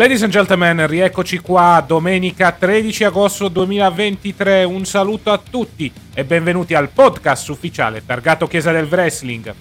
Ladies 0.00 0.22
and 0.22 0.32
gentlemen, 0.32 0.86
rieccoci 0.86 1.40
qua 1.40 1.84
domenica 1.86 2.52
13 2.52 3.04
agosto 3.04 3.48
2023. 3.48 4.64
Un 4.64 4.86
saluto 4.86 5.30
a 5.30 5.36
tutti 5.36 5.92
e 6.14 6.24
benvenuti 6.24 6.72
al 6.72 6.88
podcast 6.88 7.46
ufficiale 7.50 8.02
targato 8.06 8.46
Chiesa 8.46 8.72
del 8.72 8.86
Wrestling. 8.86 9.54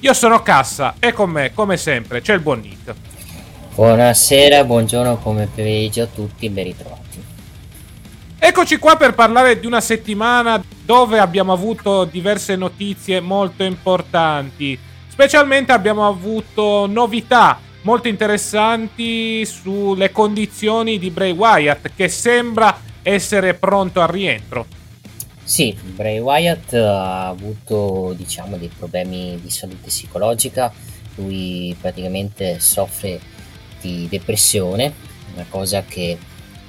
Io 0.00 0.14
sono 0.14 0.40
Cassa 0.40 0.94
e 0.98 1.12
con 1.12 1.28
me, 1.28 1.52
come 1.52 1.76
sempre, 1.76 2.22
c'è 2.22 2.32
il 2.32 2.40
buon 2.40 2.60
Nick. 2.60 2.94
Buonasera, 3.74 4.64
buongiorno, 4.64 5.18
come 5.18 5.46
pomeriggio 5.54 6.04
a 6.04 6.06
tutti, 6.06 6.48
ben 6.48 6.64
ritrovati. 6.64 7.22
Eccoci 8.38 8.78
qua 8.78 8.96
per 8.96 9.12
parlare 9.12 9.60
di 9.60 9.66
una 9.66 9.82
settimana 9.82 10.64
dove 10.86 11.18
abbiamo 11.18 11.52
avuto 11.52 12.04
diverse 12.04 12.56
notizie 12.56 13.20
molto 13.20 13.62
importanti. 13.62 14.78
Specialmente 15.06 15.72
abbiamo 15.72 16.08
avuto 16.08 16.86
novità 16.86 17.60
molto 17.82 18.08
interessanti 18.08 19.44
sulle 19.44 20.10
condizioni 20.10 20.98
di 20.98 21.10
Bray 21.10 21.32
Wyatt 21.32 21.90
che 21.94 22.08
sembra 22.08 22.80
essere 23.02 23.54
pronto 23.54 24.00
al 24.00 24.08
rientro. 24.08 24.66
Sì, 25.44 25.76
Bray 25.82 26.18
Wyatt 26.18 26.72
ha 26.74 27.28
avuto 27.28 28.14
diciamo 28.16 28.56
dei 28.56 28.70
problemi 28.76 29.38
di 29.42 29.50
salute 29.50 29.88
psicologica, 29.88 30.72
lui 31.16 31.76
praticamente 31.80 32.58
soffre 32.60 33.20
di 33.80 34.06
depressione, 34.08 34.92
una 35.34 35.46
cosa 35.48 35.82
che 35.82 36.16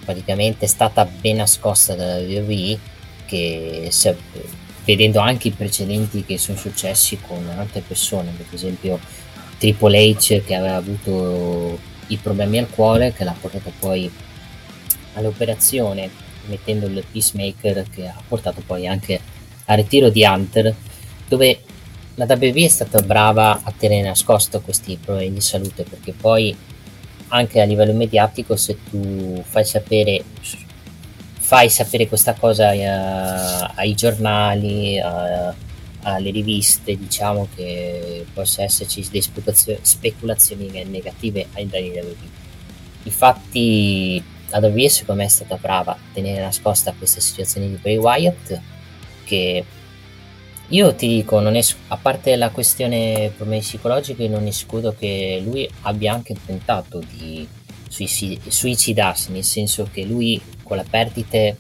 praticamente 0.04 0.66
è 0.66 0.68
stata 0.68 1.06
ben 1.06 1.38
nascosta 1.38 1.96
dalla 1.96 2.18
WWE 2.18 2.78
che 3.26 3.90
vedendo 4.84 5.20
anche 5.20 5.48
i 5.48 5.52
precedenti 5.52 6.26
che 6.26 6.38
sono 6.38 6.58
successi 6.58 7.18
con 7.22 7.48
altre 7.56 7.82
persone, 7.82 8.32
per 8.36 8.48
esempio 8.52 9.00
Triple 9.64 10.10
H 10.10 10.44
che 10.44 10.56
aveva 10.56 10.76
avuto 10.76 11.80
i 12.08 12.18
problemi 12.18 12.58
al 12.58 12.70
cuore, 12.70 13.14
che 13.14 13.24
l'ha 13.24 13.36
portato 13.40 13.72
poi 13.80 14.12
all'operazione 15.14 16.10
mettendo 16.48 16.88
il 16.88 17.02
peacemaker 17.10 17.86
che 17.90 18.08
ha 18.08 18.22
portato 18.28 18.62
poi 18.66 18.86
anche 18.86 19.18
al 19.66 19.78
ritiro 19.78 20.10
di 20.10 20.26
Hunter, 20.26 20.76
dove 21.30 21.62
la 22.16 22.26
WWE 22.28 22.66
è 22.66 22.68
stata 22.68 23.00
brava 23.00 23.62
a 23.64 23.72
tenere 23.72 24.06
nascosto 24.06 24.60
questi 24.60 25.00
problemi 25.02 25.36
di 25.36 25.42
salute, 25.42 25.84
perché 25.84 26.12
poi 26.12 26.54
anche 27.30 27.62
a 27.62 27.64
livello 27.64 27.94
mediatico 27.94 28.58
se 28.58 28.78
tu 28.90 29.42
fai 29.48 29.64
sapere 29.64 30.26
fai 31.40 31.70
sapere 31.70 32.10
questa 32.10 32.34
cosa 32.34 32.68
ai, 32.68 32.86
ai 32.86 33.96
giornali, 33.96 35.00
a- 35.00 35.56
alle 36.04 36.32
riviste, 36.32 36.98
diciamo 36.98 37.48
che 37.56 38.26
possa 38.34 38.64
esserci 38.64 39.02
delle 39.10 39.22
speculazio- 39.22 39.80
speculazioni 39.82 40.70
negative 40.86 41.48
ai 41.54 41.68
danni 41.68 41.90
WWE. 41.90 42.42
Infatti 43.04 44.24
WWE 44.52 44.90
secondo 44.90 45.22
me 45.22 45.28
è 45.28 45.32
stata 45.32 45.58
brava 45.58 45.92
a 45.94 45.98
tenere 46.14 46.42
nascosta 46.42 46.94
questa 46.96 47.20
situazione 47.20 47.68
di 47.68 47.76
Bray 47.76 47.98
Wyatt 47.98 48.62
che 49.26 49.66
io 50.70 50.96
ti 50.96 51.08
dico, 51.08 51.40
es- 51.50 51.76
a 51.88 51.98
parte 51.98 52.36
la 52.36 52.50
questione 52.50 53.32
problemi 53.36 53.62
psicologici, 53.62 54.28
non 54.28 54.46
escludo 54.48 54.96
che 54.98 55.42
lui 55.44 55.70
abbia 55.82 56.14
anche 56.14 56.36
tentato 56.46 57.00
di 57.00 57.48
suicidi- 57.90 58.40
suicidarsi, 58.48 59.32
nel 59.32 59.44
senso 59.44 59.88
che 59.92 60.04
lui 60.04 60.40
con 60.64 60.78
la 60.78 60.86
perdita 60.90 61.56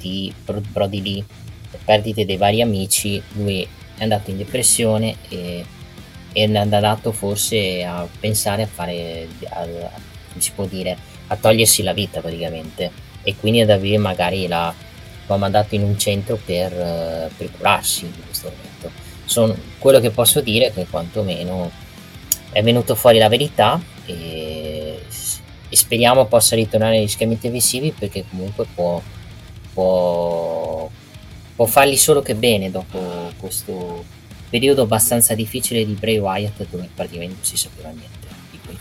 di 0.00 0.32
Bro- 0.44 0.60
Brody 0.72 1.02
Lee, 1.02 1.24
le 1.70 1.78
perdite 1.84 2.24
dei 2.26 2.36
vari 2.36 2.60
amici, 2.60 3.22
lui 3.34 3.66
è 3.98 4.02
andato 4.02 4.30
in 4.30 4.38
depressione 4.38 5.16
e, 5.28 5.64
e 6.32 6.50
è 6.50 6.56
andato 6.56 7.12
forse 7.12 7.84
a 7.84 8.06
pensare 8.18 8.62
a 8.62 8.66
fare, 8.66 9.28
a, 9.50 9.64
come 9.64 10.40
si 10.40 10.52
può 10.54 10.64
dire, 10.64 10.96
a 11.26 11.36
togliersi 11.36 11.82
la 11.82 11.92
vita 11.92 12.20
praticamente. 12.20 12.90
E 13.22 13.36
quindi 13.36 13.60
ad 13.60 13.70
magari 13.98 14.46
la, 14.46 14.72
lo 15.26 15.34
ha 15.34 15.38
mandato 15.38 15.74
in 15.74 15.82
un 15.82 15.98
centro 15.98 16.38
per, 16.42 16.72
eh, 16.72 17.30
per 17.36 17.50
curarsi 17.50 18.06
in 18.06 18.24
questo 18.24 18.50
momento. 18.50 18.90
Sono- 19.24 19.56
quello 19.78 20.00
che 20.00 20.10
posso 20.10 20.40
dire 20.40 20.66
è 20.66 20.72
che 20.72 20.86
quantomeno 20.88 21.70
è 22.50 22.62
venuto 22.62 22.94
fuori 22.94 23.18
la 23.18 23.28
verità 23.28 23.80
e, 24.06 25.02
e 25.68 25.76
speriamo 25.76 26.24
possa 26.26 26.56
ritornare 26.56 26.98
agli 26.98 27.08
schemi 27.08 27.38
televisivi 27.38 27.92
perché 27.92 28.24
comunque 28.28 28.66
può, 28.74 29.02
può, 29.74 30.90
può 31.58 31.66
fargli 31.66 31.96
solo 31.96 32.22
che 32.22 32.36
bene 32.36 32.70
dopo 32.70 33.32
questo 33.36 34.04
periodo 34.48 34.82
abbastanza 34.82 35.34
difficile 35.34 35.84
di 35.84 35.94
Bray 35.94 36.18
Wyatt 36.18 36.64
dove 36.70 36.88
praticamente 36.94 37.34
non 37.34 37.44
si 37.44 37.56
sapeva 37.56 37.88
niente 37.88 38.28
di 38.52 38.58
lui. 38.64 38.78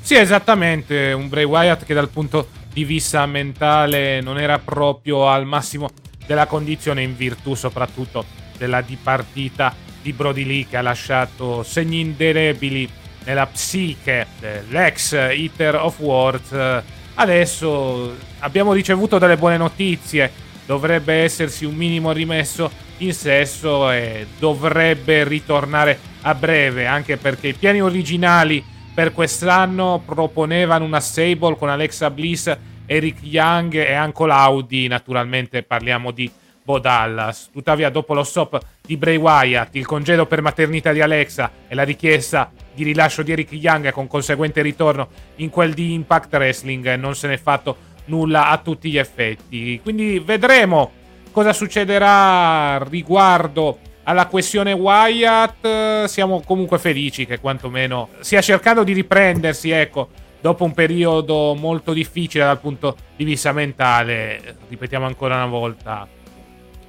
Sì, 0.00 0.16
esattamente, 0.16 1.12
un 1.12 1.28
Bray 1.28 1.44
Wyatt 1.44 1.84
che 1.84 1.94
dal 1.94 2.08
punto 2.08 2.48
di 2.72 2.82
vista 2.82 3.24
mentale 3.26 4.20
non 4.22 4.40
era 4.40 4.58
proprio 4.58 5.28
al 5.28 5.46
massimo 5.46 5.88
della 6.26 6.46
condizione 6.46 7.04
in 7.04 7.14
virtù 7.14 7.54
soprattutto 7.54 8.24
della 8.58 8.80
dipartita 8.80 9.72
di 10.02 10.12
Brody 10.12 10.44
Lee 10.44 10.66
che 10.68 10.78
ha 10.78 10.82
lasciato 10.82 11.62
segni 11.62 12.00
indelebili 12.00 12.90
nella 13.22 13.46
psiche 13.46 14.26
dell'ex 14.40 15.12
Eater 15.12 15.76
of 15.76 16.00
Words. 16.00 16.82
Adesso 17.14 18.16
abbiamo 18.40 18.72
ricevuto 18.72 19.18
delle 19.18 19.36
buone 19.36 19.56
notizie, 19.56 20.50
dovrebbe 20.66 21.14
essersi 21.14 21.64
un 21.64 21.74
minimo 21.74 22.12
rimesso 22.12 22.70
in 22.98 23.12
sesso 23.12 23.90
e 23.90 24.26
dovrebbe 24.38 25.24
ritornare 25.24 25.98
a 26.22 26.34
breve, 26.34 26.86
anche 26.86 27.16
perché 27.16 27.48
i 27.48 27.54
piani 27.54 27.82
originali 27.82 28.64
per 28.94 29.12
quest'anno 29.12 30.02
proponevano 30.04 30.84
una 30.84 31.00
stable 31.00 31.56
con 31.56 31.68
Alexa 31.68 32.10
Bliss, 32.10 32.54
Eric 32.86 33.18
Young 33.22 33.74
e 33.74 33.98
Uncle 33.98 34.32
Audi, 34.32 34.86
naturalmente 34.86 35.62
parliamo 35.62 36.10
di 36.10 36.30
Bo 36.62 36.78
Dallas. 36.78 37.48
Tuttavia, 37.50 37.90
dopo 37.90 38.14
lo 38.14 38.22
stop 38.22 38.60
di 38.80 38.96
Bray 38.96 39.16
Wyatt, 39.16 39.74
il 39.74 39.86
congedo 39.86 40.26
per 40.26 40.42
maternità 40.42 40.92
di 40.92 41.00
Alexa 41.00 41.50
e 41.66 41.74
la 41.74 41.82
richiesta 41.82 42.52
di 42.74 42.84
rilascio 42.84 43.22
di 43.22 43.32
Eric 43.32 43.52
Young 43.52 43.90
con 43.90 44.06
conseguente 44.06 44.62
ritorno 44.62 45.08
in 45.36 45.50
quel 45.50 45.74
di 45.74 45.92
Impact 45.92 46.32
Wrestling, 46.34 46.94
non 46.94 47.16
se 47.16 47.28
n'è 47.28 47.36
fatto 47.36 47.90
nulla 48.06 48.48
a 48.48 48.58
tutti 48.58 48.90
gli 48.90 48.98
effetti. 48.98 49.80
Quindi 49.82 50.18
vedremo 50.18 50.92
cosa 51.30 51.52
succederà 51.52 52.82
riguardo 52.84 53.78
alla 54.04 54.26
questione 54.26 54.72
Wyatt. 54.72 56.04
Siamo 56.04 56.42
comunque 56.42 56.78
felici 56.78 57.26
che 57.26 57.40
quantomeno 57.40 58.08
stia 58.20 58.40
cercando 58.40 58.84
di 58.84 58.92
riprendersi, 58.92 59.70
ecco, 59.70 60.08
dopo 60.40 60.64
un 60.64 60.74
periodo 60.74 61.54
molto 61.54 61.92
difficile 61.92 62.44
dal 62.44 62.60
punto 62.60 62.96
di 63.16 63.24
vista 63.24 63.52
mentale. 63.52 64.56
Ripetiamo 64.68 65.06
ancora 65.06 65.36
una 65.36 65.46
volta, 65.46 66.06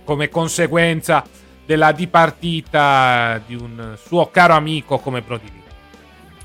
come 0.03 0.29
conseguenza 0.29 1.23
della 1.65 1.93
dipartita 1.93 3.41
di 3.45 3.55
un 3.55 3.95
suo 3.97 4.29
caro 4.29 4.53
amico 4.53 4.99
come 4.99 5.21
Brody 5.21 5.45
Lee. 5.45 5.61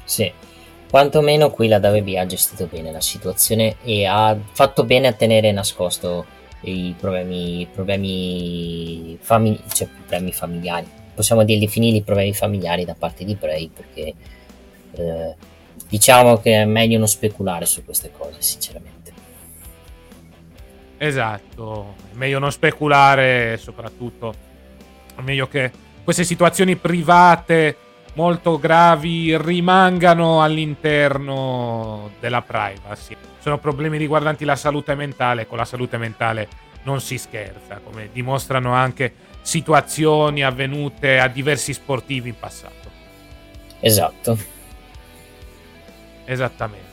Sì, 0.04 0.32
quantomeno 0.88 1.50
qui 1.50 1.68
la 1.68 1.78
WB 1.78 2.14
ha 2.16 2.26
gestito 2.26 2.66
bene 2.66 2.90
la 2.90 3.00
situazione 3.00 3.76
e 3.82 4.06
ha 4.06 4.36
fatto 4.52 4.84
bene 4.84 5.08
a 5.08 5.12
tenere 5.12 5.52
nascosto 5.52 6.36
i 6.62 6.94
problemi, 6.98 7.68
problemi, 7.72 9.16
famili- 9.20 9.60
cioè, 9.72 9.86
problemi 9.86 10.32
familiari. 10.32 10.86
Possiamo 11.14 11.44
dirli 11.44 11.68
finire 11.68 11.98
i 11.98 12.02
problemi 12.02 12.32
familiari 12.32 12.84
da 12.84 12.94
parte 12.94 13.24
di 13.24 13.34
Bray 13.34 13.68
perché 13.68 14.14
eh, 14.92 15.34
diciamo 15.88 16.38
che 16.38 16.62
è 16.62 16.64
meglio 16.64 16.98
non 16.98 17.08
speculare 17.08 17.66
su 17.66 17.84
queste 17.84 18.10
cose, 18.16 18.36
sinceramente. 18.40 18.96
Esatto, 20.96 21.94
è 22.12 22.16
meglio 22.16 22.38
non 22.38 22.50
speculare, 22.50 23.56
soprattutto 23.56 24.34
è 25.14 25.20
meglio 25.20 25.46
che 25.48 25.70
queste 26.02 26.24
situazioni 26.24 26.76
private 26.76 27.76
molto 28.18 28.58
gravi 28.58 29.38
rimangano 29.38 30.42
all'interno 30.42 32.10
della 32.18 32.42
privacy. 32.42 33.16
Sono 33.38 33.58
problemi 33.58 33.96
riguardanti 33.96 34.44
la 34.44 34.56
salute 34.56 34.96
mentale, 34.96 35.46
con 35.46 35.56
la 35.56 35.64
salute 35.64 35.98
mentale 35.98 36.48
non 36.82 37.00
si 37.00 37.16
scherza, 37.16 37.80
come 37.82 38.08
dimostrano 38.12 38.72
anche 38.72 39.14
situazioni 39.40 40.42
avvenute 40.42 41.20
a 41.20 41.28
diversi 41.28 41.72
sportivi 41.72 42.30
in 42.30 42.34
passato. 42.36 42.90
Esatto. 43.78 44.36
Esattamente. 46.24 46.86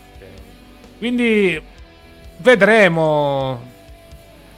Quindi 1.00 1.60
vedremo 2.38 3.74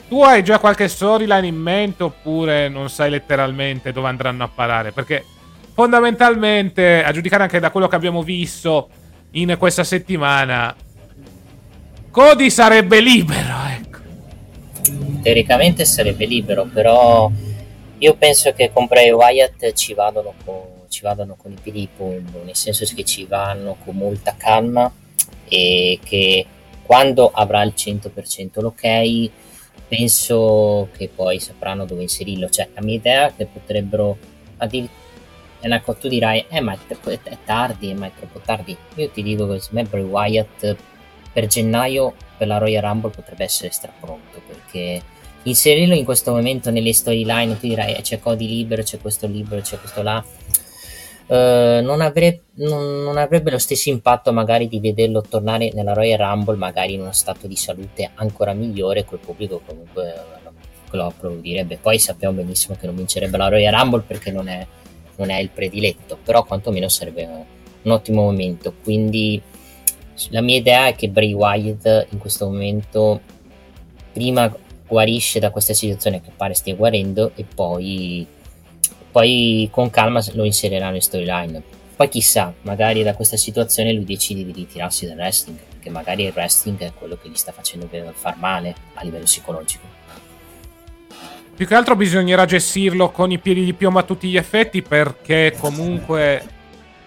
tu 0.09 0.21
hai 0.21 0.43
già 0.43 0.59
qualche 0.59 0.89
storyline 0.89 1.47
in 1.47 1.55
mente 1.55 2.03
oppure 2.03 2.67
non 2.67 2.89
sai 2.89 3.09
letteralmente 3.09 3.93
dove 3.93 4.09
andranno 4.09 4.43
a 4.43 4.49
parare? 4.49 4.91
Perché 4.91 5.23
fondamentalmente, 5.77 7.03
a 7.03 7.11
giudicare 7.11 7.43
anche 7.43 7.59
da 7.59 7.69
quello 7.69 7.87
che 7.87 7.95
abbiamo 7.95 8.23
visto 8.23 8.89
in 9.33 9.55
questa 9.59 9.83
settimana, 9.83 10.75
Cody 12.09 12.49
sarebbe 12.49 12.99
libero, 12.99 13.53
ecco. 13.79 13.99
Teoricamente 15.21 15.85
sarebbe 15.85 16.25
libero, 16.25 16.65
però 16.65 17.29
io 17.99 18.15
penso 18.15 18.53
che 18.53 18.71
con 18.73 18.87
Bray 18.87 19.11
Wyatt 19.11 19.73
ci 19.73 19.93
vadano 19.93 20.33
con, 20.43 20.55
ci 20.89 21.03
vadano 21.03 21.35
con 21.35 21.51
i 21.51 21.57
piedi 21.61 21.87
di 21.95 22.05
nel 22.43 22.55
senso 22.55 22.83
che 22.95 23.03
ci 23.03 23.25
vanno 23.25 23.77
con 23.85 23.97
molta 23.97 24.33
calma 24.35 24.91
e 25.47 25.99
che 26.03 26.43
quando 26.81 27.29
avrà 27.31 27.61
il 27.61 27.75
100% 27.77 28.61
l'ok 28.61 29.29
penso 29.87 30.89
che 30.97 31.07
poi 31.13 31.39
sapranno 31.39 31.85
dove 31.85 32.01
inserirlo. 32.01 32.49
Cioè, 32.49 32.69
la 32.73 32.81
mia 32.81 32.95
idea 32.95 33.27
è 33.27 33.33
che 33.37 33.45
potrebbero 33.45 34.17
addirittura. 34.57 35.05
Tu 35.59 36.07
dirai, 36.07 36.45
eh, 36.49 36.59
ma 36.61 36.73
è, 36.73 37.19
è 37.23 37.37
tardi, 37.43 37.93
ma 37.93 38.07
è 38.07 38.11
troppo 38.15 38.39
tardi. 38.39 38.77
Io 38.95 39.09
ti 39.09 39.23
dico 39.23 39.47
che 39.47 39.59
secondo 39.59 39.81
me 39.81 39.87
Bray 39.89 40.03
Wyatt 40.03 40.75
per 41.33 41.47
gennaio 41.47 42.13
per 42.37 42.47
la 42.47 42.57
Royal 42.57 42.81
Rumble 42.81 43.11
potrebbe 43.11 43.43
essere 43.43 43.71
strapronto 43.71 44.41
perché 44.47 45.01
inserirlo 45.43 45.93
in 45.93 46.03
questo 46.03 46.31
momento 46.31 46.71
nelle 46.71 46.93
storyline 46.93 47.59
tu 47.59 47.67
dirai 47.67 47.95
eh, 47.95 48.01
c'è 48.01 48.19
Cody 48.19 48.47
libero, 48.47 48.81
c'è 48.83 48.99
questo 48.99 49.27
libero, 49.27 49.61
c'è 49.61 49.79
questo 49.79 50.01
là 50.01 50.23
Uh, 51.27 51.83
non, 51.83 51.99
avrebbe, 51.99 52.43
non, 52.53 53.03
non, 53.03 53.17
avrebbe 53.17 53.51
lo 53.51 53.57
stesso 53.57 53.89
impatto 53.89 54.31
magari 54.31 54.69
di 54.69 54.79
vederlo 54.79 55.21
tornare 55.21 55.71
nella 55.73 55.91
Royal 55.91 56.17
Rumble 56.19 56.55
magari 56.55 56.93
in 56.93 57.01
uno 57.01 57.11
stato 57.11 57.47
di 57.47 57.57
salute 57.57 58.11
ancora 58.15 58.53
migliore 58.53 59.03
col 59.03 59.19
pubblico 59.19 59.59
comunque 59.65 60.15
lo 60.89 61.07
applaudirebbe 61.07 61.79
poi 61.81 61.99
sappiamo 61.99 62.35
benissimo 62.35 62.77
che 62.79 62.85
non 62.85 62.95
vincerebbe 62.95 63.35
la 63.35 63.49
Royal 63.49 63.73
Rumble 63.73 64.03
perché 64.07 64.31
non 64.31 64.47
è, 64.47 64.65
non 65.17 65.29
è 65.29 65.37
il 65.39 65.49
prediletto 65.49 66.17
però 66.23 66.43
quantomeno 66.43 66.87
sarebbe 66.87 67.27
un 67.81 67.91
ottimo 67.91 68.23
momento 68.23 68.73
quindi 68.83 69.41
la 70.29 70.41
mia 70.41 70.57
idea 70.57 70.87
è 70.87 70.95
che 70.95 71.09
Bray 71.09 71.33
Wyatt 71.33 72.07
in 72.09 72.17
questo 72.17 72.47
momento 72.47 73.21
prima 74.11 74.51
guarisce 74.87 75.39
da 75.39 75.51
questa 75.51 75.73
situazione 75.73 76.21
che 76.21 76.31
pare 76.35 76.53
stia 76.53 76.73
guarendo 76.73 77.31
e 77.35 77.43
poi 77.43 78.25
poi 79.17 79.67
con 79.71 79.89
calma 79.89 80.21
lo 80.33 80.43
inseriranno 80.43 80.93
in 80.93 81.01
storyline. 81.01 81.63
Poi 81.95 82.07
chissà, 82.07 82.53
magari 82.61 83.01
da 83.01 83.15
questa 83.15 83.35
situazione 83.35 83.91
lui 83.91 84.05
decide 84.05 84.45
di 84.45 84.51
ritirarsi 84.51 85.07
dal 85.07 85.17
wrestling, 85.17 85.57
perché 85.57 85.89
magari 85.89 86.23
il 86.23 86.33
wrestling 86.35 86.79
è 86.81 86.93
quello 86.93 87.17
che 87.19 87.27
gli 87.27 87.35
sta 87.35 87.51
facendo 87.51 87.89
far 88.13 88.37
male 88.37 88.75
a 88.93 89.03
livello 89.03 89.23
psicologico. 89.23 89.96
Più 91.57 91.65
che 91.65 91.73
altro 91.73 91.95
bisognerà 91.95 92.45
gestirlo 92.45 93.09
con 93.09 93.31
i 93.31 93.39
piedi 93.39 93.65
di 93.65 93.73
piombo 93.73 93.97
a 93.97 94.03
tutti 94.03 94.29
gli 94.29 94.37
effetti, 94.37 94.83
perché 94.83 95.55
comunque, 95.57 96.39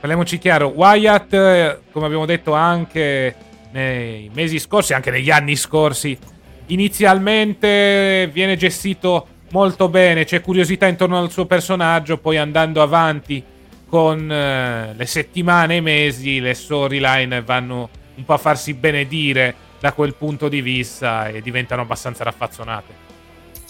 parliamoci 0.01 0.39
chiaro, 0.39 0.67
Wyatt, 0.67 1.83
come 1.93 2.07
abbiamo 2.07 2.27
detto 2.27 2.53
anche 2.53 3.33
nei 3.71 4.29
mesi 4.35 4.59
scorsi, 4.59 4.93
anche 4.93 5.13
negli 5.13 5.31
anni 5.31 5.55
scorsi, 5.55 6.19
inizialmente 6.67 8.29
viene 8.33 8.57
gestito 8.57 9.29
molto 9.53 9.89
bene, 9.89 10.25
c'è 10.25 10.41
curiosità 10.41 10.89
intorno 10.89 11.21
al 11.21 11.31
suo 11.31 11.47
personaggio, 11.47 12.19
poi 12.19 12.37
andando 12.37 12.83
avanti 12.83 13.41
con 13.87 14.33
eh, 14.33 14.95
le 14.97 15.07
settimane 15.07 15.75
e 15.75 15.77
i 15.77 15.81
mesi, 15.81 16.41
le 16.41 16.55
storyline 16.55 17.41
vanno 17.43 17.89
un 18.17 18.25
po' 18.25 18.33
a 18.33 18.39
farsi 18.39 18.75
benedire 18.75 19.55
da 19.79 19.93
quel 19.93 20.17
punto 20.17 20.49
di 20.49 20.61
vista 20.61 21.29
e 21.29 21.41
diventano 21.41 21.83
abbastanza 21.83 22.25
raffazzonate. 22.25 23.00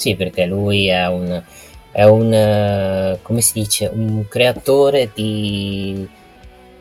Sì, 0.01 0.17
perché 0.17 0.47
lui 0.47 0.87
è 0.87 1.07
un, 1.09 1.43
è 1.93 2.05
un 2.05 2.33
uh, 2.33 3.19
come 3.21 3.43
si 3.43 3.53
dice, 3.53 3.91
un 3.93 4.27
creatore 4.29 5.11
di 5.13 6.09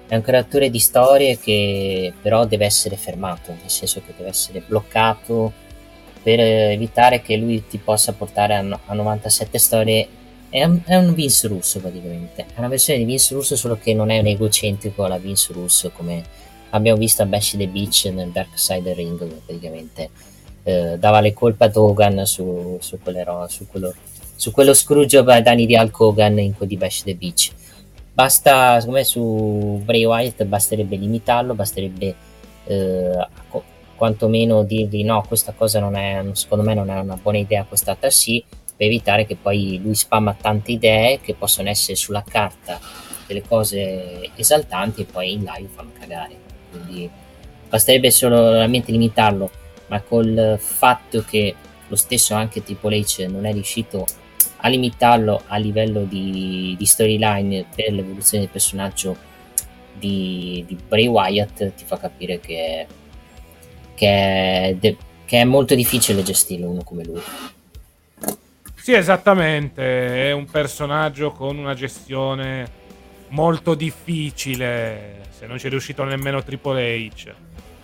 è 0.07 0.16
un 0.16 0.21
creatore 0.21 0.69
di 0.69 0.80
storie 0.80 1.38
che 1.38 2.13
però 2.21 2.45
deve 2.45 2.63
essere 2.63 2.95
fermato, 2.95 3.51
nel 3.51 3.69
senso 3.69 4.01
che 4.06 4.13
deve 4.16 4.30
essere 4.30 4.63
bloccato 4.66 5.51
per 6.24 6.39
evitare 6.39 7.21
che 7.21 7.36
lui 7.36 7.68
ti 7.68 7.77
possa 7.77 8.13
portare 8.13 8.56
a, 8.56 8.80
a 8.86 8.94
97 8.94 9.57
storie. 9.57 10.07
È 10.48 10.63
un, 10.63 10.80
è 10.86 10.95
un, 10.95 11.13
Vince 11.13 11.50
Russo 11.50 11.81
praticamente. 11.81 12.45
È 12.56 12.60
una 12.60 12.69
versione 12.69 13.00
di 13.00 13.06
Vince 13.06 13.33
Russo 13.33 13.57
solo 13.57 13.77
che 13.77 13.94
non 13.94 14.12
è 14.12 14.19
un 14.19 14.27
egocentrico 14.27 15.04
alla 15.04 15.18
Vince 15.18 15.51
Russo 15.51 15.92
come 15.92 16.24
abbiamo 16.69 16.98
visto 16.98 17.21
a 17.21 17.25
Bash 17.25 17.57
the 17.57 17.68
Beach 17.68 18.10
nel 18.13 18.30
Dark 18.30 18.57
Side 18.57 18.94
Ring 18.94 19.21
praticamente 19.45 20.10
eh, 20.69 20.98
dava 20.98 21.19
le 21.19 21.33
colpe 21.33 21.66
ad 21.66 21.75
Hogan 21.75 22.25
su, 22.25 22.77
su, 22.80 23.00
ro- 23.04 23.48
su, 23.48 23.68
quello, 23.68 23.94
su 24.36 24.51
quello 24.51 24.74
Scrooge 24.74 25.18
ai 25.18 25.42
danni 25.42 25.66
di 25.66 25.75
Hulk 25.75 26.00
Hogan 26.00 26.39
in 26.39 26.56
quel 26.56 26.69
di 26.69 26.77
Bash 26.77 27.04
the 27.04 27.16
Beach 27.16 27.51
basta 28.13 28.80
secondo 28.80 29.00
me 29.00 29.04
su 29.06 29.81
Bray 29.83 30.06
Wyatt 30.06 30.44
basterebbe 30.44 30.95
limitarlo 30.95 31.54
basterebbe 31.56 32.16
eh, 32.66 33.27
quantomeno 34.00 34.63
dirgli 34.63 35.04
no, 35.04 35.25
questa 35.27 35.51
cosa 35.51 35.81
non 35.81 35.95
è, 35.95 36.23
secondo 36.31 36.64
me 36.64 36.73
non 36.73 36.90
è 36.90 36.97
una 36.97 37.19
buona 37.21 37.38
idea, 37.38 37.66
quest'altra 37.66 38.09
sì, 38.09 38.42
per 38.49 38.88
evitare 38.88 39.26
che 39.26 39.35
poi 39.35 39.78
lui 39.83 39.94
spamma 39.94 40.33
tante 40.40 40.71
idee 40.71 41.19
che 41.19 41.35
possono 41.35 41.68
essere 41.68 41.97
sulla 41.97 42.23
carta 42.26 42.80
delle 43.28 43.42
cose 43.45 44.30
esaltanti 44.35 45.02
e 45.02 45.06
poi 45.06 45.33
in 45.33 45.40
live 45.40 45.68
fanno 45.76 45.92
cagare. 45.99 46.33
Quindi 46.71 47.09
basterebbe 47.68 48.09
solamente 48.09 48.94
limitarlo, 48.94 49.52
ma 49.89 50.01
col 50.01 50.57
fatto 50.59 51.23
che 51.23 51.53
lo 51.87 51.95
stesso 51.95 52.33
anche 52.33 52.63
Triple 52.63 52.99
H 52.99 53.25
non 53.29 53.45
è 53.45 53.53
riuscito 53.53 54.05
a 54.61 54.67
limitarlo 54.67 55.43
a 55.47 55.57
livello 55.57 56.03
di, 56.03 56.75
di 56.77 56.85
storyline 56.85 57.65
per 57.75 57.91
l'evoluzione 57.91 58.43
del 58.43 58.51
personaggio 58.51 59.15
di, 59.93 60.63
di 60.67 60.77
Bray 60.87 61.07
Wyatt 61.07 61.73
ti 61.75 61.83
fa 61.85 61.97
capire 61.97 62.39
che 62.39 62.87
che 63.95 64.77
de- 64.79 64.97
che 65.25 65.41
è 65.41 65.43
molto 65.43 65.75
difficile 65.75 66.23
gestire 66.23 66.65
uno 66.65 66.81
come 66.83 67.03
lui. 67.03 67.21
Sì, 68.73 68.93
esattamente, 68.93 70.29
è 70.29 70.31
un 70.31 70.45
personaggio 70.45 71.31
con 71.33 71.55
una 71.59 71.75
gestione 71.75 72.67
molto 73.27 73.75
difficile, 73.75 75.21
se 75.29 75.45
non 75.45 75.59
ci 75.59 75.67
è 75.67 75.69
riuscito 75.69 76.03
nemmeno 76.03 76.41
Triple 76.41 76.97
H. 76.97 77.31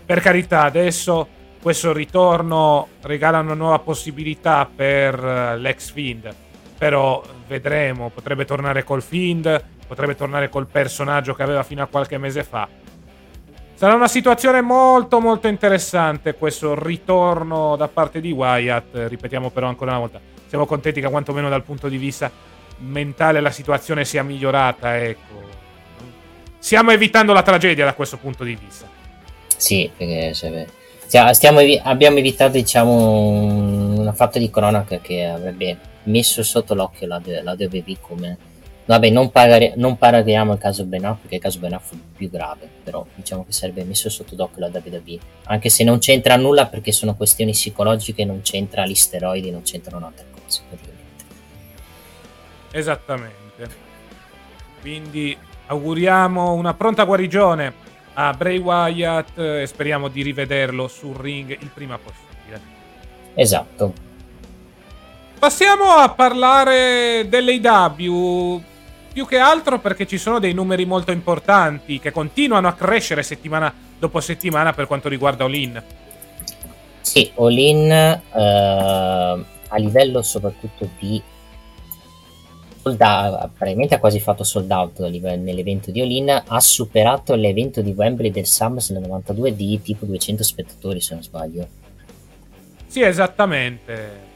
Per 0.04 0.22
carità, 0.22 0.64
adesso 0.64 1.28
questo 1.66 1.94
ritorno 1.94 2.90
regala 3.02 3.40
una 3.40 3.56
nuova 3.56 3.80
possibilità 3.80 4.70
per 4.72 5.16
eh, 5.16 5.58
l'ex 5.58 5.92
Fiend, 5.92 6.32
però 6.78 7.24
vedremo, 7.48 8.12
potrebbe 8.14 8.46
tornare 8.46 8.84
col 8.84 9.02
Fiend, 9.02 9.64
potrebbe 9.88 10.16
tornare 10.16 10.48
col 10.50 10.68
personaggio 10.68 11.34
che 11.34 11.42
aveva 11.42 11.64
fino 11.64 11.82
a 11.82 11.88
qualche 11.88 12.20
mese 12.20 12.44
fa. 12.44 12.70
Sarà 13.74 13.96
una 13.96 14.08
situazione 14.08 14.62
molto 14.62 15.20
molto 15.20 15.48
interessante 15.48 16.36
questo 16.36 16.80
ritorno 16.80 17.76
da 17.76 17.88
parte 17.88 18.22
di 18.22 18.32
Wyatt, 18.32 19.08
ripetiamo 19.08 19.50
però 19.50 19.68
ancora 19.68 19.90
una 19.90 20.02
volta, 20.02 20.22
siamo 20.46 20.68
contenti 20.68 21.02
che 21.02 21.10
quantomeno 21.10 21.50
dal 21.50 21.64
punto 21.64 21.88
di 21.88 21.98
vista 21.98 22.30
mentale 22.78 23.42
la 23.42 23.50
situazione 23.50 24.06
sia 24.06 24.22
migliorata, 24.22 25.04
ecco. 25.04 25.42
Stiamo 26.60 26.92
evitando 26.92 27.34
la 27.34 27.42
tragedia 27.42 27.86
da 27.86 27.96
questo 27.96 28.18
punto 28.18 28.44
di 28.44 28.56
vista. 28.56 28.88
Sì, 29.58 29.90
perché 29.98 30.32
cioè, 30.36 30.68
stiamo, 31.06 31.60
abbiamo 31.84 32.18
evitato 32.18 32.54
diciamo 32.54 34.00
una 34.00 34.14
fatta 34.14 34.40
di 34.40 34.50
cronaca 34.50 35.00
che 35.00 35.26
avrebbe 35.26 35.78
messo 36.04 36.44
sotto 36.44 36.74
l'occhio 36.74 37.08
la, 37.08 37.22
la 37.42 37.56
DVB 37.56 37.98
come 38.02 38.38
Vabbè, 38.88 39.10
non, 39.10 39.32
pagare, 39.32 39.74
non 39.78 39.98
paragoniamo 39.98 40.54
il 40.54 40.60
caso 40.60 40.86
Benoit 40.86 41.18
perché 41.20 41.36
il 41.38 41.42
caso 41.42 41.58
Benoit 41.58 41.82
fu 41.82 41.98
più 42.16 42.30
grave, 42.30 42.70
però 42.84 43.04
diciamo 43.16 43.44
che 43.44 43.52
sarebbe 43.52 43.84
messo 43.84 44.10
sotto 44.10 44.36
d'occhio 44.36 44.60
la 44.60 44.70
WWE, 44.72 45.18
anche 45.46 45.70
se 45.70 45.84
non 45.84 45.98
c'entra 45.98 46.36
nulla 46.36 46.68
perché 46.68 46.92
sono 46.92 47.16
questioni 47.16 47.52
psicologiche, 47.52 48.26
non 48.26 48.42
c'entra 48.44 48.86
gli 48.86 48.94
steroidi, 48.94 49.50
non 49.50 49.64
c'entrano 49.64 50.06
altre 50.06 50.26
cose 50.32 50.62
praticamente. 50.70 51.24
Esattamente. 52.74 53.70
Quindi 54.82 55.36
auguriamo 55.66 56.54
una 56.54 56.76
pronta 56.76 57.06
guarigione 57.06 57.74
a 58.16 58.34
Bray 58.34 58.58
Wyatt 58.58 59.38
e 59.38 59.68
speriamo 59.68 60.08
di 60.08 60.22
rivederlo 60.22 60.88
sul 60.88 61.16
ring 61.16 61.50
il 61.52 61.70
prima 61.74 61.98
possibile. 61.98 62.62
Esatto. 63.34 63.94
Passiamo 65.38 65.84
a 65.92 66.10
parlare 66.10 67.28
dell'AW 67.28 68.62
più 69.14 69.26
che 69.26 69.38
altro 69.38 69.80
perché 69.80 70.06
ci 70.06 70.18
sono 70.18 70.40
dei 70.40 70.54
numeri 70.54 70.86
molto 70.86 71.12
importanti 71.12 72.00
che 72.00 72.12
continuano 72.12 72.68
a 72.68 72.74
crescere 72.74 73.24
settimana 73.24 73.74
dopo 73.98 74.20
settimana 74.20 74.74
per 74.74 74.88
quanto 74.88 75.08
riguarda 75.08 75.46
All-In. 75.46 75.82
Sì, 77.02 77.32
All-In 77.36 77.92
eh, 77.92 78.22
a 78.34 79.78
livello 79.78 80.22
soprattutto 80.22 80.90
di 81.00 81.22
sold 82.86 83.02
out, 83.02 83.50
praticamente 83.58 83.96
ha 83.96 84.00
quasi 84.00 84.20
fatto 84.20 84.44
sold 84.44 84.70
out 84.70 85.00
nell'evento 85.00 85.90
di 85.90 86.02
All-In, 86.02 86.44
ha 86.46 86.60
superato 86.60 87.34
l'evento 87.34 87.82
di 87.82 87.90
Wembley 87.92 88.30
del 88.30 88.46
SummerSlam 88.46 89.02
92 89.02 89.56
di 89.56 89.82
tipo 89.82 90.06
200 90.06 90.44
spettatori 90.44 91.02
se 91.02 91.16
non 91.16 91.24
sbaglio. 91.24 91.68
Sì, 92.86 93.02
esattamente 93.02 94.34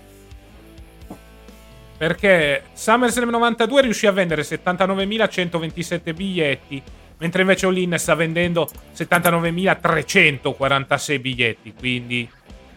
perché 1.96 2.64
SummerSlam 2.74 3.30
92 3.30 3.82
riuscì 3.82 4.08
a 4.08 4.12
vendere 4.12 4.42
79.127 4.42 6.16
biglietti, 6.16 6.82
mentre 7.18 7.42
invece 7.42 7.68
Olin 7.68 7.94
sta 8.00 8.16
vendendo 8.16 8.68
79.346 8.96 11.22
biglietti, 11.22 11.74
quindi 11.78 12.28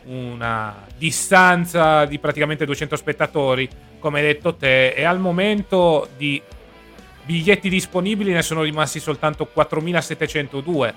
una 0.05 0.85
distanza 0.99 2.05
di 2.05 2.19
praticamente 2.19 2.67
200 2.67 2.97
spettatori, 2.97 3.71
come 4.03 4.21
hai 4.21 4.27
detto 4.27 4.55
te, 4.55 4.89
e 4.89 5.05
al 5.05 5.19
momento 5.19 6.09
di 6.19 6.43
biglietti 7.25 7.71
disponibili 7.71 8.33
ne 8.33 8.43
sono 8.43 8.63
rimasti 8.63 9.01
soltanto 9.01 9.49
4.702, 9.55 10.95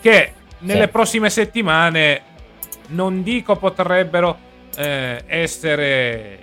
che 0.00 0.32
nelle 0.60 0.84
sì. 0.84 0.88
prossime 0.88 1.28
settimane 1.28 2.22
non 2.88 3.22
dico 3.22 3.56
potrebbero 3.56 4.38
eh, 4.76 5.24
essere 5.26 6.38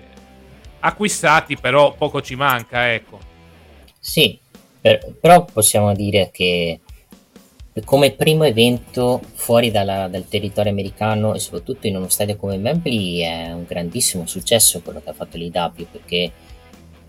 acquistati, 0.81 1.57
però 1.57 1.93
poco 1.93 2.21
ci 2.21 2.35
manca, 2.35 2.93
ecco. 2.93 3.19
Sì, 3.99 4.37
per, 4.79 5.15
però 5.19 5.45
possiamo 5.45 5.93
dire 5.93 6.29
che 6.31 6.81
come 7.83 8.11
primo 8.11 8.45
evento 8.45 9.21
fuori 9.33 9.69
dalla, 9.69 10.07
dal 10.07 10.27
territorio 10.27 10.71
americano 10.71 11.33
e 11.33 11.39
soprattutto 11.39 11.87
in 11.87 11.97
uno 11.97 12.07
stadio 12.07 12.37
come 12.37 12.55
Wembley 12.55 13.19
è 13.19 13.51
un 13.51 13.65
grandissimo 13.67 14.25
successo 14.25 14.81
quello 14.81 15.01
che 15.03 15.09
ha 15.09 15.13
fatto 15.13 15.35
l'IW 15.35 15.85
perché 15.91 16.31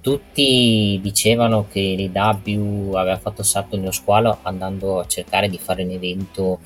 tutti 0.00 0.98
dicevano 1.00 1.66
che 1.70 1.80
l'IW 1.80 2.94
aveva 2.94 3.16
fatto 3.16 3.44
salto 3.44 3.76
nello 3.76 3.92
squalo 3.92 4.38
andando 4.42 4.98
a 4.98 5.06
cercare 5.06 5.48
di 5.48 5.58
fare 5.58 5.84
un 5.84 5.90
evento 5.90 6.58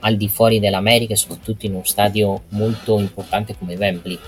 al 0.00 0.16
di 0.16 0.28
fuori 0.28 0.58
dell'America 0.58 1.12
e 1.12 1.16
soprattutto 1.16 1.66
in 1.66 1.74
uno 1.74 1.84
stadio 1.84 2.42
molto 2.50 2.98
importante 2.98 3.56
come 3.56 3.76
Wembley. 3.76 4.18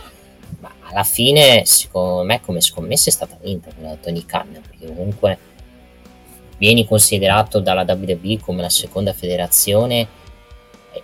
Ma 0.61 0.73
alla 0.83 1.02
fine 1.02 1.64
secondo 1.64 2.23
me 2.23 2.40
come 2.40 2.61
scommessa 2.61 3.09
è 3.09 3.12
stata 3.12 3.37
vinta 3.42 3.71
da 3.76 3.97
Tony 3.97 4.25
Khan 4.25 4.50
perché 4.52 4.87
comunque 4.87 5.38
vieni 6.58 6.86
considerato 6.86 7.60
dalla 7.60 7.84
WWE 7.86 8.38
come 8.40 8.62
la 8.62 8.68
seconda 8.68 9.12
federazione 9.12 10.08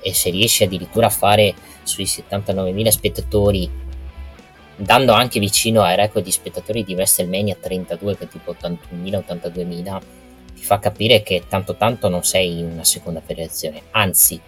e, 0.00 0.14
se 0.14 0.30
riesci 0.30 0.64
addirittura 0.64 1.06
a 1.06 1.10
fare 1.10 1.54
sui 1.82 2.04
79.000 2.04 2.88
spettatori 2.88 3.70
dando 4.76 5.12
anche 5.12 5.38
vicino 5.38 5.82
ai 5.82 5.96
record 5.96 6.24
di 6.24 6.30
spettatori 6.30 6.84
di 6.84 6.94
WrestleMania 6.94 7.56
32 7.60 8.16
che 8.16 8.24
è 8.24 8.28
tipo 8.28 8.56
81.000 8.58 9.24
82.000 9.28 10.00
ti 10.54 10.62
fa 10.62 10.78
capire 10.78 11.22
che 11.22 11.44
tanto 11.48 11.76
tanto 11.76 12.08
non 12.08 12.24
sei 12.24 12.62
una 12.62 12.84
seconda 12.84 13.20
federazione 13.20 13.82
anzi 13.90 14.40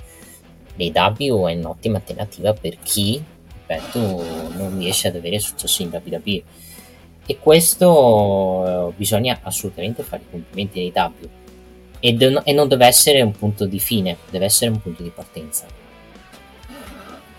l'AW 0.77 1.47
è 1.49 1.55
un'ottima 1.55 1.99
alternativa 1.99 2.53
per 2.55 2.79
chi 2.83 3.23
ripeto, 3.67 4.23
non 4.57 4.79
riesce 4.79 5.09
ad 5.09 5.17
avere 5.17 5.39
successo 5.39 5.83
in 5.83 5.89
WWE. 5.91 6.43
E 7.27 7.39
questo 7.39 8.89
eh, 8.91 8.93
bisogna 8.97 9.39
assolutamente 9.43 10.03
fare 10.03 10.23
i 10.23 10.31
complimenti 10.31 10.81
ai 10.81 10.93
W. 10.95 11.29
E, 12.01 12.13
de- 12.13 12.43
e 12.45 12.53
non 12.53 12.69
deve 12.69 12.87
essere 12.87 13.23
un 13.23 13.33
punto 13.33 13.65
di 13.65 13.81
fine, 13.81 14.19
deve 14.31 14.45
essere 14.45 14.71
un 14.71 14.81
punto 14.81 15.03
di 15.03 15.11
partenza. 15.11 15.67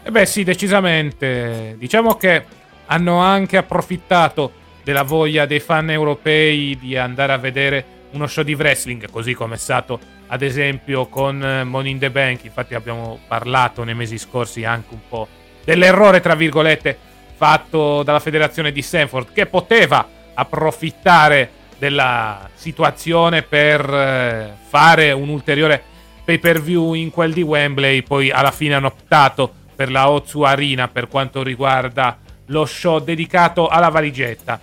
Eh 0.04 0.12
beh 0.12 0.26
sì, 0.26 0.44
decisamente. 0.44 1.76
Diciamo 1.78 2.16
che 2.16 2.44
hanno 2.86 3.18
anche 3.18 3.58
approfittato 3.58 4.52
della 4.84 5.04
voglia 5.04 5.46
dei 5.46 5.60
fan 5.60 5.90
europei 5.90 6.78
di 6.78 6.96
andare 6.96 7.34
a 7.34 7.38
vedere 7.38 7.86
uno 8.12 8.28
show 8.28 8.44
di 8.44 8.54
wrestling, 8.54 9.10
così 9.10 9.34
come 9.34 9.56
è 9.56 9.58
stato 9.58 10.00
ad 10.28 10.42
esempio 10.42 11.08
con 11.08 11.44
eh, 11.44 11.64
Money 11.64 11.92
in 11.92 12.00
the 12.00 12.10
Bank. 12.10 12.44
Infatti 12.44 12.74
abbiamo 12.74 13.20
parlato 13.28 13.84
nei 13.84 13.96
mesi 13.96 14.18
scorsi 14.18 14.64
anche 14.64 14.94
un 14.94 15.02
po' 15.08 15.28
dell'errore, 15.64 16.22
tra 16.22 16.36
virgolette, 16.36 16.98
fatto 17.36 18.04
dalla 18.04 18.20
federazione 18.20 18.72
di 18.72 18.82
Stanford, 18.82 19.34
che 19.34 19.46
poteva 19.46 20.08
approfittare 20.34 21.50
della 21.78 22.50
situazione 22.54 23.42
per 23.42 23.82
eh, 23.94 24.54
fare 24.68 25.12
un 25.12 25.30
ulteriore 25.30 25.84
pay 26.24 26.40
per 26.40 26.62
view 26.62 26.94
in 26.94 27.12
quel 27.12 27.34
di 27.34 27.42
Wembley. 27.42 28.02
Poi 28.02 28.32
alla 28.32 28.52
fine 28.52 28.76
hanno 28.76 28.88
optato 28.88 29.52
per 29.76 29.92
la 29.92 30.10
Ozu 30.10 30.42
Arena 30.42 30.88
per 30.88 31.08
quanto 31.08 31.44
riguarda 31.44 32.18
lo 32.48 32.66
show 32.66 33.00
dedicato 33.00 33.68
alla 33.68 33.90
valigetta. 33.90 34.60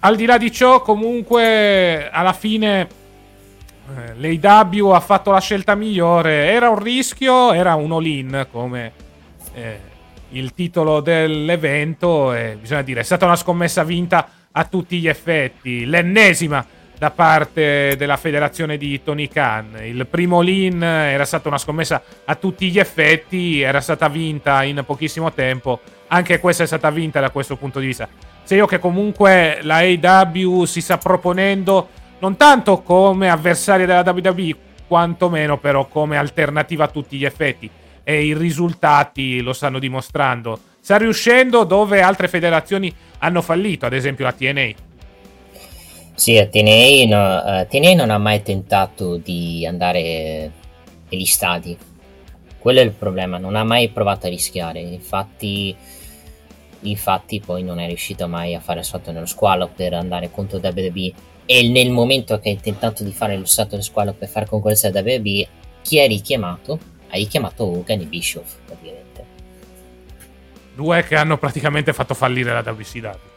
Al 0.00 0.16
di 0.16 0.26
là 0.26 0.36
di 0.36 0.52
ciò, 0.52 0.82
comunque, 0.82 2.10
alla 2.10 2.34
fine 2.34 2.88
eh, 4.18 4.38
l'AW 4.38 4.90
ha 4.90 5.00
fatto 5.00 5.30
la 5.30 5.40
scelta 5.40 5.74
migliore. 5.74 6.50
Era 6.50 6.68
un 6.68 6.78
rischio, 6.78 7.52
era 7.52 7.74
un 7.74 7.92
all-in, 7.92 8.46
come 8.50 8.92
eh, 9.54 9.80
il 10.34 10.52
titolo 10.54 11.00
dell'evento 11.00 12.32
e 12.32 12.56
bisogna 12.60 12.82
dire 12.82 13.00
è 13.00 13.04
stata 13.04 13.24
una 13.24 13.36
scommessa 13.36 13.84
vinta 13.84 14.28
a 14.52 14.64
tutti 14.64 14.98
gli 14.98 15.08
effetti, 15.08 15.84
l'ennesima 15.84 16.64
da 16.96 17.10
parte 17.10 17.96
della 17.96 18.16
federazione 18.16 18.76
di 18.76 19.02
Tony 19.02 19.28
Khan. 19.28 19.80
Il 19.82 20.06
primo 20.06 20.40
lean 20.40 20.82
era 20.82 21.24
stata 21.24 21.48
una 21.48 21.58
scommessa 21.58 22.02
a 22.24 22.34
tutti 22.36 22.70
gli 22.70 22.78
effetti, 22.78 23.60
era 23.60 23.80
stata 23.80 24.08
vinta 24.08 24.62
in 24.62 24.82
pochissimo 24.86 25.32
tempo, 25.32 25.80
anche 26.08 26.38
questa 26.38 26.62
è 26.62 26.66
stata 26.66 26.90
vinta 26.90 27.20
da 27.20 27.30
questo 27.30 27.56
punto 27.56 27.80
di 27.80 27.86
vista. 27.86 28.08
Se 28.44 28.54
io 28.54 28.66
che 28.66 28.78
comunque 28.78 29.58
la 29.62 29.78
AW 29.78 30.64
si 30.64 30.80
sta 30.80 30.98
proponendo 30.98 31.88
non 32.20 32.36
tanto 32.36 32.82
come 32.82 33.28
avversaria 33.28 33.86
della 33.86 34.08
WWE, 34.08 34.56
quantomeno 34.86 35.58
però 35.58 35.86
come 35.86 36.16
alternativa 36.16 36.84
a 36.84 36.88
tutti 36.88 37.16
gli 37.16 37.24
effetti 37.24 37.68
e 38.04 38.24
i 38.24 38.34
risultati 38.34 39.40
lo 39.40 39.52
stanno 39.52 39.78
dimostrando. 39.78 40.60
Sta 40.78 40.98
riuscendo 40.98 41.64
dove 41.64 42.02
altre 42.02 42.28
federazioni 42.28 42.94
hanno 43.18 43.40
fallito, 43.40 43.86
ad 43.86 43.94
esempio 43.94 44.26
la 44.26 44.32
TNA. 44.32 44.72
Sì, 46.14 46.36
la 46.36 46.46
TNA, 46.46 47.06
no, 47.08 47.60
uh, 47.60 47.66
TNA 47.66 47.94
non 47.94 48.10
ha 48.10 48.18
mai 48.18 48.42
tentato 48.42 49.16
di 49.16 49.66
andare 49.66 50.52
negli 51.08 51.24
stadi. 51.24 51.76
Quello 52.58 52.80
è 52.80 52.84
il 52.84 52.92
problema, 52.92 53.38
non 53.38 53.56
ha 53.56 53.64
mai 53.64 53.88
provato 53.88 54.26
a 54.26 54.30
rischiare. 54.30 54.80
Infatti, 54.80 55.74
infatti 56.80 57.40
poi 57.40 57.62
non 57.62 57.80
è 57.80 57.86
riuscito 57.86 58.28
mai 58.28 58.54
a 58.54 58.60
fare 58.60 58.82
salto 58.82 59.10
nello 59.10 59.26
squalo 59.26 59.70
per 59.74 59.94
andare 59.94 60.30
contro 60.30 60.60
WWE. 60.62 61.12
E 61.46 61.68
nel 61.68 61.90
momento 61.90 62.38
che 62.38 62.50
ha 62.50 62.60
tentato 62.60 63.02
di 63.02 63.12
fare 63.12 63.36
lo 63.36 63.44
salto 63.44 63.72
nello 63.72 63.82
squalo 63.82 64.12
per 64.12 64.28
fare 64.28 64.46
concorrenza 64.46 64.88
a 64.88 64.92
WWE, 64.92 65.48
chi 65.82 65.98
è 65.98 66.06
richiamato? 66.06 66.78
Hai 67.14 67.26
chiamato 67.26 67.64
Hogan 67.64 68.00
e 68.00 68.06
Bischoff 68.06 68.56
praticamente. 68.66 69.24
Due 70.74 71.04
che 71.04 71.14
hanno 71.14 71.38
praticamente 71.38 71.92
fatto 71.92 72.14
fallire 72.14 72.52
la 72.52 72.60
WCW. 72.60 73.32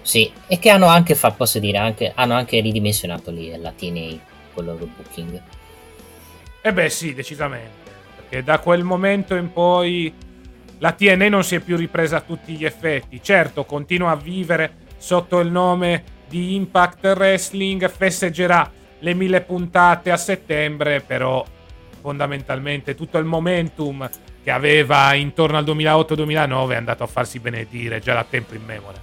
Sì, 0.00 0.32
e 0.46 0.58
che 0.58 0.70
hanno 0.70 0.86
anche, 0.86 1.14
fa, 1.14 1.30
posso 1.30 1.58
dire, 1.58 1.76
anche, 1.76 2.10
hanno 2.14 2.34
anche 2.34 2.58
ridimensionato 2.60 3.30
lì 3.30 3.54
la 3.58 3.70
TNA 3.70 4.18
con 4.54 4.64
il 4.64 4.70
loro 4.70 4.86
booking. 4.86 5.42
Eh 6.62 6.72
beh 6.72 6.88
sì, 6.88 7.12
decisamente, 7.12 7.90
perché 8.16 8.42
da 8.42 8.58
quel 8.58 8.82
momento 8.82 9.34
in 9.34 9.52
poi 9.52 10.12
la 10.78 10.92
TNA 10.92 11.28
non 11.28 11.44
si 11.44 11.56
è 11.56 11.60
più 11.60 11.76
ripresa 11.76 12.16
a 12.16 12.20
tutti 12.22 12.54
gli 12.54 12.64
effetti. 12.64 13.22
Certo, 13.22 13.66
continua 13.66 14.12
a 14.12 14.16
vivere 14.16 14.88
sotto 14.96 15.40
il 15.40 15.50
nome 15.50 16.04
di 16.26 16.54
Impact 16.54 17.04
Wrestling, 17.04 17.86
festeggerà 17.90 18.70
le 19.00 19.14
mille 19.14 19.42
puntate 19.42 20.10
a 20.10 20.16
settembre, 20.16 21.02
però 21.02 21.44
fondamentalmente 22.00 22.94
tutto 22.94 23.18
il 23.18 23.24
momentum 23.24 24.08
che 24.42 24.50
aveva 24.50 25.14
intorno 25.14 25.58
al 25.58 25.64
2008-2009 25.64 26.70
è 26.70 26.76
andato 26.76 27.02
a 27.02 27.06
farsi 27.06 27.38
benedire 27.38 28.00
già 28.00 28.14
da 28.14 28.24
tempo 28.28 28.54
in 28.54 28.64
memoria. 28.64 29.02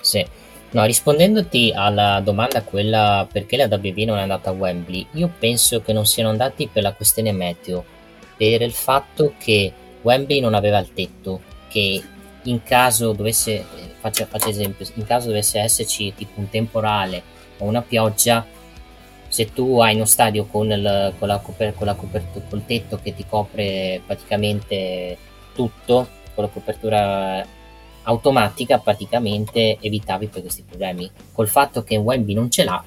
Sì, 0.00 0.24
No, 0.68 0.84
rispondendoti 0.84 1.72
alla 1.74 2.20
domanda 2.20 2.62
quella 2.62 3.26
perché 3.30 3.56
la 3.56 3.64
WB 3.64 3.96
non 3.98 4.18
è 4.18 4.22
andata 4.22 4.50
a 4.50 4.52
Wembley, 4.52 5.06
io 5.12 5.32
penso 5.38 5.80
che 5.80 5.92
non 5.92 6.04
siano 6.04 6.28
andati 6.28 6.68
per 6.70 6.82
la 6.82 6.92
questione 6.92 7.32
meteo, 7.32 7.84
per 8.36 8.60
il 8.60 8.72
fatto 8.72 9.34
che 9.38 9.72
Wembley 10.02 10.40
non 10.40 10.54
aveva 10.54 10.78
il 10.78 10.92
tetto, 10.92 11.40
che 11.68 12.02
in 12.42 12.62
caso 12.62 13.12
dovesse, 13.12 13.64
faccio, 14.00 14.26
faccio 14.26 14.48
esempio, 14.48 14.86
in 14.94 15.06
caso 15.06 15.28
dovesse 15.28 15.60
esserci 15.60 16.12
tipo 16.14 16.40
un 16.40 16.50
temporale 16.50 17.22
o 17.58 17.64
una 17.64 17.82
pioggia, 17.82 18.44
se 19.36 19.52
tu 19.52 19.80
hai 19.80 19.94
uno 19.96 20.06
stadio 20.06 20.46
con, 20.46 20.70
il, 20.70 21.12
con, 21.18 21.28
la 21.28 21.36
coper- 21.40 21.74
con 21.74 21.86
la 21.86 21.94
copertura, 21.94 22.42
col 22.48 22.64
tetto 22.64 22.98
che 23.02 23.14
ti 23.14 23.26
copre 23.28 24.00
praticamente 24.06 25.18
tutto, 25.54 26.08
con 26.34 26.44
la 26.44 26.50
copertura 26.50 27.46
automatica 28.04 28.78
praticamente 28.78 29.76
evitavi 29.78 30.28
poi 30.28 30.40
questi 30.40 30.62
problemi. 30.62 31.10
Col 31.32 31.48
fatto 31.48 31.82
che 31.82 31.98
Wemby 31.98 32.32
non 32.32 32.50
ce 32.50 32.64
l'ha, 32.64 32.82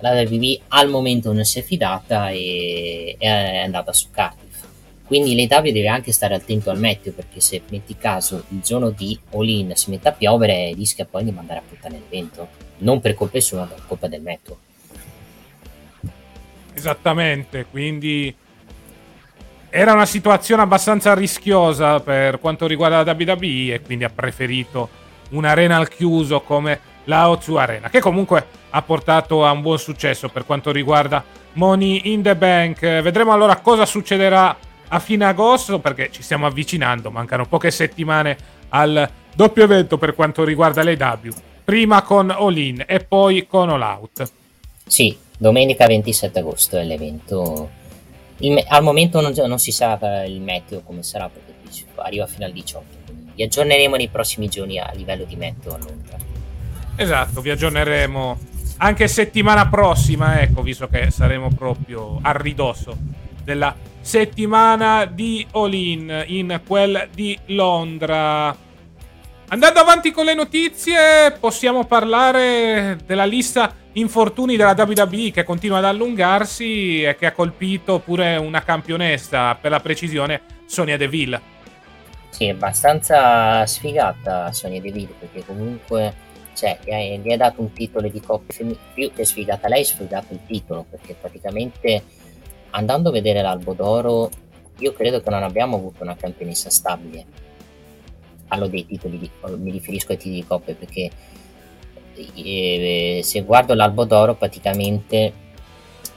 la 0.00 0.20
WB 0.20 0.62
al 0.66 0.88
momento 0.88 1.32
non 1.32 1.44
si 1.44 1.60
è 1.60 1.62
fidata 1.62 2.30
e 2.30 3.14
è 3.16 3.58
andata 3.58 3.92
su 3.92 4.08
Cardiff. 4.10 4.64
Quindi 5.04 5.36
l'EW 5.36 5.62
deve 5.62 5.86
anche 5.86 6.10
stare 6.10 6.34
attento 6.34 6.70
al 6.70 6.80
meteo 6.80 7.12
perché 7.12 7.38
se 7.38 7.62
metti 7.68 7.96
caso 7.96 8.46
il 8.48 8.62
giorno 8.62 8.90
di 8.90 9.16
All-In 9.30 9.76
si 9.76 9.90
mette 9.90 10.08
a 10.08 10.12
piovere 10.12 10.72
rischia 10.74 11.04
poi 11.04 11.22
di 11.22 11.30
mandare 11.30 11.60
a 11.60 11.62
puttane 11.68 12.00
l'evento. 12.00 12.48
Non 12.78 12.98
per 12.98 13.14
colpa 13.14 13.38
sua, 13.38 13.60
ma 13.60 13.66
per 13.66 13.82
colpa 13.86 14.08
del 14.08 14.22
meteo. 14.22 14.68
Esattamente, 16.80 17.66
quindi 17.70 18.34
era 19.68 19.92
una 19.92 20.06
situazione 20.06 20.62
abbastanza 20.62 21.12
rischiosa 21.12 22.00
per 22.00 22.40
quanto 22.40 22.66
riguarda 22.66 23.04
la 23.04 23.12
WWE 23.12 23.74
e 23.74 23.82
quindi 23.84 24.04
ha 24.04 24.08
preferito 24.08 24.88
un'arena 25.28 25.76
al 25.76 25.90
chiuso 25.90 26.40
come 26.40 26.80
la 27.04 27.26
O2 27.26 27.58
Arena, 27.58 27.90
che 27.90 28.00
comunque 28.00 28.46
ha 28.70 28.80
portato 28.80 29.44
a 29.44 29.50
un 29.50 29.60
buon 29.60 29.78
successo 29.78 30.30
per 30.30 30.46
quanto 30.46 30.72
riguarda 30.72 31.22
Money 31.52 32.00
in 32.04 32.22
the 32.22 32.34
Bank. 32.34 32.80
Vedremo 32.80 33.34
allora 33.34 33.56
cosa 33.56 33.84
succederà 33.84 34.56
a 34.88 34.98
fine 35.00 35.26
agosto 35.26 35.80
perché 35.80 36.08
ci 36.10 36.22
stiamo 36.22 36.46
avvicinando, 36.46 37.10
mancano 37.10 37.44
poche 37.44 37.70
settimane 37.70 38.38
al 38.70 39.06
doppio 39.34 39.64
evento 39.64 39.98
per 39.98 40.14
quanto 40.14 40.44
riguarda 40.44 40.82
le 40.82 40.94
W. 40.94 41.28
Prima 41.62 42.00
con 42.00 42.30
All 42.30 42.56
In 42.56 42.84
e 42.86 43.00
poi 43.00 43.46
con 43.46 43.68
All 43.68 43.82
Out. 43.82 44.32
Sì, 44.86 45.28
domenica 45.40 45.86
27 45.86 46.38
agosto 46.38 46.76
è 46.76 46.84
l'evento 46.84 47.70
il, 48.40 48.62
al 48.68 48.82
momento 48.82 49.22
non, 49.22 49.32
non, 49.34 49.58
si 49.58 49.72
sa 49.72 49.98
il 50.26 50.40
meteo 50.40 50.82
come 50.82 51.02
sarà 51.02 51.30
perché 51.30 51.54
arriva 51.96 52.26
fino 52.26 52.44
al 52.44 52.52
18. 52.52 52.84
Vi 53.34 53.42
aggiorneremo 53.42 53.96
nei 53.96 54.08
prossimi 54.08 54.48
giorni 54.48 54.78
a 54.78 54.90
livello 54.94 55.24
di 55.24 55.36
meteo 55.36 55.74
a 55.74 55.78
Londra. 55.78 56.16
Esatto, 56.96 57.40
vi 57.40 57.50
aggiorneremo 57.50 58.38
anche 58.78 59.08
settimana 59.08 59.68
prossima, 59.68 60.40
ecco, 60.40 60.62
visto 60.62 60.88
che 60.88 61.10
saremo 61.10 61.48
proprio 61.50 62.18
a 62.20 62.32
ridosso 62.32 62.96
della 63.42 63.74
settimana 64.00 65.06
di 65.06 65.46
All-In 65.52 66.24
in 66.26 66.60
quel 66.66 67.08
di 67.14 67.38
Londra. 67.46 68.56
Andando 69.48 69.80
avanti 69.80 70.10
con 70.12 70.26
le 70.26 70.34
notizie, 70.34 71.36
possiamo 71.38 71.84
parlare 71.84 72.98
della 73.04 73.24
lista 73.24 73.74
infortuni 73.92 74.56
della 74.56 74.74
WWE 74.76 75.30
che 75.32 75.44
continua 75.44 75.78
ad 75.78 75.84
allungarsi 75.84 77.02
e 77.02 77.16
che 77.16 77.26
ha 77.26 77.32
colpito 77.32 77.98
pure 77.98 78.36
una 78.36 78.62
campionessa, 78.62 79.54
per 79.54 79.70
la 79.70 79.80
precisione, 79.80 80.42
Sonia 80.66 80.96
Deville. 80.96 81.58
Sì, 82.30 82.46
è 82.46 82.50
abbastanza 82.50 83.66
sfigata 83.66 84.52
Sonia 84.52 84.80
Deville 84.80 85.14
perché 85.18 85.44
comunque 85.44 86.14
cioè, 86.54 86.78
gli, 86.84 87.32
ha, 87.32 87.36
dato 87.36 87.60
un 87.60 87.72
titolo 87.72 88.08
di 88.08 88.20
coppia 88.20 88.54
femminile, 88.54 88.80
più 88.94 89.12
che 89.12 89.24
sfigata 89.24 89.68
lei, 89.68 89.84
sfigato 89.84 90.32
il 90.32 90.40
titolo 90.46 90.86
perché 90.88 91.16
praticamente 91.20 92.02
andando 92.70 93.08
a 93.08 93.12
vedere 93.12 93.42
l'albo 93.42 93.72
d'oro 93.72 94.30
io 94.78 94.92
credo 94.92 95.20
che 95.20 95.30
non 95.30 95.42
abbiamo 95.42 95.76
avuto 95.76 96.02
una 96.02 96.16
campionessa 96.16 96.70
stabile. 96.70 97.24
Parlo 98.46 98.66
dei 98.66 98.86
titoli, 98.86 99.18
di, 99.18 99.30
mi 99.56 99.70
riferisco 99.70 100.12
ai 100.12 100.18
titoli 100.18 100.40
di 100.40 100.46
coppia 100.46 100.74
perché 100.74 101.10
e, 102.34 103.20
se 103.22 103.42
guardo 103.42 103.74
l'albo 103.74 104.04
d'oro 104.04 104.34
praticamente 104.34 105.48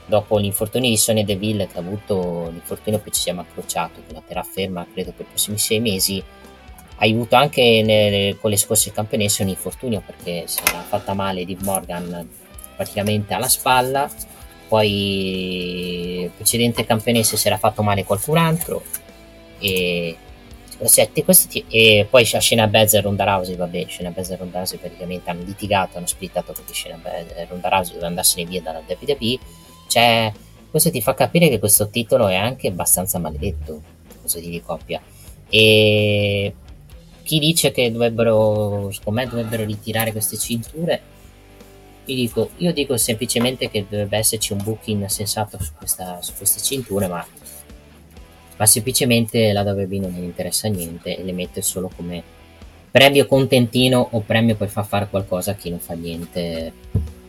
dopo 0.06 0.36
l'infortunio 0.36 0.90
di 0.90 0.96
Sonia 0.96 1.24
Deville 1.24 1.66
che 1.66 1.78
ha 1.78 1.80
avuto 1.80 2.48
l'infortunio 2.50 3.00
che 3.02 3.10
ci 3.10 3.22
siamo 3.22 3.40
accrociato 3.40 4.02
con 4.04 4.14
la 4.14 4.22
terraferma 4.26 4.86
credo 4.92 5.12
per 5.12 5.24
i 5.26 5.28
prossimi 5.30 5.58
sei 5.58 5.80
mesi 5.80 6.22
ha 6.96 7.06
avuto 7.06 7.36
anche 7.36 7.82
nelle, 7.84 8.36
con 8.40 8.50
le 8.50 8.56
scorse 8.56 8.92
campionesse 8.92 9.42
un 9.42 9.48
infortunio 9.48 10.02
perché 10.04 10.44
si 10.46 10.60
era 10.64 10.80
fatta 10.80 11.14
male 11.14 11.44
di 11.44 11.56
Morgan 11.60 12.28
praticamente 12.76 13.34
alla 13.34 13.48
spalla. 13.48 14.10
Poi 14.68 16.30
precedente 16.34 16.84
campionesse 16.84 17.36
si 17.36 17.46
era 17.46 17.58
fatto 17.58 17.82
male 17.82 18.04
qualcun 18.04 18.38
altro. 18.38 18.82
E 19.58 20.16
Senti, 20.82 21.24
questi, 21.24 21.64
e 21.68 22.06
poi 22.08 22.24
c'è 22.24 22.40
Shayna 22.40 22.66
Bez 22.66 22.94
e 22.94 23.00
Ronda 23.00 23.24
Rousey, 23.24 23.56
vabbè, 23.56 23.86
Shayna 23.88 24.10
Bez 24.10 24.30
e 24.30 24.36
Ronda 24.36 24.58
Rousey 24.58 24.78
praticamente 24.78 25.30
hanno 25.30 25.42
litigato, 25.42 25.98
hanno 25.98 26.06
splittato 26.06 26.52
perché 26.52 26.74
Shayna 26.74 26.98
Bez 27.02 27.36
e 27.36 27.46
Ronda 27.48 27.68
Rousey 27.68 27.88
dovevano 27.88 28.08
andarsene 28.08 28.48
via 28.48 28.60
dalla 28.60 28.82
WWE. 28.86 29.38
Cioè, 29.88 30.32
questo 30.70 30.90
ti 30.90 31.00
fa 31.00 31.14
capire 31.14 31.48
che 31.48 31.58
questo 31.58 31.88
titolo 31.88 32.26
è 32.28 32.34
anche 32.34 32.68
abbastanza 32.68 33.18
maledetto, 33.18 33.80
cosa 34.20 34.40
di 34.40 34.60
coppia. 34.64 35.00
E 35.48 36.54
chi 37.22 37.38
dice 37.38 37.70
che 37.70 37.90
dovrebbero, 37.90 38.90
secondo 38.90 39.20
me, 39.20 39.28
dovrebbero 39.28 39.64
ritirare 39.64 40.12
queste 40.12 40.36
cinture, 40.36 41.00
io 42.06 42.14
dico, 42.14 42.50
io 42.58 42.72
dico 42.72 42.96
semplicemente 42.96 43.70
che 43.70 43.86
dovrebbe 43.88 44.18
esserci 44.18 44.52
un 44.52 44.62
booking 44.62 45.06
sensato 45.06 45.62
su, 45.62 45.72
questa, 45.76 46.20
su 46.20 46.34
queste 46.36 46.60
cinture, 46.60 47.06
ma 47.06 47.24
ma 48.56 48.66
semplicemente 48.66 49.52
la 49.52 49.62
WB 49.62 49.92
non 49.94 50.10
gli 50.10 50.22
interessa 50.22 50.68
niente 50.68 51.16
e 51.16 51.24
le 51.24 51.32
mette 51.32 51.60
solo 51.62 51.90
come 51.94 52.22
premio 52.90 53.26
contentino 53.26 54.06
o 54.12 54.20
premio 54.20 54.54
per 54.54 54.68
far 54.68 54.86
fare 54.86 55.08
qualcosa 55.10 55.50
a 55.50 55.54
chi 55.54 55.68
non 55.68 55.80
fa 55.80 55.94
niente, 55.94 56.72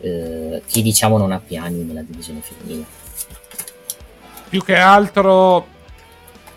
eh, 0.00 0.62
chi 0.64 0.80
diciamo 0.80 1.18
non 1.18 1.32
ha 1.32 1.40
piani 1.40 1.82
nella 1.82 2.02
divisione 2.02 2.40
femminile. 2.40 2.84
Più 4.48 4.62
che 4.62 4.76
altro 4.76 5.66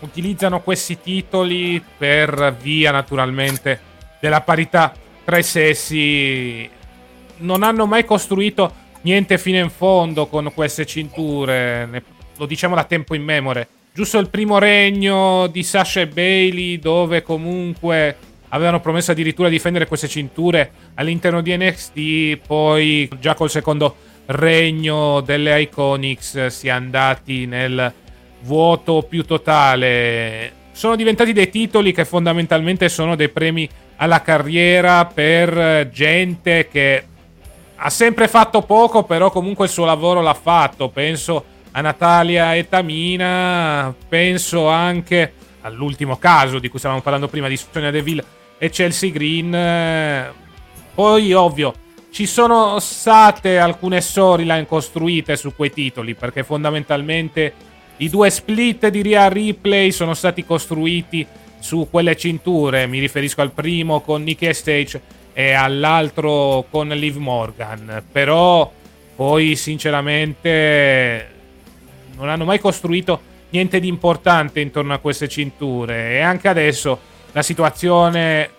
utilizzano 0.00 0.62
questi 0.62 1.00
titoli 1.00 1.82
per 1.98 2.56
via 2.62 2.92
naturalmente 2.92 3.80
della 4.20 4.42
parità 4.42 4.94
tra 5.24 5.38
i 5.38 5.42
sessi. 5.42 6.70
Non 7.38 7.64
hanno 7.64 7.86
mai 7.86 8.04
costruito 8.04 8.72
niente 9.00 9.38
fino 9.38 9.58
in 9.58 9.70
fondo 9.70 10.28
con 10.28 10.52
queste 10.54 10.86
cinture, 10.86 12.04
lo 12.36 12.46
diciamo 12.46 12.76
da 12.76 12.84
tempo 12.84 13.16
in 13.16 13.24
memore 13.24 13.66
giusto 13.92 14.18
il 14.18 14.30
primo 14.30 14.58
regno 14.58 15.46
di 15.48 15.62
Sasha 15.62 16.00
e 16.00 16.06
Bailey, 16.06 16.78
dove 16.78 17.22
comunque 17.22 18.16
avevano 18.48 18.80
promesso 18.80 19.12
addirittura 19.12 19.48
di 19.48 19.54
difendere 19.54 19.86
queste 19.86 20.08
cinture 20.08 20.72
all'interno 20.94 21.40
di 21.40 21.56
NXT, 21.56 22.46
poi 22.46 23.08
già 23.20 23.34
col 23.34 23.50
secondo 23.50 23.96
regno 24.26 25.20
delle 25.20 25.60
Iconics 25.62 26.46
si 26.46 26.68
è 26.68 26.70
andati 26.70 27.46
nel 27.46 27.92
vuoto 28.42 29.02
più 29.02 29.24
totale. 29.24 30.52
Sono 30.72 30.96
diventati 30.96 31.32
dei 31.32 31.50
titoli 31.50 31.92
che 31.92 32.04
fondamentalmente 32.04 32.88
sono 32.88 33.16
dei 33.16 33.28
premi 33.28 33.68
alla 33.96 34.22
carriera 34.22 35.04
per 35.04 35.90
gente 35.92 36.68
che 36.68 37.04
ha 37.76 37.90
sempre 37.90 38.28
fatto 38.28 38.62
poco, 38.62 39.04
però 39.04 39.30
comunque 39.30 39.66
il 39.66 39.70
suo 39.70 39.84
lavoro 39.84 40.20
l'ha 40.22 40.34
fatto. 40.34 40.88
Penso 40.88 41.44
a 41.72 41.80
Natalia 41.80 42.54
e 42.54 42.68
Tamina, 42.68 43.94
penso 44.08 44.68
anche 44.68 45.32
all'ultimo 45.62 46.16
caso 46.18 46.58
di 46.58 46.68
cui 46.68 46.78
stavamo 46.78 47.00
parlando 47.00 47.28
prima 47.28 47.48
di 47.48 47.56
Sonia 47.56 47.90
Deville 47.90 48.24
e 48.58 48.70
Chelsea 48.70 49.10
Green. 49.10 50.32
Poi, 50.94 51.32
ovvio, 51.32 51.74
ci 52.10 52.26
sono 52.26 52.78
state 52.80 53.58
alcune 53.58 54.00
storyline 54.00 54.66
costruite 54.66 55.36
su 55.36 55.54
quei 55.54 55.70
titoli, 55.70 56.14
perché 56.14 56.42
fondamentalmente 56.42 57.52
i 57.98 58.08
due 58.08 58.30
split 58.30 58.88
di 58.88 59.02
Ria 59.02 59.28
Replay 59.28 59.92
sono 59.92 60.14
stati 60.14 60.44
costruiti 60.44 61.26
su 61.58 61.86
quelle 61.90 62.16
cinture. 62.16 62.86
Mi 62.86 62.98
riferisco 62.98 63.42
al 63.42 63.52
primo 63.52 64.00
con 64.00 64.22
Nicky 64.22 64.52
Stage 64.52 65.00
e 65.32 65.52
all'altro 65.52 66.66
con 66.70 66.88
Liv 66.88 67.16
Morgan. 67.16 68.02
Però 68.10 68.72
poi, 69.14 69.54
sinceramente, 69.54 71.38
non 72.20 72.28
hanno 72.28 72.44
mai 72.44 72.58
costruito 72.58 73.20
niente 73.50 73.80
di 73.80 73.88
importante 73.88 74.60
intorno 74.60 74.94
a 74.94 74.98
queste 74.98 75.28
cinture. 75.28 76.12
E 76.12 76.20
anche 76.20 76.48
adesso 76.48 76.98
la 77.32 77.42
situazione 77.42 78.50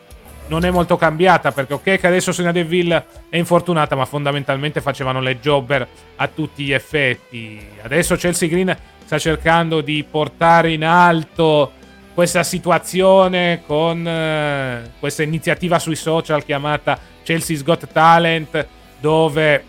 non 0.47 0.65
è 0.65 0.69
molto 0.69 0.97
cambiata 0.97 1.51
perché 1.51 1.73
ok 1.73 1.99
che 1.99 2.07
adesso 2.07 2.33
Sonia 2.33 2.51
Deville 2.51 3.05
è 3.29 3.37
infortunata 3.37 3.95
ma 3.95 4.05
fondamentalmente 4.05 4.81
facevano 4.81 5.21
le 5.21 5.39
jobber 5.39 5.87
a 6.17 6.27
tutti 6.27 6.63
gli 6.63 6.73
effetti. 6.73 7.65
Adesso 7.81 8.15
Chelsea 8.15 8.49
Green 8.49 8.75
sta 9.05 9.17
cercando 9.17 9.81
di 9.81 10.03
portare 10.09 10.71
in 10.71 10.83
alto 10.83 11.71
questa 12.13 12.43
situazione 12.43 13.63
con 13.65 14.05
eh, 14.05 14.91
questa 14.99 15.23
iniziativa 15.23 15.79
sui 15.79 15.95
social 15.95 16.43
chiamata 16.43 16.99
Chelsea's 17.23 17.63
Got 17.63 17.87
Talent, 17.91 18.67
dove 18.99 19.63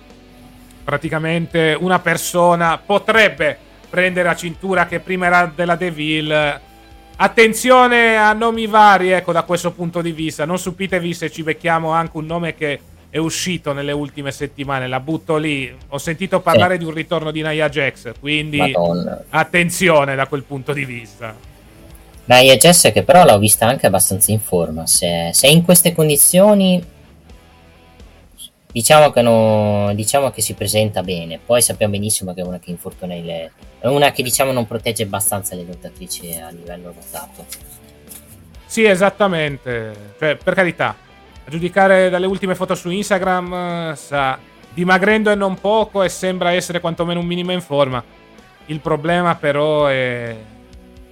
praticamente 0.83 1.77
una 1.79 2.01
persona 2.01 2.77
potrebbe 2.79 3.71
prendere 3.93 4.27
la 4.27 4.35
cintura 4.35 4.87
che 4.87 5.01
prima 5.01 5.27
era 5.27 5.53
della 5.55 5.77
Deville. 5.77 6.61
Attenzione 7.17 8.17
a 8.17 8.33
nomi 8.33 8.67
vari, 8.67 9.11
ecco, 9.11 9.33
da 9.33 9.43
questo 9.43 9.71
punto 9.73 10.01
di 10.01 10.13
vista. 10.13 10.47
Non 10.47 10.59
stupitevi 10.59 11.13
se 11.13 11.31
ci 11.31 11.43
becchiamo 11.43 11.91
anche 11.91 12.17
un 12.17 12.25
nome 12.25 12.55
che 12.55 12.81
è 13.11 13.19
uscito 13.19 13.75
nelle 13.75 13.93
ultime 13.93 14.33
settimane. 14.33 14.89
La 14.89 14.99
butto 14.99 15.37
lì. 15.37 15.71
Ho 15.89 15.99
sentito 15.99 16.41
parlare 16.41 16.73
sì. 16.73 16.79
di 16.79 16.85
un 16.87 16.95
ritorno 16.95 17.31
di 17.31 17.43
Nia 17.43 17.69
Jax, 17.69 18.13
quindi 18.19 18.57
Madonna. 18.57 19.25
attenzione 19.29 20.15
da 20.15 20.27
quel 20.27 20.45
punto 20.45 20.73
di 20.73 20.87
vista. 20.87 21.37
Nia 22.25 22.57
Jax 22.57 22.91
che 22.93 23.03
però 23.03 23.27
l'ho 23.27 23.39
vista 23.39 23.67
anche 23.67 23.87
abbastanza 23.87 24.33
in 24.33 24.41
forma. 24.41 24.87
Se, 24.87 25.33
se 25.33 25.49
è 25.49 25.51
in 25.51 25.63
queste 25.65 25.93
condizioni 25.93 26.83
Diciamo 28.73 29.11
che, 29.11 29.21
no, 29.21 29.93
diciamo 29.95 30.31
che 30.31 30.41
si 30.41 30.55
presenta 30.55 31.03
bene, 31.03 31.39
poi 31.45 31.61
sappiamo 31.61 31.93
benissimo 31.93 32.33
che 32.33 32.41
è 32.41 32.45
una 32.45 32.59
che 32.59 32.71
infortuna 32.71 33.15
le, 33.15 33.53
è 33.79 33.87
una 33.87 34.11
che 34.13 34.23
diciamo 34.23 34.51
non 34.51 34.67
protegge 34.67 35.03
abbastanza 35.03 35.55
le 35.55 35.65
lottatrici 35.65 36.33
a 36.41 36.49
livello 36.51 36.93
lottato. 36.95 37.45
Sì, 38.65 38.85
esattamente. 38.85 40.15
Cioè, 40.19 40.37
per 40.37 40.55
carità, 40.55 40.97
a 41.45 41.51
giudicare 41.51 42.09
dalle 42.09 42.25
ultime 42.25 42.55
foto 42.55 42.75
su 42.75 42.89
Instagram, 42.89 43.93
sta 43.93 44.39
dimagrendo 44.73 45.31
e 45.31 45.35
non 45.35 45.61
poco 45.61 46.03
e 46.03 46.09
sembra 46.09 46.53
essere 46.53 46.81
quantomeno 46.81 47.21
un 47.21 47.27
minimo 47.27 47.53
in 47.53 47.61
forma. 47.61 48.03
Il 48.67 48.81
problema 48.81 49.35
però 49.35 49.87
è 49.89 50.35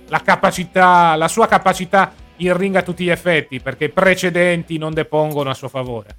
la 0.08 0.22
capacità, 0.22 1.14
la 1.16 1.28
sua 1.28 1.46
capacità 1.46 2.12
in 2.36 2.56
ring 2.56 2.74
a 2.76 2.82
tutti 2.82 3.04
gli 3.04 3.10
effetti, 3.10 3.60
perché 3.60 3.84
i 3.84 3.90
precedenti 3.90 4.78
non 4.78 4.94
depongono 4.94 5.50
a 5.50 5.54
suo 5.54 5.68
favore. 5.68 6.16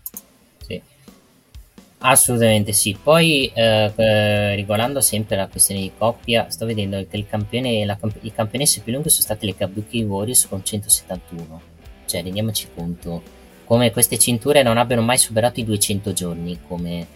Assolutamente 2.04 2.74
sì. 2.74 2.98
Poi, 3.02 3.52
eh, 3.54 4.56
riguardando 4.56 5.02
sempre 5.02 5.36
la 5.36 5.48
questione 5.48 5.82
di 5.82 5.92
coppia, 5.96 6.50
sto 6.50 6.66
vedendo 6.66 7.04
che 7.08 7.18
il 7.18 7.28
campione, 7.28 7.86
la, 7.86 7.98
i 8.22 8.34
campionesse 8.34 8.82
più 8.82 8.92
lunghe 8.94 9.10
sono 9.10 9.24
state 9.24 9.46
le 9.46 9.56
Kabuki 9.56 10.02
Warriors 10.04 10.48
con 10.48 10.64
171. 10.64 11.62
Cioè, 12.06 12.24
rendiamoci 12.24 12.68
conto 12.74 13.40
come 13.66 13.92
queste 13.92 14.18
cinture 14.18 14.64
non 14.64 14.78
abbiano 14.78 15.02
mai 15.02 15.18
superato 15.18 15.60
i 15.60 15.64
200 15.64 16.12
giorni 16.12 16.60
come, 16.68 17.08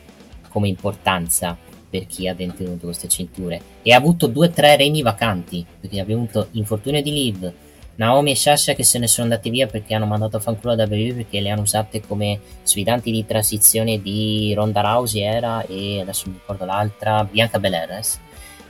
come 0.50 0.70
importanza 0.70 1.58
per 1.90 2.06
chi 2.08 2.28
ha 2.28 2.36
detenuto 2.36 2.86
queste 2.86 3.08
cinture. 3.08 3.60
E 3.82 3.92
ha 3.92 3.98
avuto 3.98 4.28
2-3 4.28 4.78
regni 4.78 5.02
vacanti, 5.02 5.66
perché 5.80 6.00
abbiamo 6.00 6.24
avuto 6.24 6.48
infortunio 6.52 7.02
di 7.02 7.12
Liv, 7.12 7.54
Naomi 7.98 8.32
e 8.32 8.36
Sasha 8.36 8.74
che 8.74 8.84
se 8.84 9.00
ne 9.00 9.08
sono 9.08 9.28
andati 9.28 9.50
via 9.50 9.68
perché 9.68 9.94
hanno 9.94 10.06
mandato 10.06 10.38
a 10.38 10.40
fanculo 10.42 10.76
da 10.76 10.84
WWE 10.84 11.14
perché 11.14 11.40
le 11.40 11.50
hanno 11.50 11.62
usate 11.62 12.02
come 12.06 12.40
sfidanti 12.64 13.10
di 13.10 13.26
transizione 13.26 14.02
di 14.02 14.54
Ronda 14.54 14.82
Rousey 14.82 15.22
era 15.22 15.66
e 15.66 16.02
adesso 16.02 16.28
mi 16.28 16.34
ricordo 16.34 16.66
l'altra 16.66 17.24
Bianca 17.24 17.60
Belares 17.60 18.20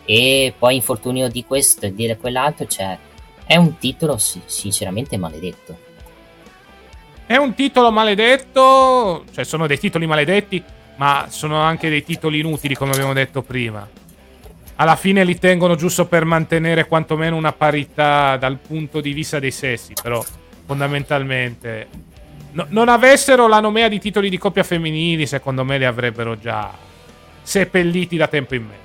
e 0.05 0.53
poi 0.57 0.75
infortunio 0.75 1.27
di 1.27 1.43
questo 1.43 1.87
e 1.87 1.93
di 1.93 2.15
quell'altro 2.19 2.67
cioè 2.67 2.97
è 3.47 3.55
un 3.55 3.77
titolo 3.77 4.17
sinceramente 4.17 5.17
maledetto. 5.17 5.77
È 7.27 7.35
un 7.35 7.55
titolo 7.55 7.91
maledetto 7.91 9.25
cioè 9.31 9.43
sono 9.43 9.65
dei 9.65 9.79
titoli 9.79 10.05
maledetti 10.05 10.63
ma 10.97 11.25
sono 11.29 11.59
anche 11.59 11.89
dei 11.89 12.03
titoli 12.03 12.39
inutili 12.39 12.75
come 12.75 12.91
abbiamo 12.91 13.13
detto 13.13 13.41
prima 13.41 13.87
alla 14.75 14.95
fine 14.95 15.23
li 15.23 15.37
tengono 15.37 15.75
giusto 15.75 16.05
per 16.05 16.25
mantenere 16.25 16.87
quantomeno 16.87 17.35
una 17.35 17.53
parità 17.53 18.37
dal 18.37 18.57
punto 18.57 18.99
di 18.99 19.13
vista 19.13 19.39
dei 19.39 19.51
sessi, 19.51 19.93
però 20.01 20.23
fondamentalmente 20.65 21.87
no, 22.51 22.65
non 22.69 22.89
avessero 22.89 23.47
la 23.47 23.59
nomea 23.59 23.87
di 23.87 23.99
titoli 23.99 24.29
di 24.29 24.37
coppia 24.37 24.63
femminili, 24.63 25.25
secondo 25.25 25.63
me 25.63 25.77
li 25.77 25.85
avrebbero 25.85 26.37
già 26.37 26.71
seppelliti 27.41 28.17
da 28.17 28.27
tempo 28.27 28.55
in 28.55 28.63
meno. 28.63 28.83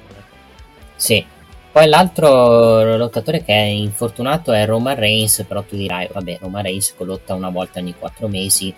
Sì. 0.94 1.24
Poi 1.72 1.86
l'altro 1.86 2.96
lottatore 2.96 3.44
che 3.44 3.52
è 3.52 3.64
infortunato 3.66 4.52
è 4.52 4.66
Roman 4.66 4.96
Reigns, 4.96 5.44
però 5.46 5.62
tu 5.62 5.76
dirai, 5.76 6.08
vabbè, 6.12 6.38
Roman 6.40 6.64
Reigns 6.64 6.94
lotta 6.98 7.34
una 7.34 7.48
volta 7.48 7.78
ogni 7.78 7.94
4 7.96 8.26
mesi. 8.26 8.74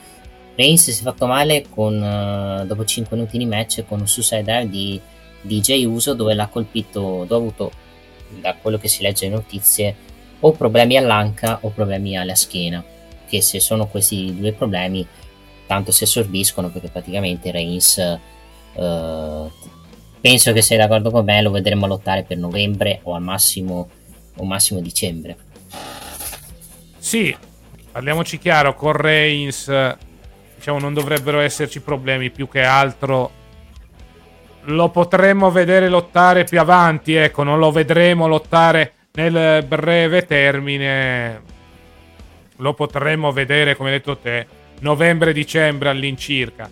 Reigns 0.55 0.90
si 0.90 1.01
è 1.01 1.03
fatto 1.03 1.27
male 1.27 1.64
con, 1.70 1.94
uh, 1.94 2.66
dopo 2.66 2.85
5 2.85 3.16
minuti 3.16 3.38
di 3.38 3.46
match 3.46 3.85
con 3.88 4.01
un 4.01 4.07
suicide 4.07 4.68
di 4.68 5.01
DJ 5.42 5.85
Uso 5.85 6.14
dove 6.14 6.35
l'ha 6.35 6.46
colpito, 6.46 7.24
dove 7.26 7.35
ha 7.35 7.37
avuto, 7.37 7.72
da 8.40 8.55
quello 8.55 8.78
che 8.78 8.88
si 8.88 9.02
legge 9.02 9.26
nelle 9.28 9.40
notizie, 9.40 9.94
o 10.40 10.52
problemi 10.52 10.96
all'anca 10.96 11.59
o 11.62 11.70
problemi 11.70 12.16
alla 12.16 12.35
schiena, 12.35 12.83
che 13.28 13.42
se 13.42 13.61
sono 13.61 13.87
questi 13.87 14.35
due 14.38 14.52
problemi 14.52 15.07
tanto 15.66 15.92
si 15.92 16.05
assorbiscono 16.05 16.68
perché 16.70 16.88
praticamente 16.88 17.50
Reigns 17.50 17.98
eh, 17.98 19.50
penso 20.20 20.52
che 20.52 20.62
sei 20.62 20.76
d'accordo 20.76 21.11
con 21.11 21.24
me 21.24 21.40
lo 21.40 21.50
vedremo 21.50 21.87
lottare 21.87 22.24
per 22.24 22.37
novembre 22.37 23.00
o 23.05 23.14
al 23.14 23.22
massimo, 23.22 23.88
o 24.37 24.44
massimo 24.44 24.81
dicembre. 24.81 25.37
Sì, 26.98 27.35
parliamoci 27.90 28.38
chiaro, 28.38 28.74
con 28.74 28.92
Reigns 28.92 29.70
diciamo 30.57 30.78
non 30.78 30.94
dovrebbero 30.94 31.40
esserci 31.40 31.81
problemi 31.81 32.31
più 32.31 32.48
che 32.48 32.62
altro 32.62 33.40
lo 34.64 34.90
potremmo 34.90 35.51
vedere 35.51 35.88
lottare 35.88 36.44
più 36.44 36.61
avanti, 36.61 37.14
ecco, 37.14 37.42
non 37.42 37.59
lo 37.59 37.70
vedremo 37.70 38.27
lottare 38.27 38.92
nel 39.12 39.64
breve 39.64 40.25
termine. 40.25 41.42
Lo 42.57 42.75
potremmo 42.75 43.33
vedere, 43.33 43.75
come 43.75 43.90
hai 43.90 43.96
detto 43.96 44.18
te, 44.18 44.46
novembre-dicembre 44.81 45.88
all'incirca. 45.88 46.70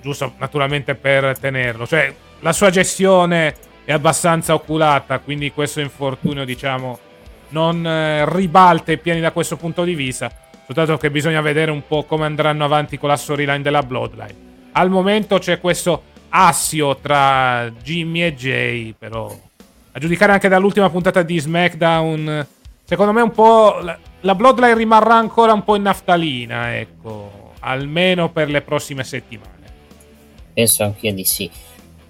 Giusto, 0.00 0.34
naturalmente 0.38 0.94
per 0.94 1.36
tenerlo. 1.38 1.86
Cioè, 1.86 2.14
la 2.40 2.52
sua 2.52 2.70
gestione 2.70 3.54
è 3.84 3.92
abbastanza 3.92 4.54
oculata, 4.54 5.18
quindi 5.18 5.50
questo 5.50 5.80
infortunio, 5.80 6.44
diciamo, 6.44 6.98
non 7.48 7.84
eh, 7.84 8.24
ribalta 8.32 8.92
i 8.92 8.98
piani 8.98 9.20
da 9.20 9.32
questo 9.32 9.56
punto 9.56 9.82
di 9.84 9.94
vista. 9.94 10.30
Soltanto 10.64 10.96
che 10.96 11.10
bisogna 11.10 11.40
vedere 11.40 11.70
un 11.70 11.86
po' 11.86 12.04
come 12.04 12.24
andranno 12.24 12.64
avanti 12.64 12.98
con 12.98 13.08
la 13.08 13.16
storyline 13.16 13.62
della 13.62 13.82
Bloodline. 13.82 14.44
Al 14.72 14.90
momento 14.90 15.38
c'è 15.38 15.60
questo 15.60 16.02
assio 16.28 16.96
tra 16.96 17.70
Jimmy 17.82 18.22
e 18.22 18.34
Jay, 18.34 18.94
però 18.96 19.34
a 19.92 19.98
giudicare 19.98 20.32
anche 20.32 20.48
dall'ultima 20.48 20.90
puntata 20.90 21.22
di 21.22 21.38
SmackDown, 21.38 22.46
secondo 22.84 23.12
me 23.12 23.22
un 23.22 23.30
po' 23.30 23.78
la, 23.80 23.98
la 24.20 24.34
Bloodline 24.34 24.74
rimarrà 24.74 25.14
ancora 25.14 25.52
un 25.52 25.64
po' 25.64 25.74
in 25.76 25.82
naftalina, 25.82 26.76
ecco, 26.76 27.52
almeno 27.60 28.30
per 28.30 28.50
le 28.50 28.60
prossime 28.60 29.04
settimane. 29.04 29.54
Penso 30.52 30.84
anch'io 30.84 31.14
di 31.14 31.24
sì. 31.24 31.50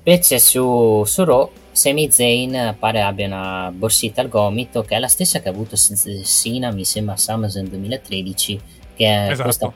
Invece 0.02 0.38
su, 0.38 1.02
su 1.04 1.24
Raw, 1.24 1.50
Sami 1.72 2.10
Zayn 2.10 2.76
pare 2.78 3.02
abbia 3.02 3.26
una 3.26 3.70
borsetta 3.72 4.20
al 4.20 4.28
gomito 4.28 4.82
che 4.82 4.96
è 4.96 4.98
la 4.98 5.08
stessa 5.08 5.40
che 5.40 5.48
ha 5.48 5.52
avuto 5.52 5.76
Sina, 5.76 6.72
mi 6.72 6.84
sembra, 6.84 7.14
a 7.14 7.16
SummerSlam 7.18 7.66
2013, 7.66 8.60
che, 8.94 9.26
esatto. 9.26 9.42
questa, 9.42 9.72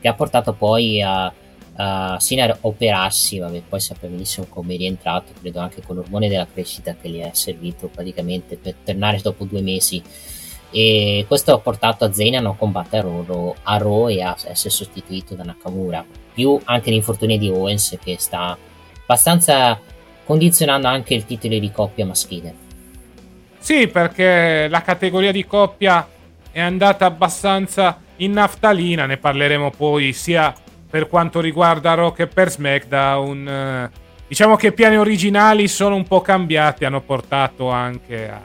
che 0.00 0.08
ha 0.08 0.14
portato 0.14 0.52
poi 0.52 1.02
a 1.02 1.32
uh, 1.80 2.18
Sinner 2.18 2.58
operarsi, 2.60 3.38
vabbè, 3.38 3.62
poi 3.68 3.80
sapeva 3.80 4.12
benissimo 4.12 4.46
come 4.48 4.74
è 4.74 4.76
rientrato, 4.76 5.32
credo 5.40 5.60
anche 5.60 5.82
con 5.82 5.96
l'ormone 5.96 6.28
della 6.28 6.46
crescita 6.52 6.94
che 7.00 7.08
gli 7.08 7.20
è 7.20 7.30
servito 7.32 7.88
praticamente 7.88 8.56
per 8.56 8.74
tornare 8.84 9.20
dopo 9.22 9.44
due 9.44 9.62
mesi. 9.62 10.02
E 10.72 11.24
questo 11.26 11.52
ha 11.52 11.58
portato 11.58 12.04
a 12.04 12.12
Zayn 12.12 12.36
a 12.36 12.40
non 12.40 12.56
combattere 12.56 13.08
a 13.62 13.76
Raw 13.76 14.08
e 14.08 14.22
a 14.22 14.36
essere 14.44 14.70
sostituito 14.70 15.34
da 15.34 15.42
Nakamura. 15.42 16.04
Più 16.32 16.60
anche 16.64 16.90
l'infortunio 16.90 17.38
di 17.38 17.48
Owens 17.48 17.98
che 18.02 18.16
sta 18.18 18.56
abbastanza 19.02 19.80
condizionando 20.24 20.86
anche 20.86 21.14
il 21.14 21.24
titolo 21.24 21.58
di 21.58 21.72
coppia 21.72 22.06
maschile. 22.06 22.54
Sì, 23.58 23.88
perché 23.88 24.68
la 24.68 24.82
categoria 24.82 25.32
di 25.32 25.44
coppia 25.44 26.08
è 26.52 26.60
andata 26.60 27.04
abbastanza 27.04 28.00
in 28.16 28.32
naftalina, 28.32 29.06
ne 29.06 29.16
parleremo 29.16 29.70
poi 29.72 30.12
sia 30.12 30.54
per 30.90 31.06
quanto 31.06 31.40
riguarda 31.40 31.94
Rock 31.94 32.20
e 32.20 32.26
per 32.26 32.50
SmackDown. 32.50 33.48
Eh, 33.48 33.90
diciamo 34.26 34.56
che 34.56 34.66
i 34.66 34.72
piani 34.72 34.98
originali 34.98 35.68
sono 35.68 35.94
un 35.94 36.04
po' 36.04 36.20
cambiati, 36.20 36.84
hanno 36.84 37.00
portato 37.00 37.70
anche 37.70 38.28
a 38.28 38.40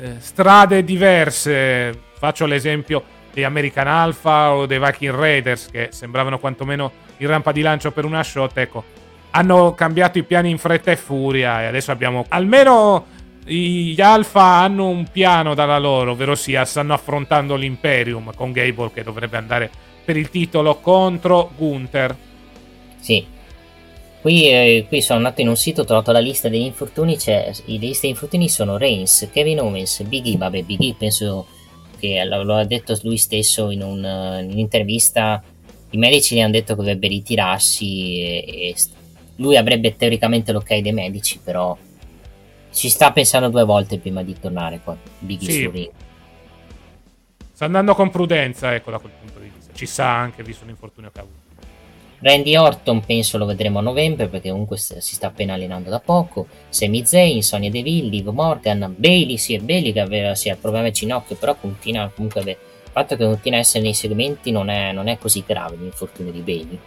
eh, 0.00 0.16
strade 0.18 0.84
diverse. 0.84 2.06
Faccio 2.18 2.44
l'esempio 2.46 3.04
dei 3.32 3.44
American 3.44 3.86
Alpha 3.86 4.52
o 4.52 4.66
dei 4.66 4.80
Viking 4.80 5.14
Raiders 5.14 5.68
che 5.70 5.88
sembravano 5.92 6.40
quantomeno 6.40 6.90
in 7.18 7.28
rampa 7.28 7.52
di 7.52 7.62
lancio 7.62 7.92
per 7.92 8.04
una 8.04 8.24
shot. 8.24 8.58
Ecco, 8.58 8.84
hanno 9.30 9.74
cambiato 9.74 10.18
i 10.18 10.24
piani 10.24 10.50
in 10.50 10.58
fretta 10.58 10.90
e 10.90 10.96
furia 10.96 11.62
e 11.62 11.66
adesso 11.66 11.92
abbiamo 11.92 12.24
almeno 12.28 13.06
gli 13.44 13.98
Alpha 14.00 14.42
hanno 14.42 14.88
un 14.88 15.06
piano 15.10 15.54
dalla 15.54 15.78
loro, 15.78 16.10
ovvero 16.10 16.34
sia 16.34 16.64
stanno 16.64 16.92
affrontando 16.92 17.54
l'Imperium 17.54 18.34
con 18.34 18.52
Gable 18.52 18.90
che 18.92 19.02
dovrebbe 19.02 19.38
andare 19.38 19.70
per 20.08 20.16
il 20.16 20.30
titolo 20.30 20.76
contro 20.76 21.50
Gunther. 21.54 22.16
Sì. 22.98 23.26
Qui, 24.22 24.48
eh, 24.48 24.86
qui, 24.88 25.02
sono 25.02 25.18
andato 25.18 25.42
in 25.42 25.48
un 25.48 25.56
sito, 25.56 25.82
ho 25.82 25.84
trovato 25.84 26.12
la 26.12 26.18
lista 26.18 26.48
degli 26.48 26.62
infortuni, 26.62 27.18
c'è, 27.18 27.52
le 27.66 27.76
liste 27.76 28.06
degli 28.06 28.12
infortuni 28.12 28.48
sono 28.48 28.78
Reigns, 28.78 29.28
Kevin 29.30 29.60
Owens, 29.60 30.02
Big 30.04 30.24
E, 30.24 30.38
vabbè 30.38 30.62
Big 30.62 30.80
E 30.80 30.94
penso 30.98 31.46
che 32.00 32.24
lo 32.24 32.54
ha 32.54 32.64
detto 32.64 32.98
lui 33.02 33.18
stesso 33.18 33.70
in, 33.70 33.82
un, 33.82 33.98
in 33.98 34.50
un'intervista, 34.50 35.42
i 35.90 35.98
medici 35.98 36.36
gli 36.36 36.40
hanno 36.40 36.52
detto 36.52 36.74
che 36.74 36.80
dovrebbe 36.80 37.08
ritirarsi 37.08 38.22
e, 38.22 38.44
e 38.46 38.74
lui 39.36 39.58
avrebbe 39.58 39.94
teoricamente 39.94 40.52
l'ok 40.52 40.74
dei 40.74 40.92
medici, 40.92 41.38
però 41.44 41.76
ci 42.72 42.88
sta 42.88 43.12
pensando 43.12 43.50
due 43.50 43.64
volte 43.64 43.98
prima 43.98 44.22
di 44.22 44.34
tornare 44.40 44.80
qua, 44.82 44.96
Biggie 45.18 45.52
sì. 45.52 45.90
Sta 47.52 47.66
andando 47.66 47.94
con 47.94 48.08
prudenza, 48.08 48.74
ecco, 48.74 48.90
da 48.90 48.98
quel 48.98 49.12
punto. 49.12 49.37
Ci 49.78 49.86
sa 49.86 50.12
anche, 50.12 50.42
visto 50.42 50.64
l'infortunio 50.64 51.08
che 51.12 51.20
ha 51.20 51.22
avuto. 51.22 51.38
Randy 52.18 52.56
Orton 52.56 52.98
penso 53.04 53.38
lo 53.38 53.44
vedremo 53.44 53.78
a 53.78 53.82
novembre 53.82 54.26
perché 54.26 54.50
comunque 54.50 54.76
si 54.76 55.00
sta 55.00 55.28
appena 55.28 55.54
allenando 55.54 55.88
da 55.88 56.00
poco. 56.00 56.48
Sami 56.68 57.06
Zayn, 57.06 57.42
Sonia 57.44 57.70
Deville, 57.70 58.08
Liv 58.08 58.26
Morgan, 58.26 58.92
Bailey, 58.96 59.38
sì 59.38 59.54
è 59.54 59.60
Bailey 59.60 59.92
che 59.92 60.00
aveva 60.00 60.34
sì, 60.34 60.48
il 60.48 60.56
problema 60.56 60.86
del 60.86 60.94
ginocchio, 60.94 61.36
però 61.36 61.54
continua 61.54 62.10
comunque 62.12 62.40
il 62.40 62.56
fatto 62.90 63.14
che 63.14 63.24
continua 63.24 63.58
a 63.58 63.60
essere 63.60 63.84
nei 63.84 63.94
segmenti 63.94 64.50
non 64.50 64.68
è, 64.68 64.90
non 64.90 65.06
è 65.06 65.16
così 65.16 65.44
grave 65.46 65.76
l'infortunio 65.76 66.32
di 66.32 66.40
Bailey. 66.40 66.78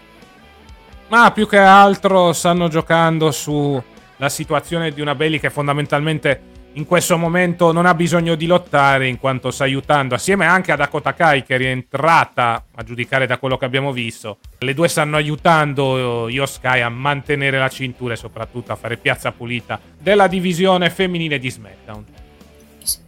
Ma 1.08 1.32
più 1.32 1.48
che 1.48 1.60
altro 1.60 2.34
stanno 2.34 2.68
giocando 2.68 3.32
sulla 3.32 4.28
situazione 4.28 4.92
di 4.92 5.00
una 5.00 5.16
Bailey 5.16 5.40
che 5.40 5.50
fondamentalmente 5.50 6.42
in 6.74 6.86
questo 6.86 7.18
momento 7.18 7.74
non 7.74 7.86
ha 7.86 7.94
bisogno 7.94 8.36
di 8.36 8.46
lottare 8.46 9.08
in 9.08 9.20
quanto 9.20 9.52
sta 9.52 9.66
aiutando 9.66 10.16
assieme 10.16 10.46
anche 10.46 10.72
a 10.72 10.78
Dakota 10.78 11.14
Kai 11.14 11.44
che 11.44 11.56
è 11.56 11.58
rientrata 11.58 12.66
a 12.74 12.84
giudicare 12.84 13.28
da 13.28 13.38
quello 13.38 13.58
che 13.58 13.66
abbiamo 13.66 13.92
visto. 13.92 14.38
Le 14.60 14.74
due 14.74 14.88
stanno 14.88 15.18
aiutando 15.18 16.30
Io 16.30 16.46
Sky 16.46 16.80
a 16.80 16.90
mantenere 16.90 17.58
la 17.60 17.68
cintura 17.68 18.14
e 18.14 18.18
soprattutto 18.18 18.72
a 18.72 18.76
fare 18.76 18.96
piazza 18.96 19.32
pulita 19.32 19.80
della 20.00 20.28
divisione 20.28 20.90
femminile 20.90 21.40
di 21.40 21.50
SmackDown. 21.50 22.06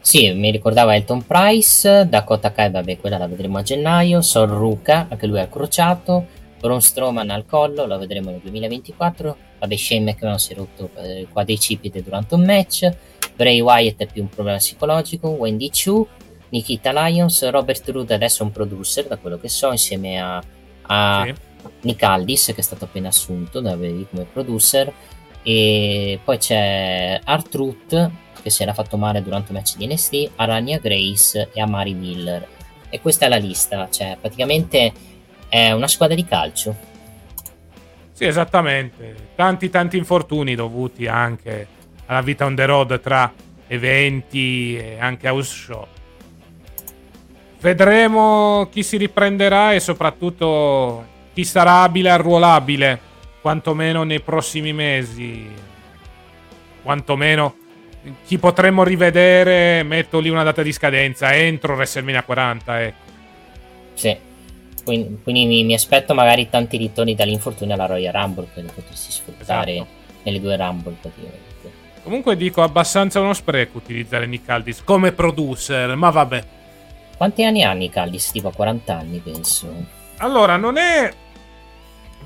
Sì, 0.02 0.32
mi 0.34 0.52
ricordava 0.52 0.96
Elton 0.96 1.26
Price, 1.26 2.08
Dakota 2.08 2.52
Kai, 2.52 2.70
vabbè, 2.70 2.98
quella 2.98 3.18
la 3.18 3.28
vedremo 3.28 3.58
a 3.58 3.64
gennaio, 3.64 4.22
Sol 4.22 4.50
Ruka, 4.50 5.08
anche 5.10 5.26
lui 5.26 5.40
al 5.40 5.50
crociato, 5.50 6.28
Braun 6.60 6.82
Strowman 6.82 7.32
al 7.32 7.46
collo, 7.48 7.88
la 7.88 7.98
vedremo 7.98 8.30
nel 8.30 8.40
2024, 8.42 9.38
vabbè, 9.60 9.76
Shane 9.76 10.12
McMahon 10.12 10.38
si 10.38 10.54
è 10.54 10.56
rotto 10.56 10.92
eh, 10.98 11.22
il 11.22 11.28
quadricipite 11.32 12.04
durante 12.04 12.36
un 12.36 12.44
match, 12.44 12.94
Bray 13.36 13.60
Wyatt 13.60 14.00
è 14.00 14.08
più 14.08 14.22
un 14.22 14.30
problema 14.30 14.58
psicologico, 14.58 15.30
Wendy 15.30 15.70
Chu, 15.70 16.08
Nikita 16.50 16.92
Lyons, 16.92 17.50
Robert 17.50 17.90
Roode 17.90 18.14
adesso 18.14 18.44
è 18.44 18.46
un 18.46 18.52
producer, 18.52 19.08
da 19.08 19.18
quello 19.18 19.40
che 19.40 19.50
so, 19.50 19.72
insieme 19.72 20.20
a, 20.22 20.42
a 20.84 21.24
sì. 21.26 21.34
Nick 21.82 22.04
Aldis, 22.04 22.46
che 22.48 22.56
è 22.56 22.62
stato 22.62 22.86
appena 22.86 23.08
assunto 23.08 23.60
da 23.60 23.74
WWE 23.74 24.06
come 24.10 24.28
producer, 24.32 24.92
e 25.42 26.20
poi 26.24 26.38
c'è 26.38 27.20
Artruth, 27.24 28.12
che 28.42 28.50
si 28.50 28.62
era 28.62 28.74
fatto 28.74 28.98
male 28.98 29.24
durante 29.24 29.52
un 29.52 29.58
match 29.58 29.78
di 29.78 29.88
NST, 29.88 30.32
Aranya 30.36 30.78
Grace 30.78 31.50
e 31.54 31.62
Amari 31.62 31.94
Miller. 31.94 32.48
E 32.90 33.02
questa 33.02 33.26
è 33.26 33.30
la 33.30 33.38
lista, 33.38 33.90
cioè 33.90 34.18
praticamente 34.20 34.92
è 35.50 35.72
una 35.72 35.88
squadra 35.88 36.16
di 36.16 36.26
calcio. 36.26 36.76
Sì, 38.12 38.26
esattamente. 38.26 39.32
Tanti 39.36 39.70
tanti 39.70 39.98
infortuni 39.98 40.54
dovuti 40.54 41.08
anche 41.08 41.68
alla 42.06 42.22
vita 42.22 42.46
on 42.46 42.56
the 42.56 42.66
road 42.66 43.00
tra 43.00 43.32
eventi 43.68 44.78
e 44.78 44.98
anche 45.00 45.28
house 45.28 45.54
show. 45.56 45.88
Vedremo 47.60 48.68
chi 48.72 48.84
si 48.84 48.98
riprenderà 48.98 49.74
e 49.74 49.80
soprattutto 49.80 51.06
chi 51.34 51.46
sarà 51.46 51.84
abile 51.84 52.10
e 52.10 52.12
arruolabile, 52.12 53.00
quantomeno 53.42 54.04
nei 54.04 54.20
prossimi 54.20 54.74
mesi. 54.74 55.50
Quantomeno 56.82 57.56
chi 58.26 58.38
potremmo 58.38 58.84
rivedere, 58.84 59.82
metto 59.84 60.20
lì 60.20 60.30
una 60.30 60.44
data 60.44 60.62
di 60.62 60.74
scadenza 60.74 61.34
entro 61.34 61.76
WrestleMania 61.76 62.24
40, 62.24 62.82
ecco. 62.82 63.12
Sì. 63.94 64.18
Quindi, 64.84 65.20
quindi 65.24 65.46
mi, 65.46 65.64
mi, 65.64 65.74
aspetto 65.74 66.14
magari 66.14 66.50
tanti 66.50 66.76
ritorni 66.76 67.16
dall'infortunio 67.16 67.74
alla 67.74 67.86
Royal 67.86 68.12
Rumble 68.12 68.50
che 68.54 68.62
li 68.62 68.70
potresti 68.74 69.12
sfruttare 69.14 69.72
esatto. 69.76 69.88
nelle 70.24 70.42
due 70.42 70.58
Rumble 70.58 70.98
praticamente. 71.00 71.53
Comunque 72.04 72.36
dico 72.36 72.62
abbastanza 72.62 73.22
uno 73.22 73.34
spreco 73.34 73.78
utilizzare 73.78 74.26
Nick 74.26 74.50
Aldis 74.50 74.84
come 74.84 75.14
producer, 75.14 75.96
ma 75.96 76.10
vabbè. 76.10 76.44
Quanti 77.16 77.46
anni 77.46 77.64
ha 77.64 77.72
Nick 77.72 77.96
Aldis? 77.96 78.32
Tipo 78.32 78.52
40 78.52 78.98
anni, 78.98 79.20
penso. 79.20 79.74
Allora, 80.18 80.58
non 80.58 80.76
è 80.76 81.12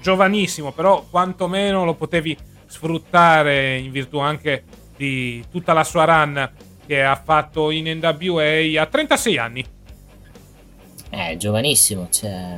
giovanissimo, 0.02 0.72
però 0.72 1.06
quantomeno 1.08 1.86
lo 1.86 1.94
potevi 1.94 2.36
sfruttare 2.66 3.78
in 3.78 3.92
virtù 3.92 4.18
anche 4.18 4.64
di 4.98 5.46
tutta 5.52 5.74
la 5.74 5.84
sua 5.84 6.06
run 6.06 6.52
che 6.88 7.04
ha 7.04 7.16
fatto 7.16 7.70
in 7.70 8.00
NWA 8.00 8.82
a 8.82 8.86
36 8.88 9.38
anni. 9.38 9.66
Eh, 11.12 11.38
giovanissimo, 11.38 12.10
cioè, 12.10 12.58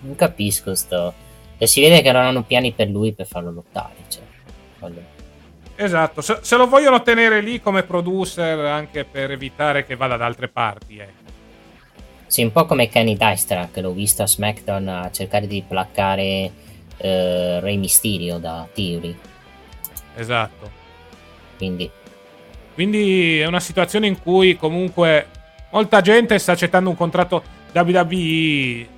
non 0.00 0.16
capisco 0.16 0.74
sto... 0.74 1.12
E 1.58 1.66
si 1.66 1.80
vede 1.82 2.00
che 2.00 2.10
non 2.10 2.22
hanno 2.22 2.42
piani 2.42 2.72
per 2.72 2.88
lui 2.88 3.12
per 3.12 3.26
farlo 3.26 3.50
lottare, 3.50 3.94
cioè, 4.08 4.22
quello 4.78 5.12
Esatto, 5.76 6.20
se, 6.20 6.38
se, 6.42 6.56
lo 6.56 6.68
vogliono 6.68 7.02
tenere 7.02 7.40
lì 7.40 7.60
come 7.60 7.82
producer 7.82 8.58
anche 8.60 9.04
per 9.04 9.32
evitare 9.32 9.84
che 9.84 9.96
vada 9.96 10.16
da 10.16 10.24
altre 10.24 10.48
parti. 10.48 10.96
Eh. 10.98 11.08
Sì, 12.26 12.42
un 12.42 12.52
po' 12.52 12.64
come 12.64 12.88
Kenny 12.88 13.16
Dystra, 13.16 13.68
che 13.72 13.80
l'ho 13.80 13.92
visto 13.92 14.22
a 14.22 14.26
SmackDown 14.26 14.88
a 14.88 15.10
cercare 15.10 15.46
di 15.46 15.64
placcare 15.66 16.50
eh, 16.96 17.60
Rey 17.60 17.76
Mysterio 17.76 18.38
da 18.38 18.66
Theory. 18.72 19.16
Esatto. 20.16 20.70
Quindi. 21.56 21.90
Quindi 22.74 23.38
è 23.38 23.46
una 23.46 23.60
situazione 23.60 24.06
in 24.06 24.20
cui 24.20 24.56
comunque 24.56 25.28
molta 25.70 26.00
gente 26.00 26.38
sta 26.38 26.52
accettando 26.52 26.90
un 26.90 26.96
contratto 26.96 27.42
WWE 27.72 28.88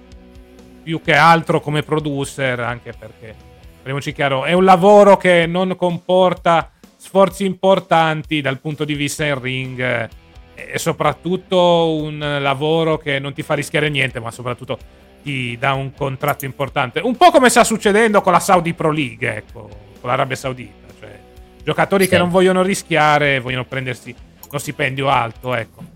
più 0.82 1.00
che 1.02 1.14
altro 1.14 1.60
come 1.60 1.82
producer, 1.82 2.60
anche 2.60 2.92
perché 2.92 3.45
parliamoci 3.86 4.12
chiaro, 4.12 4.44
è 4.44 4.52
un 4.52 4.64
lavoro 4.64 5.16
che 5.16 5.46
non 5.46 5.76
comporta 5.76 6.72
sforzi 6.96 7.44
importanti 7.44 8.40
dal 8.40 8.58
punto 8.58 8.84
di 8.84 8.94
vista 8.94 9.24
in 9.24 9.40
ring 9.40 9.78
eh, 9.78 10.08
e 10.56 10.76
soprattutto 10.76 11.94
un 11.94 12.18
lavoro 12.40 12.98
che 12.98 13.20
non 13.20 13.32
ti 13.32 13.42
fa 13.42 13.54
rischiare 13.54 13.88
niente, 13.88 14.18
ma 14.18 14.32
soprattutto 14.32 14.76
ti 15.22 15.56
dà 15.56 15.74
un 15.74 15.94
contratto 15.94 16.44
importante. 16.44 16.98
Un 16.98 17.16
po' 17.16 17.30
come 17.30 17.48
sta 17.48 17.62
succedendo 17.62 18.22
con 18.22 18.32
la 18.32 18.40
Saudi 18.40 18.74
Pro 18.74 18.90
League, 18.90 19.36
ecco, 19.36 19.68
con 20.00 20.10
l'Arabia 20.10 20.34
Saudita, 20.34 20.88
cioè 20.98 21.20
giocatori 21.62 22.04
sì. 22.04 22.10
che 22.10 22.18
non 22.18 22.28
vogliono 22.28 22.62
rischiare, 22.62 23.38
vogliono 23.38 23.66
prendersi 23.66 24.12
uno 24.48 24.58
stipendio 24.58 25.08
alto, 25.08 25.54
ecco 25.54 25.95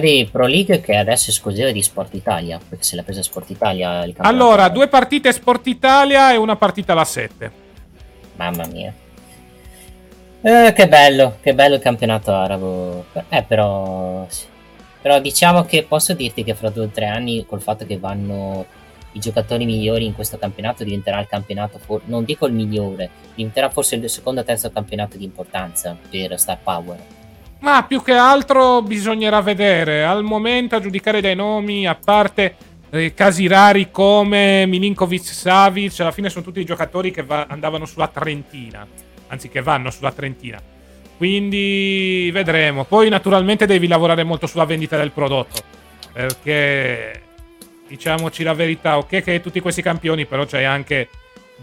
di 0.00 0.28
Pro 0.30 0.46
League 0.46 0.80
che 0.80 0.96
adesso 0.96 1.26
è 1.26 1.30
esclusiva 1.30 1.70
di 1.70 1.82
Sport 1.82 2.14
Italia, 2.14 2.58
perché 2.68 2.84
se 2.84 2.96
l'ha 2.96 3.02
presa 3.02 3.22
Sport 3.22 3.50
Italia. 3.50 4.04
Allora, 4.18 4.68
due 4.68 4.88
partite 4.88 5.32
Sport 5.32 5.66
Italia 5.66 6.32
e 6.32 6.36
una 6.36 6.56
partita 6.56 6.92
alla 6.92 7.04
7. 7.04 7.52
Mamma 8.36 8.66
mia. 8.66 8.92
Eh, 10.40 10.72
che 10.74 10.88
bello, 10.88 11.38
che 11.40 11.54
bello 11.54 11.76
il 11.76 11.80
campionato 11.80 12.32
arabo. 12.32 13.06
Eh, 13.28 13.42
però... 13.44 14.26
Sì. 14.28 14.52
Però 15.00 15.20
diciamo 15.20 15.64
che 15.64 15.84
posso 15.84 16.14
dirti 16.14 16.44
che 16.44 16.54
fra 16.54 16.70
due 16.70 16.84
o 16.84 16.88
tre 16.88 17.06
anni, 17.06 17.44
col 17.46 17.60
fatto 17.60 17.84
che 17.84 17.98
vanno 17.98 18.64
i 19.12 19.18
giocatori 19.20 19.64
migliori 19.64 20.06
in 20.06 20.14
questo 20.14 20.38
campionato, 20.38 20.82
diventerà 20.82 21.20
il 21.20 21.26
campionato, 21.26 21.78
for- 21.78 22.02
non 22.06 22.24
dico 22.24 22.46
il 22.46 22.52
migliore, 22.52 23.10
diventerà 23.34 23.68
forse 23.70 23.96
il 23.96 24.08
secondo 24.08 24.40
o 24.40 24.44
terzo 24.44 24.70
campionato 24.70 25.16
di 25.16 25.24
importanza 25.24 25.96
per 26.10 26.38
Star 26.38 26.58
Power. 26.62 26.98
Ma 27.64 27.82
più 27.82 28.02
che 28.02 28.12
altro 28.12 28.82
bisognerà 28.82 29.40
vedere. 29.40 30.04
Al 30.04 30.22
momento, 30.22 30.76
a 30.76 30.80
giudicare 30.80 31.22
dai 31.22 31.34
nomi, 31.34 31.86
a 31.86 31.94
parte 31.94 32.56
eh, 32.90 33.14
casi 33.14 33.46
rari 33.46 33.90
come 33.90 34.66
Milinkovic 34.66 35.24
Savic, 35.24 35.98
alla 36.00 36.12
fine 36.12 36.28
sono 36.28 36.44
tutti 36.44 36.60
i 36.60 36.66
giocatori 36.66 37.10
che 37.10 37.22
va- 37.22 37.46
andavano 37.48 37.86
sulla 37.86 38.08
trentina. 38.08 38.86
Anzi, 39.28 39.48
che 39.48 39.62
vanno 39.62 39.90
sulla 39.90 40.12
trentina. 40.12 40.60
Quindi 41.16 42.28
vedremo. 42.34 42.84
Poi, 42.84 43.08
naturalmente, 43.08 43.64
devi 43.64 43.86
lavorare 43.86 44.24
molto 44.24 44.46
sulla 44.46 44.66
vendita 44.66 44.98
del 44.98 45.12
prodotto. 45.12 45.62
Perché 46.12 47.22
diciamoci 47.88 48.42
la 48.42 48.52
verità, 48.52 48.98
ok, 48.98 49.22
che 49.22 49.40
tutti 49.40 49.60
questi 49.60 49.80
campioni, 49.80 50.26
però 50.26 50.44
c'è 50.44 50.64
anche 50.64 51.08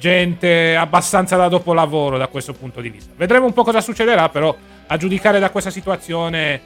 gente 0.02 0.76
abbastanza 0.76 1.36
da 1.36 1.48
dopolavoro 1.48 2.18
da 2.18 2.28
questo 2.28 2.54
punto 2.54 2.82
di 2.82 2.90
vista. 2.90 3.14
Vedremo 3.16 3.46
un 3.46 3.54
po' 3.54 3.64
cosa 3.64 3.82
succederà, 3.82 4.30
però 4.30 4.54
a 4.88 4.98
giudicare 4.98 5.38
da 5.38 5.52
questa 5.52 5.70
situazione, 5.70 6.60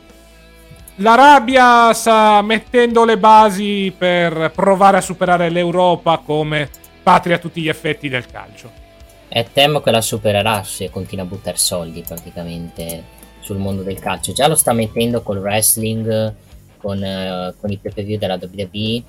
l'Arabia 0.95 1.91
sta 1.91 2.41
mettendo 2.41 3.03
le 3.03 3.17
basi 3.17 3.93
per 3.95 4.53
provare 4.55 4.97
a 4.97 5.01
superare 5.01 5.49
l'Europa 5.49 6.19
come 6.19 6.69
patria 7.03 7.35
a 7.35 7.39
tutti 7.39 7.61
gli 7.61 7.67
effetti 7.67 8.07
del 8.07 8.25
calcio. 8.25 8.71
E 9.27 9.47
temo 9.51 9.81
che 9.81 9.91
la 9.91 10.01
supererà 10.01 10.63
se 10.63 10.89
continua 10.89 11.25
a 11.25 11.27
buttare 11.27 11.57
soldi 11.57 12.05
praticamente 12.07 13.03
sul 13.41 13.57
mondo 13.57 13.83
del 13.83 13.99
calcio. 13.99 14.31
Già 14.31 14.47
lo 14.47 14.55
sta 14.55 14.71
mettendo 14.71 15.21
col 15.21 15.39
wrestling, 15.39 16.33
con, 16.77 16.99
uh, 16.99 17.53
con 17.59 17.69
i 17.69 17.77
PPV 17.77 18.17
della 18.17 18.39
WWE 18.41 19.03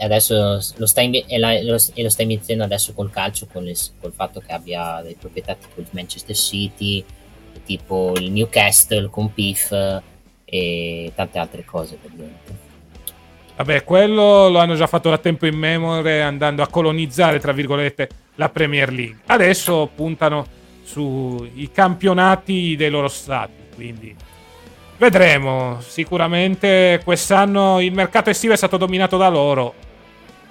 adesso 0.00 0.60
lo 0.76 0.86
sta, 0.86 1.00
inve- 1.00 1.24
e 1.26 1.38
la, 1.38 1.60
lo, 1.62 1.76
e 1.94 2.02
lo 2.02 2.08
sta 2.08 2.22
iniziando 2.22 2.64
adesso 2.64 2.92
col 2.92 3.10
calcio, 3.10 3.46
con 3.50 3.66
il, 3.66 3.76
col 4.00 4.12
fatto 4.12 4.40
che 4.40 4.52
abbia 4.52 5.00
dei 5.02 5.16
proprietà 5.18 5.54
tipo 5.54 5.80
il 5.80 5.86
Manchester 5.90 6.36
City, 6.36 7.04
tipo 7.64 8.14
il 8.16 8.30
Newcastle 8.30 9.08
con 9.10 9.32
PIF 9.32 10.02
e 10.44 11.12
tante 11.14 11.38
altre 11.38 11.64
cose 11.64 11.96
praticamente. 11.96 12.66
Vabbè, 13.56 13.82
quello 13.82 14.48
lo 14.48 14.58
hanno 14.58 14.76
già 14.76 14.86
fatto 14.86 15.10
da 15.10 15.18
tempo 15.18 15.44
in 15.44 15.56
memoria 15.56 16.26
andando 16.26 16.62
a 16.62 16.68
colonizzare, 16.68 17.40
tra 17.40 17.52
virgolette, 17.52 18.08
la 18.36 18.48
Premier 18.48 18.92
League. 18.92 19.18
Adesso 19.26 19.90
puntano 19.94 20.46
sui 20.84 21.68
campionati 21.72 22.76
dei 22.76 22.88
loro 22.88 23.08
stati, 23.08 23.74
quindi 23.74 24.14
vedremo. 24.96 25.80
Sicuramente 25.80 27.00
quest'anno 27.02 27.80
il 27.80 27.92
mercato 27.92 28.30
estivo 28.30 28.52
è 28.52 28.56
stato 28.56 28.76
dominato 28.76 29.16
da 29.16 29.28
loro. 29.28 29.74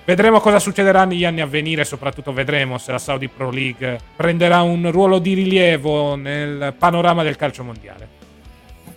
Vedremo 0.07 0.39
cosa 0.39 0.59
succederà 0.59 1.03
negli 1.03 1.25
anni 1.25 1.41
a 1.41 1.45
venire, 1.45 1.83
soprattutto 1.83 2.31
vedremo 2.31 2.77
se 2.77 2.93
la 2.93 2.97
Saudi 2.97 3.27
Pro 3.27 3.49
League 3.51 3.99
prenderà 4.15 4.61
un 4.61 4.89
ruolo 4.89 5.19
di 5.19 5.33
rilievo 5.33 6.15
nel 6.15 6.73
panorama 6.77 7.23
del 7.23 7.35
calcio 7.35 7.65
mondiale. 7.65 8.07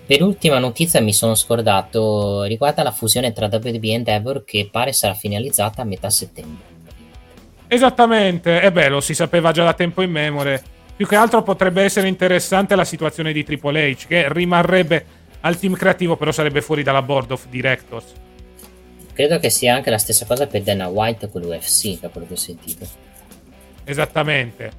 Per 0.07 0.23
ultima 0.23 0.61
notizia 0.61 1.01
mi 1.01 1.13
sono 1.13 1.35
scordato, 1.35 2.45
riguarda 2.45 2.85
la 2.85 2.93
fusione 2.93 3.33
tra 3.33 3.47
WB 3.47 3.83
e 3.83 3.91
Endeavor 3.91 4.45
che 4.45 4.69
pare 4.71 4.93
sarà 4.93 5.15
finalizzata 5.15 5.83
a 5.83 5.85
metà 5.85 6.11
settembre. 6.11 6.65
Esattamente, 7.67 8.61
e 8.61 8.71
beh, 8.71 8.89
lo 8.89 9.01
si 9.01 9.13
sapeva 9.13 9.51
già 9.51 9.65
da 9.65 9.75
tempo 9.75 10.03
in 10.03 10.13
memoria. 10.13 10.63
Più 10.95 11.09
che 11.09 11.17
altro 11.17 11.43
potrebbe 11.43 11.83
essere 11.83 12.07
interessante 12.07 12.77
la 12.77 12.85
situazione 12.85 13.33
di 13.33 13.43
Triple 13.43 13.91
H, 13.95 14.07
che 14.07 14.33
rimarrebbe 14.33 15.05
al 15.41 15.59
team 15.59 15.75
creativo, 15.75 16.15
però 16.15 16.31
sarebbe 16.31 16.63
fuori 16.63 16.85
dalla 16.85 17.03
board 17.03 17.33
of 17.33 17.49
directors. 17.49 18.29
Credo 19.21 19.39
che 19.39 19.51
sia 19.51 19.75
anche 19.75 19.91
la 19.91 19.99
stessa 19.99 20.25
cosa 20.25 20.47
per 20.47 20.63
Dana 20.63 20.89
White 20.89 21.29
con 21.29 21.43
l'UFC, 21.43 22.01
da 22.01 22.09
quello 22.09 22.27
che 22.27 22.33
ho 22.33 22.37
sentito. 22.37 22.89
Esattamente. 23.85 24.71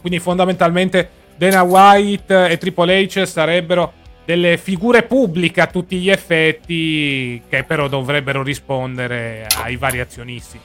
Quindi 0.00 0.18
fondamentalmente 0.18 1.08
Dana 1.36 1.62
White 1.62 2.48
e 2.48 2.58
Triple 2.58 3.04
H 3.04 3.24
sarebbero 3.24 3.92
delle 4.24 4.58
figure 4.58 5.04
pubbliche 5.04 5.60
a 5.60 5.68
tutti 5.68 5.96
gli 5.98 6.10
effetti 6.10 7.40
che 7.48 7.62
però 7.62 7.86
dovrebbero 7.86 8.42
rispondere 8.42 9.46
ai 9.58 9.76
vari 9.76 10.00
azionisti. 10.00 10.58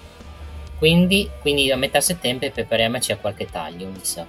Quindi, 0.79 1.29
quindi 1.41 1.71
a 1.71 1.77
metà 1.77 2.01
settembre 2.01 2.49
prepariamoci 2.49 3.11
a 3.11 3.17
qualche 3.17 3.45
taglio, 3.45 3.89
mi 3.89 3.99
sa. 4.01 4.25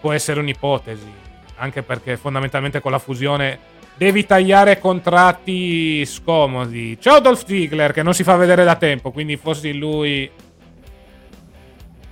Può 0.00 0.10
essere 0.10 0.40
un'ipotesi, 0.40 1.12
anche 1.58 1.84
perché 1.84 2.16
fondamentalmente 2.16 2.80
con 2.80 2.90
la 2.90 2.98
fusione 2.98 3.70
devi 3.96 4.26
tagliare 4.26 4.78
contratti 4.78 6.04
scomodi. 6.04 6.98
Ciao 7.00 7.20
Dolph 7.20 7.46
Ziggler 7.46 7.92
che 7.92 8.02
non 8.02 8.14
si 8.14 8.22
fa 8.22 8.36
vedere 8.36 8.64
da 8.64 8.76
tempo, 8.76 9.10
quindi 9.10 9.36
fossi 9.36 9.72
lui 9.74 10.30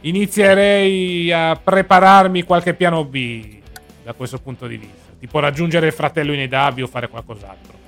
inizierei 0.03 1.31
a 1.33 1.61
prepararmi 1.63 2.43
qualche 2.43 2.75
piano 2.75 3.05
B 3.05 3.59
da 4.03 4.15
questo 4.15 4.39
punto 4.39 4.67
di 4.67 4.77
vista 4.77 5.11
tipo 5.21 5.39
raggiungere 5.39 5.87
il 5.87 5.93
fratello 5.93 6.33
in 6.33 6.41
EW 6.41 6.85
o 6.85 6.87
fare 6.87 7.09
qualcos'altro. 7.09 7.79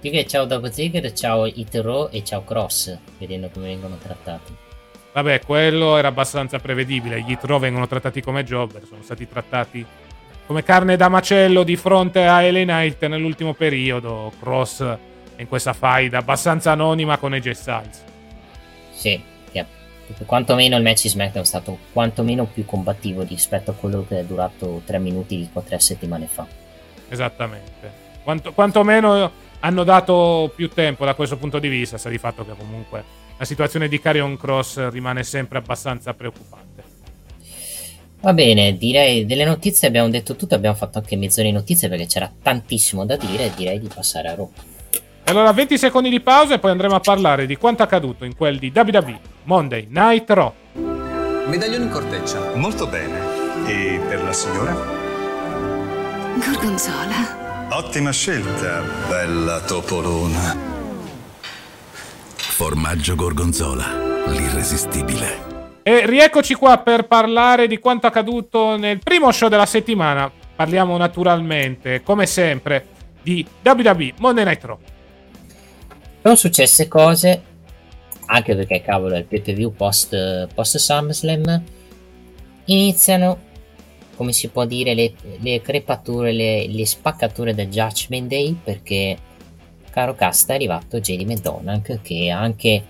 Più 0.00 0.10
che 0.10 0.26
ciao 0.26 0.46
Double 0.46 0.72
Ziggler, 0.72 1.12
ciao 1.12 1.44
Itero 1.44 2.08
e 2.08 2.24
ciao 2.24 2.42
Cross, 2.42 2.96
vedendo 3.18 3.50
come 3.52 3.66
vengono 3.66 3.98
trattati. 3.98 4.54
Vabbè, 5.12 5.40
quello 5.40 5.96
era 5.96 6.08
abbastanza 6.08 6.58
prevedibile. 6.58 7.20
Gli 7.20 7.32
Itero 7.32 7.58
vengono 7.58 7.86
trattati 7.86 8.22
come 8.22 8.42
jobber, 8.42 8.84
sono 8.86 9.02
stati 9.02 9.28
trattati 9.28 9.84
come 10.48 10.62
carne 10.62 10.96
da 10.96 11.10
macello 11.10 11.62
di 11.62 11.76
fronte 11.76 12.24
a 12.24 12.40
LA 12.40 12.62
Knight 12.62 13.04
nell'ultimo 13.04 13.52
periodo. 13.52 14.32
Cross 14.40 14.96
in 15.36 15.46
questa 15.46 15.74
faida 15.74 16.16
abbastanza 16.16 16.72
anonima 16.72 17.18
con 17.18 17.34
AJ 17.34 17.50
Styles. 17.50 18.04
Sì, 18.92 19.22
quantomeno 20.24 20.74
il 20.78 20.82
match 20.82 21.02
di 21.02 21.08
SmackDown 21.10 21.44
è 21.44 21.46
stato 21.46 21.78
quantomeno 21.92 22.46
più 22.46 22.64
combattivo 22.64 23.24
rispetto 23.24 23.72
a 23.72 23.74
quello 23.74 24.06
che 24.08 24.20
è 24.20 24.24
durato 24.24 24.80
tre 24.86 24.98
minuti 24.98 25.36
di 25.36 25.50
tre 25.66 25.78
settimane 25.80 26.26
fa. 26.26 26.46
Esattamente. 27.10 27.92
Quanto, 28.22 28.54
quantomeno 28.54 29.30
hanno 29.60 29.84
dato 29.84 30.50
più 30.56 30.70
tempo 30.70 31.04
da 31.04 31.12
questo 31.12 31.36
punto 31.36 31.58
di 31.58 31.68
vista, 31.68 31.98
sta 31.98 32.08
di 32.08 32.16
fatto 32.16 32.46
che 32.46 32.54
comunque 32.56 33.04
la 33.36 33.44
situazione 33.44 33.86
di 33.86 34.00
Carrion 34.00 34.38
Cross 34.38 34.88
rimane 34.88 35.24
sempre 35.24 35.58
abbastanza 35.58 36.14
preoccupante. 36.14 36.97
Va 38.20 38.32
bene, 38.32 38.76
direi 38.76 39.26
delle 39.26 39.44
notizie 39.44 39.86
abbiamo 39.86 40.08
detto 40.08 40.34
tutto, 40.34 40.56
abbiamo 40.56 40.74
fatto 40.74 40.98
anche 40.98 41.16
mezz'ora 41.16 41.46
di 41.46 41.52
notizie 41.52 41.88
perché 41.88 42.06
c'era 42.06 42.30
tantissimo 42.42 43.06
da 43.06 43.16
dire 43.16 43.46
e 43.46 43.52
direi 43.54 43.78
di 43.78 43.88
passare 43.92 44.28
a 44.28 44.34
Raw. 44.34 44.50
Allora 45.24 45.52
20 45.52 45.78
secondi 45.78 46.08
di 46.08 46.20
pausa 46.20 46.54
e 46.54 46.58
poi 46.58 46.70
andremo 46.72 46.96
a 46.96 47.00
parlare 47.00 47.46
di 47.46 47.56
quanto 47.56 47.82
accaduto 47.82 48.24
in 48.24 48.34
quel 48.34 48.58
di 48.58 48.72
WWE 48.74 49.20
Monday 49.44 49.86
Night 49.88 50.30
Raw. 50.30 50.52
Medaglione 51.46 51.84
in 51.84 51.90
corteccia. 51.90 52.54
Molto 52.56 52.86
bene. 52.86 53.20
E 53.66 54.00
per 54.08 54.22
la 54.22 54.32
signora? 54.32 54.74
Gorgonzola. 56.44 57.68
Ottima 57.70 58.10
scelta, 58.10 58.82
bella 59.08 59.60
topolona. 59.60 60.56
Formaggio 62.36 63.14
Gorgonzola, 63.14 64.26
l'irresistibile. 64.26 65.57
E 65.88 66.04
rieccoci 66.04 66.52
qua 66.52 66.76
per 66.80 67.06
parlare 67.06 67.66
di 67.66 67.78
quanto 67.78 68.06
accaduto 68.06 68.76
nel 68.76 68.98
primo 68.98 69.32
show 69.32 69.48
della 69.48 69.64
settimana. 69.64 70.30
Parliamo 70.54 70.98
naturalmente, 70.98 72.02
come 72.02 72.26
sempre, 72.26 72.84
di 73.22 73.42
WWE 73.64 74.12
Monday 74.18 74.44
Night 74.44 74.64
Raw. 74.64 74.78
Sono 76.20 76.34
successe 76.34 76.88
cose, 76.88 77.42
anche 78.26 78.54
perché 78.54 78.82
cavolo 78.82 79.14
è 79.14 79.18
il 79.20 79.24
PPV 79.24 79.74
post, 79.74 80.48
post 80.52 80.76
SummerSlam. 80.76 81.62
Iniziano 82.66 83.38
come 84.14 84.32
si 84.32 84.48
può 84.48 84.66
dire, 84.66 84.92
le, 84.92 85.14
le 85.38 85.62
crepature, 85.62 86.32
le, 86.32 86.68
le, 86.68 86.84
spaccature 86.84 87.54
del 87.54 87.68
Judgment 87.68 88.28
Day 88.28 88.54
perché, 88.62 89.16
caro 89.88 90.14
cast, 90.14 90.50
è 90.50 90.54
arrivato 90.54 91.00
JD 91.00 91.22
McDonagh 91.22 92.02
che 92.02 92.28
anche 92.28 92.84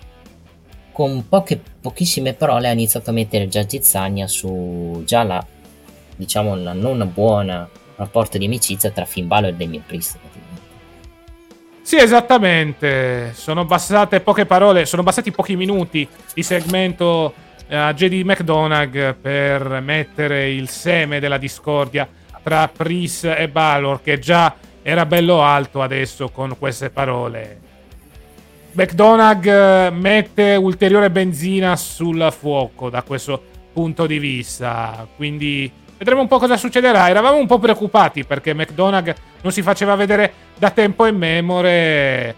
con 0.98 1.28
poche, 1.28 1.60
pochissime 1.80 2.32
parole 2.32 2.66
ha 2.66 2.72
iniziato 2.72 3.10
a 3.10 3.12
mettere 3.12 3.46
già 3.46 3.64
zizzania 3.64 4.26
su 4.26 5.02
già 5.06 5.22
la, 5.22 5.46
diciamo, 6.16 6.56
la 6.56 6.72
non 6.72 7.08
buona 7.14 7.68
rapporto 7.94 8.36
di 8.36 8.46
amicizia 8.46 8.90
tra 8.90 9.04
Finn 9.04 9.28
Balor 9.28 9.50
e 9.50 9.54
Damien 9.54 9.84
Priest. 9.86 10.18
Sì, 11.82 11.98
esattamente. 11.98 13.30
Sono 13.34 13.64
bastate 13.64 14.18
poche 14.18 14.44
parole, 14.44 14.86
sono 14.86 15.04
bastati 15.04 15.30
pochi 15.30 15.54
minuti 15.54 16.06
di 16.34 16.42
segmento 16.42 17.32
a 17.68 17.94
JD 17.94 18.22
McDonagh 18.24 19.14
per 19.14 19.80
mettere 19.80 20.50
il 20.50 20.68
seme 20.68 21.20
della 21.20 21.38
discordia 21.38 22.08
tra 22.42 22.66
Pris 22.66 23.22
e 23.22 23.48
Balor, 23.48 24.02
che 24.02 24.18
già 24.18 24.52
era 24.82 25.06
bello 25.06 25.42
alto 25.42 25.80
adesso 25.80 26.30
con 26.30 26.56
queste 26.58 26.90
parole. 26.90 27.67
McDonagh 28.78 29.90
mette 29.90 30.54
ulteriore 30.54 31.10
benzina 31.10 31.74
sul 31.74 32.28
fuoco 32.30 32.88
da 32.88 33.02
questo 33.02 33.42
punto 33.72 34.06
di 34.06 34.20
vista, 34.20 35.04
quindi 35.16 35.68
vedremo 35.96 36.20
un 36.20 36.28
po' 36.28 36.38
cosa 36.38 36.56
succederà. 36.56 37.08
Eravamo 37.08 37.38
un 37.38 37.48
po' 37.48 37.58
preoccupati 37.58 38.22
perché 38.22 38.54
McDonagh 38.54 39.16
non 39.40 39.50
si 39.50 39.62
faceva 39.62 39.96
vedere 39.96 40.32
da 40.56 40.70
tempo 40.70 41.06
in 41.06 41.16
memoria 41.16 42.32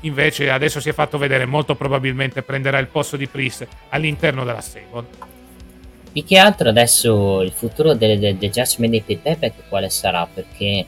invece 0.00 0.48
adesso 0.48 0.80
si 0.80 0.88
è 0.88 0.94
fatto 0.94 1.18
vedere, 1.18 1.44
molto 1.44 1.74
probabilmente 1.74 2.40
prenderà 2.40 2.78
il 2.78 2.86
posto 2.86 3.18
di 3.18 3.26
Priest 3.26 3.66
all'interno 3.90 4.42
della 4.44 4.62
stable. 4.62 5.04
Più 6.10 6.24
che 6.24 6.38
altro 6.38 6.70
adesso 6.70 7.42
il 7.42 7.52
futuro 7.52 7.92
del, 7.92 8.18
del, 8.18 8.36
del 8.36 8.50
Judgment 8.50 8.90
dei 8.90 9.18
Payback 9.18 9.68
quale 9.68 9.90
sarà? 9.90 10.26
Perché 10.32 10.86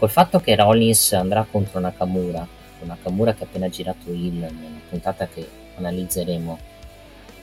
col 0.00 0.10
fatto 0.10 0.40
che 0.40 0.56
Rollins 0.56 1.12
andrà 1.12 1.46
contro 1.48 1.78
Nakamura, 1.78 2.44
Nakamura 2.84 3.34
che 3.34 3.44
ha 3.44 3.46
appena 3.46 3.68
girato 3.68 4.10
il 4.10 4.32
nella 4.32 4.80
puntata 4.88 5.26
che 5.26 5.46
analizzeremo, 5.76 6.58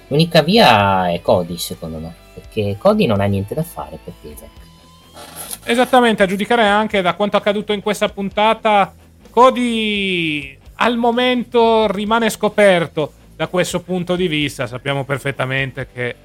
l'unica 0.08 0.42
via 0.42 1.10
è 1.12 1.22
Cody 1.22 1.58
secondo 1.58 1.98
me, 2.00 2.14
perché 2.34 2.76
Cody 2.78 3.06
non 3.06 3.22
ha 3.22 3.26
niente 3.26 3.54
da 3.54 3.64
fare 3.64 3.98
per 4.04 4.14
Payback. 4.22 4.68
Esattamente, 5.66 6.24
a 6.24 6.26
giudicare 6.26 6.64
anche 6.64 7.02
da 7.02 7.14
quanto 7.14 7.38
accaduto 7.38 7.74
in 7.74 7.82
questa 7.82 8.10
puntata, 8.10 8.94
Cody 9.30 10.58
al 10.76 10.98
momento 10.98 11.92
rimane 11.92 12.30
scoperto 12.30 13.14
da 13.36 13.48
questo 13.48 13.82
punto 13.82 14.16
di 14.16 14.28
vista. 14.28 14.68
Sappiamo 14.68 15.04
perfettamente 15.04 15.88
che 15.94 16.16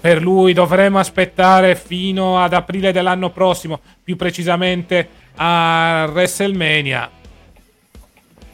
per 0.00 0.20
lui 0.20 0.52
dovremo 0.52 0.98
aspettare 0.98 1.76
fino 1.76 2.42
ad 2.42 2.52
aprile 2.52 2.92
dell'anno 2.92 3.30
prossimo, 3.30 3.80
più 4.02 4.16
precisamente 4.16 5.08
a 5.36 6.08
WrestleMania. 6.12 7.08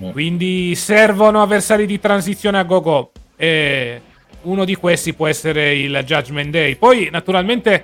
Mm. 0.02 0.10
Quindi 0.10 0.74
servono 0.74 1.42
avversari 1.42 1.86
di 1.86 1.98
transizione 1.98 2.58
a 2.58 2.62
go-go 2.62 3.10
e 3.36 4.00
uno 4.42 4.64
di 4.64 4.76
questi 4.76 5.14
può 5.14 5.26
essere 5.26 5.74
il 5.74 6.02
Judgment 6.04 6.50
Day. 6.50 6.76
Poi 6.76 7.08
naturalmente 7.10 7.82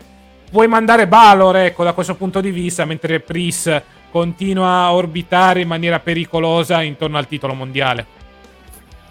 puoi 0.50 0.68
mandare 0.68 1.08
Balor, 1.08 1.56
ecco, 1.56 1.82
da 1.84 1.92
questo 1.92 2.14
punto 2.14 2.40
di 2.40 2.50
vista, 2.50 2.84
mentre 2.84 3.20
Pris 3.20 3.82
continua 4.10 4.84
a 4.84 4.94
orbitare 4.94 5.62
in 5.62 5.68
maniera 5.68 5.98
pericolosa 5.98 6.82
intorno 6.82 7.18
al 7.18 7.26
titolo 7.26 7.54
mondiale. 7.54 8.06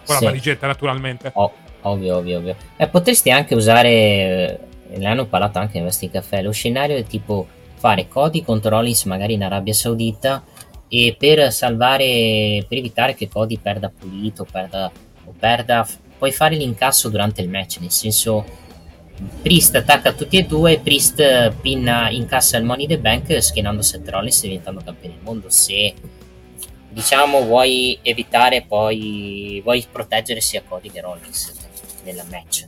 Con 0.06 0.16
sì. 0.16 0.24
la 0.24 0.30
valigetta, 0.30 0.68
naturalmente. 0.68 1.32
Oh, 1.34 1.52
ovvio, 1.82 2.18
ovvio, 2.18 2.38
ovvio. 2.38 2.56
E 2.78 2.88
potresti 2.88 3.30
anche 3.30 3.56
usare, 3.56 3.90
eh, 3.90 4.60
ne 4.96 5.06
hanno 5.06 5.26
parlato 5.26 5.60
anche 5.60 5.78
in 5.78 5.84
Wrestling 5.84 6.14
Caffè, 6.14 6.42
lo 6.42 6.52
scenario 6.52 6.96
è 6.96 7.04
tipo 7.04 7.48
fare 7.76 8.08
Cody 8.08 8.44
contro 8.44 8.70
Rollins 8.70 9.04
magari 9.04 9.34
in 9.34 9.44
Arabia 9.44 9.74
Saudita 9.74 10.42
e 10.96 11.16
per 11.18 11.52
salvare, 11.52 12.64
per 12.70 12.78
evitare 12.78 13.16
che 13.16 13.28
Cody 13.28 13.58
perda 13.58 13.90
pulito 13.90 14.46
perda, 14.46 14.92
o 15.26 15.34
perda, 15.38 15.88
puoi 16.20 16.32
fare 16.32 16.56
l'incasso 16.56 17.10
durante 17.10 17.42
il 17.42 17.50
match, 17.50 17.78
nel 17.80 17.90
senso 17.90 18.46
Priest 19.42 19.74
attacca 19.74 20.14
tutti 20.14 20.38
e 20.38 20.44
due, 20.44 20.80
Priest 20.80 21.54
pinna, 21.62 22.12
incassa 22.12 22.58
il 22.58 22.64
Money 22.64 22.86
the 22.86 23.00
Bank 23.00 23.42
schienando 23.42 23.82
Seth 23.82 24.08
Rollins 24.08 24.44
e 24.44 24.50
diventando 24.50 24.82
campione 24.86 25.16
del 25.16 25.24
mondo. 25.24 25.50
Se 25.50 25.96
diciamo 26.90 27.42
vuoi 27.42 27.98
evitare 28.04 28.62
poi 28.62 29.62
vuoi 29.64 29.84
proteggere 29.92 30.42
sia 30.42 30.62
Cody 30.62 30.92
che 30.92 31.02
Rollins 31.02 31.54
nel 32.04 32.22
match. 32.30 32.68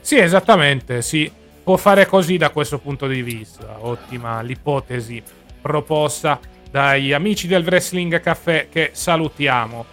Sì, 0.00 0.16
esattamente, 0.16 1.02
sì. 1.02 1.28
Può 1.64 1.76
fare 1.76 2.06
così 2.06 2.36
da 2.36 2.50
questo 2.50 2.78
punto 2.78 3.08
di 3.08 3.22
vista. 3.22 3.78
Ottima 3.80 4.42
l'ipotesi 4.42 5.20
proposta 5.60 6.40
dagli 6.72 7.12
amici 7.12 7.46
del 7.46 7.64
Wrestling 7.64 8.18
Café 8.20 8.68
che 8.72 8.90
salutiamo. 8.94 9.84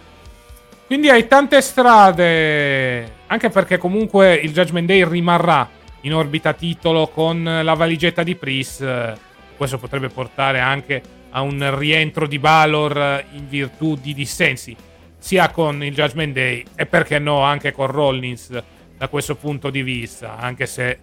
Quindi 0.86 1.10
hai 1.10 1.28
tante 1.28 1.60
strade, 1.60 3.18
anche 3.26 3.50
perché 3.50 3.76
comunque 3.76 4.34
il 4.34 4.50
Judgment 4.50 4.86
Day 4.86 5.06
rimarrà 5.06 5.68
in 6.00 6.14
orbita 6.14 6.54
titolo 6.54 7.08
con 7.08 7.44
la 7.44 7.74
valigetta 7.74 8.22
di 8.22 8.34
Priest. 8.34 9.18
Questo 9.56 9.78
potrebbe 9.78 10.08
portare 10.08 10.58
anche 10.58 11.02
a 11.30 11.42
un 11.42 11.78
rientro 11.78 12.26
di 12.26 12.38
Balor 12.38 13.24
in 13.34 13.46
virtù 13.46 13.94
di 13.94 14.14
dissensi, 14.14 14.74
sia 15.18 15.50
con 15.50 15.84
il 15.84 15.94
Judgment 15.94 16.32
Day 16.32 16.64
e 16.74 16.86
perché 16.86 17.18
no 17.18 17.42
anche 17.42 17.72
con 17.72 17.88
Rollins 17.88 18.50
da 18.96 19.08
questo 19.08 19.36
punto 19.36 19.68
di 19.68 19.82
vista, 19.82 20.38
anche 20.38 20.64
se 20.64 20.98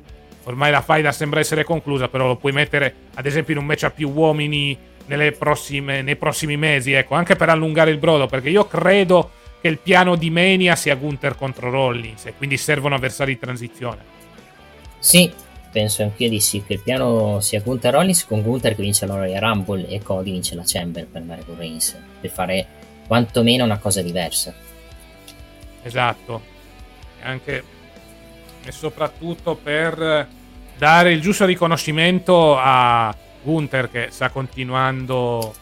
ormai 0.46 0.72
la 0.72 0.82
faida 0.82 1.12
sembra 1.12 1.40
essere 1.40 1.64
conclusa, 1.64 2.08
però 2.08 2.26
lo 2.26 2.36
puoi 2.36 2.52
mettere 2.52 2.94
ad 3.14 3.26
esempio 3.28 3.54
in 3.54 3.60
un 3.60 3.66
match 3.66 3.84
a 3.84 3.92
più 3.92 4.10
uomini 4.10 4.96
prossime, 5.38 6.02
nei 6.02 6.16
prossimi 6.16 6.58
mesi, 6.58 6.92
ecco, 6.92 7.16
anche 7.16 7.36
per 7.36 7.50
allungare 7.50 7.92
il 7.92 7.98
brodo, 7.98 8.28
perché 8.28 8.50
io 8.50 8.68
credo 8.68 9.32
che 9.62 9.68
il 9.68 9.80
piano 9.80 10.16
di 10.16 10.30
Mania 10.30 10.76
sia 10.76 10.96
Gunther 10.96 11.36
contro 11.36 11.70
Rollins 11.70 12.26
e 12.26 12.34
quindi 12.36 12.58
servono 12.58 12.96
avversari 12.96 13.34
di 13.34 13.40
transizione. 13.40 14.16
Sì, 15.00 15.32
penso 15.72 16.04
anch'io 16.04 16.30
di 16.30 16.40
sì, 16.40 16.64
che 16.66 16.74
il 16.74 16.82
piano 16.82 17.40
sia 17.40 17.62
Gunther 17.62 17.94
Rollins 17.94 18.26
con 18.26 18.42
Gunther 18.42 18.76
che 18.76 18.82
vince 18.82 19.06
la 19.06 19.16
Royal 19.16 19.42
Rumble 19.42 19.88
e 19.88 20.02
Cody 20.02 20.32
vince 20.32 20.56
la 20.56 20.64
Chamber 20.66 21.08
per 21.08 21.22
andare 21.22 21.44
con 21.46 21.58
Reigns, 21.58 21.98
per 22.20 22.30
fare 22.30 22.68
quantomeno 23.08 23.64
una 23.64 23.78
cosa 23.78 24.02
diversa. 24.02 24.54
Esatto, 25.84 26.42
anche 27.22 27.64
e 28.66 28.72
soprattutto 28.72 29.56
per 29.56 30.28
dare 30.78 31.12
il 31.14 31.22
giusto 31.22 31.46
riconoscimento 31.46 32.58
a 32.58 33.16
Gunther 33.42 33.90
che 33.90 34.08
sta 34.10 34.30
continuando 34.30 35.54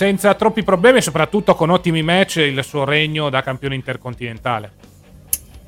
senza 0.00 0.34
troppi 0.34 0.62
problemi 0.62 1.02
soprattutto 1.02 1.54
con 1.54 1.70
ottimi 1.70 2.02
match 2.02 2.36
il 2.36 2.64
suo 2.64 2.84
regno 2.84 3.28
da 3.28 3.42
campione 3.42 3.74
intercontinentale. 3.74 4.72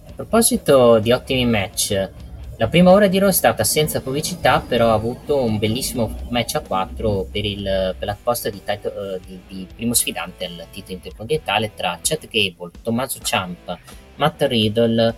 A 0.09 0.13
proposito 0.15 0.99
di 0.99 1.13
ottimi 1.13 1.45
match, 1.45 2.11
la 2.57 2.69
prima 2.69 2.93
ora 2.93 3.09
di 3.09 3.19
Raw 3.19 3.29
è 3.29 3.33
stata 3.33 3.65
senza 3.65 4.01
pubblicità, 4.01 4.61
però 4.67 4.91
ha 4.91 4.95
avuto 4.95 5.43
un 5.43 5.59
bellissimo 5.59 6.17
match 6.29 6.55
a 6.55 6.61
4 6.61 7.27
per, 7.31 7.45
il, 7.45 7.95
per 7.99 8.07
la 8.07 8.17
posta 8.23 8.51
di, 8.51 8.63
title, 8.65 9.17
uh, 9.17 9.21
di, 9.27 9.41
di, 9.49 9.67
primo 9.75 9.95
sfidante 9.95 10.45
al 10.45 10.67
titolo 10.71 10.95
intercontinentale 10.95 11.73
tra 11.75 11.99
Chad 12.01 12.29
Gable, 12.29 12.71
Tommaso 12.83 13.19
Ciampa, 13.21 13.79
Matt 14.17 14.43
Riddle 14.43 15.15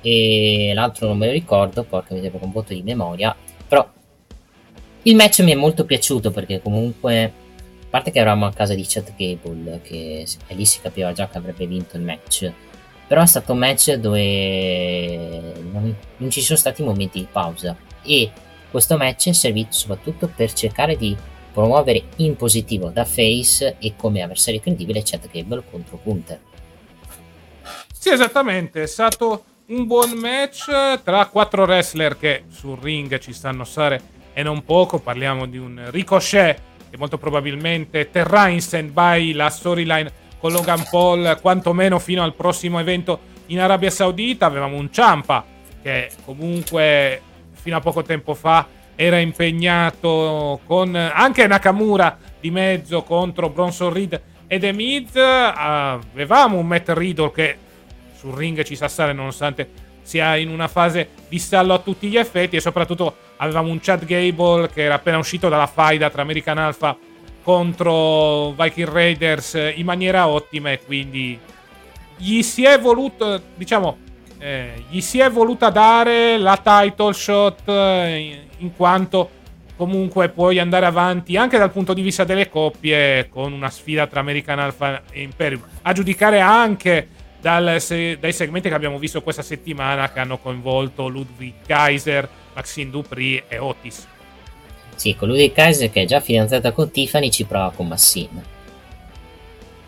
e 0.00 0.72
l'altro 0.74 1.08
non 1.08 1.18
me 1.18 1.26
lo 1.26 1.32
ricordo, 1.32 1.84
porca 1.84 2.14
mi 2.14 2.20
devo 2.20 2.38
con 2.38 2.52
voto 2.52 2.74
di 2.74 2.82
memoria, 2.82 3.34
però 3.66 3.88
il 5.02 5.14
match 5.16 5.40
mi 5.40 5.52
è 5.52 5.54
molto 5.54 5.84
piaciuto 5.84 6.30
perché 6.30 6.60
comunque 6.60 7.24
a 7.88 7.90
parte 7.90 8.10
che 8.10 8.18
eravamo 8.18 8.46
a 8.46 8.52
casa 8.52 8.74
di 8.74 8.84
Chad 8.86 9.14
Gable, 9.16 9.80
che 9.82 10.26
e 10.46 10.54
lì 10.54 10.66
si 10.66 10.80
capiva 10.80 11.12
già 11.12 11.28
che 11.28 11.38
avrebbe 11.38 11.66
vinto 11.66 11.96
il 11.96 12.02
match. 12.02 12.52
Però 13.06 13.22
è 13.22 13.26
stato 13.26 13.52
un 13.52 13.58
match 13.58 13.94
dove 13.94 15.54
non, 15.72 15.96
non 16.18 16.30
ci 16.30 16.42
sono 16.42 16.58
stati 16.58 16.82
momenti 16.82 17.20
di 17.20 17.26
pausa. 17.30 17.74
E 18.02 18.30
questo 18.70 18.98
match 18.98 19.28
è 19.28 19.32
servito 19.32 19.72
soprattutto 19.72 20.28
per 20.28 20.52
cercare 20.52 20.96
di 20.96 21.16
promuovere 21.50 22.02
in 22.16 22.36
positivo 22.36 22.90
da 22.90 23.06
face 23.06 23.76
e 23.78 23.94
come 23.96 24.20
avversario 24.20 24.60
credibile 24.60 25.02
Chad 25.02 25.30
Gable 25.30 25.62
contro 25.70 25.98
Gunther. 26.02 26.40
Sì, 27.98 28.10
esattamente, 28.10 28.82
è 28.82 28.86
stato 28.86 29.44
un 29.66 29.86
buon 29.86 30.10
match 30.10 31.00
tra 31.02 31.26
quattro 31.26 31.64
wrestler 31.64 32.18
che 32.18 32.44
sul 32.48 32.78
ring 32.78 33.18
ci 33.18 33.32
stanno 33.32 33.64
stare 33.64 34.16
e 34.38 34.44
non 34.44 34.62
poco. 34.62 35.00
Parliamo 35.00 35.46
di 35.46 35.58
un 35.58 35.88
Ricochet 35.90 36.60
che 36.88 36.96
molto 36.96 37.18
probabilmente 37.18 38.08
terrà 38.08 38.46
in 38.46 38.60
stand-by 38.60 39.32
la 39.32 39.50
storyline 39.50 40.12
con 40.38 40.52
Logan 40.52 40.84
Paul 40.88 41.38
quantomeno 41.40 41.98
fino 41.98 42.22
al 42.22 42.36
prossimo 42.36 42.78
evento 42.78 43.18
in 43.46 43.58
Arabia 43.58 43.90
Saudita. 43.90 44.46
Avevamo 44.46 44.76
un 44.76 44.92
Ciampa 44.92 45.44
che 45.82 46.12
comunque 46.24 47.20
fino 47.50 47.78
a 47.78 47.80
poco 47.80 48.02
tempo 48.02 48.34
fa 48.34 48.64
era 48.94 49.18
impegnato 49.18 50.60
con 50.64 50.94
anche 50.94 51.48
Nakamura 51.48 52.16
di 52.38 52.52
mezzo 52.52 53.02
contro 53.02 53.48
Bronson 53.48 53.92
Reed 53.92 54.22
e 54.46 54.58
The 54.60 54.72
Miz. 54.72 55.16
Avevamo 55.16 56.58
un 56.58 56.66
Matt 56.68 56.90
Riddle 56.90 57.32
che 57.32 57.56
sul 58.14 58.34
ring 58.34 58.62
ci 58.62 58.76
sa 58.76 58.86
stare 58.86 59.12
nonostante 59.12 59.86
sia 60.08 60.36
in 60.36 60.48
una 60.48 60.68
fase 60.68 61.10
di 61.28 61.38
stallo 61.38 61.74
a 61.74 61.80
tutti 61.80 62.08
gli 62.08 62.16
effetti 62.16 62.56
e 62.56 62.60
soprattutto 62.60 63.14
avevamo 63.36 63.70
un 63.70 63.78
Chad 63.78 64.06
Gable 64.06 64.70
che 64.70 64.84
era 64.84 64.94
appena 64.94 65.18
uscito 65.18 65.50
dalla 65.50 65.66
faida 65.66 66.08
tra 66.08 66.22
American 66.22 66.56
Alpha 66.56 66.96
contro 67.42 68.52
Viking 68.52 68.88
Raiders 68.88 69.72
in 69.74 69.84
maniera 69.84 70.26
ottima 70.26 70.72
e 70.72 70.80
quindi 70.80 71.38
gli 72.16 72.40
si 72.40 72.64
è 72.64 72.80
voluto, 72.80 73.38
diciamo, 73.54 73.98
eh, 74.38 74.82
gli 74.88 75.02
si 75.02 75.18
è 75.18 75.30
voluta 75.30 75.68
dare 75.68 76.38
la 76.38 76.56
title 76.56 77.12
shot 77.12 77.68
eh, 77.68 78.46
in 78.56 78.74
quanto 78.74 79.30
comunque 79.76 80.30
puoi 80.30 80.58
andare 80.58 80.86
avanti 80.86 81.36
anche 81.36 81.58
dal 81.58 81.70
punto 81.70 81.92
di 81.92 82.00
vista 82.00 82.24
delle 82.24 82.48
coppie 82.48 83.28
con 83.28 83.52
una 83.52 83.68
sfida 83.68 84.06
tra 84.06 84.20
American 84.20 84.58
Alpha 84.58 85.02
e 85.10 85.20
Imperium. 85.20 85.62
A 85.82 85.92
giudicare 85.92 86.40
anche 86.40 87.08
dal, 87.40 87.80
se, 87.80 88.18
dai 88.18 88.32
segmenti 88.32 88.68
che 88.68 88.74
abbiamo 88.74 88.98
visto 88.98 89.22
questa 89.22 89.42
settimana 89.42 90.10
che 90.10 90.20
hanno 90.20 90.38
coinvolto 90.38 91.08
Ludwig 91.08 91.54
Kaiser, 91.66 92.28
Maxine 92.54 92.90
Dupri 92.90 93.42
e 93.46 93.58
Otis. 93.58 94.06
Sì, 94.94 95.14
con 95.14 95.28
Ludwig 95.28 95.52
Kaiser 95.52 95.90
che 95.90 96.02
è 96.02 96.06
già 96.06 96.20
fidanzata 96.20 96.72
con 96.72 96.90
Tiffany 96.90 97.30
ci 97.30 97.44
prova 97.44 97.72
con 97.74 97.86
Maxine. 97.86 98.56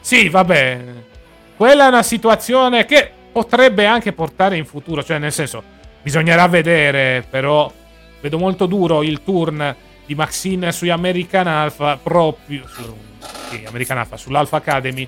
Sì, 0.01 0.29
vabbè. 0.29 0.81
Quella 1.57 1.87
è 1.87 1.89
una 1.89 2.03
situazione 2.03 2.87
che 2.87 3.11
potrebbe 3.33 3.87
anche 3.87 4.13
portare 4.13 4.57
in 4.57 4.65
futuro, 4.65 5.03
cioè 5.03 5.19
nel 5.19 5.33
senso, 5.33 5.63
bisognerà 6.03 6.47
vedere, 6.49 7.25
però 7.29 7.71
vedo 8.21 8.39
molto 8.39 8.67
duro 8.67 9.03
il 9.03 9.23
turn 9.23 9.75
di 10.07 10.15
Maxine 10.15 10.73
sui 10.73 10.91
American 10.91 11.47
Alpha 11.47 11.99
proprio 12.03 12.67
su, 12.67 12.97
sì, 13.51 13.63
American 13.67 13.99
Alpha 13.99 14.17
sull'Alpha 14.17 14.57
Academy 14.57 15.07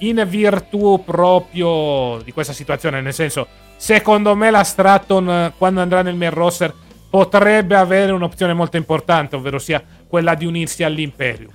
in 0.00 0.24
virtù 0.28 1.02
proprio 1.04 2.20
di 2.22 2.32
questa 2.32 2.52
situazione. 2.52 3.00
Nel 3.00 3.14
senso, 3.14 3.46
secondo 3.76 4.34
me 4.34 4.50
la 4.50 4.64
Stratton, 4.64 5.52
quando 5.56 5.80
andrà 5.80 6.02
nel 6.02 6.16
main 6.16 6.34
roster, 6.34 6.72
potrebbe 7.08 7.76
avere 7.76 8.12
un'opzione 8.12 8.52
molto 8.52 8.76
importante, 8.76 9.36
ovvero 9.36 9.58
sia 9.58 9.82
quella 10.06 10.34
di 10.34 10.46
unirsi 10.46 10.82
all'Imperium. 10.82 11.52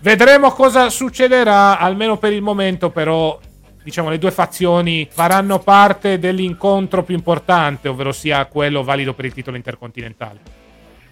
Vedremo 0.00 0.50
cosa 0.52 0.88
succederà, 0.90 1.78
almeno 1.78 2.16
per 2.18 2.32
il 2.32 2.42
momento, 2.42 2.90
però. 2.90 3.38
Diciamo, 3.84 4.10
le 4.10 4.18
due 4.18 4.30
fazioni 4.30 5.08
faranno 5.10 5.58
parte 5.58 6.20
dell'incontro 6.20 7.02
più 7.02 7.16
importante, 7.16 7.88
ovvero 7.88 8.12
sia 8.12 8.46
quello 8.46 8.84
valido 8.84 9.12
per 9.12 9.24
il 9.24 9.32
titolo 9.32 9.56
intercontinentale. 9.56 10.38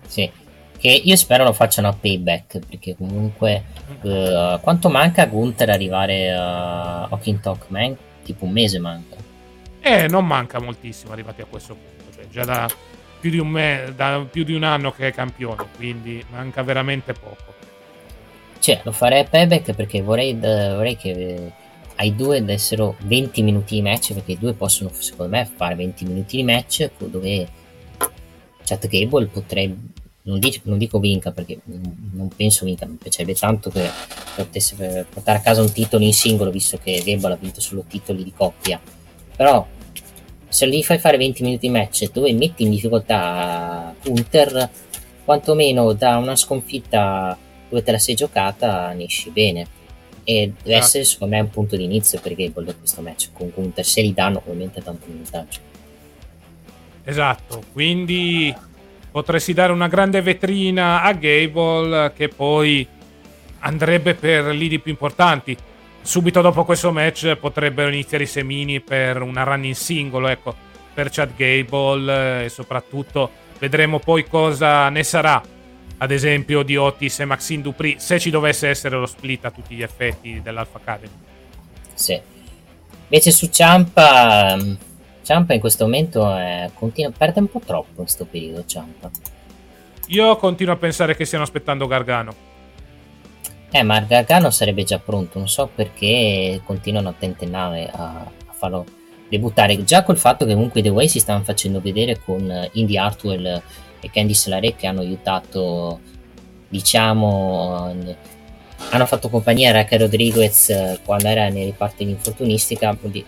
Sì, 0.06 0.30
che 0.80 0.88
io 0.88 1.14
spero 1.14 1.44
lo 1.44 1.52
facciano 1.52 1.88
a 1.88 1.92
payback, 1.92 2.60
perché 2.66 2.96
comunque 2.96 3.64
uh, 4.00 4.58
quanto 4.60 4.88
manca 4.88 5.22
a 5.22 5.26
Gunther 5.26 5.68
arrivare 5.68 6.32
a 6.32 7.02
Hawking 7.02 7.38
Talk 7.38 7.66
Man? 7.68 7.94
Tipo 8.24 8.46
un 8.46 8.52
mese 8.52 8.78
manca. 8.78 9.16
Eh, 9.80 10.08
non 10.08 10.26
manca 10.26 10.58
moltissimo 10.58 11.12
arrivati 11.12 11.42
a 11.42 11.44
questo 11.44 11.74
punto, 11.74 12.14
cioè 12.14 12.26
già 12.30 12.44
da 12.44 12.66
più 13.20 13.28
di 13.28 13.38
un, 13.38 13.48
me- 13.48 13.92
da 13.94 14.26
più 14.30 14.42
di 14.42 14.54
un 14.54 14.62
anno 14.62 14.90
che 14.90 15.08
è 15.08 15.12
campione, 15.12 15.66
quindi 15.76 16.24
manca 16.30 16.62
veramente 16.62 17.12
poco. 17.12 17.52
Cioè, 18.58 18.80
lo 18.82 18.92
farei 18.92 19.20
a 19.20 19.24
payback 19.24 19.74
perché 19.74 20.00
vorrei, 20.00 20.32
uh, 20.32 20.38
vorrei 20.40 20.96
che 20.96 21.52
ai 21.96 22.16
due 22.16 22.42
dessero 22.42 22.96
20 23.00 23.42
minuti 23.42 23.74
di 23.74 23.82
match, 23.82 24.14
perché 24.14 24.32
i 24.32 24.38
due 24.38 24.54
possono, 24.54 24.90
secondo 24.94 25.36
me, 25.36 25.44
fare 25.44 25.74
20 25.74 26.06
minuti 26.06 26.36
di 26.38 26.42
match 26.42 26.90
dove 26.96 27.46
Chat 28.64 28.86
Gable 28.86 29.26
potrebbe 29.26 29.98
non 30.22 30.38
dico, 30.38 30.58
non 30.64 30.78
dico 30.78 30.98
vinca 30.98 31.32
perché 31.32 31.60
non 31.64 32.28
penso 32.34 32.64
vinca, 32.64 32.86
mi 32.86 32.96
piacerebbe 32.96 33.34
tanto 33.34 33.70
che 33.70 33.88
potesse 34.36 35.06
portare 35.12 35.38
a 35.38 35.40
casa 35.40 35.62
un 35.62 35.72
titolo 35.72 36.04
in 36.04 36.12
singolo 36.12 36.50
visto 36.50 36.78
che 36.78 37.02
Gable 37.04 37.32
ha 37.32 37.36
vinto 37.36 37.60
solo 37.60 37.84
titoli 37.88 38.22
di 38.24 38.32
coppia. 38.36 38.80
Però 39.36 39.66
se 40.48 40.68
gli 40.68 40.82
fai 40.82 40.98
fare 40.98 41.16
20 41.16 41.42
minuti 41.42 41.66
di 41.66 41.72
match 41.72 42.10
dove 42.12 42.32
metti 42.32 42.64
in 42.64 42.70
difficoltà 42.70 43.94
Hunter, 44.04 44.70
quantomeno 45.24 45.92
da 45.92 46.16
una 46.16 46.36
sconfitta 46.36 47.36
dove 47.68 47.82
te 47.82 47.92
la 47.92 47.98
sei 47.98 48.14
giocata 48.14 48.92
ne 48.92 49.04
esci 49.04 49.30
bene. 49.30 49.78
E 50.22 50.52
deve 50.62 50.76
essere 50.76 51.04
secondo 51.04 51.34
me 51.34 51.40
un 51.40 51.50
punto 51.50 51.76
di 51.76 51.84
inizio 51.84 52.20
per 52.20 52.34
Gable 52.34 52.74
questo 52.76 53.00
match 53.00 53.30
con 53.32 53.50
Gunther, 53.52 53.84
se 53.84 54.02
gli 54.02 54.12
danno 54.12 54.38
ovviamente 54.44 54.82
tanto 54.82 55.06
minutaggio. 55.08 55.60
Esatto, 57.02 57.62
quindi 57.72 58.54
potresti 59.10 59.52
dare 59.52 59.72
una 59.72 59.88
grande 59.88 60.22
vetrina 60.22 61.02
a 61.02 61.12
Gable 61.12 62.12
che 62.14 62.28
poi 62.28 62.86
andrebbe 63.60 64.14
per 64.14 64.46
lead 64.46 64.80
più 64.80 64.90
importanti. 64.90 65.56
Subito 66.02 66.40
dopo 66.40 66.64
questo 66.64 66.92
match 66.92 67.36
potrebbero 67.36 67.90
iniziare 67.90 68.24
i 68.24 68.28
semini 68.28 68.80
per 68.80 69.20
una 69.20 69.42
run 69.42 69.64
in 69.64 69.74
singolo, 69.74 70.28
ecco, 70.28 70.54
per 70.94 71.10
Chad 71.10 71.34
Gable 71.36 72.40
eh, 72.40 72.44
e 72.44 72.48
soprattutto 72.48 73.30
vedremo 73.58 73.98
poi 73.98 74.26
cosa 74.26 74.88
ne 74.88 75.02
sarà, 75.02 75.42
ad 75.98 76.10
esempio 76.10 76.62
di 76.62 76.76
Otis 76.76 77.20
e 77.20 77.24
Maxine 77.26 77.62
Dupri, 77.62 77.96
se 77.98 78.18
ci 78.18 78.30
dovesse 78.30 78.68
essere 78.68 78.96
lo 78.96 79.06
split 79.06 79.44
a 79.44 79.50
tutti 79.50 79.74
gli 79.74 79.82
effetti 79.82 80.40
dell'Alpha 80.42 80.78
Academy. 80.78 81.12
Sì. 81.92 82.18
Invece 83.08 83.30
su 83.32 83.48
Ciampa, 83.48 84.56
Ciampa 85.30 85.54
in 85.54 85.60
questo 85.60 85.84
momento 85.84 86.28
è, 86.34 86.68
continua, 86.74 87.12
perde 87.16 87.38
un 87.38 87.48
po' 87.48 87.60
troppo 87.64 87.90
in 87.90 87.96
questo 87.98 88.24
periodo 88.24 88.64
Ciampa. 88.66 89.08
Io 90.08 90.36
continuo 90.36 90.74
a 90.74 90.76
pensare 90.76 91.14
che 91.14 91.24
stiano 91.24 91.44
aspettando 91.44 91.86
Gargano. 91.86 92.34
Eh, 93.70 93.84
ma 93.84 94.00
Gargano 94.00 94.50
sarebbe 94.50 94.82
già 94.82 94.98
pronto, 94.98 95.38
non 95.38 95.48
so 95.48 95.70
perché 95.72 96.60
continuano 96.64 97.10
a 97.10 97.14
tentennare 97.16 97.88
a, 97.92 98.06
a 98.22 98.52
farlo 98.52 98.84
debuttare. 99.28 99.84
Già 99.84 100.02
col 100.02 100.18
fatto 100.18 100.44
che 100.44 100.54
comunque 100.54 100.82
The 100.82 100.88
Way 100.88 101.06
si 101.06 101.20
stavano 101.20 101.44
facendo 101.44 101.80
vedere 101.80 102.18
con 102.18 102.68
Indy 102.72 102.96
Hartwell 102.96 103.62
e 104.00 104.10
Candice 104.10 104.50
LaRe 104.50 104.74
che 104.74 104.88
hanno 104.88 104.98
aiutato, 104.98 106.00
diciamo, 106.68 107.94
hanno 108.90 109.06
fatto 109.06 109.28
compagnia 109.28 109.68
a 109.68 109.74
Raquel 109.74 110.00
Rodriguez 110.00 110.70
eh, 110.70 110.98
quando 111.04 111.28
era 111.28 111.48
nei 111.50 111.66
reparti 111.66 112.04
di 112.04 112.10
infortunistica, 112.10 112.96
quindi 112.96 113.24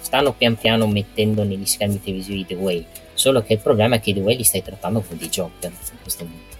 stanno 0.00 0.32
pian 0.32 0.56
piano 0.56 0.86
mettendo 0.86 1.44
negli 1.44 1.66
schermi 1.66 2.00
televisivi 2.00 2.46
The 2.46 2.54
Way. 2.54 2.86
Solo 3.14 3.42
che 3.42 3.54
il 3.54 3.58
problema 3.58 3.96
è 3.96 4.00
che 4.00 4.14
The 4.14 4.20
Way 4.20 4.36
li 4.36 4.44
stai 4.44 4.62
trattando 4.62 5.00
come 5.00 5.18
dei 5.18 5.28
jobber 5.28 5.70
in 5.70 5.98
questo 6.02 6.24
momento. 6.24 6.56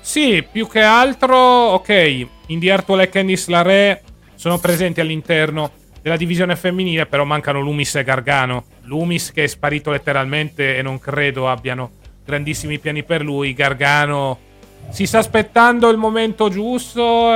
Sì, 0.00 0.46
più 0.50 0.66
che 0.68 0.80
altro, 0.80 1.36
ok, 1.36 2.26
Indy 2.46 2.68
Hartwell 2.68 3.00
e 3.00 3.08
Candice 3.08 3.50
LaRe 3.50 4.02
sono 4.34 4.58
presenti 4.58 5.00
all'interno 5.00 5.70
della 6.02 6.16
divisione 6.16 6.56
femminile, 6.56 7.06
però 7.06 7.24
mancano 7.24 7.60
Lumis 7.60 7.94
e 7.94 8.02
Gargano. 8.02 8.64
Lumis 8.82 9.30
che 9.30 9.44
è 9.44 9.46
sparito 9.46 9.90
letteralmente 9.90 10.76
e 10.76 10.82
non 10.82 10.98
credo 10.98 11.48
abbiano 11.48 11.90
grandissimi 12.24 12.78
piani 12.78 13.04
per 13.04 13.22
lui. 13.22 13.54
Gargano 13.54 14.50
si 14.90 15.06
sta 15.06 15.18
aspettando 15.18 15.88
il 15.88 15.96
momento 15.96 16.48
giusto 16.48 17.30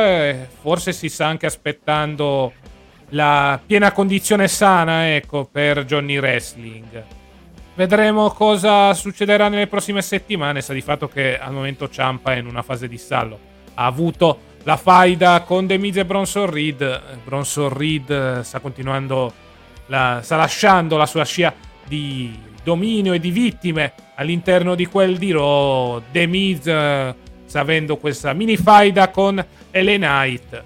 forse 0.61 0.93
si 0.93 1.09
sta 1.09 1.26
anche 1.26 1.47
aspettando 1.47 2.53
la 3.11 3.61
piena 3.64 3.92
condizione 3.92 4.48
sana, 4.48 5.14
ecco, 5.14 5.48
per 5.50 5.84
Johnny 5.84 6.18
Wrestling. 6.18 7.04
Vedremo 7.74 8.30
cosa 8.30 8.94
succederà 8.94 9.48
nelle 9.48 9.66
prossime 9.66 10.00
settimane. 10.00 10.62
Sta 10.62 10.72
di 10.72 10.80
fatto 10.80 11.09
che 11.09 11.38
al 11.38 11.52
momento 11.52 11.90
Ciampa 11.90 12.32
è 12.32 12.38
in 12.38 12.46
una 12.46 12.62
fase 12.62 12.88
di 12.88 12.96
stallo. 12.96 13.38
Ha 13.74 13.84
avuto 13.84 14.54
la 14.62 14.76
faida 14.76 15.42
con 15.42 15.66
The 15.66 15.76
Miz 15.76 15.96
e 15.96 16.07
Bronson 16.07 16.50
Reed. 16.50 17.00
Bronson 17.22 17.68
Reed 17.68 18.11
eh, 18.11 18.42
sta 18.42 18.61
continuando, 18.61 19.32
la- 19.86 20.20
sta 20.22 20.36
lasciando 20.36 20.96
la 20.96 21.07
sua 21.07 21.24
scia 21.24 21.52
di 21.86 22.36
dominio 22.64 23.12
e 23.12 23.20
di 23.20 23.30
vittime 23.30 23.92
all'interno 24.14 24.74
di 24.74 24.86
quel 24.86 25.18
di 25.18 25.32
Raw. 25.32 26.02
The 26.11 26.26
Miz 26.26 26.66
eh, 26.66 27.14
sta 27.44 27.61
avendo 27.61 27.98
questa 27.98 28.32
mini 28.32 28.57
faida 28.57 29.11
con 29.11 29.36
LA 29.70 29.94
Knight. 29.96 30.64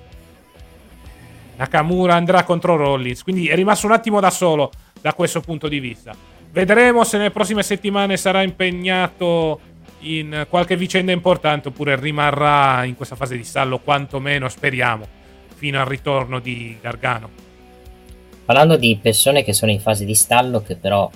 Nakamura 1.61 2.15
andrà 2.15 2.43
contro 2.45 2.75
Rollins, 2.75 3.23
quindi 3.23 3.49
è 3.49 3.55
rimasto 3.55 3.85
un 3.85 3.93
attimo 3.93 4.19
da 4.19 4.31
solo 4.31 4.73
da 4.99 5.13
questo 5.13 5.43
punto 5.43 5.69
di 5.69 5.79
vista. 5.79 6.15
Vedremo 6.51 7.05
se 7.05 7.19
nelle 7.19 7.31
prossime 7.31 7.63
settimane 7.63 8.17
sarà 8.17 8.41
impegnato 8.41 9.61
in 10.01 10.47
qualche 10.49 10.75
vicenda 10.75 11.13
importante 11.13 11.69
oppure 11.69 12.01
rimarrà 12.01 12.85
in 12.85 12.97
questa 12.97 13.15
fase 13.15 13.37
di 13.37 13.45
stallo, 13.45 13.79
quantomeno 13.79 14.49
speriamo, 14.49 15.07
fino 15.55 15.79
al 15.79 15.85
ritorno 15.85 16.39
di 16.39 16.79
Gargano. 16.81 17.29
Parlando 18.47 18.77
di 18.77 18.99
persone 19.01 19.45
che 19.45 19.53
sono 19.53 19.71
in 19.71 19.81
fase 19.81 20.07
di 20.07 20.15
stallo, 20.15 20.63
che 20.63 20.77
però 20.77 21.11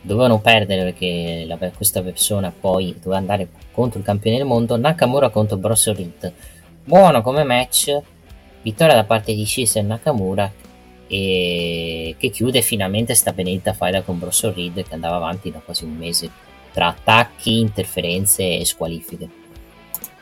dovevano 0.00 0.40
perdere 0.40 0.82
perché 0.82 1.44
la- 1.46 1.58
questa 1.70 2.02
persona 2.02 2.52
poi 2.52 2.92
doveva 3.00 3.18
andare 3.18 3.48
contro 3.70 4.00
il 4.00 4.04
campione 4.04 4.38
del 4.38 4.46
mondo, 4.46 4.76
Nakamura 4.76 5.28
contro 5.28 5.56
Bronson 5.56 5.94
Reed. 5.94 6.32
Buono 6.82 7.22
come 7.22 7.44
match, 7.44 7.96
vittoria 8.66 8.96
da 8.96 9.04
parte 9.04 9.32
di 9.32 9.46
Shiz 9.46 9.76
Nakamura 9.76 10.52
e 11.06 12.16
che 12.18 12.30
chiude 12.30 12.62
finalmente 12.62 13.14
sta 13.14 13.32
benedetta 13.32 13.72
faida 13.72 14.02
con 14.02 14.18
Bronson 14.18 14.52
Reed 14.52 14.82
che 14.82 14.92
andava 14.94 15.14
avanti 15.14 15.52
da 15.52 15.60
quasi 15.64 15.84
un 15.84 15.96
mese 15.96 16.28
tra 16.72 16.88
attacchi, 16.88 17.60
interferenze 17.60 18.58
e 18.58 18.64
squalifiche. 18.64 19.28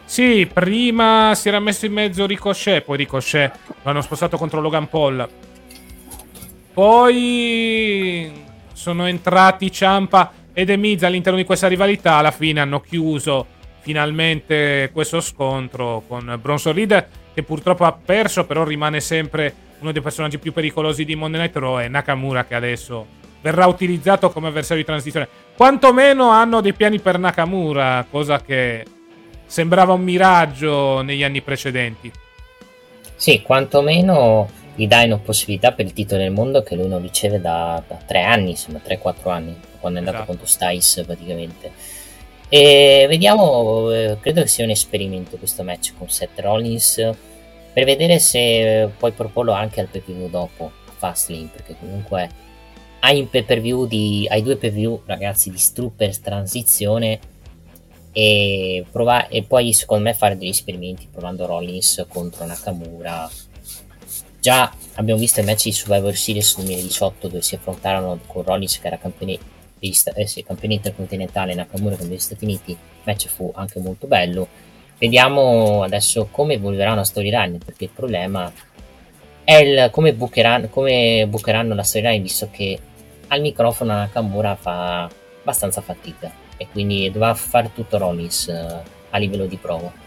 Sì, 0.05 0.47
prima 0.53 1.32
si 1.34 1.49
era 1.49 1.59
messo 1.59 1.86
in 1.86 1.95
mezzo 1.95 2.26
Ricochet, 2.26 2.82
poi 2.82 2.99
Ricochet 2.99 3.51
l'hanno 3.82 4.03
spostato 4.03 4.36
contro 4.36 4.61
Logan 4.61 4.90
Paul. 4.90 5.26
Poi 6.74 8.30
sono 8.74 9.07
entrati 9.07 9.72
Ciampa 9.72 10.32
e 10.53 10.66
The 10.66 10.76
Miz 10.76 11.03
all'interno 11.03 11.38
di 11.38 11.45
questa 11.47 11.66
rivalità. 11.66 12.16
Alla 12.16 12.30
fine 12.30 12.61
hanno 12.61 12.80
chiuso 12.80 13.47
finalmente 13.78 14.90
questo 14.92 15.22
scontro 15.22 16.03
con 16.07 16.38
Bronson 16.40 16.74
Reed, 16.74 17.09
che 17.35 17.43
purtroppo 17.43 17.85
ha 17.85 17.93
perso, 17.93 18.45
però 18.47 18.64
rimane 18.64 19.01
sempre 19.01 19.55
uno 19.80 19.93
dei 19.93 20.01
personaggi 20.01 20.39
più 20.39 20.53
pericolosi 20.53 21.05
di 21.05 21.16
Monday 21.16 21.41
Night 21.41 21.57
Raw. 21.57 21.80
E 21.80 21.89
Nakamura, 21.89 22.45
che 22.45 22.55
adesso 22.55 23.07
verrà 23.43 23.66
utilizzato 23.66 24.30
come 24.30 24.49
avversario 24.49 24.82
di 24.82 24.89
transizione. 24.89 25.28
Quantomeno 25.55 26.30
hanno 26.30 26.61
dei 26.61 26.72
piani 26.72 27.01
per 27.01 27.18
Nakamura, 27.18 28.07
cosa 28.11 28.41
che 28.41 28.85
sembrava 29.47 29.93
un 29.93 30.03
miraggio 30.03 31.03
negli 31.03 31.22
anni 31.22 31.43
precedenti. 31.43 32.11
Sì, 33.16 33.43
quantomeno 33.43 34.49
gli 34.74 34.89
dai 34.89 35.07
una 35.07 35.18
possibilità 35.18 35.72
per 35.72 35.85
il 35.85 35.93
titolo 35.93 36.22
del 36.22 36.32
mondo 36.32 36.62
che 36.62 36.74
lui 36.74 36.89
non 36.89 37.01
riceve 37.03 37.41
da, 37.41 37.82
da 37.87 37.97
tre 38.05 38.22
anni, 38.22 38.51
insomma, 38.51 38.80
3-4 38.85 39.30
anni, 39.30 39.57
quando 39.78 39.99
è 39.99 40.03
andato 40.03 40.16
Esatto. 40.16 40.24
contro 40.24 40.47
Styles 40.47 41.03
praticamente. 41.07 41.72
E 42.57 43.07
vediamo, 43.09 43.91
eh, 43.91 44.17
credo 44.21 44.43
che 44.43 44.47
sia 44.47 44.63
un 44.63 44.71
esperimento 44.71 45.39
questo 45.39 45.65
match 45.65 45.93
con 45.99 46.09
Seth 46.09 46.39
Rollins 46.39 47.11
per 47.73 47.85
vedere 47.85 48.21
se 48.21 48.83
eh, 48.83 48.87
puoi 48.87 49.11
proporlo 49.11 49.51
anche 49.51 49.81
al 49.81 49.89
view 49.91 50.31
dopo, 50.31 50.71
a 50.87 50.93
Fastlane, 50.97 51.51
perché 51.53 51.75
comunque 51.77 52.31
hai 53.01 53.19
un 53.19 53.29
di, 53.89 54.29
hai 54.31 54.41
due 54.41 54.57
view 54.71 55.03
ragazzi 55.05 55.51
di 55.51 55.59
Strupper 55.59 56.17
transizione 56.21 57.19
e, 58.13 58.87
prova- 58.89 59.27
e 59.27 59.43
poi 59.43 59.73
secondo 59.73 60.05
me 60.05 60.15
fare 60.15 60.37
degli 60.37 60.51
esperimenti 60.51 61.09
provando 61.11 61.47
Rollins 61.47 62.07
contro 62.09 62.47
Nakamura. 62.47 63.29
Già 64.39 64.73
abbiamo 64.95 65.19
visto 65.19 65.41
i 65.41 65.45
match 65.45 65.65
di 65.65 65.73
Survivor 65.73 66.15
Series 66.15 66.55
2018 66.55 67.27
dove 67.27 67.43
si 67.43 67.57
affrontarono 67.57 68.21
con 68.29 68.45
Rollins 68.45 68.79
che 68.79 68.87
era 68.87 68.97
campione, 68.97 69.39
degli 69.93 70.12
eh 70.14 70.26
sì, 70.26 70.43
campione 70.43 70.74
intercontinentale 70.74 71.55
Nakamura 71.55 71.97
con 71.97 72.09
degli 72.09 72.18
Stati 72.18 72.45
Uniti 72.45 72.70
il 72.72 72.78
match 73.03 73.28
fu 73.28 73.53
anche 73.55 73.80
molto 73.80 74.07
bello 74.07 74.49
vediamo 74.99 75.82
adesso 75.82 76.28
come 76.30 76.55
evolverà 76.55 76.95
la 76.95 77.05
storyline 77.05 77.59
perché 77.64 77.85
il 77.85 77.91
problema 77.91 78.51
è 79.45 79.57
il, 79.57 79.89
come, 79.91 80.14
bookeranno, 80.14 80.68
come 80.68 81.26
bookeranno 81.28 81.74
la 81.74 81.82
storyline 81.82 82.22
visto 82.22 82.49
che 82.51 82.78
al 83.28 83.41
microfono 83.41 83.93
Nakamura 83.93 84.55
fa 84.55 85.09
abbastanza 85.41 85.80
fatica 85.80 86.30
e 86.57 86.68
quindi 86.70 87.11
dovrà 87.11 87.35
fare 87.35 87.70
tutto 87.74 87.99
Rollins 87.99 88.49
eh, 88.49 88.82
a 89.11 89.18
livello 89.18 89.47
di 89.47 89.57
prova 89.57 90.05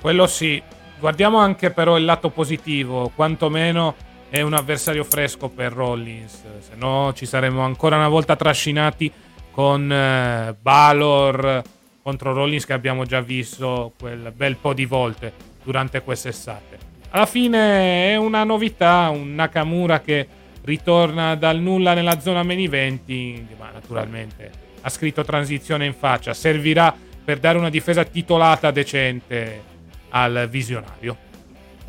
Quello 0.00 0.26
sì. 0.26 0.62
Guardiamo 0.98 1.38
anche 1.38 1.70
però 1.70 1.96
il 1.96 2.04
lato 2.04 2.30
positivo, 2.30 3.10
quantomeno 3.14 3.94
è 4.30 4.42
un 4.42 4.52
avversario 4.52 5.04
fresco 5.04 5.48
per 5.48 5.72
Rollins, 5.72 6.42
se 6.60 6.74
no 6.74 7.12
ci 7.14 7.26
saremmo 7.26 7.62
ancora 7.62 7.96
una 7.96 8.08
volta 8.08 8.36
trascinati 8.36 9.10
con 9.50 9.90
eh, 9.90 10.54
Balor 10.60 11.62
contro 12.02 12.32
Rollins 12.32 12.64
che 12.64 12.72
abbiamo 12.72 13.04
già 13.04 13.20
visto 13.20 13.92
quel 13.98 14.32
bel 14.34 14.56
po' 14.56 14.72
di 14.72 14.86
volte 14.86 15.32
durante 15.62 16.02
quest'estate. 16.02 16.78
Alla 17.10 17.26
fine 17.26 18.12
è 18.12 18.16
una 18.16 18.44
novità, 18.44 19.08
un 19.08 19.34
Nakamura 19.34 20.00
che 20.00 20.26
ritorna 20.62 21.34
dal 21.34 21.58
nulla 21.58 21.94
nella 21.94 22.20
zona 22.20 22.42
main 22.42 22.60
eventing, 22.60 23.46
ma 23.58 23.70
naturalmente 23.72 24.50
ha 24.80 24.88
scritto 24.90 25.24
transizione 25.24 25.86
in 25.86 25.94
faccia, 25.94 26.34
servirà 26.34 26.94
per 27.24 27.38
dare 27.38 27.58
una 27.58 27.70
difesa 27.70 28.04
titolata 28.04 28.70
decente 28.70 29.62
al 30.10 30.48
visionario. 30.50 31.27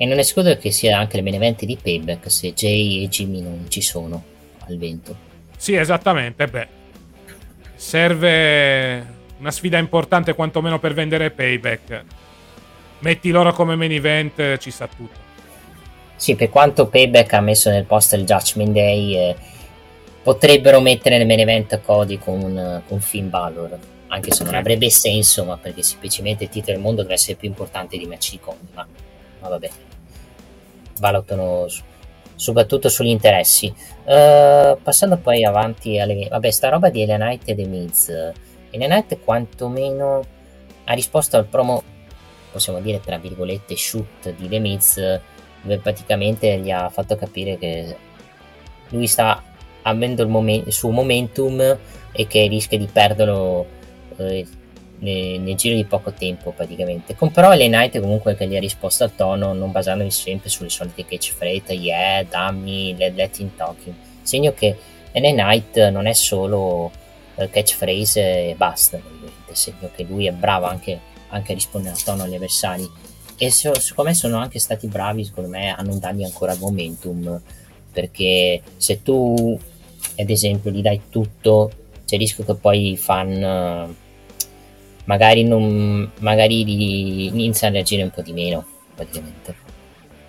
E 0.02 0.06
non 0.06 0.18
escludo 0.18 0.56
che 0.56 0.72
sia 0.72 0.98
anche 0.98 1.18
il 1.18 1.24
main 1.24 1.36
event 1.36 1.66
di 1.66 1.76
Payback 1.76 2.32
se 2.32 2.54
Jay 2.54 3.04
e 3.04 3.10
Jimmy 3.10 3.42
non 3.42 3.66
ci 3.68 3.82
sono 3.82 4.24
al 4.60 4.78
vento. 4.78 5.14
Sì, 5.58 5.74
esattamente, 5.74 6.48
beh. 6.48 6.68
Serve 7.76 9.06
una 9.40 9.52
sfida 9.52 9.78
importante 9.78 10.34
quantomeno 10.36 10.80
per 10.80 10.94
vendere 10.94 11.32
payback. 11.32 12.04
metti 13.00 13.30
loro 13.30 13.52
come 13.52 13.76
main 13.76 13.92
event, 13.92 14.58
ci 14.60 14.72
sa 14.72 14.88
tutto. 14.88 15.20
Sì, 16.16 16.36
per 16.36 16.48
quanto 16.48 16.88
Payback 16.88 17.34
ha 17.34 17.42
messo 17.42 17.70
nel 17.70 17.84
post 17.84 18.14
il 18.14 18.24
Judgment 18.24 18.72
Day, 18.72 19.18
eh, 19.18 19.36
potrebbero 20.24 20.80
mettere 20.80 21.18
nel 21.18 21.28
main 21.28 21.42
event 21.42 21.82
Cody 21.82 22.18
con, 22.18 22.82
con 22.88 23.02
Finn 23.02 23.30
Balor, 23.30 23.78
anche 24.08 24.32
se 24.32 24.46
non 24.46 24.56
avrebbe 24.56 24.90
senso, 24.90 25.44
ma 25.44 25.58
perché 25.58 25.84
semplicemente 25.84 26.46
il 26.46 26.50
titolo 26.50 26.74
del 26.74 26.82
mondo 26.82 27.02
deve 27.02 27.16
essere 27.16 27.36
più 27.36 27.50
importante 27.50 27.98
di 27.98 28.06
match 28.06 28.32
di 28.32 28.40
ma, 28.74 28.88
ma 29.42 29.48
vabbè, 29.50 29.70
valutano 31.00 31.68
su, 31.68 31.84
soprattutto 32.36 32.90
sugli 32.90 33.10
interessi. 33.10 33.74
Uh, 34.06 34.78
passando 34.82 35.18
poi 35.18 35.44
avanti 35.44 36.00
alle... 36.00 36.28
Vabbè, 36.30 36.52
sta 36.52 36.70
roba 36.70 36.90
di 36.90 37.06
Knight 37.06 37.48
e 37.48 37.56
The 37.56 37.66
Miz. 37.66 38.32
Knight 38.72 39.20
quantomeno 39.24 40.24
ha 40.86 40.94
risposto 40.94 41.38
al 41.38 41.46
promo, 41.46 41.84
possiamo 42.52 42.80
dire 42.80 43.00
tra 43.00 43.18
virgolette, 43.18 43.76
shoot 43.76 44.34
di 44.36 44.48
The 44.48 44.60
Miz, 44.60 44.96
dove 45.62 45.78
praticamente 45.80 46.58
gli 46.58 46.72
ha 46.72 46.90
fatto 46.90 47.16
capire 47.16 47.58
che 47.58 47.96
lui 48.90 49.08
sta 49.08 49.44
avendo 49.84 50.24
il, 50.24 50.30
momen- 50.30 50.64
il 50.66 50.74
suo 50.74 50.90
momentum 50.92 51.78
e 52.12 52.28
che 52.28 52.48
rischia 52.48 52.78
di 52.78 52.88
perderlo 52.92 53.66
eh, 54.18 54.46
nel, 55.00 55.40
nel, 55.40 55.56
giro 55.56 55.76
di 55.76 55.86
poco 55.86 56.12
tempo 56.12 56.52
praticamente. 56.52 57.16
Con 57.16 57.32
però 57.32 57.54
Ellen 57.54 57.72
Knight 57.72 58.00
comunque 58.00 58.36
che 58.36 58.48
gli 58.48 58.56
ha 58.56 58.60
risposto 58.60 59.04
al 59.04 59.16
tono 59.16 59.54
non 59.54 59.72
basandosi 59.72 60.22
sempre 60.22 60.50
sulle 60.50 60.70
solite 60.70 61.06
catchphrase, 61.06 61.74
yeah, 61.74 62.24
dammi, 62.24 62.96
let, 62.98 63.16
let 63.16 63.38
him 63.40 63.52
talking. 63.56 63.96
Segno 64.22 64.54
che 64.54 64.76
Ellen 65.12 65.36
Knight 65.36 65.90
non 65.90 66.06
è 66.06 66.14
solo 66.14 66.92
eh, 67.36 67.50
catchphrase 67.50 68.50
e 68.50 68.56
basta, 68.56 69.00
segno 69.52 69.90
che 69.96 70.04
lui 70.04 70.28
è 70.28 70.32
bravo 70.32 70.66
anche, 70.66 71.00
anche 71.30 71.52
a 71.52 71.56
rispondere 71.56 71.96
al 71.96 72.04
tono 72.04 72.24
agli 72.24 72.36
avversari 72.36 73.08
e 73.42 73.52
so, 73.52 73.74
secondo 73.80 74.14
sono 74.14 74.38
anche 74.38 74.60
stati 74.60 74.88
bravi 74.88 75.24
secondo 75.24 75.50
me 75.50 75.74
a 75.74 75.82
non 75.82 75.98
dargli 75.98 76.26
ancora 76.26 76.58
momentum 76.58 77.40
perché 77.90 78.62
se 78.76 79.02
tu 79.02 79.58
ad 80.18 80.30
esempio 80.30 80.72
gli 80.72 80.82
dai 80.82 81.04
tutto 81.10 81.72
c'è 82.04 82.16
il 82.16 82.22
rischio 82.22 82.44
che 82.44 82.56
poi 82.56 82.92
i 82.92 82.98
fan 82.98 83.96
magari, 85.10 85.44
non, 85.44 86.08
magari 86.20 87.26
iniziano 87.26 87.74
a 87.74 87.78
reagire 87.78 88.04
un 88.04 88.12
po' 88.12 88.22
di 88.22 88.32
meno 88.32 88.64
praticamente. 88.94 89.56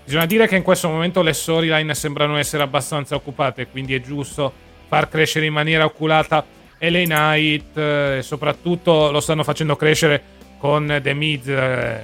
Bisogna 0.04 0.24
dire 0.24 0.48
che 0.48 0.56
in 0.56 0.62
questo 0.62 0.88
momento 0.88 1.20
le 1.20 1.34
storyline 1.34 1.94
sembrano 1.94 2.38
essere 2.38 2.62
abbastanza 2.62 3.14
occupate 3.14 3.66
quindi 3.68 3.94
è 3.94 4.00
giusto 4.00 4.50
far 4.88 5.08
crescere 5.08 5.44
in 5.46 5.52
maniera 5.52 5.84
oculata 5.84 6.44
LA 6.78 7.02
Knight 7.02 7.76
e 7.76 8.20
soprattutto 8.22 9.10
lo 9.10 9.20
stanno 9.20 9.44
facendo 9.44 9.76
crescere 9.76 10.38
con 10.58 10.98
The 11.00 11.14
Miz 11.14 11.46
eh, 11.46 12.02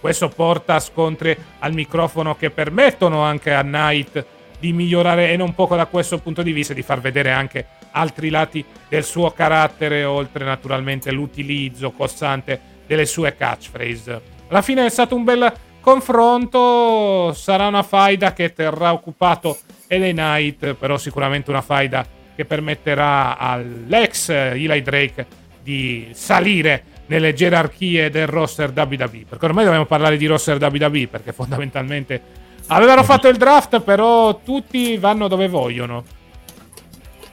questo 0.00 0.28
porta 0.28 0.76
a 0.76 0.80
scontri 0.80 1.36
al 1.58 1.74
microfono 1.74 2.36
che 2.36 2.50
permettono 2.50 3.20
anche 3.20 3.52
a 3.52 3.62
Knight 3.62 4.24
di 4.58 4.72
migliorare 4.72 5.30
e 5.30 5.36
non 5.36 5.54
poco 5.54 5.76
da 5.76 5.86
questo 5.86 6.18
punto 6.18 6.42
di 6.42 6.52
vista 6.52 6.72
di 6.72 6.82
far 6.82 7.00
vedere 7.00 7.32
anche 7.32 7.66
altri 7.92 8.30
lati 8.30 8.64
del 8.88 9.04
suo 9.04 9.30
carattere 9.30 10.04
oltre 10.04 10.44
naturalmente 10.44 11.10
l'utilizzo 11.10 11.90
costante 11.90 12.60
delle 12.86 13.06
sue 13.06 13.34
catchphrase. 13.36 14.20
Alla 14.48 14.62
fine 14.62 14.86
è 14.86 14.90
stato 14.90 15.14
un 15.14 15.24
bel 15.24 15.52
confronto, 15.80 17.32
sarà 17.32 17.66
una 17.66 17.82
faida 17.82 18.32
che 18.32 18.52
terrà 18.52 18.92
occupato 18.92 19.58
LA 19.88 20.10
Knight, 20.10 20.74
però 20.74 20.98
sicuramente 20.98 21.50
una 21.50 21.62
faida 21.62 22.06
che 22.34 22.44
permetterà 22.44 23.36
all'ex 23.38 24.28
Eli 24.30 24.82
Drake 24.82 25.26
di 25.62 26.08
salire 26.12 26.84
nelle 27.06 27.34
gerarchie 27.34 28.10
del 28.10 28.26
roster 28.26 28.72
WWE. 28.74 29.24
Perché 29.28 29.44
ormai 29.44 29.64
dobbiamo 29.64 29.86
parlare 29.86 30.16
di 30.16 30.26
roster 30.26 30.62
WWE, 30.62 31.08
perché 31.08 31.32
fondamentalmente 31.32 32.20
avevano 32.68 33.02
fatto 33.02 33.28
il 33.28 33.36
draft, 33.36 33.80
però 33.80 34.40
tutti 34.42 34.96
vanno 34.96 35.28
dove 35.28 35.48
vogliono. 35.48 36.04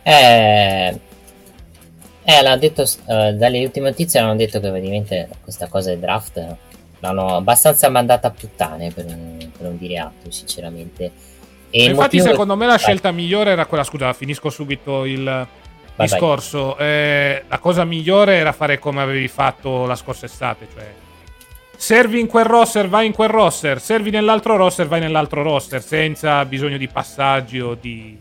Eh, 0.09 0.99
eh 2.23 2.41
l'ha 2.41 2.55
detto, 2.55 2.83
uh, 2.83 3.33
dalle 3.33 3.65
ultime 3.65 3.89
notizie 3.89 4.21
hanno 4.21 4.37
detto 4.37 4.61
che 4.61 4.69
ovviamente 4.69 5.27
questa 5.43 5.67
cosa 5.67 5.89
del 5.89 5.99
draft 5.99 6.55
l'hanno 6.99 7.35
abbastanza 7.35 7.89
mandata 7.89 8.29
a 8.29 8.31
puttane, 8.31 8.91
per, 8.91 9.05
per 9.05 9.51
non 9.59 9.77
dire 9.77 9.97
altro, 9.97 10.31
sinceramente. 10.31 11.11
E 11.69 11.83
infatti, 11.83 12.21
secondo 12.21 12.55
me 12.55 12.65
la 12.65 12.77
scelta 12.77 13.11
migliore 13.11 13.51
era 13.51 13.65
quella. 13.65 13.83
Scusa, 13.83 14.13
finisco 14.13 14.49
subito 14.49 15.03
il, 15.03 15.23
vai, 15.25 15.47
discorso. 16.07 16.77
Eh, 16.77 17.43
la 17.45 17.59
cosa 17.59 17.83
migliore 17.83 18.35
era 18.35 18.53
fare 18.53 18.79
come 18.79 19.01
avevi 19.01 19.27
fatto 19.27 19.85
la 19.85 19.95
scorsa 19.95 20.25
estate, 20.25 20.67
cioè 20.73 20.85
servi 21.75 22.21
in 22.21 22.27
quel 22.27 22.45
roster, 22.45 22.87
vai 22.87 23.07
in 23.07 23.11
quel 23.11 23.29
roster, 23.29 23.81
servi 23.81 24.09
nell'altro 24.09 24.55
roster, 24.55 24.87
vai 24.87 25.01
nell'altro 25.01 25.43
roster, 25.43 25.83
senza 25.83 26.45
bisogno 26.45 26.77
di 26.77 26.87
passaggi 26.87 27.59
o 27.59 27.75
di 27.79 28.17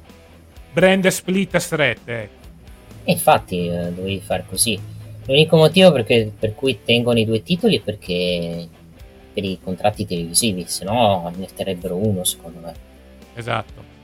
brand 0.77 1.07
split 1.07 1.57
strette. 1.57 2.29
Infatti 3.05 3.67
eh, 3.67 3.93
dovevi 3.93 4.21
fare 4.21 4.45
così. 4.47 4.79
L'unico 5.25 5.57
motivo 5.57 5.91
perché, 5.91 6.31
per 6.39 6.55
cui 6.55 6.81
tengono 6.85 7.19
i 7.19 7.25
due 7.25 7.43
titoli 7.43 7.79
è 7.79 7.81
perché 7.81 8.69
per 9.33 9.43
i 9.43 9.59
contratti 9.63 10.07
televisivi, 10.07 10.65
se 10.67 10.85
no 10.85 11.33
ne 11.35 11.47
terrebbero 11.55 11.97
uno 11.97 12.25
secondo 12.25 12.61
me. 12.61 12.75
Esatto. 13.35 13.95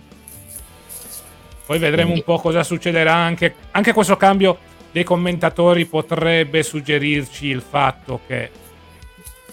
Poi 1.67 1.79
vedremo 1.79 2.15
un 2.15 2.23
po' 2.23 2.39
cosa 2.39 2.63
succederà. 2.63 3.13
Anche, 3.13 3.55
anche 3.73 3.93
questo 3.93 4.17
cambio 4.17 4.59
dei 4.93 5.05
commentatori 5.05 5.85
potrebbe 5.85 6.63
suggerirci 6.63 7.49
il 7.49 7.61
fatto 7.61 8.21
che 8.27 8.51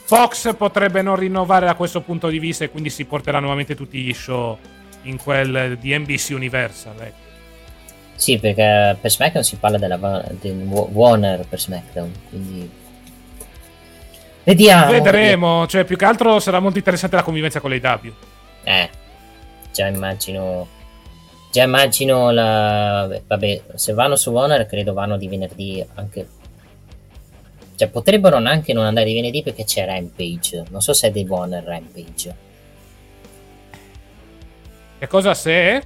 Fox 0.06 0.56
potrebbe 0.56 1.02
non 1.02 1.18
rinnovare 1.18 1.66
da 1.66 1.76
questo 1.76 2.00
punto 2.00 2.30
di 2.30 2.40
vista 2.40 2.64
e 2.64 2.70
quindi 2.70 2.90
si 2.90 3.04
porterà 3.04 3.40
nuovamente 3.40 3.76
tutti 3.76 4.00
gli 4.00 4.14
show 4.14 4.58
in 5.04 5.18
quel 5.18 5.78
di 5.78 5.98
NBC 5.98 6.30
Universal. 6.32 7.02
Ecco. 7.02 7.28
Sì, 8.16 8.38
perché 8.38 8.98
per 9.00 9.12
SmackDown 9.12 9.44
si 9.44 9.56
parla 9.56 9.78
della 9.78 9.98
del 10.40 10.56
Warner 10.66 11.46
per 11.48 11.60
SmackDown, 11.60 12.12
quindi 12.30 12.70
vediamo. 14.44 14.92
Vedremo, 14.92 15.68
cioè 15.68 15.86
più 15.86 15.96
che 15.96 16.06
altro 16.06 16.40
sarà 16.40 16.60
molto 16.60 16.78
interessante 16.78 17.16
la 17.16 17.24
convivenza 17.24 17.62
con 17.62 17.70
le 17.70 17.78
W. 17.78 18.12
Eh, 18.64 18.90
già 19.72 19.88
immagino 19.88 20.68
Già 21.52 21.64
immagino 21.64 22.30
la... 22.30 23.10
Vabbè, 23.26 23.62
se 23.74 23.94
vanno 23.94 24.16
su 24.16 24.30
Warner 24.30 24.68
credo 24.68 24.94
vanno 24.94 25.18
di 25.18 25.28
venerdì 25.28 25.84
anche... 25.96 26.28
Cioè 27.76 27.88
potrebbero 27.88 28.36
anche 28.36 28.74
non 28.74 28.86
andare 28.86 29.08
di 29.08 29.16
venerdì 29.16 29.42
perché 29.42 29.64
c'è 29.64 29.86
Rampage. 29.86 30.66
Non 30.70 30.82
so 30.82 30.94
se 30.94 31.08
è 31.08 31.12
di 31.12 31.26
Warner 31.28 31.64
Rampage. 31.64 32.48
Che 35.00 35.08
cosa 35.08 35.34
se? 35.34 35.82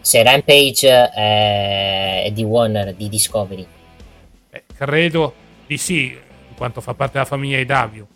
Se 0.00 0.22
Rampage 0.22 1.10
è, 1.10 2.22
è 2.24 2.30
di 2.32 2.42
Warner, 2.42 2.94
di 2.94 3.08
Discovery. 3.08 3.66
Eh, 4.50 4.64
credo 4.74 5.34
di 5.66 5.76
sì, 5.76 6.06
in 6.12 6.54
quanto 6.56 6.80
fa 6.80 6.94
parte 6.94 7.14
della 7.14 7.24
famiglia 7.26 7.58
IW. 7.58 8.06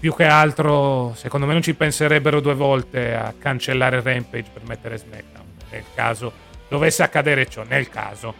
Più 0.00 0.14
che 0.14 0.24
altro, 0.24 1.14
secondo 1.14 1.46
me 1.46 1.52
non 1.52 1.62
ci 1.62 1.74
penserebbero 1.74 2.40
due 2.40 2.54
volte 2.54 3.14
a 3.14 3.32
cancellare 3.38 4.02
Rampage 4.02 4.50
per 4.52 4.64
mettere 4.64 4.98
SmackDown 4.98 5.44
nel 5.70 5.84
caso 5.94 6.32
dovesse 6.68 7.02
accadere 7.02 7.48
ciò, 7.48 7.62
nel 7.62 7.88
caso. 7.88 8.34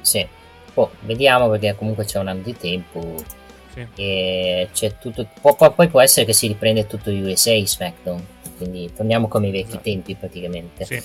Sì, 0.00 0.26
oh, 0.74 0.90
vediamo 1.00 1.48
perché 1.50 1.74
comunque 1.76 2.04
c'è 2.04 2.18
un 2.18 2.28
anno 2.28 2.42
di 2.42 2.56
tempo 2.56 3.16
sì. 3.72 3.86
e 3.94 4.68
c'è 4.72 4.98
tutto, 4.98 5.26
poi, 5.40 5.72
poi, 5.72 5.88
può 5.88 6.00
essere 6.00 6.26
che 6.26 6.32
si 6.32 6.46
riprende 6.46 6.86
tutto 6.86 7.10
USA 7.10 7.58
SmackDown, 7.64 8.24
quindi 8.56 8.92
torniamo 8.94 9.28
come 9.28 9.48
i 9.48 9.50
vecchi 9.50 9.68
esatto. 9.68 9.82
tempi 9.82 10.14
praticamente. 10.14 10.84
Sì. 10.84 11.02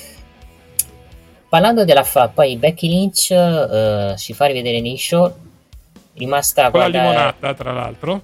Parlando 1.47 1.85
della 1.85 2.03
fa, 2.03 2.27
poi 2.27 2.57
Becky 2.57 2.87
Lynch 2.87 3.29
uh, 3.31 4.17
si 4.17 4.33
fa 4.33 4.45
rivedere 4.45 4.81
nei 4.81 4.97
show, 4.97 5.33
rimasta... 6.13 6.69
Con 6.69 6.79
guarda... 6.79 6.97
la 6.97 7.09
limonata 7.09 7.53
tra 7.53 7.71
l'altro. 7.71 8.23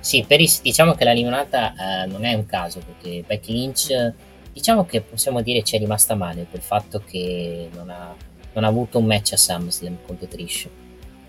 Sì, 0.00 0.24
per 0.26 0.40
is- 0.40 0.62
diciamo 0.62 0.94
che 0.94 1.04
la 1.04 1.12
limonata 1.12 1.74
uh, 1.76 2.10
non 2.10 2.24
è 2.24 2.34
un 2.34 2.46
caso 2.46 2.80
perché 2.80 3.24
Becky 3.26 3.52
Lynch 3.52 4.12
diciamo 4.52 4.84
che 4.84 5.00
possiamo 5.00 5.40
dire 5.40 5.62
ci 5.62 5.76
è 5.76 5.78
rimasta 5.78 6.14
male 6.14 6.46
per 6.50 6.60
il 6.60 6.64
fatto 6.64 7.00
che 7.04 7.68
non 7.74 7.90
ha, 7.90 8.14
non 8.52 8.64
ha 8.64 8.66
avuto 8.66 8.98
un 8.98 9.06
match 9.06 9.32
a 9.32 9.36
SummerSlam 9.36 9.98
contro 10.04 10.26
Trish. 10.26 10.68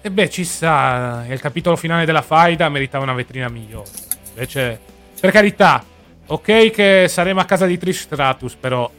E 0.02 0.10
beh, 0.10 0.30
ci 0.30 0.46
sta, 0.46 1.26
è 1.28 1.34
il 1.34 1.42
capitolo 1.42 1.76
finale 1.76 2.06
della 2.06 2.22
faida, 2.22 2.70
meritava 2.70 3.04
una 3.04 3.14
vetrina 3.14 3.50
migliore. 3.50 3.90
Invece, 4.30 4.80
per 5.20 5.32
carità, 5.32 5.84
ok 6.26 6.70
che 6.70 7.06
saremo 7.10 7.42
a 7.42 7.46
casa 7.46 7.66
di 7.66 7.78
Trish 7.78 8.04
Stratus, 8.04 8.56
però 8.56 8.90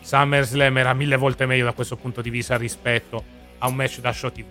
SummerSlam 0.00 0.78
era 0.78 0.94
mille 0.94 1.16
volte 1.16 1.44
meglio 1.44 1.64
da 1.64 1.72
questo 1.72 1.96
punto 1.96 2.22
di 2.22 2.30
vista 2.30 2.56
rispetto 2.56 3.22
a 3.58 3.68
un 3.68 3.74
match 3.74 4.00
da 4.00 4.10
show 4.10 4.32
TV. 4.32 4.46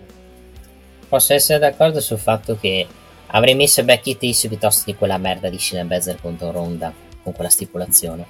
Posso 1.08 1.34
essere 1.34 1.58
d'accordo 1.58 2.00
sul 2.00 2.18
fatto 2.18 2.56
che 2.60 2.86
avrei 3.26 3.56
messo 3.56 3.82
Becky 3.82 4.16
Trish 4.16 4.46
piuttosto 4.46 4.84
di 4.86 4.96
quella 4.96 5.18
merda 5.18 5.50
di 5.50 5.58
Shina 5.58 5.84
Bezer 5.84 6.20
contro 6.20 6.52
Ronda 6.52 6.92
con 7.24 7.32
quella 7.32 7.50
stipulazione. 7.50 8.24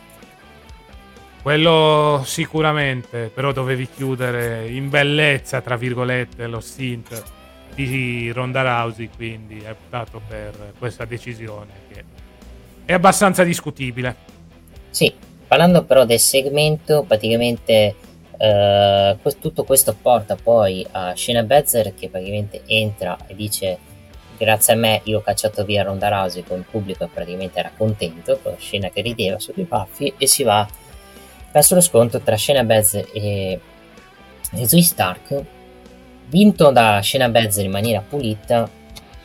Quello 1.43 2.23
sicuramente, 2.25 3.31
però 3.33 3.53
dovevi 3.53 3.89
chiudere 3.95 4.69
in 4.69 4.89
bellezza, 4.89 5.61
tra 5.61 5.77
virgolette, 5.77 6.47
lo 6.47 6.61
stint 6.61 7.41
di 7.75 8.31
Ronda 8.33 8.63
Rousey, 8.63 9.09
quindi 9.15 9.63
hai 9.65 9.73
optato 9.73 10.21
per 10.27 10.75
questa 10.79 11.05
decisione 11.05 11.73
che 11.89 12.05
è 12.85 12.93
abbastanza 12.93 13.45
discutibile. 13.45 14.15
Sì, 14.91 15.13
parlando 15.47 15.85
però 15.85 16.05
del 16.05 16.19
segmento, 16.19 17.05
praticamente 17.07 17.95
eh, 18.37 19.17
tutto 19.41 19.65
questo 19.65 19.95
porta 20.01 20.37
poi 20.37 20.85
a 20.91 21.15
Shayna 21.15 21.45
Bezzer 21.45 21.95
che 21.95 22.09
praticamente 22.09 22.63
entra 22.67 23.17
e 23.27 23.37
dice 23.37 23.79
grazie 24.37 24.73
a 24.73 24.77
me 24.77 25.01
io 25.05 25.19
ho 25.19 25.23
cacciato 25.23 25.65
via 25.65 25.85
Ronda 25.85 26.09
Rousey 26.09 26.43
con 26.43 26.59
il 26.59 26.65
pubblico 26.69 27.09
praticamente 27.13 27.61
era 27.61 27.71
contento 27.77 28.41
con 28.43 28.57
Shayna 28.59 28.91
che 28.91 29.01
rideva 29.01 29.39
sui 29.39 29.63
baffi 29.63 30.15
e 30.19 30.27
si 30.27 30.43
va 30.43 30.67
verso 31.53 31.77
lo 31.77 31.81
scontro 31.81 32.19
tra 32.19 32.37
Shayna 32.37 32.65
Bezzer 32.65 33.09
e 33.13 33.61
Zoe 34.65 34.83
Stark 34.83 35.45
vinto 36.33 36.71
da 36.71 37.03
Shayna 37.03 37.29
Bezzer 37.29 37.67
in 37.67 37.71
maniera 37.71 38.01
pulita 38.01 38.69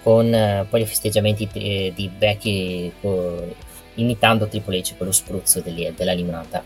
con 0.04 0.34
eh, 0.34 0.66
poi 0.70 0.82
i 0.82 0.86
festeggiamenti 0.86 1.48
di, 1.52 1.94
di 1.96 2.10
Becky 2.10 2.92
con, 3.00 3.54
imitando 3.96 4.48
Triple 4.48 4.80
H 4.80 4.96
con 4.98 5.08
lo 5.08 5.14
spruzzo 5.14 5.62
delle, 5.62 5.94
della 5.96 6.12
limonata 6.12 6.62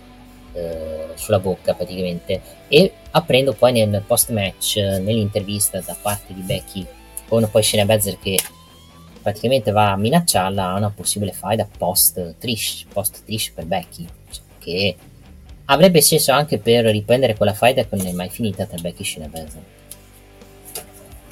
eh, 0.53 1.09
sulla 1.13 1.39
bocca 1.39 1.75
praticamente. 1.75 2.41
E 2.67 2.91
aprendo 3.11 3.53
poi 3.53 3.71
nel 3.71 4.03
post 4.05 4.31
match 4.31 4.77
nell'intervista 4.77 5.79
da 5.79 5.95
parte 5.99 6.33
di 6.33 6.41
Becky 6.41 6.85
con 7.27 7.47
poi 7.49 7.61
Shayna 7.61 7.85
Bezzer 7.85 8.17
che 8.19 8.39
praticamente 9.21 9.69
va 9.69 9.91
a 9.91 9.97
minacciarla 9.97 10.69
a 10.69 10.77
una 10.77 10.89
possibile 10.89 11.33
faida 11.33 11.67
post 11.77 12.37
Trish 12.39 12.87
post 12.91 13.21
Trish 13.23 13.51
per 13.51 13.65
Becky 13.65 14.07
cioè, 14.31 14.43
che 14.57 14.95
avrebbe 15.65 16.01
senso 16.01 16.31
anche 16.31 16.57
per 16.57 16.85
riprendere 16.85 17.35
quella 17.35 17.53
faida 17.53 17.83
che 17.85 17.95
non 17.95 18.07
è 18.07 18.11
mai 18.11 18.29
finita 18.29 18.65
tra 18.65 18.79
Becky 18.79 19.03
e 19.03 19.05
Shayna 19.05 19.27
Bezzer 19.27 19.79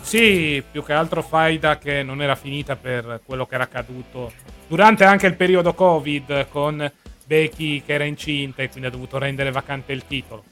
sì, 0.09 0.63
più 0.71 0.83
che 0.83 0.93
altro 0.93 1.21
faida 1.21 1.77
che 1.77 2.01
non 2.01 2.19
era 2.19 2.33
finita 2.33 2.75
per 2.75 3.21
quello 3.23 3.45
che 3.45 3.53
era 3.53 3.65
accaduto 3.65 4.31
durante 4.67 5.03
anche 5.03 5.27
il 5.27 5.35
periodo 5.35 5.75
Covid 5.75 6.47
con 6.49 6.91
Becky 7.27 7.83
che 7.85 7.93
era 7.93 8.05
incinta 8.05 8.63
e 8.63 8.69
quindi 8.69 8.87
ha 8.87 8.91
dovuto 8.91 9.19
rendere 9.19 9.51
vacante 9.51 9.93
il 9.93 10.07
titolo. 10.07 10.43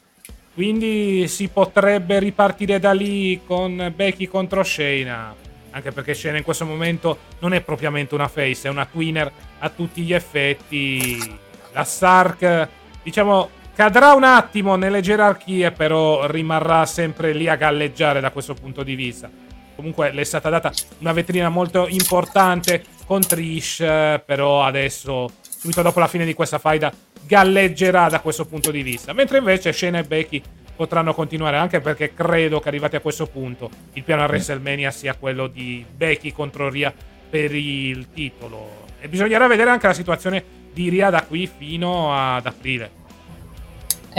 Quindi 0.54 1.28
si 1.28 1.48
potrebbe 1.48 2.20
ripartire 2.20 2.78
da 2.78 2.94
lì 2.94 3.42
con 3.48 3.92
Becky 3.96 4.28
contro 4.28 4.62
Shayna. 4.62 5.34
Anche 5.72 5.92
perché 5.92 6.14
Shayna 6.14 6.38
in 6.38 6.44
questo 6.44 6.66
momento 6.66 7.18
non 7.40 7.56
è 7.56 7.62
propriamente 7.62 8.14
una 8.14 8.28
face, 8.28 8.68
è 8.68 8.70
una 8.70 8.86
twinner 8.86 9.32
a 9.58 9.70
tutti 9.70 10.04
gli 10.04 10.14
effetti. 10.14 11.18
La 11.74 11.84
Stark, 11.84 12.68
diciamo, 13.02 13.50
cadrà 13.74 14.14
un 14.14 14.24
attimo 14.24 14.76
nelle 14.76 15.02
gerarchie, 15.02 15.72
però 15.72 16.28
rimarrà 16.28 16.86
sempre 16.86 17.34
lì 17.34 17.48
a 17.48 17.56
galleggiare 17.56 18.20
da 18.20 18.30
questo 18.30 18.54
punto 18.54 18.84
di 18.84 18.94
vista. 18.94 19.46
Comunque 19.78 20.12
le 20.12 20.22
è 20.22 20.24
stata 20.26 20.50
data 20.50 20.74
una 20.98 21.14
vetrina 21.14 21.50
molto 21.50 21.88
importante 21.88 22.84
con 23.06 23.22
Trish, 23.22 23.78
però 24.26 24.64
adesso 24.64 25.30
subito 25.40 25.84
dopo 25.84 26.00
la 26.00 26.08
fine 26.08 26.26
di 26.26 26.34
questa 26.34 26.58
faida 26.58 26.92
galleggerà 27.28 28.10
da 28.10 28.20
questo 28.20 28.46
punto 28.46 28.72
di 28.72 28.82
vista. 28.82 29.14
Mentre 29.14 29.38
invece 29.38 29.72
Shane 29.72 30.00
e 30.00 30.04
Becky 30.04 30.42
potranno 30.76 31.14
continuare 31.14 31.58
anche 31.58 31.80
perché 31.80 32.12
credo 32.16 32.60
che 32.60 32.70
arrivati 32.70 32.96
a 32.96 33.02
questo 33.02 33.28
punto 33.28 33.70
il 33.94 34.04
piano 34.04 34.24
a 34.24 34.26
WrestleMania 34.26 34.90
sia 34.90 35.14
quello 35.14 35.46
di 35.46 35.86
Becky 35.88 36.32
contro 36.32 36.70
Ria 36.70 36.92
per 37.30 37.54
il 37.54 38.08
titolo. 38.12 38.86
E 39.00 39.08
bisognerà 39.08 39.46
vedere 39.46 39.70
anche 39.70 39.86
la 39.86 39.94
situazione 39.94 40.44
di 40.74 40.90
Ria 40.90 41.12
da 41.12 41.22
qui 41.22 41.46
fino 41.46 42.16
ad 42.16 42.48
aprile. 42.48 42.97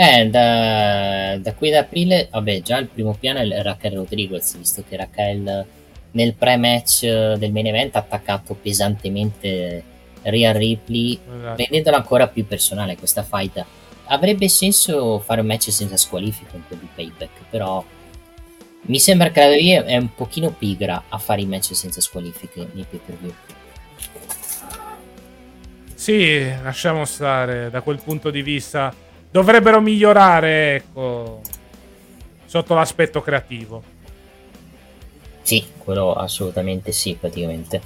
Eh, 0.01 0.29
da, 0.29 1.35
da 1.41 1.53
qui 1.55 1.67
ad 1.67 1.83
aprile, 1.83 2.29
vabbè, 2.31 2.61
già 2.61 2.77
il 2.77 2.87
primo 2.87 3.17
piano 3.19 3.39
è 3.39 3.61
Raquel 3.61 3.95
Rodriguez, 3.95 4.55
visto 4.55 4.81
che 4.87 4.95
Raquel 4.95 5.65
nel 6.11 6.33
pre-match 6.35 7.01
del 7.33 7.51
main 7.51 7.67
event 7.67 7.97
ha 7.97 7.99
attaccato 7.99 8.53
pesantemente 8.53 9.83
Real 10.21 10.53
Ripley, 10.53 11.19
esatto. 11.21 11.55
rendendola 11.57 11.97
ancora 11.97 12.27
più 12.29 12.47
personale 12.47 12.95
questa 12.95 13.23
fight. 13.23 13.65
Avrebbe 14.05 14.47
senso 14.47 15.19
fare 15.19 15.41
un 15.41 15.47
match 15.47 15.69
senza 15.69 15.97
squalifica 15.97 16.55
un 16.55 16.65
po' 16.65 16.75
di 16.75 16.87
payback, 16.95 17.41
però 17.49 17.83
mi 18.83 18.99
sembra 18.99 19.31
che 19.31 19.39
la 19.41 19.47
WWE 19.47 19.83
è 19.83 19.97
un 19.97 20.15
pochino 20.15 20.51
pigra 20.51 21.03
a 21.09 21.17
fare 21.17 21.41
i 21.41 21.45
match 21.45 21.75
senza 21.75 21.99
squalifiche 21.99 22.69
nei 22.71 22.85
pay 22.89 23.01
per 23.05 23.17
view. 23.17 23.33
Sì, 25.93 26.49
lasciamo 26.63 27.03
stare 27.03 27.69
da 27.69 27.81
quel 27.81 27.99
punto 28.01 28.29
di 28.29 28.41
vista. 28.41 29.07
Dovrebbero 29.31 29.79
migliorare, 29.79 30.75
ecco, 30.75 31.41
sotto 32.45 32.73
l'aspetto 32.73 33.21
creativo. 33.21 33.83
Sì, 35.41 35.65
quello 35.77 36.13
assolutamente 36.13 36.91
sì, 36.91 37.15
praticamente. 37.19 37.81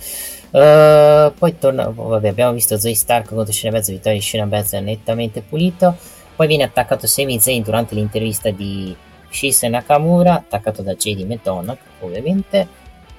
Uh, 0.52 1.34
poi 1.38 1.58
torna, 1.58 1.90
vabbè, 1.90 2.30
abbiamo 2.30 2.54
visto 2.54 2.78
Zoe 2.78 2.96
Stark 2.96 3.34
contro 3.34 3.52
Shayna 3.52 3.78
Baszler, 3.78 3.96
vittoria 3.98 4.20
di 4.20 4.24
Shayna 4.26 4.46
Baszler 4.46 4.84
nettamente 4.84 5.42
pulito. 5.42 5.98
Poi 6.36 6.48
viene 6.48 6.64
attaccato 6.64 7.08
Sami 7.08 7.40
Zayn 7.40 7.62
durante 7.62 7.96
l'intervista 7.96 8.50
di 8.50 8.96
Shisa 9.30 9.68
Nakamura, 9.68 10.36
attaccato 10.36 10.82
da 10.82 10.94
JD 10.94 11.22
McDonagh, 11.22 11.78
ovviamente. 12.02 12.68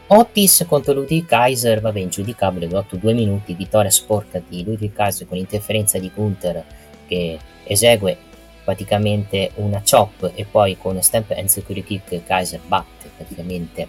Otis 0.07 0.64
contro 0.68 0.93
Ludwig 0.93 1.27
Kaiser, 1.27 1.81
vabbè, 1.81 1.99
ingiudicabile, 1.99 2.68
dopo 2.68 2.97
due 2.97 3.12
minuti, 3.12 3.55
vittoria 3.55 3.91
sporca 3.91 4.41
di 4.47 4.64
Ludwig 4.64 4.93
Kaiser 4.93 5.27
con 5.27 5.37
interferenza 5.37 5.99
di 5.99 6.11
Gunther 6.14 6.64
che 7.07 7.39
esegue 7.66 8.16
praticamente 8.64 9.52
una 9.56 9.82
chop 9.88 10.32
e 10.34 10.44
poi 10.44 10.76
con 10.78 11.00
stamp 11.02 11.32
and 11.36 11.48
security 11.48 12.00
kick 12.00 12.24
Kaiser 12.24 12.60
batte 12.66 13.10
praticamente 13.16 13.86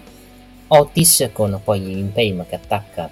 Otis 0.67 1.29
con 1.31 1.59
poi 1.63 1.79
l'impalm 1.79 2.45
che 2.47 2.55
attacca 2.55 3.09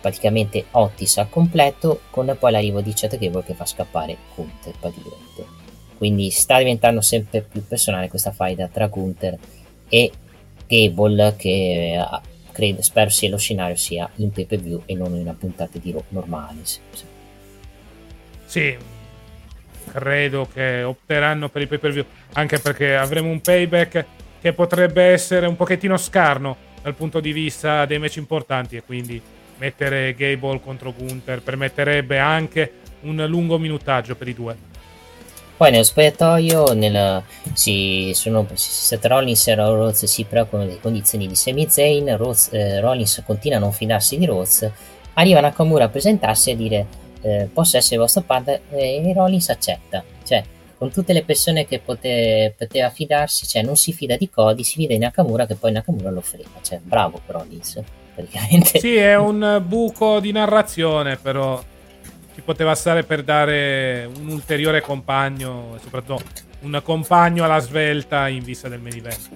praticamente 0.00 0.66
Otis 0.72 1.18
al 1.18 1.28
completo 1.28 2.02
con 2.10 2.34
poi 2.38 2.52
l'arrivo 2.52 2.80
di 2.80 2.92
Chad 2.94 3.18
Gable 3.18 3.44
che 3.44 3.54
fa 3.54 3.66
scappare 3.66 4.16
Gunther 4.34 4.74
praticamente. 4.78 5.56
Quindi 5.96 6.30
sta 6.30 6.58
diventando 6.58 7.00
sempre 7.00 7.42
più 7.42 7.66
personale 7.66 8.08
questa 8.08 8.32
faida 8.32 8.68
tra 8.68 8.86
Gunther 8.86 9.36
e 9.88 10.12
Gable 10.66 11.34
che 11.36 11.94
eh, 11.94 12.20
credo, 12.52 12.82
spero 12.82 13.10
sia 13.10 13.28
lo 13.28 13.36
scenario 13.36 13.76
sia 13.76 14.08
in 14.16 14.30
pay 14.30 14.46
per 14.46 14.60
view 14.60 14.82
e 14.86 14.94
non 14.94 15.14
in 15.14 15.22
una 15.22 15.34
puntata 15.34 15.78
di 15.78 15.90
Raw 15.90 16.04
normale 16.08 16.60
sì 18.46 18.96
credo 19.88 20.48
che 20.52 20.82
opteranno 20.82 21.48
per 21.48 21.62
il 21.62 21.68
pay 21.68 21.78
per 21.78 21.92
view 21.92 22.04
anche 22.34 22.58
perché 22.58 22.96
avremo 22.96 23.28
un 23.28 23.40
payback 23.40 24.04
che 24.40 24.52
potrebbe 24.52 25.02
essere 25.02 25.46
un 25.46 25.56
pochettino 25.56 25.96
scarno 25.96 26.56
dal 26.82 26.94
punto 26.94 27.20
di 27.20 27.32
vista 27.32 27.84
dei 27.86 27.98
match 27.98 28.16
importanti 28.16 28.76
e 28.76 28.82
quindi 28.82 29.20
mettere 29.58 30.14
Gable 30.14 30.60
contro 30.60 30.92
Gunther 30.92 31.42
permetterebbe 31.42 32.18
anche 32.18 32.72
un 33.00 33.24
lungo 33.26 33.58
minutaggio 33.58 34.14
per 34.14 34.28
i 34.28 34.34
due. 34.34 34.56
Poi 35.56 35.72
nello 35.72 35.82
spogliatoio 35.82 36.72
nel, 36.72 37.20
si, 37.52 38.12
sono, 38.14 38.46
Seth 38.54 39.04
Rollins 39.06 39.48
e 39.48 39.56
Rhodes 39.56 40.04
si 40.04 40.22
preoccupano 40.22 40.66
delle 40.66 40.78
condizioni 40.78 41.26
di 41.26 41.34
Sami 41.34 41.66
Zayn, 41.68 42.08
eh, 42.08 42.80
Rollins 42.80 43.22
continua 43.26 43.56
a 43.56 43.60
non 43.60 43.72
fidarsi 43.72 44.16
di 44.18 44.24
Rhodes, 44.24 44.70
arriva 45.14 45.40
Nakamura 45.40 45.86
a 45.86 45.88
presentarsi 45.88 46.50
e 46.50 46.52
a 46.52 46.56
dire 46.56 46.86
eh, 47.22 47.48
posso 47.52 47.76
essere 47.76 47.96
vostro 47.96 48.22
padre 48.22 48.62
e 48.70 49.12
Rollins 49.14 49.48
accetta. 49.50 50.04
Cioè, 50.24 50.44
con 50.76 50.90
tutte 50.90 51.12
le 51.12 51.24
persone 51.24 51.66
che 51.66 51.80
pote, 51.80 52.54
poteva 52.56 52.88
fidarsi, 52.90 53.46
cioè 53.46 53.62
non 53.62 53.76
si 53.76 53.92
fida 53.92 54.16
di 54.16 54.30
Cody, 54.30 54.62
si 54.62 54.76
fida 54.76 54.94
di 54.94 55.00
Nakamura 55.00 55.46
che 55.46 55.56
poi 55.56 55.72
Nakamura 55.72 56.10
lo 56.10 56.20
frega. 56.20 56.48
Cioè, 56.62 56.78
bravo 56.82 57.20
Rollins 57.26 57.82
praticamente. 58.14 58.78
Sì, 58.78 58.96
è 58.96 59.16
un 59.16 59.62
buco 59.66 60.20
di 60.20 60.32
narrazione, 60.32 61.16
però 61.16 61.62
ci 62.34 62.40
poteva 62.42 62.74
stare 62.74 63.04
per 63.04 63.22
dare 63.22 64.08
un 64.18 64.28
ulteriore 64.28 64.80
compagno, 64.80 65.74
e 65.76 65.80
soprattutto 65.80 66.22
un 66.60 66.80
compagno 66.82 67.44
alla 67.44 67.60
svelta 67.60 68.28
in 68.28 68.42
vista 68.42 68.68
del 68.68 68.80
main 68.80 68.96
event. 68.96 69.28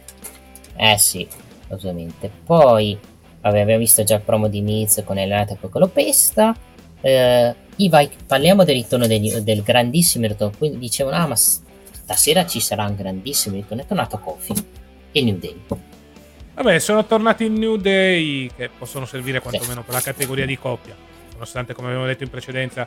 Eh 0.77 0.99
sì, 0.99 1.27
ovviamente. 1.69 2.31
Poi, 2.45 2.99
vabbè, 3.41 3.61
abbiamo 3.61 3.81
visto 3.81 4.03
già 4.03 4.17
il 4.17 4.23
promo 4.23 4.49
di 4.49 4.61
Miz 4.61 5.03
con 5.05 5.19
Elenata 5.19 5.55
e 5.55 5.57
poi 5.57 5.71
con 5.71 5.81
Eh, 7.03 7.55
Iva, 7.77 8.09
parliamo 8.27 8.65
del 8.65 8.77
ritorno 8.77 9.07
degli, 9.07 9.31
del 9.37 9.63
grandissimo 9.63 10.27
ritorno. 10.27 10.57
Quindi 10.57 10.79
dicevano, 10.79 11.17
ah, 11.17 11.27
ma 11.27 11.37
stasera 11.37 12.47
ci 12.47 12.61
sarà 12.61 12.87
un 12.87 12.97
grandissimo 12.97 13.57
ritorno. 13.57 13.83
È 13.83 13.87
tornato 13.87 14.19
Kofi 14.19 14.55
e 15.13 15.23
New 15.23 15.39
Day. 15.39 15.61
Vabbè, 16.55 16.79
sono 16.79 17.05
tornati 17.05 17.45
in 17.45 17.55
New 17.55 17.77
Day 17.77 18.51
che 18.55 18.71
possono 18.77 19.05
servire 19.05 19.41
quantomeno 19.41 19.81
sì. 19.81 19.87
per 19.87 19.95
la 19.95 20.01
categoria 20.01 20.47
di 20.47 20.59
coppia. 20.59 20.95
Nonostante, 21.33 21.75
come 21.75 21.89
abbiamo 21.89 22.07
detto 22.07 22.23
in 22.23 22.31
precedenza, 22.31 22.87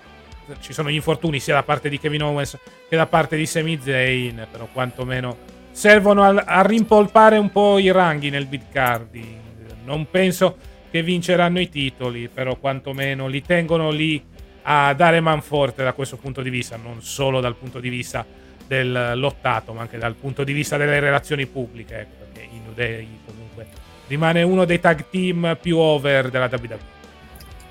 ci 0.60 0.74
sono 0.74 0.90
gli 0.90 0.96
infortuni 0.96 1.40
sia 1.40 1.56
da 1.56 1.64
parte 1.64 1.90
di 1.90 2.00
Kevin 2.00 2.24
Owens 2.24 2.58
che 2.88 2.96
da 2.96 3.08
parte 3.08 3.36
di 3.36 3.46
Sami 3.46 3.80
Zayn, 3.82 4.48
però 4.52 4.68
quantomeno 4.72 5.54
servono 5.72 6.24
a, 6.24 6.44
a 6.46 6.62
rimpolpare 6.62 7.38
un 7.38 7.52
po' 7.52 7.80
i 7.80 7.92
ranghi 7.92 8.30
nel 8.30 8.46
bid 8.46 8.70
carding. 8.72 9.44
Non 9.84 10.08
penso 10.10 10.58
che 10.96 11.04
vinceranno 11.04 11.60
i 11.60 11.68
titoli, 11.68 12.30
però 12.30 12.56
quantomeno 12.56 13.28
li 13.28 13.42
tengono 13.42 13.92
lì 13.92 14.24
a 14.62 14.94
dare 14.94 15.20
manforte 15.20 15.84
da 15.84 15.92
questo 15.92 16.16
punto 16.16 16.42
di 16.42 16.50
vista, 16.50 16.78
non 16.78 17.02
solo 17.02 17.42
dal 17.42 17.56
punto 17.56 17.82
di 17.82 17.90
vista 17.90 18.26
del 18.66 19.12
lottato, 19.16 19.74
ma 19.74 19.82
anche 19.82 19.98
dal 19.98 20.16
punto 20.16 20.46
di 20.46 20.54
vista 20.54 20.78
delle 20.78 21.02
relazioni 21.02 21.48
pubbliche, 21.48 22.00
ecco, 22.00 22.14
perché 22.20 22.48
i 22.50 22.60
New 22.64 22.74
Day 22.74 23.06
comunque 23.26 23.68
rimane 24.08 24.42
uno 24.42 24.64
dei 24.64 24.80
tag 24.80 25.10
team 25.10 25.58
più 25.62 25.80
over 25.80 26.30
della 26.30 26.50
WWE. 26.50 26.80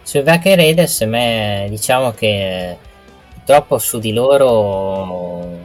Sui 0.02 0.20
Viking 0.22 0.56
Raiders, 0.56 1.00
a 1.00 1.06
me 1.06 1.66
diciamo 1.70 2.10
che 2.10 2.76
purtroppo 3.32 3.78
su 3.78 4.00
di 4.00 4.12
loro 4.12 5.58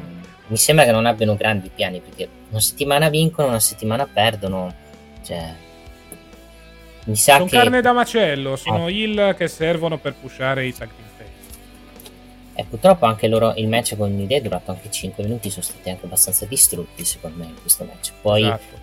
mi 0.48 0.56
sembra 0.56 0.86
che 0.86 0.92
non 0.92 1.06
abbiano 1.06 1.36
grandi 1.36 1.70
piani 1.76 2.00
perché 2.00 2.26
una 2.52 2.62
settimana 2.62 3.10
vincono, 3.10 3.50
una 3.50 3.60
settimana 3.60 4.08
perdono. 4.08 4.74
Cioè, 5.22 5.68
mi 7.06 7.16
sa 7.16 7.34
sono 7.34 7.46
che... 7.46 7.58
carne 7.58 7.82
da 7.82 7.94
macello, 7.94 8.56
sono 8.56 8.86
ah. 8.86 8.92
heal 8.92 9.36
che 9.36 9.48
servono 9.48 9.98
per 9.98 10.16
pushare 10.16 10.66
i 10.66 10.74
tag 10.74 10.90
e 12.60 12.66
purtroppo 12.66 13.06
anche 13.06 13.30
loro, 13.30 13.54
il 13.56 13.70
match 13.70 13.96
con 13.96 14.14
New 14.14 14.28
Day 14.28 14.40
è 14.40 14.42
durato 14.42 14.72
anche 14.72 14.92
5 14.92 15.24
minuti, 15.24 15.50
sono 15.50 15.64
stati 15.64 15.90
anche 15.90 16.04
abbastanza 16.04 16.46
distrutti 16.46 17.06
secondo 17.06 17.38
me 17.38 17.46
in 17.46 17.62
questo 17.62 17.86
match. 17.86 18.12
Poi, 18.22 18.42
esatto. 18.42 18.78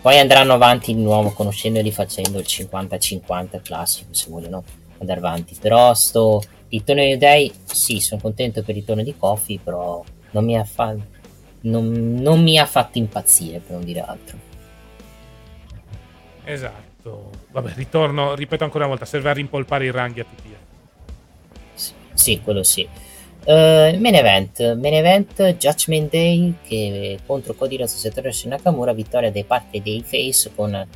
poi 0.00 0.18
andranno 0.18 0.54
avanti 0.54 0.94
di 0.94 1.02
nuovo 1.02 1.30
conoscendoli 1.32 1.92
facendo 1.92 2.38
il 2.38 2.46
50-50 2.48 3.60
classico 3.60 4.14
se 4.14 4.30
vogliono 4.30 4.64
andare 4.96 5.18
avanti. 5.18 5.54
Però 5.60 5.92
sto, 5.92 6.42
il 6.68 6.84
torneo 6.84 7.04
New 7.04 7.18
Day, 7.18 7.52
sì, 7.64 8.00
sono 8.00 8.18
contento 8.18 8.62
per 8.62 8.78
il 8.78 8.84
torneo 8.86 9.04
di 9.04 9.14
Kofi, 9.14 9.60
però 9.62 10.02
non 10.30 10.46
mi 10.46 10.56
ha, 10.56 10.64
fa- 10.64 10.96
non, 11.60 12.14
non 12.14 12.42
mi 12.42 12.56
ha 12.56 12.64
fatto 12.64 12.96
impazzire 12.96 13.58
per 13.58 13.76
non 13.76 13.84
dire 13.84 14.00
altro. 14.00 14.38
Esatto. 16.44 16.91
Vabbè, 17.02 17.72
ritorno, 17.74 18.34
ripeto 18.34 18.64
ancora 18.64 18.84
una 18.84 18.92
volta, 18.92 19.06
serve 19.06 19.30
a 19.30 19.32
rimpolpare 19.32 19.84
i 19.86 19.90
ranghi 19.90 20.20
a 20.20 20.24
tutti. 20.24 20.54
Sì, 21.74 21.92
sì 22.14 22.40
quello 22.40 22.62
sì. 22.62 22.88
Uh, 23.44 23.98
main 23.98 24.14
event, 24.14 24.76
main 24.76 24.94
event 24.94 25.56
Judgment 25.56 26.12
Day 26.12 26.54
che 26.62 27.18
contro 27.26 27.54
Cody 27.54 27.76
Rhodes 27.76 27.96
Satoshi 27.96 28.46
Nakamura, 28.46 28.92
vittoria 28.92 29.32
da 29.32 29.42
parte 29.44 29.82
dei 29.82 30.00
Face 30.06 30.52
con, 30.54 30.86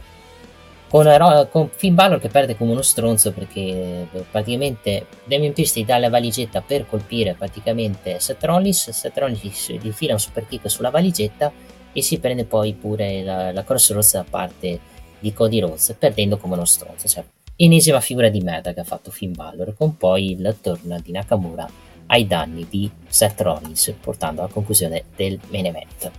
con, 0.89 1.49
con 1.51 1.71
Finn 1.75 1.95
Balor 1.97 2.21
che 2.21 2.29
perde 2.29 2.57
come 2.57 2.71
uno 2.71 2.83
stronzo 2.83 3.33
perché 3.33 4.07
praticamente 4.31 5.07
Damien 5.25 5.55
Priest 5.55 5.77
gli 5.77 5.85
dà 5.85 5.99
la 5.99 6.09
valigetta 6.09 6.61
per 6.61 6.87
colpire 6.87 7.35
praticamente 7.35 8.21
Seth 8.21 8.45
Rollins, 8.45 8.91
Seth 8.91 9.19
Rollins 9.19 9.73
gli 9.73 9.91
fila 9.91 10.13
un 10.13 10.21
super 10.21 10.47
kick 10.47 10.71
sulla 10.71 10.91
valigetta 10.91 11.53
e 11.93 12.01
si 12.01 12.21
prende 12.21 12.45
poi 12.45 12.75
pure 12.75 13.25
la, 13.25 13.51
la 13.51 13.65
cross 13.65 14.13
da 14.13 14.25
parte 14.29 14.79
di 15.19 15.33
Cody 15.33 15.61
Rhodes 15.61 15.95
perdendo 15.99 16.37
come 16.37 16.55
uno 16.55 16.65
stronzo, 16.65 17.09
cioè 17.09 17.25
ennesima 17.57 18.01
figura 18.01 18.29
di 18.29 18.41
merda 18.41 18.75
che 18.75 18.81
ha 18.81 18.85
fatto 18.85 19.11
Finn 19.11 19.33
Balor 19.33 19.75
con 19.77 19.97
poi 19.97 20.33
il 20.33 20.57
turn 20.61 21.01
di 21.03 21.13
Nakamura 21.13 21.67
ai 22.07 22.27
danni 22.27 22.67
di 22.69 22.91
Seth 23.09 23.41
Rollins, 23.41 23.95
portando 24.01 24.43
alla 24.43 24.53
conclusione 24.53 25.05
del 25.17 25.39
main 25.49 25.67
event. 25.67 26.11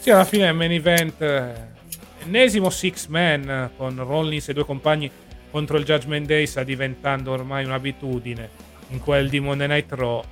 Sì, 0.00 0.10
alla 0.10 0.24
fine 0.24 0.50
main 0.52 0.72
event, 0.72 1.20
eh, 1.20 1.52
ennesimo 2.24 2.70
six 2.70 3.06
man 3.06 3.70
con 3.76 4.02
Rollins 4.02 4.48
e 4.48 4.54
due 4.54 4.64
compagni 4.64 5.10
contro 5.50 5.76
il 5.76 5.84
Judgment 5.84 6.26
Day 6.26 6.46
sta 6.46 6.62
diventando 6.62 7.32
ormai 7.32 7.64
un'abitudine. 7.64 8.68
In 8.88 8.98
quel 8.98 9.28
di 9.28 9.38
Monday 9.38 9.68
Night 9.68 9.92
Raw, 9.92 10.22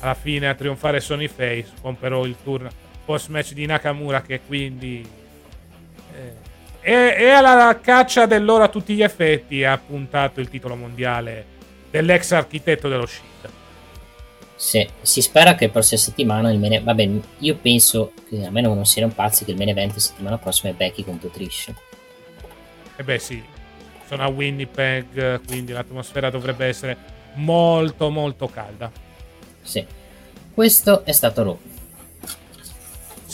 alla 0.00 0.14
fine 0.14 0.48
a 0.48 0.54
trionfare 0.54 0.98
Sony 0.98 1.28
Face, 1.28 1.68
con 1.80 1.96
però 1.96 2.24
il 2.24 2.36
turn 2.42 2.68
post 3.04 3.28
match 3.28 3.52
di 3.52 3.66
Nakamura 3.66 4.22
che 4.22 4.40
quindi 4.44 5.08
eh, 6.16 6.45
è, 6.86 7.16
è, 7.16 7.30
alla 7.30 7.80
caccia 7.82 8.26
dell'ora 8.26 8.64
a 8.64 8.68
tutti 8.68 8.94
gli 8.94 9.02
effetti 9.02 9.64
ha 9.64 9.76
puntato 9.76 10.38
il 10.38 10.48
titolo 10.48 10.76
mondiale 10.76 11.44
dell'ex 11.90 12.30
architetto 12.30 12.88
dello 12.88 13.06
Shield. 13.06 13.52
Sì, 14.54 14.88
si 15.02 15.20
spera 15.20 15.56
che 15.56 15.66
la 15.66 15.72
prossima 15.72 16.00
settimana 16.00 16.52
il 16.52 16.60
main 16.60 16.84
Vabbè, 16.84 17.10
io 17.38 17.56
penso 17.56 18.12
che 18.28 18.46
a 18.46 18.50
meno 18.50 18.72
non 18.72 18.86
siano 18.86 19.12
pazzi 19.12 19.44
che 19.44 19.50
il 19.50 19.56
main 19.56 19.70
event 19.70 19.96
settimana 19.96 20.38
prossima 20.38 20.70
è 20.72 20.76
Becky 20.76 21.02
contro 21.02 21.28
Trish. 21.28 21.72
Eh 22.94 23.02
beh 23.02 23.18
sì, 23.18 23.42
sono 24.06 24.22
a 24.22 24.28
Winnipeg, 24.28 25.44
quindi 25.44 25.72
l'atmosfera 25.72 26.30
dovrebbe 26.30 26.66
essere 26.66 26.96
molto 27.34 28.10
molto 28.10 28.46
calda. 28.46 28.92
Sì. 29.60 29.84
Questo 30.54 31.04
è 31.04 31.10
stato 31.10 31.42
Raw. 31.42 31.58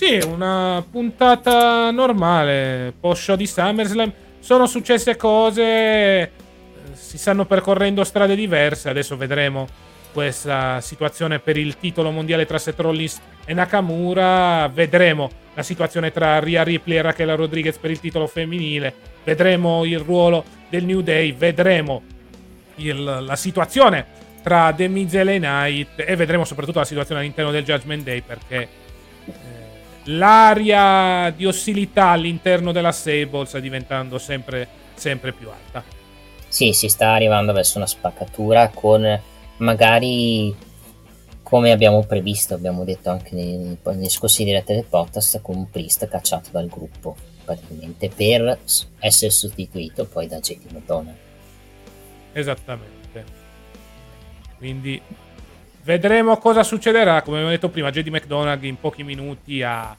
Sì, 0.02 0.18
una 0.26 0.84
puntata 0.90 1.92
normale, 1.92 2.92
post 2.98 3.22
show 3.22 3.36
di 3.36 3.46
SummerSlam. 3.46 4.12
Sono 4.40 4.66
successe 4.66 5.14
cose, 5.14 5.62
eh, 5.62 6.30
si 6.92 7.18
stanno 7.18 7.44
percorrendo 7.46 8.02
strade 8.02 8.34
diverse, 8.34 8.88
adesso 8.88 9.16
vedremo 9.16 9.64
questa 10.12 10.80
situazione 10.80 11.38
per 11.38 11.56
il 11.56 11.76
titolo 11.78 12.10
mondiale 12.10 12.46
tra 12.46 12.58
Seth 12.58 12.80
Rollins 12.80 13.20
e 13.44 13.54
Nakamura. 13.54 14.66
Vedremo 14.66 15.30
la 15.54 15.62
situazione 15.62 16.10
tra 16.10 16.40
Rhea 16.40 16.64
Ripley 16.64 16.96
e 16.96 17.02
Raquel 17.02 17.36
Rodriguez 17.36 17.78
per 17.78 17.92
il 17.92 18.00
titolo 18.00 18.26
femminile. 18.26 18.92
Vedremo 19.22 19.84
il 19.84 20.00
ruolo 20.00 20.44
del 20.68 20.84
New 20.84 21.02
Day. 21.02 21.32
Vedremo 21.32 22.02
il, 22.74 23.24
la 23.24 23.36
situazione 23.36 24.04
tra 24.42 24.72
The 24.72 24.88
Miz 24.88 25.14
e 25.14 25.22
Knight. 25.22 25.90
E 26.04 26.16
vedremo 26.16 26.44
soprattutto 26.44 26.80
la 26.80 26.84
situazione 26.84 27.20
all'interno 27.20 27.52
del 27.52 27.62
Judgment 27.62 28.02
Day 28.02 28.20
perché 28.20 28.68
eh, 29.26 29.61
l'aria 30.04 31.30
di 31.30 31.46
ostilità 31.46 32.08
all'interno 32.08 32.72
della 32.72 32.92
Stable 32.92 33.46
sta 33.46 33.58
diventando 33.60 34.18
sempre, 34.18 34.68
sempre 34.94 35.32
più 35.32 35.48
alta. 35.48 35.82
Sì, 36.48 36.72
si 36.72 36.88
sta 36.88 37.12
arrivando 37.12 37.52
verso 37.52 37.78
una 37.78 37.86
spaccatura 37.86 38.68
con 38.68 39.20
magari 39.58 40.54
come 41.42 41.70
abbiamo 41.70 42.04
previsto, 42.04 42.54
abbiamo 42.54 42.84
detto 42.84 43.10
anche 43.10 43.34
nei, 43.34 43.76
nei 43.82 44.08
scorsi 44.08 44.44
dirette 44.44 44.74
del 44.74 44.86
podcast, 44.88 45.40
con 45.42 45.56
un 45.56 45.68
Priest 45.70 46.08
cacciato 46.08 46.48
dal 46.50 46.66
gruppo 46.66 47.14
praticamente 47.44 48.08
per 48.08 48.58
essere 48.98 49.30
sostituito 49.30 50.06
poi 50.06 50.26
da 50.28 50.40
JD 50.40 50.72
McDonald. 50.72 51.16
Esattamente. 52.32 53.24
Quindi 54.56 55.00
vedremo 55.84 56.36
cosa 56.38 56.62
succederà. 56.62 57.22
Come 57.22 57.36
abbiamo 57.36 57.54
detto 57.54 57.68
prima, 57.68 57.90
JD 57.90 58.08
McDonald 58.08 58.62
in 58.64 58.78
pochi 58.78 59.02
minuti 59.02 59.62
ha 59.62 59.96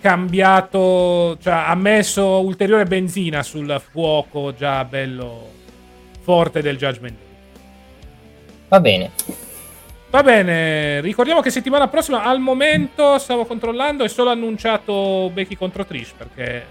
cambiato, 0.00 1.36
cioè 1.40 1.52
ha 1.52 1.74
messo 1.74 2.40
ulteriore 2.40 2.84
benzina 2.84 3.42
sul 3.42 3.80
fuoco 3.90 4.54
già 4.54 4.84
bello 4.84 5.48
forte 6.22 6.62
del 6.62 6.76
Judgment 6.76 7.16
Day. 7.16 7.28
Va 8.68 8.80
bene. 8.80 9.10
Va 10.10 10.24
bene, 10.24 11.00
ricordiamo 11.00 11.40
che 11.40 11.50
settimana 11.50 11.86
prossima 11.86 12.24
al 12.24 12.40
momento 12.40 13.16
stavo 13.18 13.44
controllando 13.44 14.02
è 14.02 14.08
solo 14.08 14.30
annunciato 14.30 15.30
Becky 15.32 15.54
contro 15.54 15.84
Trish 15.84 16.14
perché 16.16 16.66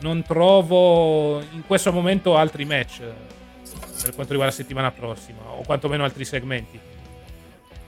non 0.00 0.22
trovo 0.22 1.38
in 1.52 1.64
questo 1.66 1.92
momento 1.92 2.34
altri 2.34 2.64
match 2.64 3.00
per 3.00 4.14
quanto 4.14 4.32
riguarda 4.32 4.46
la 4.46 4.50
settimana 4.52 4.90
prossima 4.90 5.42
o 5.50 5.62
quantomeno 5.66 6.02
altri 6.02 6.24
segmenti. 6.24 6.80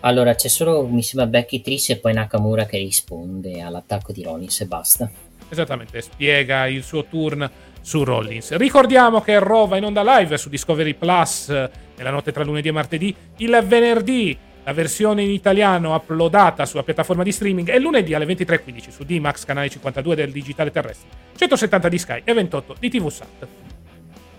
Allora 0.07 0.35
c'è 0.35 0.49
solo 0.49 0.87
mi 0.87 1.03
sembra 1.03 1.27
Becky 1.27 1.63
Trish 1.63 1.91
e 1.91 1.97
poi 1.97 2.13
Nakamura 2.13 2.67
che 2.67 2.77
risponde 2.77 3.63
all'attacco 3.63 4.13
di 4.13 4.23
Rollins 4.23 4.61
e 4.61 4.67
basta. 4.67 5.11
Esattamente, 5.49 6.03
spiega 6.03 6.67
il 6.67 6.83
suo 6.83 7.07
turn 7.07 7.51
su 7.81 8.05
Rollins. 8.05 8.55
Ricordiamo 8.57 9.23
che 9.23 9.39
Raw 9.39 9.67
va 9.67 9.79
in 9.79 9.85
onda 9.85 10.19
live 10.19 10.37
su 10.37 10.51
Discovery 10.51 10.93
Plus 10.95 11.49
nella 11.49 12.11
notte 12.11 12.33
tra 12.33 12.45
lunedì 12.45 12.69
e 12.69 12.73
martedì. 12.73 13.15
Il 13.39 13.65
venerdì 13.67 14.37
la 14.65 14.73
versione 14.73 15.23
in 15.23 15.31
italiano 15.31 15.95
uploadata 15.95 16.67
sulla 16.67 16.83
piattaforma 16.83 17.23
di 17.23 17.33
streaming 17.33 17.69
e 17.71 17.79
lunedì 17.79 18.13
alle 18.15 18.27
23.15 18.27 18.91
su 18.91 19.05
D-Max 19.05 19.45
canale 19.45 19.69
52 19.69 20.15
del 20.15 20.33
digitale 20.33 20.71
terrestre, 20.71 21.09
170 21.37 21.89
di 21.89 21.99
Sky 21.99 22.23
e 22.25 22.33
28 22.33 22.77
di 22.79 22.91
TV 22.91 23.09
Sat. 23.09 23.47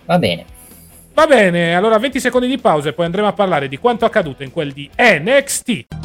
Va 0.05 0.18
bene. 0.20 0.54
Va 1.16 1.28
bene, 1.28 1.74
allora 1.74 1.97
20 1.97 2.20
secondi 2.20 2.45
di 2.45 2.57
pausa 2.57 2.89
e 2.89 2.93
poi 2.93 3.05
andremo 3.05 3.30
a 3.30 3.32
parlare 3.32 3.70
di 3.70 3.78
quanto 3.78 4.03
accaduto 4.03 4.43
in 4.43 4.51
quel 4.51 4.74
di 4.74 4.89
NXT 4.97 6.04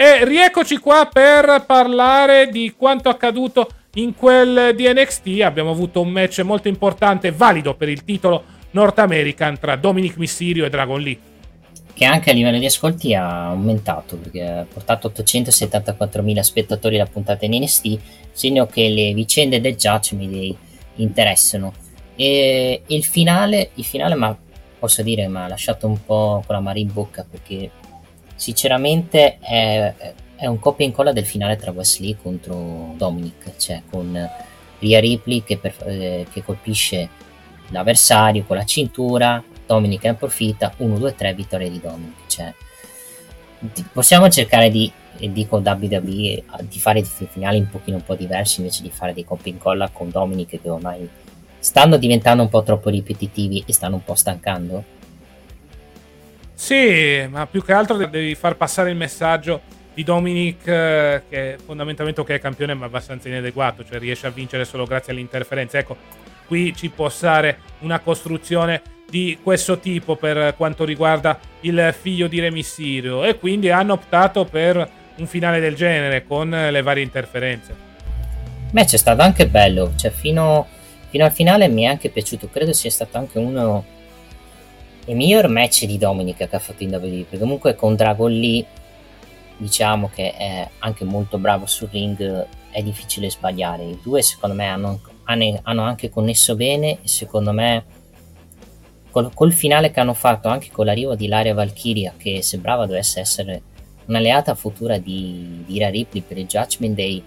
E 0.00 0.24
rieccoci 0.24 0.78
qua 0.78 1.10
per 1.12 1.64
parlare 1.66 2.48
di 2.48 2.72
quanto 2.74 3.10
accaduto 3.10 3.68
in 3.96 4.14
quel 4.14 4.74
di 4.74 4.90
NXT. 4.90 5.42
Abbiamo 5.42 5.72
avuto 5.72 6.00
un 6.00 6.08
match 6.08 6.40
molto 6.40 6.68
importante 6.68 7.30
valido 7.32 7.74
per 7.74 7.90
il 7.90 8.02
titolo 8.02 8.44
North 8.70 8.98
American 8.98 9.58
tra 9.58 9.76
Dominic 9.76 10.16
Mysterio 10.16 10.64
e 10.64 10.70
Dragon 10.70 10.98
Lee. 10.98 11.18
Che 11.92 12.04
anche 12.06 12.30
a 12.30 12.32
livello 12.32 12.58
di 12.58 12.64
ascolti 12.64 13.14
ha 13.14 13.48
aumentato 13.48 14.16
perché 14.16 14.42
ha 14.42 14.66
portato 14.72 15.12
874.000 15.14 16.40
spettatori 16.40 16.96
la 16.96 17.04
puntata 17.04 17.44
in 17.44 17.62
NXT, 17.62 17.98
segno 18.32 18.64
che 18.64 18.88
le 18.88 19.12
vicende 19.12 19.60
del 19.60 19.76
Judge 19.76 20.16
mi 20.16 20.56
interessano. 20.94 21.74
E 22.16 22.84
il 22.86 23.04
finale, 23.04 23.72
il 23.74 23.84
finale 23.84 24.16
mi 24.16 24.24
ha 24.24 24.36
posso 24.80 25.02
dire 25.02 25.28
mi 25.28 25.36
ha 25.36 25.46
lasciato 25.46 25.86
un 25.86 26.02
po' 26.02 26.42
con 26.46 26.54
la 26.54 26.60
mare 26.60 26.80
in 26.80 26.90
bocca 26.90 27.24
perché 27.30 27.70
sinceramente 28.40 29.36
è, 29.38 29.94
è 30.34 30.46
un 30.46 30.58
copia 30.58 30.86
e 30.86 30.88
incolla 30.88 31.12
del 31.12 31.26
finale 31.26 31.56
tra 31.56 31.72
Wesley 31.72 32.16
contro 32.20 32.94
Dominic, 32.96 33.56
cioè 33.58 33.82
con 33.90 34.28
Ria 34.78 34.98
Ripley 34.98 35.44
che, 35.44 35.58
per, 35.58 35.74
eh, 35.84 36.26
che 36.32 36.42
colpisce 36.42 37.06
l'avversario 37.68 38.44
con 38.46 38.56
la 38.56 38.64
cintura, 38.64 39.44
Dominic 39.66 40.04
ne 40.04 40.10
approfitta, 40.10 40.72
1, 40.78 40.98
2, 40.98 41.14
3, 41.14 41.34
vittoria 41.34 41.68
di 41.68 41.80
Dominic. 41.80 42.26
Cioè, 42.28 42.54
possiamo 43.92 44.30
cercare 44.30 44.70
di, 44.70 44.90
dico 45.18 45.58
WWE, 45.58 46.42
di 46.62 46.78
fare 46.78 47.02
dei 47.02 47.28
finali 47.30 47.58
un 47.58 47.68
pochino 47.68 47.98
un 47.98 48.04
po' 48.04 48.14
diversi 48.14 48.60
invece 48.60 48.82
di 48.82 48.90
fare 48.90 49.12
dei 49.12 49.26
copia 49.26 49.52
e 49.52 49.54
incolla 49.54 49.90
con 49.92 50.08
Dominic 50.08 50.62
che 50.62 50.70
ormai 50.70 51.06
stanno 51.58 51.98
diventando 51.98 52.42
un 52.42 52.48
po' 52.48 52.62
troppo 52.62 52.88
ripetitivi 52.88 53.64
e 53.66 53.72
stanno 53.74 53.96
un 53.96 54.04
po' 54.04 54.14
stancando? 54.14 54.98
Sì, 56.60 57.26
ma 57.30 57.46
più 57.46 57.64
che 57.64 57.72
altro 57.72 57.96
devi 57.96 58.34
far 58.34 58.54
passare 58.54 58.90
il 58.90 58.96
messaggio 58.96 59.62
di 59.94 60.04
Dominic 60.04 60.66
eh, 60.66 61.22
che 61.26 61.56
fondamentalmente 61.64 62.22
è 62.22 62.38
campione 62.38 62.74
ma 62.74 62.84
abbastanza 62.84 63.28
inadeguato, 63.28 63.82
cioè 63.82 63.98
riesce 63.98 64.26
a 64.26 64.30
vincere 64.30 64.66
solo 64.66 64.84
grazie 64.84 65.14
all'interferenza. 65.14 65.78
Ecco, 65.78 65.96
qui 66.46 66.76
ci 66.76 66.90
può 66.90 67.08
stare 67.08 67.60
una 67.78 68.00
costruzione 68.00 68.82
di 69.08 69.38
questo 69.42 69.78
tipo 69.78 70.16
per 70.16 70.54
quanto 70.54 70.84
riguarda 70.84 71.40
il 71.60 71.94
figlio 71.98 72.28
di 72.28 72.40
Re 72.40 72.50
Mysterio 72.50 73.24
e 73.24 73.38
quindi 73.38 73.70
hanno 73.70 73.94
optato 73.94 74.44
per 74.44 74.86
un 75.16 75.26
finale 75.26 75.60
del 75.60 75.74
genere 75.74 76.26
con 76.26 76.50
le 76.50 76.82
varie 76.82 77.02
interferenze. 77.02 77.74
Beh, 78.70 78.84
c'è 78.84 78.98
stato 78.98 79.22
anche 79.22 79.46
bello, 79.46 79.94
cioè 79.96 80.10
fino, 80.10 80.68
fino 81.08 81.24
al 81.24 81.32
finale 81.32 81.68
mi 81.68 81.84
è 81.84 81.86
anche 81.86 82.10
piaciuto, 82.10 82.50
credo 82.50 82.74
sia 82.74 82.90
stato 82.90 83.16
anche 83.16 83.38
uno 83.38 83.98
dei 85.10 85.18
miglior 85.18 85.48
match 85.48 85.86
di 85.86 85.98
Dominic 85.98 86.36
che 86.36 86.56
ha 86.56 86.60
fatto 86.60 86.84
in 86.84 86.94
WWE, 86.94 87.24
perché 87.28 87.38
comunque 87.38 87.74
con 87.74 87.96
Dragon 87.96 88.30
Lee 88.30 88.64
diciamo 89.56 90.08
che 90.08 90.36
è 90.36 90.68
anche 90.78 91.04
molto 91.04 91.36
bravo 91.36 91.66
sul 91.66 91.88
ring, 91.90 92.46
è 92.70 92.80
difficile 92.80 93.28
sbagliare. 93.28 93.82
I 93.82 93.98
due 94.00 94.22
secondo 94.22 94.54
me 94.54 94.68
hanno, 94.68 95.00
hanno 95.24 95.82
anche 95.82 96.10
connesso 96.10 96.54
bene 96.54 96.98
e 97.02 97.08
secondo 97.08 97.50
me 97.50 97.84
col, 99.10 99.34
col, 99.34 99.52
finale 99.52 99.90
che 99.90 99.98
hanno 99.98 100.14
fatto 100.14 100.46
anche 100.46 100.70
con 100.70 100.86
l'arrivo 100.86 101.16
di 101.16 101.26
Laria 101.26 101.54
Valkyria 101.54 102.14
che 102.16 102.40
sembrava 102.42 102.86
dovesse 102.86 103.18
essere 103.18 103.62
un'alleata 104.04 104.54
futura 104.54 104.98
di, 104.98 105.64
di 105.66 105.74
Ira 105.74 105.90
Ripley 105.90 106.22
per 106.22 106.38
il 106.38 106.46
Judgment 106.46 106.94
Day 106.94 107.22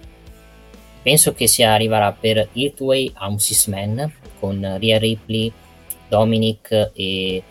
penso 1.02 1.34
che 1.34 1.46
si 1.46 1.62
arriverà 1.62 2.12
per 2.12 2.48
Earthway 2.52 3.12
a 3.14 3.28
un 3.28 3.38
six 3.38 3.66
man 3.66 4.10
con 4.40 4.76
Ria 4.78 4.98
Ripley, 4.98 5.52
Dominic 6.08 6.92
e, 6.94 7.42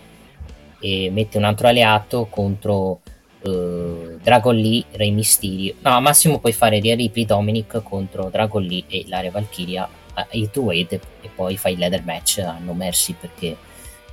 e 0.83 1.09
mette 1.09 1.37
un 1.37 1.45
altro 1.45 1.69
alleato 1.69 2.27
contro 2.29 2.99
uh, 3.43 4.19
Dragon 4.21 4.53
Lee, 4.53 4.83
Rey 4.91 5.11
Mysterio. 5.11 5.75
No, 5.79 5.95
al 5.95 6.01
massimo 6.01 6.39
puoi 6.39 6.51
fare 6.51 6.81
Ria 6.81 6.93
Ripley, 6.93 7.25
Dominic 7.25 7.81
contro 7.83 8.27
Dragon 8.29 8.61
Lee 8.61 8.83
e 8.89 9.05
l'area 9.07 9.31
Valkyria 9.31 9.87
a 10.15 10.27
Earthway 10.29 10.85
e 10.89 10.99
poi 11.33 11.55
fai 11.55 11.73
il 11.73 11.79
leather 11.79 12.03
match 12.03 12.39
a 12.39 12.57
No 12.59 12.73
Mercy 12.73 13.15
perché 13.17 13.55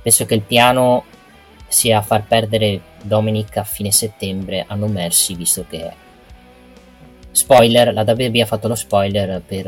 penso 0.01 0.25
che 0.25 0.33
il 0.33 0.41
piano 0.41 1.03
sia 1.67 2.01
far 2.01 2.25
perdere 2.25 2.79
Dominic 3.03 3.57
a 3.57 3.65
fine 3.65 3.91
settembre 3.91 4.63
a 4.65 4.75
No 4.75 4.87
Mercy 4.87 5.35
visto 5.35 5.65
che 5.69 5.91
spoiler 7.31 7.93
la 7.93 8.03
WWE 8.07 8.41
ha 8.41 8.45
fatto 8.45 8.69
lo 8.69 8.75
spoiler 8.75 9.41
per 9.45 9.65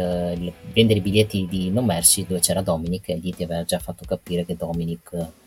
vendere 0.73 0.99
i 0.99 1.01
biglietti 1.01 1.47
di 1.49 1.69
No 1.69 1.81
Mercy 1.81 2.25
dove 2.25 2.39
c'era 2.39 2.61
Dominic 2.61 3.09
e 3.09 3.17
gli 3.17 3.33
ti 3.33 3.43
aveva 3.43 3.63
già 3.65 3.77
fatto 3.77 4.05
capire 4.07 4.45
che 4.45 4.55
Dominic 4.55 5.41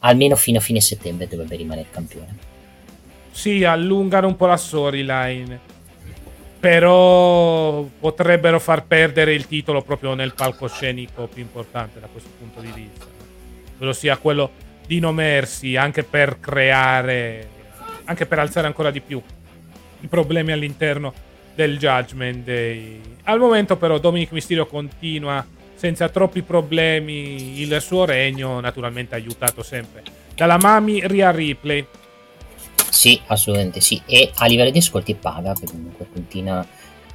almeno 0.00 0.36
fino 0.36 0.58
a 0.58 0.60
fine 0.60 0.80
settembre 0.80 1.26
dovrebbe 1.26 1.56
rimanere 1.56 1.88
campione 1.90 2.54
sì, 3.36 3.64
allungano 3.64 4.28
un 4.28 4.34
po' 4.34 4.46
la 4.46 4.56
storyline. 4.56 5.60
Però 6.58 7.82
potrebbero 8.00 8.58
far 8.58 8.86
perdere 8.86 9.34
il 9.34 9.46
titolo 9.46 9.82
proprio 9.82 10.14
nel 10.14 10.32
palcoscenico 10.32 11.26
più 11.26 11.42
importante 11.42 12.00
da 12.00 12.08
questo 12.10 12.30
punto 12.38 12.60
di 12.60 12.72
vista. 12.74 13.04
Ovvero 13.74 13.92
sia 13.92 14.16
quello 14.16 14.50
di 14.86 15.00
No 15.00 15.12
Mercy, 15.12 15.76
anche 15.76 16.02
per 16.02 16.40
creare, 16.40 17.46
anche 18.04 18.24
per 18.24 18.38
alzare 18.38 18.66
ancora 18.66 18.90
di 18.90 19.02
più 19.02 19.22
i 20.00 20.06
problemi 20.06 20.52
all'interno 20.52 21.12
del 21.54 21.76
Judgment 21.76 22.42
Day. 22.42 23.00
Al 23.24 23.38
momento 23.38 23.76
però 23.76 23.98
Dominic 23.98 24.32
Mysterio 24.32 24.66
continua 24.66 25.44
senza 25.76 26.08
troppi 26.08 26.42
problemi 26.42 27.60
il 27.60 27.80
suo 27.80 28.04
regno, 28.04 28.58
naturalmente 28.60 29.14
aiutato 29.14 29.62
sempre 29.62 30.02
dalla 30.34 30.58
Mami 30.58 31.06
Ria 31.06 31.30
Ripley 31.30 31.86
sì, 32.96 33.20
assolutamente 33.26 33.82
sì. 33.82 34.00
E 34.06 34.32
a 34.36 34.46
livello 34.46 34.70
di 34.70 34.78
ascolti 34.78 35.14
paga, 35.14 35.52
perché 35.52 35.72
comunque 35.72 36.06
continua, 36.10 36.66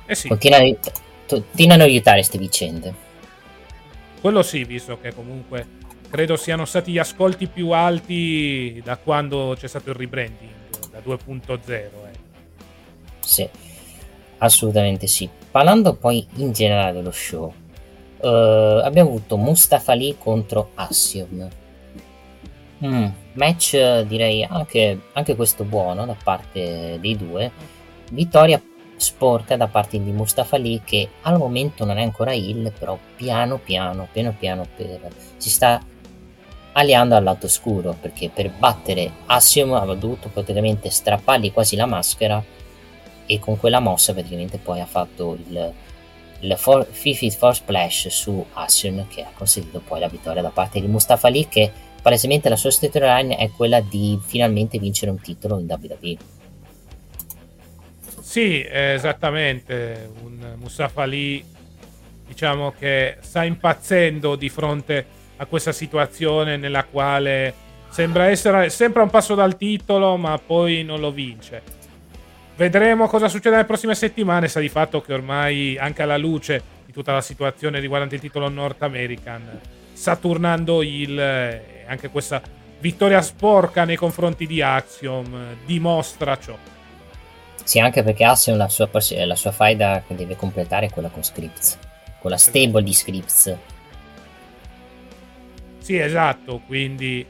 eh 0.05 0.13
sì. 0.13 0.27
continua 0.27 0.59
continuano 1.25 1.81
a 1.81 1.85
aiutare 1.85 2.17
queste 2.17 2.37
vicende. 2.37 2.93
Quello 4.21 4.43
sì, 4.43 4.63
visto 4.63 4.99
che 4.99 5.11
comunque 5.11 5.65
credo 6.07 6.35
siano 6.35 6.65
stati 6.65 6.91
gli 6.91 6.99
ascolti 6.99 7.47
più 7.47 7.71
alti 7.71 8.79
da 8.83 8.97
quando 8.97 9.55
c'è 9.57 9.67
stato 9.67 9.89
il 9.89 9.95
rebranding, 9.95 10.51
da 10.91 10.99
2.0. 10.99 11.67
Eh. 11.67 11.89
Sì, 13.19 13.49
assolutamente 14.37 15.07
sì. 15.07 15.27
Parlando 15.49 15.95
poi 15.95 16.25
in 16.35 16.51
generale 16.51 16.93
dello 16.93 17.11
show, 17.11 17.51
uh, 18.21 18.83
abbiamo 18.83 19.09
avuto 19.09 19.37
Mustafa 19.37 19.91
Ali 19.91 20.15
contro 20.17 20.71
Assiom 20.75 21.49
Mm, 22.83 23.05
match 23.33 24.01
direi 24.07 24.43
anche, 24.43 24.99
anche 25.13 25.35
questo 25.35 25.63
buono 25.63 26.05
da 26.05 26.15
parte 26.21 26.97
dei 26.99 27.15
due. 27.15 27.51
Vittoria 28.09 28.61
sporca 28.95 29.55
da 29.55 29.67
parte 29.67 30.01
di 30.01 30.11
Mustafa 30.11 30.55
Ali 30.55 30.81
che 30.83 31.09
al 31.21 31.37
momento 31.37 31.85
non 31.85 31.97
è 31.97 32.03
ancora 32.03 32.33
il, 32.33 32.73
però 32.77 32.97
piano 33.15 33.59
piano, 33.59 34.07
piano 34.11 34.35
piano 34.37 34.65
per, 34.75 34.99
si 35.37 35.49
sta 35.49 35.79
alleando 36.73 37.15
al 37.15 37.23
lato 37.23 37.45
oscuro 37.45 37.95
perché 37.99 38.29
per 38.29 38.49
battere 38.49 39.11
Assiom 39.27 39.73
aveva 39.73 39.93
dovuto 39.93 40.29
praticamente 40.29 40.89
strappargli 40.89 41.51
quasi 41.51 41.75
la 41.75 41.85
maschera 41.85 42.43
e 43.25 43.39
con 43.39 43.57
quella 43.59 43.79
mossa 43.79 44.13
praticamente 44.13 44.57
poi 44.57 44.79
ha 44.79 44.85
fatto 44.85 45.37
il, 45.47 45.73
il 46.41 46.55
for, 46.57 46.85
Fifi 46.89 47.31
Force 47.31 47.61
Splash 47.61 48.07
su 48.07 48.45
Assiom 48.53 49.07
che 49.07 49.21
ha 49.23 49.31
consentito 49.33 49.79
poi 49.79 49.99
la 49.99 50.07
vittoria 50.07 50.41
da 50.41 50.49
parte 50.49 50.79
di 50.79 50.87
Mustafa 50.87 51.27
Ali 51.27 51.47
che 51.47 51.71
palesemente 52.01 52.49
la 52.49 52.55
sua 52.55 52.71
storyline 52.71 53.37
è 53.37 53.51
quella 53.51 53.79
di 53.79 54.19
finalmente 54.25 54.79
vincere 54.79 55.11
un 55.11 55.21
titolo 55.21 55.59
in 55.59 55.67
WWE. 55.67 56.17
Sì, 58.21 58.65
esattamente. 58.67 60.09
Un 60.23 60.55
Mustafa 60.57 61.03
Ali, 61.03 61.43
diciamo 62.25 62.71
che 62.71 63.17
sta 63.19 63.43
impazzendo 63.43 64.35
di 64.35 64.49
fronte 64.49 65.05
a 65.37 65.45
questa 65.45 65.71
situazione 65.71 66.57
nella 66.57 66.85
quale 66.85 67.53
sembra 67.89 68.29
essere 68.29 68.69
sempre 68.69 69.01
a 69.01 69.03
un 69.03 69.09
passo 69.09 69.35
dal 69.35 69.57
titolo, 69.57 70.15
ma 70.15 70.39
poi 70.39 70.83
non 70.83 71.01
lo 71.01 71.11
vince. 71.11 71.79
Vedremo 72.55 73.07
cosa 73.07 73.27
succede 73.27 73.55
nelle 73.55 73.67
prossime 73.67 73.95
settimane. 73.95 74.47
Sa 74.47 74.59
di 74.59 74.69
fatto 74.69 75.01
che 75.01 75.13
ormai, 75.13 75.77
anche 75.77 76.01
alla 76.01 76.17
luce 76.17 76.61
di 76.85 76.91
tutta 76.91 77.13
la 77.13 77.21
situazione 77.21 77.79
riguardante 77.79 78.15
il 78.15 78.21
titolo 78.21 78.49
North 78.49 78.81
American, 78.83 79.59
sta 79.93 80.15
turnando 80.15 80.81
il 80.81 81.19
anche 81.91 82.09
questa 82.09 82.41
vittoria 82.79 83.21
sporca 83.21 83.83
nei 83.83 83.97
confronti 83.97 84.47
di 84.47 84.61
Axiom 84.61 85.35
eh, 85.35 85.57
dimostra 85.65 86.37
ciò. 86.37 86.57
Sì, 87.63 87.79
anche 87.79 88.01
perché 88.01 88.23
Axiom 88.23 88.57
la 88.57 88.69
sua, 88.69 88.89
la 89.25 89.35
sua 89.35 89.51
faida 89.51 90.03
che 90.07 90.15
deve 90.15 90.35
completare 90.35 90.87
è 90.87 90.89
quella 90.89 91.09
con 91.09 91.23
Scripts, 91.23 91.77
con 92.19 92.31
la 92.31 92.37
esatto. 92.37 92.57
stable 92.57 92.83
di 92.83 92.93
Scripts. 92.93 93.55
Sì, 95.77 95.97
esatto, 95.97 96.61
quindi 96.65 97.25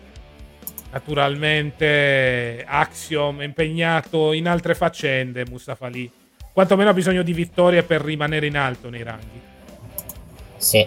naturalmente 0.92 2.64
Axiom 2.68 3.42
è 3.42 3.46
impegnato 3.46 4.34
in 4.34 4.48
altre 4.48 4.76
faccende, 4.76 5.46
Mustafa 5.50 5.88
Lee. 5.88 6.10
Quantomeno 6.54 6.90
ha 6.90 6.94
bisogno 6.94 7.24
di 7.24 7.34
vittorie 7.34 7.84
per 7.84 8.02
rimanere 8.02 8.46
in 8.46 8.58
alto 8.58 8.90
nei 8.90 9.04
ranghi. 9.04 9.42
Sì, 10.58 10.86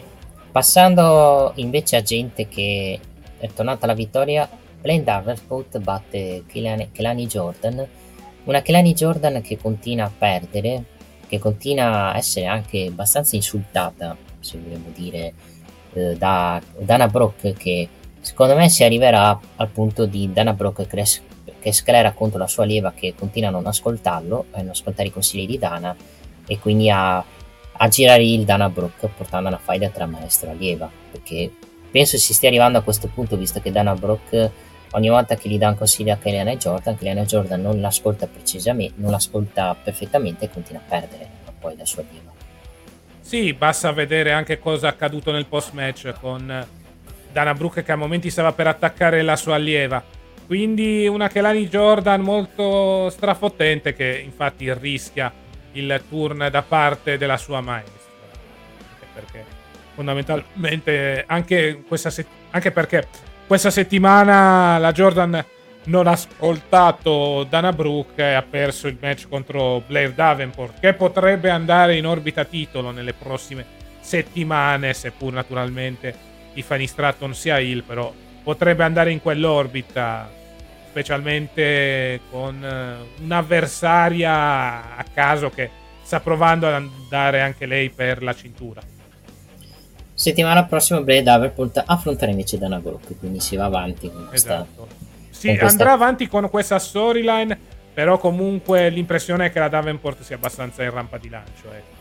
passando 0.52 1.52
invece 1.56 1.96
a 1.96 2.02
gente 2.02 2.46
che 2.48 3.00
è 3.38 3.48
tornata 3.52 3.86
la 3.86 3.94
vittoria, 3.94 4.48
Blaine 4.80 5.02
Davenport 5.02 5.78
batte 5.78 6.44
Kelani 6.46 7.26
Jordan, 7.26 7.86
una 8.44 8.60
Kelani 8.60 8.92
Jordan 8.92 9.40
che 9.40 9.56
continua 9.56 10.04
a 10.04 10.12
perdere, 10.16 10.84
che 11.26 11.38
continua 11.38 12.12
a 12.12 12.16
essere 12.18 12.46
anche 12.46 12.86
abbastanza 12.88 13.36
insultata, 13.36 14.16
se 14.40 14.58
vogliamo 14.58 14.90
dire, 14.94 15.32
eh, 15.94 16.14
da 16.16 16.60
Dana 16.78 17.08
Brooke 17.08 17.54
che 17.54 17.88
secondo 18.24 18.56
me 18.56 18.70
si 18.70 18.82
arriverà 18.84 19.38
al 19.56 19.68
punto 19.68 20.06
di 20.06 20.32
Dana 20.32 20.54
Brooke 20.54 20.86
che 20.86 21.72
sclera 21.72 22.12
contro 22.12 22.38
la 22.38 22.46
sua 22.46 22.64
lieva 22.64 22.92
che 22.92 23.14
continua 23.14 23.50
a 23.50 23.52
non 23.52 23.66
ascoltarlo, 23.66 24.46
a 24.52 24.60
non 24.60 24.70
ascoltare 24.70 25.08
i 25.08 25.12
consigli 25.12 25.46
di 25.46 25.58
Dana 25.58 25.94
e 26.46 26.58
quindi 26.58 26.88
a, 26.90 27.18
a 27.18 27.88
girare 27.88 28.24
il 28.24 28.44
Dana 28.44 28.70
Brooke 28.70 29.08
portando 29.08 29.48
una 29.48 29.58
faida 29.58 29.90
tra 29.90 30.06
maestro 30.06 30.48
e 30.48 30.52
allieva 30.52 30.90
perché 31.10 31.52
penso 31.90 32.16
si 32.16 32.32
stia 32.32 32.48
arrivando 32.48 32.78
a 32.78 32.82
questo 32.82 33.08
punto, 33.08 33.36
visto 33.36 33.60
che 33.60 33.70
Dana 33.70 33.94
Brooke 33.94 34.50
ogni 34.92 35.10
volta 35.10 35.36
che 35.36 35.48
gli 35.48 35.58
dà 35.58 35.68
un 35.68 35.76
consiglio 35.76 36.14
a 36.14 36.16
Kellyanne 36.16 36.56
Jordan, 36.56 36.96
Kellyanne 36.96 37.26
Jordan 37.26 37.60
non 37.60 37.80
l'ascolta 37.80 38.26
precisamente, 38.26 38.94
non 38.96 39.10
l'ascolta 39.10 39.76
perfettamente 39.80 40.46
e 40.46 40.50
continua 40.50 40.80
a 40.80 40.88
perdere 40.88 41.28
poi 41.58 41.76
la 41.76 41.84
sua 41.84 42.02
diva. 42.10 42.32
Sì, 43.20 43.52
basta 43.54 43.90
vedere 43.92 44.32
anche 44.32 44.58
cosa 44.58 44.86
è 44.86 44.90
accaduto 44.90 45.30
nel 45.30 45.46
post-match 45.46 46.14
con 46.20 46.66
Dana 47.34 47.52
Brooke 47.52 47.82
che 47.82 47.90
a 47.90 47.96
momenti 47.96 48.30
stava 48.30 48.52
per 48.52 48.68
attaccare 48.68 49.20
la 49.22 49.34
sua 49.34 49.56
allieva. 49.56 50.02
Quindi 50.46 51.08
una 51.08 51.26
Kelani 51.26 51.68
Jordan 51.68 52.20
molto 52.20 53.10
strafottente 53.10 53.92
che 53.92 54.22
infatti 54.24 54.72
rischia 54.72 55.32
il 55.72 56.00
turn 56.08 56.46
da 56.48 56.62
parte 56.62 57.18
della 57.18 57.36
sua 57.36 57.60
maestra. 57.60 57.92
Perché 59.12 59.44
fondamentalmente 59.94 61.24
anche, 61.26 61.82
se- 61.92 62.26
anche 62.50 62.70
perché 62.70 63.08
questa 63.48 63.70
settimana 63.70 64.78
la 64.78 64.92
Jordan 64.92 65.44
non 65.86 66.06
ha 66.06 66.12
ascoltato 66.12 67.44
Dana 67.48 67.72
Brooke 67.72 68.22
e 68.22 68.34
ha 68.34 68.42
perso 68.42 68.86
il 68.86 68.96
match 69.00 69.28
contro 69.28 69.82
Blair 69.84 70.12
Davenport 70.12 70.78
che 70.78 70.94
potrebbe 70.94 71.50
andare 71.50 71.96
in 71.96 72.06
orbita 72.06 72.44
titolo 72.44 72.92
nelle 72.92 73.12
prossime 73.12 73.66
settimane 74.00 74.94
seppur 74.94 75.32
naturalmente 75.32 76.32
Tiffany 76.54 76.86
Stratton 76.86 77.34
sia 77.34 77.58
il 77.58 77.82
però 77.82 78.12
potrebbe 78.42 78.84
andare 78.84 79.10
in 79.10 79.20
quell'orbita 79.20 80.30
specialmente 80.88 82.20
con 82.30 82.64
eh, 82.64 83.22
un'avversaria 83.22 84.96
a 84.96 85.04
caso 85.12 85.50
che 85.50 85.68
sta 86.02 86.20
provando 86.20 86.66
ad 86.66 86.74
andare 86.74 87.40
anche 87.40 87.66
lei 87.66 87.90
per 87.90 88.22
la 88.22 88.34
cintura 88.34 88.80
settimana 90.14 90.64
prossima 90.64 91.00
Blair 91.00 91.24
Davenport 91.24 91.82
affronterà 91.84 92.30
invece 92.30 92.56
Dana 92.56 92.78
Brooke 92.78 93.16
quindi 93.16 93.40
si 93.40 93.56
va 93.56 93.64
avanti 93.64 94.10
con 94.10 94.26
questa 94.28 94.54
esatto 94.54 95.04
sì, 95.44 95.58
questa... 95.58 95.66
andrà 95.66 95.92
avanti 95.92 96.26
con 96.26 96.48
questa 96.48 96.78
storyline, 96.78 97.58
però 97.92 98.16
comunque 98.16 98.88
l'impressione 98.88 99.46
è 99.46 99.52
che 99.52 99.58
la 99.58 99.68
Davenport 99.68 100.22
sia 100.22 100.36
abbastanza 100.36 100.82
in 100.82 100.90
rampa 100.90 101.18
di 101.18 101.28
lancio. 101.28 101.70
Eh. 101.70 101.93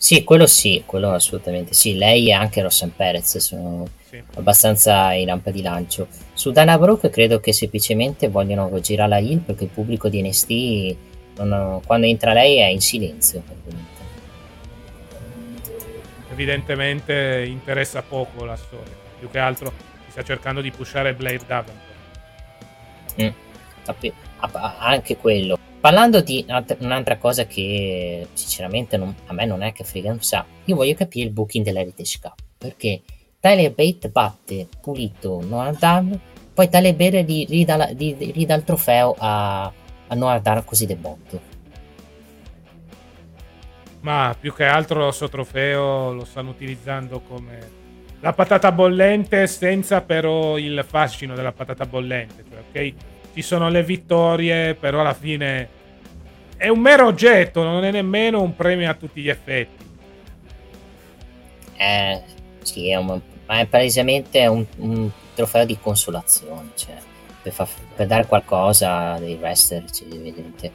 Sì, 0.00 0.22
quello 0.22 0.46
sì, 0.46 0.84
quello 0.86 1.10
assolutamente 1.10 1.74
sì. 1.74 1.96
Lei 1.96 2.28
e 2.28 2.32
anche 2.32 2.62
Rossan 2.62 2.94
Perez 2.94 3.38
sono 3.38 3.84
sì. 4.08 4.22
abbastanza 4.36 5.12
in 5.12 5.26
rampa 5.26 5.50
di 5.50 5.60
lancio. 5.60 6.06
Su 6.34 6.52
Dana 6.52 6.78
Brooke 6.78 7.10
credo 7.10 7.40
che 7.40 7.52
semplicemente 7.52 8.28
vogliono 8.28 8.78
girare 8.78 9.08
la 9.08 9.18
hill 9.18 9.40
perché 9.40 9.64
il 9.64 9.70
pubblico 9.70 10.08
di 10.08 10.22
NST 10.22 10.96
non, 11.42 11.80
quando 11.84 12.06
entra 12.06 12.32
lei 12.32 12.58
è 12.58 12.66
in 12.66 12.80
silenzio. 12.80 13.42
Evidentemente 16.30 17.44
interessa 17.48 18.00
poco 18.02 18.44
la 18.44 18.54
storia, 18.54 18.94
più 19.18 19.28
che 19.28 19.38
altro 19.40 19.72
si 20.04 20.12
sta 20.12 20.22
cercando 20.22 20.60
di 20.60 20.70
pushare 20.70 21.12
Blade 21.12 21.40
Davenport. 21.44 21.86
Mm. 23.20 23.28
Anche 24.78 25.16
quello. 25.16 25.58
Parlando 25.80 26.20
di 26.20 26.44
un'altra 26.78 27.18
cosa 27.18 27.46
che 27.46 28.26
sinceramente 28.32 28.96
non, 28.96 29.14
a 29.26 29.32
me 29.32 29.46
non 29.46 29.62
è 29.62 29.72
che 29.72 29.84
frega 29.84 30.10
un 30.10 30.20
sa, 30.20 30.44
io 30.64 30.74
voglio 30.74 30.94
capire 30.94 31.26
il 31.26 31.32
booking 31.32 31.64
dell'Heritage 31.64 32.18
Cup 32.20 32.34
perché 32.58 33.02
Tyler 33.38 33.72
Bate 33.72 34.08
batte 34.08 34.66
pulito 34.80 35.40
Noah 35.46 35.72
Dunn, 35.72 36.12
poi 36.52 36.68
Tyler 36.68 36.94
Bate 36.94 37.22
ridà, 37.22 37.84
ridà 37.86 38.54
il 38.54 38.64
trofeo 38.64 39.14
a, 39.16 39.72
a 40.08 40.14
Noah 40.16 40.40
Dunn 40.40 40.58
così 40.64 40.86
del 40.86 40.96
botto. 40.96 41.40
Ma 44.00 44.34
più 44.38 44.52
che 44.52 44.64
altro 44.64 45.06
il 45.06 45.14
suo 45.14 45.28
trofeo 45.28 46.12
lo 46.12 46.24
stanno 46.24 46.50
utilizzando 46.50 47.20
come 47.20 47.76
la 48.20 48.32
patata 48.32 48.72
bollente 48.72 49.46
senza 49.46 50.00
però 50.00 50.58
il 50.58 50.84
fascino 50.86 51.36
della 51.36 51.52
patata 51.52 51.86
bollente. 51.86 52.44
Cioè, 52.48 52.58
ok, 52.58 52.94
ci 53.38 53.42
sono 53.44 53.68
le 53.68 53.84
vittorie, 53.84 54.74
però 54.74 54.98
alla 54.98 55.14
fine 55.14 55.68
è 56.56 56.66
un 56.66 56.80
mero 56.80 57.06
oggetto, 57.06 57.62
non 57.62 57.84
è 57.84 57.92
nemmeno 57.92 58.42
un 58.42 58.56
premio 58.56 58.90
a 58.90 58.94
tutti 58.94 59.20
gli 59.20 59.28
effetti. 59.28 59.84
Eh, 61.76 62.20
sì, 62.62 62.90
è, 62.90 62.96
un, 62.96 63.20
è 63.46 63.64
palesemente 63.66 64.44
un, 64.48 64.66
un, 64.78 65.08
trofeo 65.36 65.64
di 65.64 65.78
consolazione, 65.80 66.70
cioè, 66.74 66.96
per, 67.40 67.52
fa, 67.52 67.68
per 67.94 68.08
dare 68.08 68.26
qualcosa 68.26 69.16
dei 69.20 69.38
wrestler, 69.40 69.88
cioè. 69.88 70.70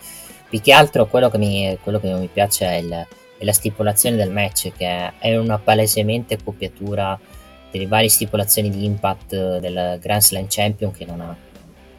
Più 0.48 0.62
che 0.62 0.72
altro 0.72 1.08
quello 1.08 1.30
che 1.30 1.38
mi, 1.38 1.78
quello 1.84 2.00
che 2.00 2.14
mi 2.14 2.30
piace 2.32 2.66
è 2.66 2.76
il 2.76 3.08
e 3.40 3.46
la 3.46 3.52
stipulazione 3.52 4.16
del 4.16 4.32
match 4.32 4.72
che 4.78 5.12
è 5.18 5.36
una 5.36 5.58
palesemente 5.58 6.38
copiatura 6.42 7.20
delle 7.72 7.88
varie 7.88 8.08
stipulazioni 8.08 8.70
di 8.70 8.86
Impact 8.86 9.58
del 9.58 10.00
Grand 10.00 10.22
Slam 10.22 10.46
Champion 10.48 10.92
che 10.92 11.04
non 11.04 11.20
ha 11.20 11.36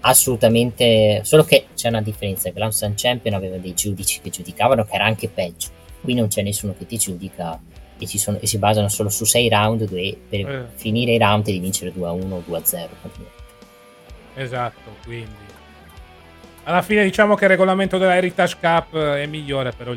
assolutamente 0.07 1.20
solo 1.24 1.44
che 1.44 1.66
c'è 1.74 1.88
una 1.88 2.02
differenza 2.02 2.48
il 2.48 2.55
Grand 2.55 2.72
Slam 2.72 2.94
Champion 2.96 3.34
aveva 3.34 3.57
dei 3.57 3.74
giudici 3.74 4.20
che 4.20 4.30
giudicavano 4.30 4.84
che 4.84 4.94
era 4.94 5.05
anche 5.05 5.28
peggio 5.28 5.68
qui 6.00 6.14
non 6.14 6.28
c'è 6.28 6.42
nessuno 6.42 6.74
che 6.76 6.86
ti 6.86 6.96
giudica 6.96 7.61
e, 7.96 8.07
sono, 8.07 8.38
e 8.38 8.46
si 8.46 8.59
basano 8.59 8.88
solo 8.88 9.09
su 9.09 9.24
6 9.24 9.48
round 9.48 9.84
dove 9.84 10.16
per 10.28 10.40
eh. 10.40 10.68
finire 10.74 11.12
i 11.12 11.18
round 11.18 11.44
devi 11.44 11.59
vincere 11.59 11.92
2 11.92 12.07
a 12.07 12.12
1 12.12 12.34
o 12.34 12.42
2 12.44 12.57
a 12.57 12.64
0 12.64 12.88
esatto 14.34 14.90
quindi 15.05 15.52
alla 16.64 16.82
fine 16.82 17.05
diciamo 17.05 17.34
che 17.34 17.44
il 17.44 17.50
regolamento 17.50 17.98
della 17.98 18.16
Heritage 18.16 18.57
Cup 18.61 18.96
è 18.96 19.26
migliore 19.26 19.72
però 19.72 19.94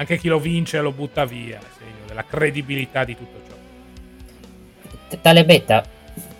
anche 0.00 0.16
chi 0.16 0.28
lo 0.28 0.40
vince 0.40 0.80
lo 0.80 0.92
butta 0.92 1.26
via, 1.26 1.60
segno 1.76 2.06
della 2.06 2.24
credibilità 2.24 3.04
di 3.04 3.14
tutto 3.14 3.38
ciò. 3.46 5.18
Tale 5.20 5.44
beta 5.44 5.84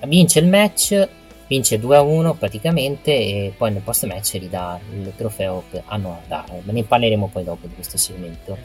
vince 0.06 0.38
il 0.38 0.46
match, 0.46 1.08
vince 1.50 1.80
2 1.80 1.96
a 1.96 2.00
1 2.00 2.34
praticamente 2.34 3.10
e 3.10 3.52
poi 3.56 3.72
nel 3.72 3.82
post 3.82 4.06
match 4.06 4.34
ridà 4.34 4.78
il 4.92 5.12
trofeo 5.16 5.64
a 5.86 5.96
Noah 5.96 6.44
Ma 6.62 6.72
ne 6.72 6.84
parleremo 6.84 7.26
poi 7.26 7.42
dopo 7.42 7.66
di 7.66 7.74
questo 7.74 7.98
segmento. 7.98 8.56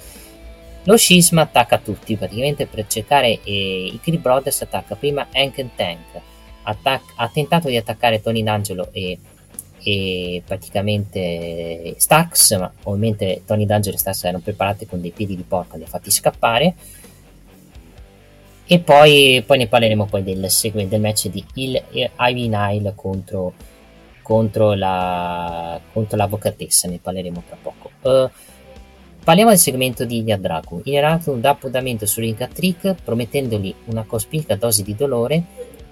Lo 0.84 0.96
scisma 0.96 1.42
attacca 1.42 1.80
tutti 1.80 2.16
praticamente 2.16 2.68
per 2.68 2.86
cercare 2.86 3.40
e 3.44 3.86
i 3.88 4.00
Creed 4.00 4.22
Brothers 4.22 4.62
attacca 4.62 4.94
prima 4.96 5.28
Hank 5.34 5.66
Tank. 5.76 6.22
Attac- 6.62 7.14
ha 7.16 7.28
tentato 7.28 7.70
di 7.70 7.78
attaccare 7.78 8.22
Tony 8.22 8.44
D'Angelo 8.44 8.90
e 8.92 9.18
e 9.88 10.42
praticamente 10.44 11.94
Stax, 11.98 12.58
ma 12.58 12.72
ovviamente 12.84 13.44
Tony 13.46 13.68
D'Angelo 13.68 13.96
e 13.96 14.00
Stax 14.00 14.24
erano 14.24 14.40
preparati 14.40 14.88
con 14.88 15.00
dei 15.00 15.12
piedi 15.12 15.36
di 15.36 15.44
porca, 15.44 15.78
li 15.78 15.84
ha 15.84 15.88
fatti 15.88 16.10
scappare. 16.10 16.74
E 18.68 18.80
poi, 18.80 19.44
poi 19.46 19.60
ne 19.60 19.68
parleremo 19.68 20.06
poi 20.06 20.24
del, 20.24 20.48
del 20.88 21.02
match 21.02 21.28
di 21.28 21.44
Il, 21.56 21.84
Ivy 21.92 22.48
Nile 22.48 22.94
contro, 22.96 23.54
contro, 24.24 24.74
la, 24.74 25.80
contro 25.94 26.18
l'avvocatessa, 26.18 26.88
ne 26.88 26.98
parleremo 27.00 27.44
tra 27.46 27.58
poco. 27.62 27.92
Uh, 28.02 28.28
parliamo 29.24 29.52
del 29.52 29.60
segmento 29.60 30.04
di 30.04 30.18
Ilya 30.18 30.38
Dracu. 30.38 30.82
Ilya 30.84 31.02
Dracu 31.02 31.40
dà 31.40 31.52
appuntamento 31.52 32.08
su 32.08 32.22
Ring 32.22 32.48
Trick 32.48 32.96
promettendogli 33.04 33.74
una 33.86 34.04
cospicua 34.04 34.56
dose 34.56 34.82
di 34.82 34.96
dolore. 34.96 35.44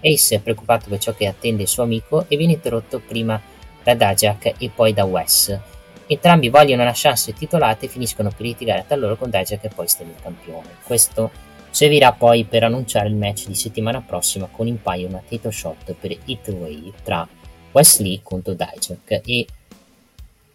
Ace 0.02 0.36
è 0.36 0.40
preoccupato 0.40 0.90
per 0.90 0.98
ciò 0.98 1.14
che 1.14 1.28
attende 1.28 1.62
il 1.62 1.68
suo 1.68 1.84
amico 1.84 2.26
e 2.28 2.38
viene 2.38 2.54
interrotto 2.54 3.00
prima 3.00 3.40
da 3.84 3.94
Dajak 3.94 4.56
e 4.58 4.72
poi 4.74 4.94
da 4.94 5.04
Wes. 5.06 5.60
Entrambi 6.08 6.50
vogliono 6.50 6.82
una 6.82 6.92
chance 6.94 7.34
titolata 7.34 7.86
e 7.86 7.88
finiscono 7.88 8.30
per 8.30 8.46
litigare 8.46 8.84
tra 8.88 8.96
loro 8.96 9.16
con 9.16 9.30
Dajak 9.30 9.64
e 9.64 9.70
poi 9.70 9.88
stella 9.88 10.10
il 10.10 10.22
campione. 10.22 10.70
Questo 10.84 11.52
servirà 11.74 12.12
poi 12.12 12.44
per 12.44 12.64
annunciare 12.64 13.08
il 13.08 13.16
match 13.16 13.48
di 13.48 13.56
settimana 13.56 14.00
prossima 14.00 14.48
con 14.52 14.68
in 14.68 14.80
paio 14.80 15.08
una 15.08 15.24
title 15.28 15.52
shot 15.52 15.96
per 16.00 16.16
Hit 16.26 16.48
Way 16.50 16.94
tra 17.02 17.28
Wesley 17.72 18.20
contro 18.22 18.54
Dijak 18.54 19.22
e 19.26 19.48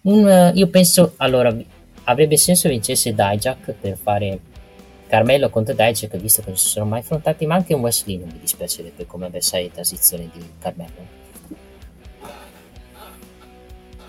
un, 0.03 0.53
io 0.55 0.69
penso 0.69 1.15
allora 1.17 1.53
avrebbe 2.05 2.37
senso 2.37 2.69
vincesse 2.69 3.13
Dijak 3.13 3.73
per 3.73 3.99
fare 4.01 4.39
Carmelo 5.09 5.51
contro 5.51 5.75
Dijak 5.75 6.17
visto 6.19 6.43
che 6.43 6.51
non 6.51 6.57
si 6.57 6.69
sono 6.69 6.87
mai 6.87 7.01
affrontati 7.01 7.47
ma 7.47 7.57
anche 7.57 7.75
un 7.75 7.81
Wesley 7.81 8.17
non 8.17 8.29
mi 8.29 8.39
dispiacerebbe 8.39 9.05
come 9.05 9.27
avversario 9.27 9.67
di 9.67 9.73
transizione 9.73 10.31
di 10.33 10.49
Carmelo 10.61 11.27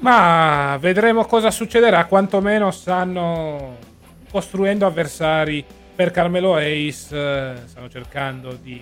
ma 0.01 0.77
vedremo 0.79 1.25
cosa 1.25 1.51
succederà. 1.51 2.05
Quantomeno 2.05 2.71
stanno 2.71 3.75
costruendo 4.31 4.85
avversari 4.85 5.65
per 5.99 6.11
Carmelo 6.11 6.55
Ace. 6.55 7.13
Eh, 7.13 7.55
stanno 7.65 7.89
cercando 7.89 8.53
di 8.53 8.81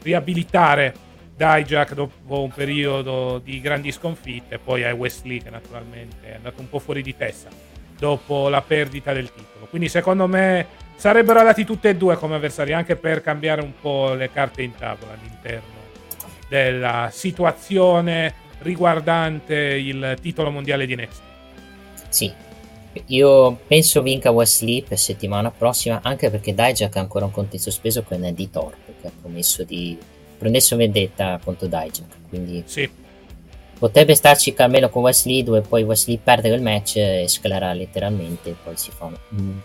riabilitare 0.00 0.94
Dijak 1.36 1.92
dopo 1.92 2.40
un 2.40 2.50
periodo 2.50 3.38
di 3.44 3.60
grandi 3.60 3.92
sconfitte. 3.92 4.58
Poi 4.58 4.82
hai 4.82 4.92
Wesley 4.92 5.42
che 5.42 5.50
naturalmente 5.50 6.32
è 6.32 6.36
andato 6.36 6.62
un 6.62 6.70
po' 6.70 6.78
fuori 6.78 7.02
di 7.02 7.14
testa 7.14 7.50
dopo 7.98 8.48
la 8.48 8.62
perdita 8.62 9.12
del 9.12 9.30
titolo. 9.30 9.66
Quindi 9.66 9.90
secondo 9.90 10.26
me 10.26 10.66
sarebbero 10.96 11.40
andati 11.40 11.66
tutti 11.66 11.88
e 11.88 11.96
due 11.96 12.16
come 12.16 12.36
avversari 12.36 12.72
anche 12.72 12.96
per 12.96 13.20
cambiare 13.20 13.60
un 13.60 13.72
po' 13.78 14.14
le 14.14 14.30
carte 14.30 14.62
in 14.62 14.74
tavola 14.74 15.12
all'interno 15.12 15.74
della 16.48 17.10
situazione 17.12 18.32
riguardante 18.60 19.54
il 19.54 20.16
titolo 20.22 20.50
mondiale 20.50 20.86
di 20.86 20.94
Next. 20.94 21.20
Sì, 22.08 22.32
io 23.06 23.58
penso 23.66 24.02
vinca 24.02 24.30
Wesley 24.30 24.82
per 24.82 24.98
settimana 24.98 25.50
prossima, 25.50 26.00
anche 26.02 26.30
perché 26.30 26.54
Dijak 26.54 26.96
ha 26.96 27.00
ancora 27.00 27.24
un 27.24 27.30
conto 27.30 27.56
in 27.56 27.62
sospeso 27.62 28.02
con 28.02 28.24
Eddie 28.24 28.50
Thorpe, 28.50 28.94
che 29.00 29.06
ha 29.06 29.12
promesso 29.20 29.64
di 29.64 29.98
prendesse 30.36 30.76
vendetta 30.76 31.40
contro 31.42 31.66
Dijak. 31.66 32.28
Quindi 32.28 32.62
sì. 32.66 32.88
potrebbe 33.78 34.14
starci 34.14 34.52
Carmelo 34.52 34.88
con 34.88 35.02
Wesley 35.02 35.42
dove 35.42 35.60
poi 35.60 35.82
Wesley 35.82 36.18
perde 36.22 36.48
il 36.48 36.62
match 36.62 36.96
e 36.96 37.24
scalerà 37.28 37.72
letteralmente 37.72 38.50
e 38.50 38.56
poi 38.62 38.76
si 38.76 38.90
fa 38.90 39.04
un, 39.04 39.60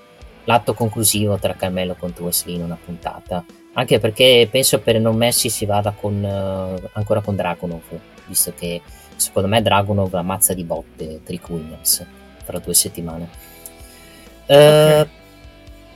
l'atto 0.45 0.73
conclusivo 0.73 1.37
tra 1.37 1.53
Carmelo 1.53 1.95
contro 1.95 2.25
Wesley 2.25 2.55
in 2.55 2.63
una 2.63 2.77
puntata 2.83 3.43
anche 3.73 3.99
perché 3.99 4.47
penso 4.51 4.79
per 4.79 4.99
non 4.99 5.15
Messi 5.15 5.49
si 5.49 5.65
vada 5.65 5.91
con, 5.91 6.15
uh, 6.15 6.89
ancora 6.93 7.21
con 7.21 7.35
Dragunov 7.35 7.83
visto 8.27 8.53
che 8.57 8.81
secondo 9.15 9.47
me 9.47 9.61
Dragunov 9.61 10.13
ammazza 10.13 10.53
di 10.53 10.63
botte 10.63 11.21
Trick 11.23 11.49
Williams 11.49 12.05
fra 12.43 12.59
due 12.59 12.73
settimane 12.73 13.29
okay. 14.45 15.01
uh, 15.01 15.07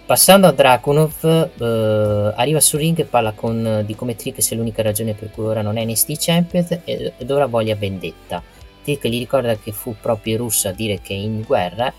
Passando 0.06 0.46
a 0.46 0.52
Drakunov, 0.52 1.26
eh, 1.26 2.34
arriva 2.36 2.60
sul 2.60 2.78
ring 2.78 3.00
e 3.00 3.06
parla 3.06 3.32
con, 3.32 3.82
di 3.88 3.96
come 3.96 4.16
Trick 4.16 4.40
sia 4.40 4.56
l'unica 4.56 4.84
ragione 4.84 5.16
per 5.16 5.32
cui 5.32 5.46
ora 5.46 5.64
non 5.64 5.78
è 5.78 5.84
NXT 5.84 6.14
Champion 6.20 6.82
ed, 6.84 7.14
ed 7.18 7.32
ora 7.32 7.48
voglia 7.48 7.76
vendetta. 7.76 8.44
Trick 8.84 9.08
gli 9.08 9.18
ricorda 9.18 9.58
che 9.58 9.72
fu 9.72 9.96
proprio 10.00 10.38
russo 10.38 10.68
a 10.68 10.74
dire 10.74 11.02
che 11.02 11.16
è 11.16 11.18
in 11.18 11.42
guerra 11.42 11.92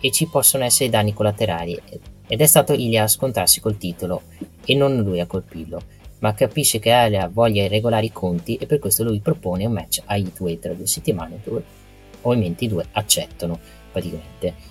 e 0.00 0.10
ci 0.10 0.26
possono 0.26 0.64
essere 0.64 0.90
danni 0.90 1.14
collaterali 1.14 1.80
ed 2.26 2.40
è 2.40 2.46
stato 2.46 2.72
Ilya 2.72 3.04
a 3.04 3.08
scontrarsi 3.08 3.60
col 3.60 3.78
titolo 3.78 4.22
e 4.64 4.74
non 4.74 4.96
lui 4.96 5.20
a 5.20 5.26
colpirlo, 5.26 5.80
ma 6.18 6.34
capisce 6.34 6.80
che 6.80 6.90
Ilya 6.90 7.30
voglia 7.32 7.68
regolare 7.68 8.06
i 8.06 8.12
conti 8.12 8.56
e 8.56 8.66
per 8.66 8.80
questo 8.80 9.04
lui 9.04 9.20
propone 9.20 9.66
un 9.66 9.72
match 9.72 10.02
a 10.06 10.16
Heatway 10.16 10.58
tra 10.58 10.72
due 10.72 10.88
settimane 10.88 11.38
dove 11.44 11.62
ovviamente 12.22 12.64
i 12.64 12.68
due 12.68 12.86
accettano 12.90 13.60
praticamente. 13.92 14.70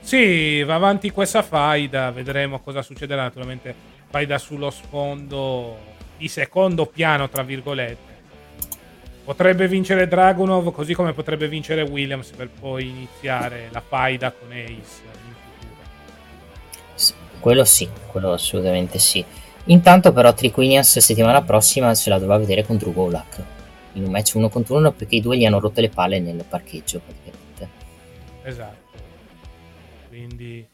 Sì, 0.00 0.62
va 0.62 0.76
avanti 0.76 1.10
questa 1.10 1.42
faida, 1.42 2.10
vedremo 2.10 2.60
cosa 2.60 2.80
succederà. 2.80 3.24
Naturalmente, 3.24 3.74
faida 4.08 4.38
sullo 4.38 4.70
sfondo 4.70 5.76
di 6.16 6.28
secondo 6.28 6.86
piano, 6.86 7.28
tra 7.28 7.42
virgolette. 7.42 8.16
Potrebbe 9.22 9.68
vincere 9.68 10.08
Dragunov, 10.08 10.72
così 10.72 10.94
come 10.94 11.12
potrebbe 11.12 11.46
vincere 11.48 11.82
Williams 11.82 12.30
per 12.30 12.48
poi 12.48 12.88
iniziare 12.88 13.68
la 13.70 13.82
faida 13.86 14.32
con 14.32 14.50
Ace 14.50 14.62
in 14.64 15.34
futuro. 15.58 15.76
Quello 17.38 17.64
sì, 17.66 17.86
quello 18.06 18.32
assolutamente 18.32 18.98
sì. 18.98 19.22
Intanto, 19.64 20.14
però, 20.14 20.32
Trick 20.32 20.56
Williams 20.56 20.98
settimana 21.00 21.42
prossima 21.42 21.94
se 21.94 22.08
la 22.08 22.18
dovrà 22.18 22.38
vedere 22.38 22.64
contro 22.64 22.92
Golak 22.92 23.57
in 23.98 24.04
un 24.04 24.10
match 24.10 24.34
uno 24.34 24.48
contro 24.48 24.76
uno 24.76 24.92
perché 24.92 25.16
i 25.16 25.20
due 25.20 25.36
gli 25.36 25.44
hanno 25.44 25.60
rotto 25.60 25.80
le 25.80 25.88
palle 25.88 26.20
nel 26.20 26.44
parcheggio 26.48 27.00
praticamente. 27.00 27.68
Esatto. 28.42 28.96
Quindi 30.08 30.66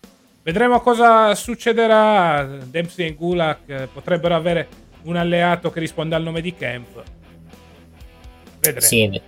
vedremo 0.42 0.80
cosa 0.80 1.34
succederà. 1.34 2.44
Dempsey 2.44 3.08
e 3.08 3.14
Gulak 3.14 3.88
potrebbero 3.92 4.34
avere 4.34 4.68
un 5.04 5.16
alleato 5.16 5.70
che 5.70 5.80
risponde 5.80 6.14
al 6.14 6.22
nome 6.22 6.40
di 6.40 6.54
Camp. 6.54 7.02
Vedremo. 8.60 8.80
Sì, 8.80 9.02
è 9.04 9.20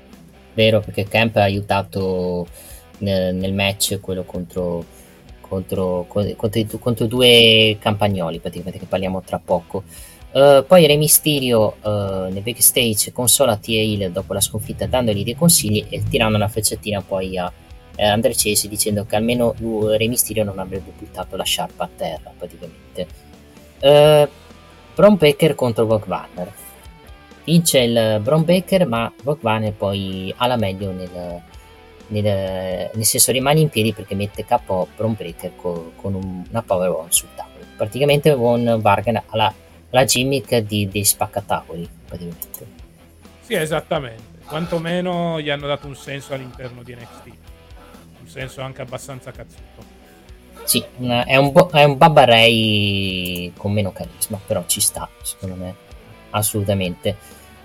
vero, 0.55 0.81
perché 0.81 1.05
Camp 1.05 1.37
ha 1.37 1.43
aiutato 1.43 2.47
nel, 2.99 3.35
nel 3.35 3.53
match 3.53 4.01
quello 4.01 4.25
contro, 4.25 4.85
contro, 5.41 6.07
contro, 6.09 6.79
contro, 6.79 7.07
due 7.07 7.77
campagnoli, 7.79 8.39
praticamente, 8.39 8.79
che 8.79 8.87
parliamo 8.87 9.23
tra 9.23 9.39
poco. 9.39 9.83
Uh, 10.37 10.67
poi 10.67 10.87
Re 10.87 10.99
Mysterio 10.99 11.77
uh, 11.81 12.31
nel 12.31 12.43
backstage 12.43 13.11
consola 13.11 13.57
Tia 13.57 13.81
Hill 13.81 14.11
dopo 14.11 14.35
la 14.35 14.41
sconfitta 14.43 14.85
dandogli 14.85 15.25
dei 15.25 15.35
consigli 15.35 15.87
e 15.89 16.03
tirando 16.03 16.37
una 16.37 16.47
frecciatina 16.47 17.01
poi 17.01 17.39
a 17.39 17.51
eh, 17.97 18.05
Andre 18.05 18.35
Chase 18.37 18.69
dicendo 18.69 19.07
che 19.07 19.17
almeno 19.17 19.55
Re 19.59 20.07
Mysterio 20.09 20.45
non 20.45 20.59
avrebbe 20.59 20.93
buttato 20.95 21.37
la 21.37 21.43
sciarpa 21.43 21.85
a 21.85 21.89
terra 21.97 22.33
praticamente. 22.37 23.07
Eh, 23.79 24.29
Bron 24.95 25.17
Baker 25.17 25.55
contro 25.55 25.87
Brock 25.87 26.07
Warner. 26.07 26.53
Vince 27.45 27.79
il 27.79 28.21
Bron 28.23 28.45
Baker 28.45 28.87
ma 28.87 29.11
Brock 29.23 29.43
Warner 29.43 29.73
poi 29.73 30.35
ha 30.37 30.47
la 30.47 30.57
meglio 30.57 30.91
nel, 30.91 31.41
nel, 32.09 32.91
nel, 32.93 33.05
senso 33.07 33.33
rimane 33.33 33.61
in 33.61 33.71
piedi 33.71 33.95
perché 33.95 34.15
mette 34.15 34.45
capo 34.45 34.87
Bron 34.95 35.15
Baker 35.17 35.53
con, 35.57 35.93
con 35.97 36.13
un, 36.13 36.45
una 36.47 36.63
power 36.63 36.91
on 36.91 37.11
sul 37.11 37.29
tavolo. 37.35 37.65
Praticamente 37.75 38.35
Von 38.35 38.69
ha 38.69 39.55
la, 39.91 40.05
gimmick 40.05 40.57
di, 40.59 40.89
dei 40.89 41.05
spaccatavoli 41.05 41.89
praticamente. 42.07 42.67
Sì, 43.41 43.55
esattamente. 43.55 44.45
Quantomeno 44.47 45.41
gli 45.41 45.51
hanno 45.51 45.67
dato 45.67 45.87
un 45.87 45.97
senso 45.97 46.35
all'interno 46.35 46.83
di 46.83 46.95
NXT 46.95 47.33
un 48.27 48.29
senso 48.29 48.61
anche 48.61 48.83
abbastanza 48.83 49.31
cazzuto. 49.31 49.95
Sì, 50.65 50.85
è 51.25 51.37
un, 51.37 51.53
bo- 51.53 51.71
è 51.71 51.85
un 51.85 51.97
Baba 51.97 52.25
Ray 52.25 53.53
con 53.57 53.73
meno 53.73 53.93
carisma, 53.93 54.41
però 54.45 54.65
ci 54.67 54.81
sta, 54.81 55.09
secondo 55.23 55.55
me, 55.55 55.75
assolutamente. 56.31 57.17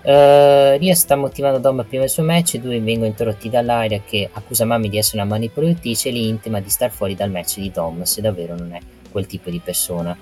Uh, 0.02 0.78
Ria 0.78 0.94
sta 0.94 1.16
motivando 1.16 1.58
Dom 1.58 1.84
prima 1.84 2.02
del 2.02 2.10
suo 2.10 2.22
match, 2.22 2.54
i 2.54 2.60
due 2.60 2.80
vengono 2.80 3.06
interrotti 3.06 3.48
dall'aria 3.48 4.00
che 4.04 4.28
accusa 4.32 4.64
Mami 4.64 4.88
di 4.88 4.98
essere 4.98 5.22
una 5.22 5.30
manipolatrice 5.30 6.08
e 6.08 6.12
li 6.12 6.28
intima 6.28 6.60
di 6.60 6.70
star 6.70 6.90
fuori 6.90 7.14
dal 7.14 7.30
match 7.30 7.58
di 7.58 7.70
Dom 7.70 8.02
se 8.02 8.20
davvero 8.20 8.56
non 8.56 8.72
è 8.74 8.80
quel 9.10 9.26
tipo 9.26 9.50
di 9.50 9.60
persona. 9.60 10.16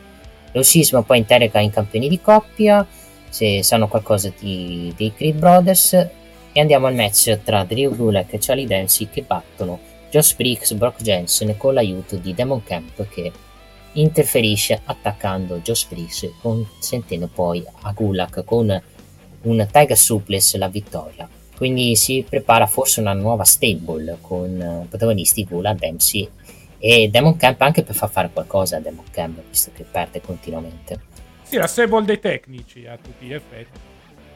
Lo 0.53 0.63
scisma 0.63 1.03
poi 1.03 1.19
interroga 1.19 1.61
in 1.61 1.71
campioni 1.71 2.09
di 2.09 2.21
coppia, 2.21 2.87
se 3.29 3.63
sanno 3.63 3.89
qualcosa 3.89 4.33
di, 4.39 4.93
dei 4.97 5.15
Creed 5.15 5.39
Brothers 5.39 5.93
e 6.53 6.61
andiamo 6.61 6.87
al 6.87 6.95
match 6.95 7.39
tra 7.45 7.65
Drew 7.65 7.95
Gulak 7.95 8.33
e 8.33 8.39
Charlie 8.41 8.67
Dempsey 8.67 9.09
che 9.09 9.23
battono 9.23 9.79
Josh 10.11 10.35
Briggs 10.35 10.73
Brock 10.73 11.01
Jensen 11.01 11.57
con 11.57 11.75
l'aiuto 11.75 12.17
di 12.17 12.35
Demon 12.35 12.65
Camp 12.65 13.09
che 13.09 13.31
interferisce 13.93 14.81
attaccando 14.85 15.59
Josh 15.59 15.87
Briggs 15.87 16.29
consentendo 16.41 17.29
poi 17.33 17.65
a 17.83 17.93
Gulak 17.93 18.43
con 18.45 18.83
un 19.43 19.69
Tiger 19.71 19.97
Suplex 19.97 20.57
la 20.57 20.69
vittoria. 20.69 21.29
Quindi 21.57 21.95
si 21.95 22.25
prepara 22.29 22.67
forse 22.67 23.01
una 23.01 23.13
nuova 23.13 23.45
stable 23.45 24.17
con 24.21 24.87
protagonisti 24.89 25.45
Gulak, 25.45 25.79
Dempsey 25.79 26.29
e 26.81 27.09
Demon 27.09 27.37
Camp 27.37 27.61
anche 27.61 27.85
per 27.85 27.95
far 27.95 28.11
fare 28.11 28.31
qualcosa 28.33 28.79
a 28.79 28.81
Demon 28.81 29.05
Camp 29.11 29.41
visto 29.49 29.71
che 29.73 29.85
perde 29.85 30.21
continuamente. 30.21 30.99
Sì, 31.43 31.57
la 31.57 31.67
stable 31.67 32.05
dei 32.05 32.19
tecnici 32.19 32.87
a 32.87 32.97
tutti 32.97 33.27
gli 33.27 33.33
effetti 33.33 33.79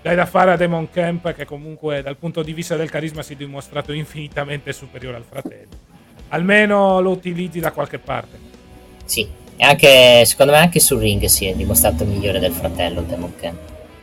dai 0.04 0.16
da 0.16 0.26
fare 0.26 0.52
a 0.52 0.56
Demon 0.56 0.90
Camp 0.90 1.32
che 1.32 1.46
comunque 1.46 2.02
dal 2.02 2.18
punto 2.18 2.42
di 2.42 2.52
vista 2.52 2.76
del 2.76 2.90
carisma 2.90 3.22
si 3.22 3.32
è 3.32 3.36
dimostrato 3.36 3.90
infinitamente 3.92 4.74
superiore 4.74 5.16
al 5.16 5.24
fratello. 5.26 5.70
Almeno 6.28 7.00
lo 7.00 7.08
utilizzi 7.08 7.58
da 7.58 7.72
qualche 7.72 7.98
parte. 7.98 8.38
Sì, 9.06 9.26
e 9.56 9.64
anche 9.64 10.26
secondo 10.26 10.52
me 10.52 10.58
anche 10.58 10.78
sul 10.78 11.00
ring 11.00 11.24
si 11.24 11.46
è 11.46 11.54
dimostrato 11.54 12.04
migliore 12.04 12.38
del 12.38 12.52
fratello 12.52 13.00
Demon 13.00 13.34
Camp. 13.36 13.58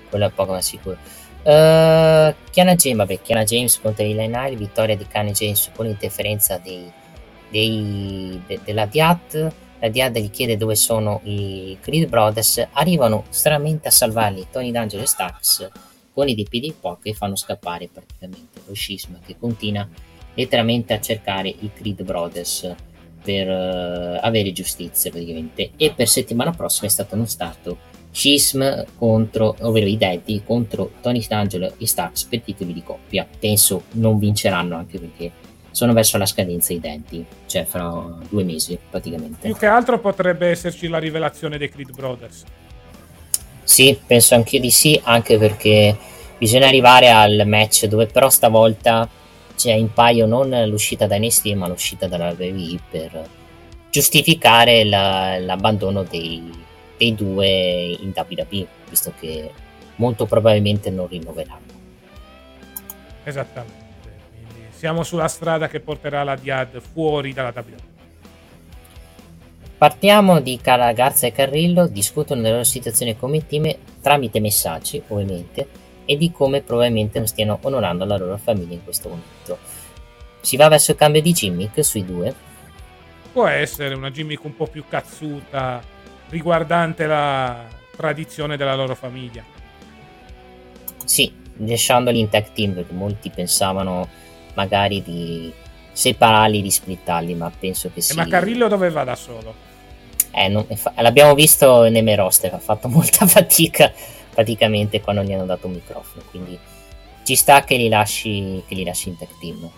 Quello 0.09 0.25
è 0.25 0.31
poco 0.31 0.53
ma 0.53 0.61
sicuro. 0.61 0.97
Uh, 1.43 2.33
Kiana 2.49 2.73
James, 2.73 2.97
vabbè, 2.97 3.21
Kiana 3.21 3.43
James 3.43 3.79
contro 3.79 4.03
i 4.03 4.15
Lenari, 4.15 4.55
vittoria 4.55 4.97
di 4.97 5.05
Kiana 5.05 5.29
James 5.29 5.69
con 5.75 5.85
l'interferenza 5.85 6.57
dei, 6.57 6.91
dei, 7.51 8.41
de, 8.47 8.59
della 8.63 8.85
Diat. 8.85 9.53
La 9.79 9.89
Diad 9.89 10.17
gli 10.17 10.29
chiede 10.29 10.57
dove 10.57 10.75
sono 10.75 11.21
i 11.23 11.77
Creed 11.79 12.07
Brothers. 12.07 12.67
Arrivano 12.71 13.25
stranamente 13.29 13.87
a 13.87 13.91
salvarli 13.91 14.47
Tony 14.51 14.71
D'Angelo 14.71 15.03
e 15.03 15.07
Stax 15.07 15.69
con 16.13 16.27
i 16.27 16.35
DP 16.35 16.57
di 16.57 16.73
poco 16.79 17.01
e 17.03 17.13
fanno 17.13 17.35
scappare 17.35 17.89
praticamente 17.91 18.61
lo 18.65 18.73
scisma 18.73 19.19
che 19.25 19.37
continua 19.39 19.87
letteralmente 20.33 20.93
a 20.93 20.99
cercare 20.99 21.49
i 21.49 21.71
Creed 21.73 22.03
Brothers 22.03 22.75
per 23.23 23.47
uh, 23.47 24.19
avere 24.21 24.51
giustizia 24.51 25.11
praticamente 25.11 25.71
e 25.77 25.93
per 25.95 26.07
settimana 26.07 26.51
prossima 26.51 26.87
è 26.87 26.89
stato 26.89 27.15
annunciato 27.15 27.89
Scism 28.13 28.83
contro, 28.97 29.55
ovvero 29.61 29.85
i 29.85 29.95
Daddy 29.95 30.43
contro 30.43 30.91
Tony 31.01 31.25
D'Angelo 31.25 31.75
e 31.77 31.87
Stax 31.87 32.25
per 32.25 32.41
titoli 32.41 32.73
di 32.73 32.83
coppia 32.83 33.25
penso 33.39 33.83
non 33.91 34.19
vinceranno 34.19 34.75
anche 34.75 34.99
perché 34.99 35.31
sono 35.71 35.93
verso 35.93 36.17
la 36.17 36.25
scadenza 36.25 36.73
i 36.73 36.79
Daddy 36.79 37.25
cioè 37.45 37.65
fra 37.65 38.17
due 38.29 38.43
mesi 38.43 38.77
praticamente. 38.89 39.47
Più 39.47 39.55
che 39.55 39.65
altro 39.65 39.99
potrebbe 39.99 40.47
esserci 40.47 40.87
la 40.87 40.99
rivelazione 40.99 41.57
dei 41.57 41.69
Creed 41.69 41.91
Brothers. 41.91 42.43
Sì, 43.63 43.97
penso 44.05 44.35
anch'io 44.35 44.59
di 44.59 44.71
sì, 44.71 44.99
anche 45.03 45.37
perché 45.37 45.97
bisogna 46.37 46.67
arrivare 46.67 47.09
al 47.09 47.43
match 47.45 47.85
dove 47.85 48.07
però 48.07 48.29
stavolta 48.29 49.07
c'è 49.55 49.73
in 49.73 49.93
paio 49.93 50.25
non 50.25 50.49
l'uscita 50.67 51.05
da 51.05 51.17
NXT 51.17 51.53
ma 51.53 51.67
l'uscita 51.67 52.07
dalla 52.07 52.35
WWE 52.37 52.79
per 52.89 53.29
giustificare 53.91 54.85
la, 54.85 55.37
l'abbandono 55.37 56.03
dei, 56.03 56.49
dei, 56.97 57.13
due 57.13 57.97
in 57.99 58.13
WWE, 58.15 58.67
visto 58.89 59.13
che 59.19 59.51
molto 59.97 60.25
probabilmente 60.25 60.89
non 60.89 61.07
rinnoveranno. 61.07 61.79
Esattamente, 63.23 63.80
siamo 64.81 65.03
sulla 65.03 65.27
strada 65.27 65.67
che 65.67 65.79
porterà 65.79 66.23
la 66.23 66.35
Diad 66.35 66.81
fuori 66.81 67.33
dalla 67.33 67.53
WWE. 67.55 67.75
Partiamo 69.77 70.39
di 70.39 70.57
Cara 70.59 70.91
Garza 70.91 71.27
e 71.27 71.31
Carrillo, 71.31 71.85
discutono 71.85 72.41
della 72.41 72.53
loro 72.55 72.63
situazione 72.63 73.15
come 73.15 73.45
team 73.45 73.71
tramite 74.01 74.39
messaggi, 74.39 74.99
ovviamente, 75.09 75.67
e 76.03 76.17
di 76.17 76.31
come 76.31 76.63
probabilmente 76.63 77.19
non 77.19 77.27
stiano 77.27 77.59
onorando 77.61 78.05
la 78.05 78.17
loro 78.17 78.35
famiglia 78.37 78.73
in 78.73 78.83
questo 78.83 79.09
momento. 79.09 79.59
Si 80.41 80.57
va 80.57 80.67
verso 80.67 80.89
il 80.89 80.97
cambio 80.97 81.21
di 81.21 81.31
gimmick 81.31 81.85
sui 81.85 82.03
due? 82.03 82.33
Può 83.33 83.45
essere 83.45 83.93
una 83.93 84.09
gimmick 84.09 84.43
un 84.45 84.55
po' 84.55 84.65
più 84.65 84.85
cazzuta, 84.89 85.79
riguardante 86.29 87.05
la 87.05 87.67
tradizione 87.95 88.57
della 88.57 88.73
loro 88.73 88.95
famiglia. 88.95 89.43
Sì, 91.05 91.31
lasciandoli 91.57 92.19
in 92.19 92.29
tag 92.29 92.51
team 92.53 92.73
perché 92.73 92.93
molti 92.93 93.29
pensavano 93.29 94.29
magari 94.53 95.01
di 95.01 95.51
separarli, 95.91 96.61
di 96.61 96.71
splittarli, 96.71 97.33
ma 97.35 97.51
penso 97.57 97.91
che 97.93 98.01
sia. 98.01 98.13
Eh, 98.13 98.17
ma 98.17 98.27
Carrillo 98.27 98.67
dove 98.67 98.89
va 98.89 99.03
da 99.03 99.15
solo? 99.15 99.69
Eh, 100.31 100.47
non, 100.47 100.65
l'abbiamo 100.97 101.33
visto 101.33 101.89
nei 101.89 102.01
miei 102.01 102.15
roster, 102.15 102.53
ha 102.53 102.59
fatto 102.59 102.87
molta 102.89 103.25
fatica 103.27 103.91
praticamente 104.33 105.01
quando 105.01 105.23
gli 105.23 105.33
hanno 105.33 105.45
dato 105.45 105.67
un 105.67 105.73
microfono, 105.73 106.23
quindi 106.29 106.57
ci 107.23 107.35
sta 107.35 107.63
che 107.63 107.75
li 107.75 107.89
lasci, 107.89 108.63
che 108.67 108.75
li 108.75 108.83
lasci 108.83 109.09
in 109.09 109.17
tag 109.17 109.29
team. 109.39 109.69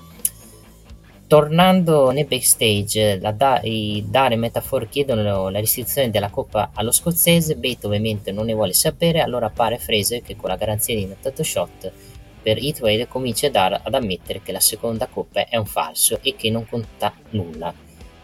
Tornando 1.26 2.12
nel 2.12 2.26
backstage, 2.28 3.18
da- 3.18 3.60
i 3.64 4.06
Dare 4.08 4.36
e 4.36 4.38
Metafor 4.38 4.88
chiedono 4.88 5.50
la 5.50 5.60
restrizione 5.60 6.12
della 6.12 6.30
coppa 6.30 6.70
allo 6.76 6.92
scozzese, 6.92 7.56
Bate 7.56 7.88
ovviamente 7.88 8.32
non 8.32 8.46
ne 8.46 8.54
vuole 8.54 8.74
sapere, 8.74 9.22
allora 9.22 9.48
appare 9.48 9.80
Fraser 9.80 10.22
che 10.22 10.36
con 10.36 10.50
la 10.50 10.58
garanzia 10.58 10.94
di 10.94 11.06
98 11.06 11.44
shot 11.44 11.92
per 12.44 12.58
Heatwave 12.58 13.08
comincia 13.08 13.50
Dar 13.50 13.80
ad 13.82 13.94
ammettere 13.94 14.42
che 14.44 14.52
la 14.52 14.60
seconda 14.60 15.08
coppa 15.08 15.48
è 15.48 15.56
un 15.56 15.66
falso 15.66 16.20
e 16.22 16.36
che 16.36 16.52
non 16.52 16.68
conta 16.68 17.14
nulla. 17.30 17.74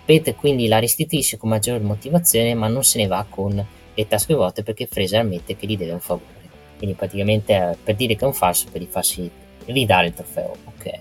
Bate 0.05 0.35
quindi 0.35 0.67
la 0.67 0.79
restituisce 0.79 1.37
con 1.37 1.49
maggiore 1.49 1.79
motivazione 1.79 2.53
ma 2.53 2.67
non 2.67 2.83
se 2.83 2.99
ne 2.99 3.07
va 3.07 3.25
con 3.27 3.65
le 3.93 4.07
tasche 4.07 4.33
vuote 4.33 4.61
perché 4.61 4.87
Fraser 4.87 5.21
ammette 5.21 5.55
che 5.55 5.65
gli 5.65 5.77
deve 5.77 5.93
un 5.93 5.99
favore. 6.01 6.37
Quindi 6.77 6.95
praticamente 6.95 7.53
eh, 7.53 7.77
per 7.81 7.95
dire 7.95 8.15
che 8.15 8.23
è 8.23 8.27
un 8.27 8.33
falso 8.33 8.65
per 8.71 8.83
farsi 8.89 9.29
ridare 9.65 10.07
il 10.07 10.13
trofeo. 10.13 10.55
Ok. 10.65 10.91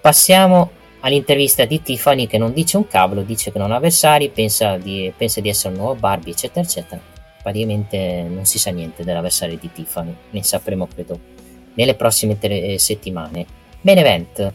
Passiamo 0.00 0.70
all'intervista 1.00 1.64
di 1.64 1.82
Tiffany 1.82 2.26
che 2.26 2.38
non 2.38 2.52
dice 2.52 2.76
un 2.76 2.86
cavolo, 2.86 3.22
dice 3.22 3.50
che 3.50 3.58
non 3.58 3.72
ha 3.72 3.76
avversari, 3.76 4.28
pensa 4.28 4.76
di, 4.76 5.12
pensa 5.16 5.40
di 5.40 5.48
essere 5.48 5.74
un 5.74 5.80
nuovo 5.80 5.94
Barbie, 5.94 6.32
eccetera, 6.32 6.64
eccetera. 6.64 7.00
Praticamente 7.42 8.26
non 8.28 8.44
si 8.44 8.58
sa 8.58 8.70
niente 8.70 9.02
dell'avversario 9.02 9.56
di 9.56 9.70
Tiffany, 9.72 10.14
ne 10.30 10.42
sapremo 10.42 10.86
credo 10.86 11.38
nelle 11.80 11.94
prossime 11.94 12.38
tre 12.38 12.60
eh, 12.60 12.78
settimane. 12.78 13.46
Benevent, 13.80 14.52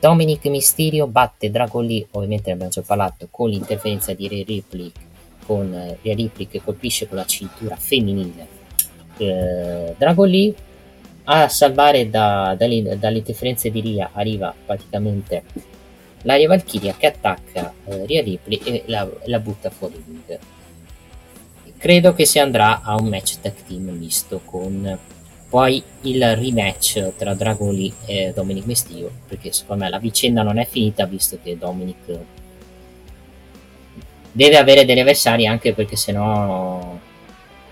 Dominic 0.00 0.46
Mysterio 0.46 1.06
batte 1.08 1.50
Dragon 1.50 1.84
Lee, 1.84 2.06
ovviamente 2.12 2.48
ne 2.48 2.52
abbiamo 2.52 2.70
già 2.70 2.82
parlato, 2.82 3.26
con 3.30 3.50
l'interferenza 3.50 4.14
di 4.14 4.28
Ray 4.28 4.44
Ripley, 4.44 4.92
con 5.44 5.74
eh, 5.74 5.98
Ray 6.02 6.14
Ripley 6.14 6.46
che 6.46 6.62
colpisce 6.62 7.08
con 7.08 7.16
la 7.16 7.26
cintura 7.26 7.74
femminile 7.76 8.56
eh, 9.18 9.94
Dragon 9.96 10.28
Lee 10.28 10.54
a 11.24 11.48
salvare 11.48 12.08
da, 12.08 12.54
dalle, 12.56 12.96
dalle 12.98 13.18
interferenze 13.18 13.70
di 13.70 13.80
Ria 13.80 14.10
arriva 14.12 14.54
praticamente 14.64 15.42
l'aria 16.22 16.48
Valkyria 16.48 16.94
che 16.96 17.06
attacca 17.06 17.72
eh, 17.84 18.06
Ria 18.06 18.22
Ripley 18.22 18.60
e 18.64 18.82
la, 18.86 19.06
la 19.24 19.38
butta 19.38 19.68
fuori. 19.70 20.02
Credo 21.76 22.14
che 22.14 22.24
si 22.24 22.38
andrà 22.38 22.80
a 22.82 22.94
un 22.96 23.08
match 23.08 23.40
tag 23.40 23.54
team 23.66 23.90
misto 23.90 24.40
con 24.44 24.98
poi 25.48 25.82
il 26.02 26.36
rematch 26.36 27.16
tra 27.16 27.34
Dragon 27.34 27.72
Lee 27.72 27.92
e 28.04 28.32
Dominic 28.34 28.66
Mysterio 28.66 29.10
perché 29.26 29.52
secondo 29.52 29.84
me 29.84 29.90
la 29.90 29.98
vicenda 29.98 30.42
non 30.42 30.58
è 30.58 30.66
finita 30.66 31.06
visto 31.06 31.38
che 31.42 31.56
Dominic 31.56 32.18
deve 34.30 34.56
avere 34.58 34.84
degli 34.84 35.00
avversari 35.00 35.46
anche 35.46 35.72
perché 35.72 35.96
sennò 35.96 36.98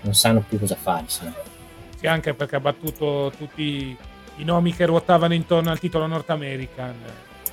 non 0.01 0.13
sanno 0.13 0.43
più 0.47 0.59
cosa 0.59 0.75
fare. 0.75 1.05
Sì. 1.07 2.07
anche 2.07 2.33
perché 2.33 2.55
ha 2.55 2.59
battuto 2.59 3.31
tutti 3.37 3.95
i 4.37 4.43
nomi 4.43 4.73
che 4.73 4.85
ruotavano 4.85 5.33
intorno 5.33 5.71
al 5.71 5.79
titolo 5.79 6.05
North 6.07 6.29
American. 6.29 6.93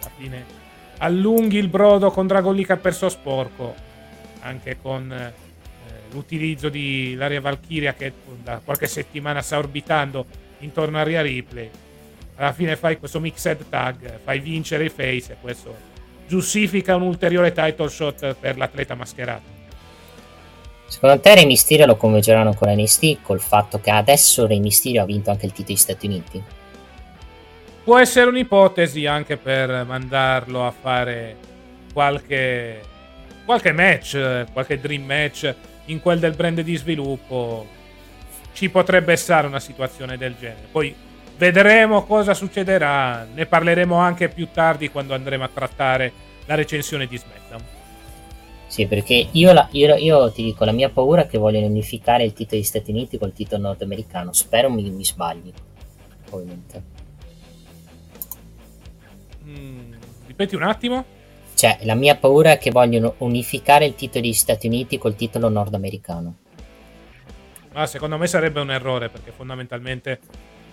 Alla 0.01 0.11
fine 0.17 0.63
allunghi 0.99 1.59
il 1.59 1.69
brodo 1.69 2.11
con 2.11 2.27
Dragon 2.27 2.55
Lee 2.55 2.65
che 2.65 2.73
ha 2.73 2.77
perso 2.77 3.09
sporco, 3.09 3.75
anche 4.41 4.79
con 4.81 5.33
l'utilizzo 6.15 6.69
di 6.69 7.15
Laria 7.17 7.41
Valkyria 7.41 7.93
che 7.93 8.13
da 8.43 8.61
qualche 8.65 8.87
settimana 8.87 9.43
sta 9.43 9.59
orbitando 9.59 10.25
intorno 10.61 10.99
a 10.99 11.03
Ria 11.03 11.21
Ripley. 11.21 11.69
Alla 12.37 12.53
fine 12.53 12.77
fai 12.77 12.99
questo 12.99 13.21
mixed 13.21 13.69
tag, 13.69 14.21
fai 14.23 14.39
vincere 14.39 14.85
i 14.85 14.89
face 14.89 15.33
e 15.33 15.37
questo 15.41 15.93
giustifica 16.27 16.97
un 16.97 17.03
ulteriore 17.03 17.53
title 17.53 17.89
shot 17.89 18.35
per 18.35 18.57
l'atleta 18.57 18.95
mascherato. 18.95 19.53
Secondo 20.87 21.21
te 21.21 21.35
Re 21.35 21.45
Mysterio 21.45 21.87
lo 21.87 21.97
convinceranno 21.97 22.55
con 22.55 22.71
NXT 22.71 23.23
col 23.23 23.41
fatto 23.41 23.81
che 23.81 23.91
adesso 23.91 24.47
Re 24.47 24.59
Mysterio 24.59 25.03
ha 25.03 25.07
vinto 25.07 25.31
anche 25.31 25.47
il 25.47 25.53
titolo 25.53 25.69
degli 25.69 25.77
Stati 25.77 26.07
Uniti? 26.07 26.43
Può 27.83 27.99
essere 27.99 28.29
un'ipotesi 28.29 29.05
anche 29.05 29.37
per 29.37 29.85
mandarlo 29.85 30.67
a 30.67 30.71
fare 30.71 31.37
qualche, 31.93 32.81
qualche 33.45 33.73
match, 33.73 34.47
qualche 34.53 34.81
dream 34.81 35.05
match 35.05 35.55
in 35.87 36.01
quel 36.01 36.19
del 36.19 36.35
brand 36.35 36.61
di 36.61 36.77
sviluppo. 36.77 37.67
Ci 38.53 38.71
potrebbe 38.71 39.13
essere 39.13 39.47
una 39.47 39.61
situazione 39.61 40.17
del 40.17 40.37
genere. 40.39 40.69
Poi 40.71 40.95
vedremo 41.37 42.05
cosa 42.05 42.35
succederà. 42.35 43.27
Ne 43.33 43.47
parleremo 43.47 43.97
anche 43.97 44.29
più 44.29 44.49
tardi 44.53 44.91
quando 44.91 45.15
andremo 45.15 45.45
a 45.45 45.51
trattare 45.53 46.13
la 46.47 46.55
recensione 46.55 47.07
di 47.07 47.19
SmackDown. 47.19 47.63
Sì, 48.67 48.87
perché 48.87 49.29
io, 49.31 49.53
la, 49.53 49.69
io, 49.73 49.95
io, 49.95 50.33
ti 50.33 50.43
dico, 50.43 50.65
la 50.65 50.73
mia 50.73 50.89
paura 50.89 51.23
è 51.23 51.27
che 51.29 51.39
vogliono 51.39 51.67
unificare 51.67 52.25
il 52.25 52.33
titolo 52.33 52.57
degli 52.57 52.65
Stati 52.65 52.91
Uniti 52.91 53.19
col 53.19 53.33
titolo 53.33 53.63
nordamericano. 53.63 54.33
Spero 54.33 54.71
mi, 54.71 54.91
mi 54.91 55.05
sbagli, 55.05 55.53
ovviamente. 56.31 56.83
Mm, 59.47 59.93
ripeti 60.27 60.57
un 60.57 60.63
attimo? 60.63 61.05
Cioè, 61.55 61.79
la 61.83 61.95
mia 61.95 62.17
paura 62.17 62.53
è 62.53 62.59
che 62.59 62.71
vogliono 62.71 63.15
unificare 63.19 63.87
il 63.87 63.95
titolo 63.95 64.23
degli 64.23 64.33
Stati 64.33 64.67
Uniti 64.67 64.99
col 64.99 65.15
titolo 65.15 65.49
nordamericano. 65.49 66.37
Ma 67.73 67.87
secondo 67.87 68.19
me 68.19 68.27
sarebbe 68.27 68.61
un 68.61 68.71
errore, 68.71 69.09
perché 69.09 69.31
fondamentalmente 69.31 70.21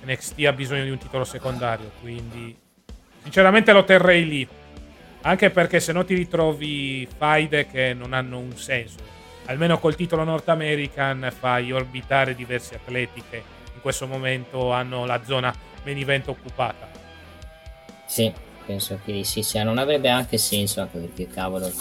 NXT 0.05 0.45
ha 0.45 0.53
bisogno 0.53 0.83
di 0.83 0.89
un 0.89 0.97
titolo 0.97 1.23
secondario, 1.23 1.91
quindi 2.01 2.55
sinceramente 3.23 3.71
lo 3.71 3.83
terrei 3.83 4.27
lì 4.27 4.47
anche 5.21 5.49
perché 5.49 5.79
se 5.79 5.91
no 5.91 6.03
ti 6.03 6.15
ritrovi 6.15 7.07
faide 7.15 7.67
che 7.67 7.93
non 7.93 8.13
hanno 8.13 8.39
un 8.39 8.55
senso. 8.57 8.97
Almeno 9.45 9.79
col 9.79 9.95
titolo 9.95 10.23
North 10.23 10.49
American 10.49 11.31
fai 11.37 11.71
orbitare 11.71 12.35
diversi 12.35 12.73
atleti 12.73 13.23
che 13.29 13.43
in 13.73 13.81
questo 13.81 14.07
momento 14.07 14.71
hanno 14.71 15.05
la 15.05 15.21
zona 15.23 15.53
main 15.83 15.97
event 15.97 16.27
occupata. 16.27 16.89
Sì, 18.05 18.31
penso 18.65 18.99
che 19.03 19.23
sì, 19.23 19.41
sì, 19.41 19.61
non 19.63 19.77
avrebbe 19.77 20.09
anche 20.09 20.37
senso 20.37 20.81
anche 20.81 20.97
perché 20.99 21.27
cavolo. 21.27 21.71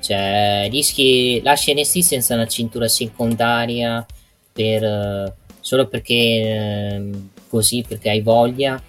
Cioè, 0.00 0.68
rischi 0.70 1.40
lasci 1.42 1.72
NST 1.74 1.98
senza 2.00 2.34
una 2.34 2.46
cintura 2.46 2.88
secondaria 2.88 4.04
per 4.52 5.34
solo 5.60 5.86
perché 5.86 6.14
eh, 6.14 7.10
così 7.48 7.84
perché 7.86 8.10
hai 8.10 8.20
voglia 8.20 8.82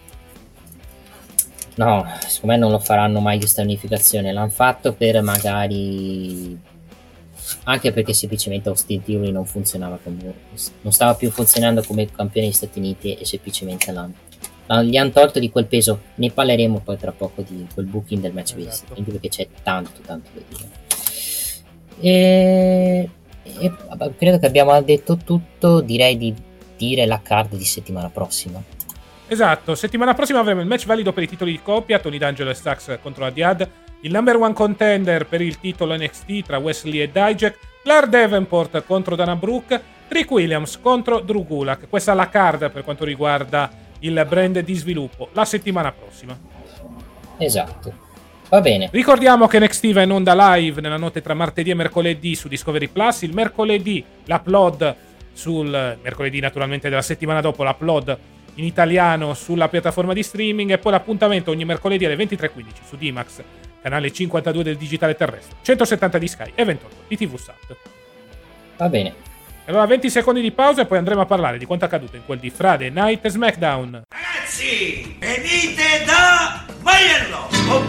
No, 1.76 2.06
secondo 2.28 2.56
me 2.56 2.58
non 2.58 2.72
lo 2.72 2.80
faranno 2.80 3.20
mai 3.20 3.40
questa 3.40 3.62
unificazione. 3.62 4.32
L'hanno 4.32 4.50
fatto 4.50 4.94
per 4.94 5.22
magari. 5.22 6.72
Anche 7.66 7.92
perché 7.92 8.14
semplicemente 8.14 8.70
Austin 8.70 9.04
Theory 9.04 9.32
non 9.32 9.46
funzionava 9.46 10.00
come. 10.02 10.34
Non 10.82 10.94
stava 10.94 11.16
più 11.16 11.32
funzionando 11.32 11.82
come 11.84 12.10
campione 12.12 12.48
degli 12.48 12.56
Stati 12.56 12.80
Uniti 12.80 13.16
e 13.16 13.26
semplicemente 13.26 13.92
l'hanno. 13.92 14.14
Gli 14.84 14.98
hanno 14.98 15.12
tolto 15.12 15.40
di 15.40 15.50
quel 15.52 15.66
peso. 15.66 16.02
Ne 16.16 16.32
parleremo 16.32 16.80
poi 16.80 16.98
tra 16.98 17.12
poco 17.12 17.44
di 17.48 17.68
quel 17.74 17.86
booking 17.86 18.22
del 18.22 18.34
match 18.34 18.56
esatto. 18.58 18.94
quindi 18.94 19.12
perché 19.12 19.30
c'è 19.30 19.48
tanto, 19.62 20.02
tanto 20.06 20.30
da 20.34 20.42
dire. 20.48 20.70
E, 22.00 23.10
e 23.44 23.72
credo 24.18 24.40
che 24.40 24.46
abbiamo 24.46 24.82
detto 24.82 25.18
tutto. 25.18 25.82
Direi 25.82 26.18
di 26.18 26.34
dire 26.78 27.06
la 27.06 27.22
card 27.22 27.56
di 27.56 27.66
settimana 27.66 28.10
prossima. 28.10 28.62
Esatto, 29.28 29.74
settimana 29.74 30.14
prossima 30.14 30.40
avremo 30.40 30.62
il 30.62 30.68
match 30.68 30.86
valido 30.86 31.14
per 31.14 31.24
i 31.24 31.28
titoli 31.28 31.52
di 31.52 31.62
coppia, 31.62 31.98
Tony 32.00 32.18
D'Angelo 32.18 32.50
e 32.50 32.54
Stax 32.54 33.00
contro 33.02 33.26
Adiad, 33.26 33.68
il 34.02 34.12
number 34.12 34.36
one 34.36 34.54
contender 34.54 35.26
per 35.26 35.42
il 35.42 35.60
titolo 35.60 35.96
NXT 35.96 36.44
tra 36.44 36.58
Wesley 36.58 37.00
e 37.00 37.10
Dijak, 37.10 37.58
Clark 37.84 38.10
Davenport 38.10 38.84
contro 38.86 39.16
Dana 39.16 39.36
Brooke, 39.36 39.82
Trick 40.08 40.30
Williams 40.30 40.80
contro 40.80 41.20
Drew 41.20 41.46
Gulak. 41.46 41.90
Questa 41.90 42.12
è 42.12 42.16
la 42.16 42.30
card 42.30 42.70
per 42.70 42.84
quanto 42.84 43.06
riguarda 43.06 43.72
il 44.04 44.26
brand 44.28 44.60
di 44.60 44.74
sviluppo 44.74 45.30
la 45.34 45.46
settimana 45.46 45.92
prossima. 45.92 46.38
Esatto. 47.38 48.12
Va 48.50 48.62
bene. 48.62 48.90
Ricordiamo 48.92 49.48
che 49.48 49.60
NXT 49.60 49.94
va 49.94 50.04
in 50.04 50.12
onda 50.12 50.56
live 50.56 50.80
nella 50.80 50.98
notte 50.98 51.22
tra 51.22 51.34
martedì 51.34 51.72
e 51.72 51.74
mercoledì 51.74 52.36
su 52.36 52.48
Discovery 52.48 52.88
Plus. 52.88 53.24
Il 53.24 53.34
mercoledì 53.34 54.04
l'upload 54.26 54.96
sul 55.34 55.98
mercoledì 56.02 56.40
naturalmente 56.40 56.90
della 56.90 57.02
settimana 57.02 57.42
dopo 57.42 57.64
l'upload 57.64 58.18
in 58.56 58.66
italiano 58.66 59.34
sulla 59.34 59.68
piattaforma 59.68 60.14
di 60.14 60.22
streaming 60.22 60.70
e 60.72 60.78
poi 60.78 60.92
l'appuntamento 60.92 61.50
ogni 61.50 61.66
mercoledì 61.66 62.06
alle 62.06 62.16
23.15 62.16 62.50
su 62.86 62.96
Dimax, 62.96 63.42
canale 63.82 64.12
52 64.12 64.64
del 64.64 64.78
digitale 64.78 65.16
terrestre, 65.16 65.56
170 65.64 66.18
di 66.20 66.28
Sky 66.28 66.52
e 66.54 66.64
28 66.64 66.96
di 67.08 67.18
TV 67.18 67.36
Sat. 67.36 67.76
Va 68.78 68.90
bene 68.90 69.33
allora 69.66 69.86
20 69.86 70.10
secondi 70.10 70.42
di 70.42 70.52
pausa 70.52 70.82
e 70.82 70.86
poi 70.86 70.98
andremo 70.98 71.22
a 71.22 71.26
parlare 71.26 71.58
di 71.58 71.66
quanto 71.66 71.86
accaduto 71.86 72.16
in 72.16 72.26
quel 72.26 72.40
di 72.40 72.50
Friday 72.50 72.90
Night 72.90 73.28
SmackDown. 73.28 74.04
Ragazzi, 74.10 75.16
venite 75.20 76.04
da 76.06 76.66
Maiello! 76.82 77.50
Oh. 77.70 77.84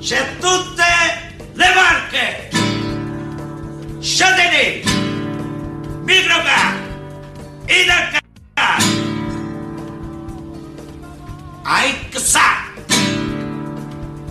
C'è 0.00 0.36
tutte 0.38 0.82
le 1.52 1.66
marche! 1.74 2.48
Châtenay, 4.00 4.82
Microca, 6.02 6.74
Idaca, 7.66 8.18
Aixa, 11.62 12.40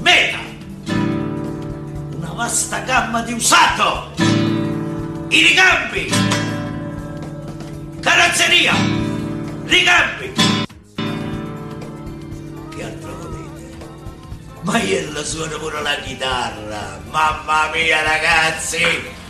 Meta! 0.02 0.38
Una 2.16 2.34
vasta 2.34 2.80
gamma 2.80 3.22
di 3.22 3.34
usato! 3.34 4.13
I 5.34 5.42
ricambi, 5.42 6.14
carrozzeria, 8.02 8.74
ricambi. 9.66 10.32
Che 12.76 12.84
altro 12.84 13.16
volete? 13.16 13.78
Ma 14.62 14.80
io 14.80 15.26
suono 15.26 15.58
pure 15.58 15.82
la 15.82 15.96
chitarra, 15.96 17.02
mamma 17.10 17.72
mia 17.74 18.04
ragazzi, 18.04 18.84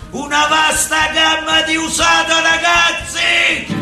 una 0.09 0.45
vasta 0.47 1.09
gamma 1.13 1.61
di 1.61 1.77
usato 1.77 2.33
ragazzi! 2.33 3.72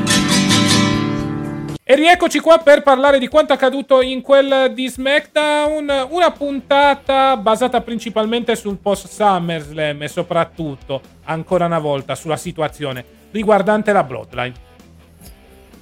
E 1.92 1.96
rieccoci 1.96 2.40
qua 2.40 2.58
per 2.60 2.84
parlare 2.84 3.20
di 3.20 3.28
quanto 3.28 3.52
accaduto 3.52 4.00
in 4.02 4.22
quel 4.22 4.72
di 4.74 4.88
SmackDown, 4.88 6.08
una 6.12 6.32
puntata 6.32 7.36
basata 7.36 7.82
principalmente 7.82 8.56
sul 8.56 8.78
post 8.78 9.10
SummerSlam 9.10 10.02
e 10.02 10.08
soprattutto, 10.08 11.02
ancora 11.26 11.66
una 11.66 11.80
volta, 11.80 12.16
sulla 12.16 12.38
situazione 12.38 13.04
riguardante 13.32 13.92
la 13.92 14.06
Bloodline. 14.06 14.54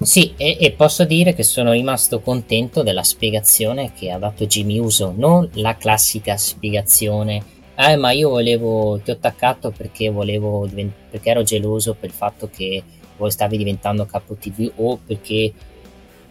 Sì, 0.02 0.34
e, 0.36 0.58
e, 0.60 0.72
posso 0.72 1.06
dire 1.06 1.36
che 1.36 1.44
sono 1.44 1.74
rimasto 1.74 2.22
contento 2.22 2.82
della 2.82 3.04
spiegazione 3.04 3.92
che 3.94 4.10
ha 4.10 4.18
dato 4.18 4.48
Jimmy 4.48 4.80
Uso, 4.80 5.14
non 5.16 5.48
la 5.54 5.78
classica 5.78 6.36
spiegazione, 6.38 7.44
eh 7.76 7.98
ma 7.98 8.10
io 8.14 8.30
volevo, 8.30 9.00
ti 9.04 9.12
ho 9.12 9.14
attaccato 9.14 9.70
perché 9.70 10.10
volevo, 10.10 10.68
perché 11.12 11.30
ero 11.30 11.44
geloso 11.44 11.94
per 11.94 12.10
il 12.10 12.16
fatto 12.16 12.50
che 12.52 12.82
voi 13.18 13.30
stavi 13.30 13.58
diventando 13.58 14.06
capo 14.06 14.34
TV 14.34 14.72
o 14.78 14.98
perché 15.06 15.54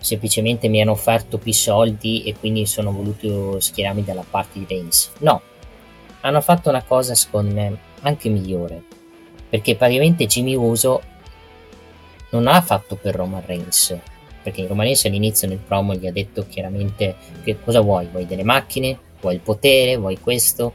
semplicemente 0.01 0.69
mi 0.69 0.81
hanno 0.81 0.93
offerto 0.93 1.39
più 1.39 1.53
soldi 1.53 2.23
e 2.23 2.35
quindi 2.39 2.67
sono 2.67 2.93
voluto 2.93 3.61
schierarmi 3.61 4.05
dalla 4.05 4.25
parte 4.29 4.59
di 4.59 4.67
Reigns. 4.69 5.13
No, 5.19 5.43
hanno 6.21 6.41
fatto 6.41 6.69
una 6.69 6.83
cosa 6.83 7.15
secondo 7.15 7.55
me 7.55 7.79
anche 8.01 8.29
migliore, 8.29 8.83
perché 9.49 9.77
praticamente 9.77 10.27
Jimmy 10.27 10.55
Uso 10.55 11.03
non 12.31 12.47
ha 12.47 12.61
fatto 12.61 12.97
per 12.97 13.15
Roman 13.15 13.43
Reigns, 13.45 13.97
perché 14.43 14.67
Roman 14.67 14.85
Reigns 14.85 15.05
all'inizio 15.05 15.49
nel 15.49 15.59
promo 15.59 15.95
gli 15.95 16.07
ha 16.07 16.13
detto 16.13 16.47
chiaramente 16.47 17.17
che 17.43 17.59
cosa 17.61 17.81
vuoi, 17.81 18.07
vuoi 18.07 18.27
delle 18.27 18.45
macchine, 18.45 18.99
vuoi 19.21 19.35
il 19.35 19.41
potere, 19.41 19.97
vuoi 19.97 20.19
questo. 20.19 20.73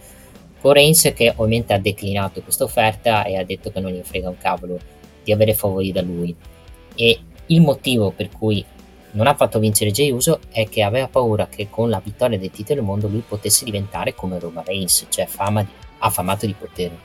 Con 0.60 0.74
Reigns 0.74 1.12
che 1.14 1.34
ovviamente 1.36 1.74
ha 1.74 1.80
declinato 1.80 2.42
questa 2.42 2.64
offerta 2.64 3.26
e 3.26 3.38
ha 3.38 3.44
detto 3.44 3.70
che 3.70 3.80
non 3.80 3.92
gli 3.92 4.02
frega 4.02 4.30
un 4.30 4.38
cavolo 4.38 4.80
di 5.24 5.32
avere 5.32 5.54
favori 5.54 5.92
da 5.92 6.02
lui. 6.02 6.34
E 6.96 7.20
il 7.48 7.62
motivo 7.62 8.12
per 8.12 8.30
cui 8.30 8.64
non 9.14 9.28
ha 9.28 9.36
fatto 9.36 9.60
vincere 9.60 9.92
Jey 9.92 10.12
Uso 10.12 10.40
è 10.52 10.68
che 10.68 10.84
aveva 10.84 11.08
paura 11.08 11.48
che 11.48 11.68
con 11.70 11.90
la 11.90 12.02
vittoria 12.04 12.38
del 12.38 12.52
titolo 12.52 12.80
del 12.80 12.88
mondo 12.88 13.08
lui 13.08 13.24
potesse 13.28 13.66
diventare 13.66 14.14
come 14.14 14.40
Roman 14.40 14.64
Reigns, 14.64 15.06
cioè 15.10 15.26
fama 15.26 15.62
di, 15.62 15.70
affamato 16.00 16.46
di 16.46 16.56
potere. 16.58 16.98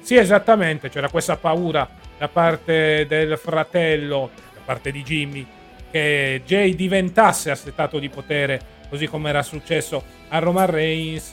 Sì, 0.00 0.16
esattamente, 0.16 0.88
c'era 0.88 1.08
questa 1.08 1.36
paura 1.36 1.88
da 2.18 2.28
parte 2.28 3.06
del 3.08 3.38
fratello, 3.38 4.30
da 4.54 4.60
parte 4.64 4.90
di 4.90 5.02
Jimmy, 5.02 5.46
che 5.90 6.42
Jay 6.44 6.74
diventasse 6.74 7.50
assetato 7.50 7.98
di 7.98 8.08
potere, 8.08 8.60
così 8.88 9.06
come 9.06 9.28
era 9.28 9.42
successo 9.42 10.02
a 10.28 10.38
Roman 10.38 10.66
Reigns. 10.66 11.30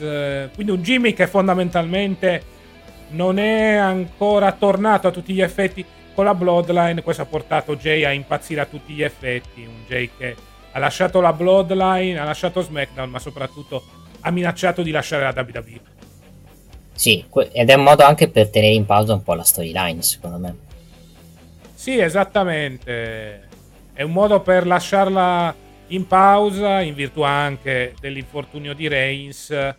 Quindi 0.53 0.71
un 0.71 0.81
Jimmy 0.81 1.13
che 1.13 1.27
fondamentalmente 1.27 2.51
non 3.09 3.37
è 3.37 3.75
ancora 3.75 4.51
tornato 4.53 5.07
a 5.07 5.11
tutti 5.11 5.33
gli 5.33 5.41
effetti 5.41 5.85
con 6.13 6.25
la 6.25 6.33
Bloodline 6.33 7.01
questo 7.01 7.23
ha 7.23 7.25
portato 7.25 7.75
Jay 7.75 8.03
a 8.03 8.11
impazzire 8.11 8.61
a 8.61 8.65
tutti 8.65 8.93
gli 8.93 9.03
effetti, 9.03 9.61
un 9.61 9.83
Jay 9.87 10.09
che 10.17 10.35
ha 10.71 10.79
lasciato 10.79 11.21
la 11.21 11.33
Bloodline, 11.33 12.19
ha 12.19 12.23
lasciato 12.23 12.61
SmackDown, 12.61 13.09
ma 13.09 13.19
soprattutto 13.19 13.83
ha 14.21 14.31
minacciato 14.31 14.81
di 14.81 14.91
lasciare 14.91 15.23
la 15.23 15.33
WWE. 15.35 15.79
Sì, 16.95 17.25
ed 17.51 17.69
è 17.69 17.73
un 17.73 17.83
modo 17.83 18.03
anche 18.03 18.29
per 18.29 18.49
tenere 18.49 18.73
in 18.73 18.85
pausa 18.85 19.13
un 19.13 19.23
po' 19.23 19.33
la 19.33 19.43
storyline, 19.43 20.01
secondo 20.01 20.37
me. 20.37 20.55
Sì, 21.73 21.99
esattamente. 21.99 23.49
È 23.93 24.01
un 24.03 24.11
modo 24.11 24.41
per 24.41 24.65
lasciarla 24.65 25.53
in 25.87 26.07
pausa, 26.07 26.81
in 26.81 26.93
virtù 26.93 27.21
anche 27.21 27.95
dell'infortunio 27.99 28.73
di 28.73 28.87
Reigns. 28.87 29.75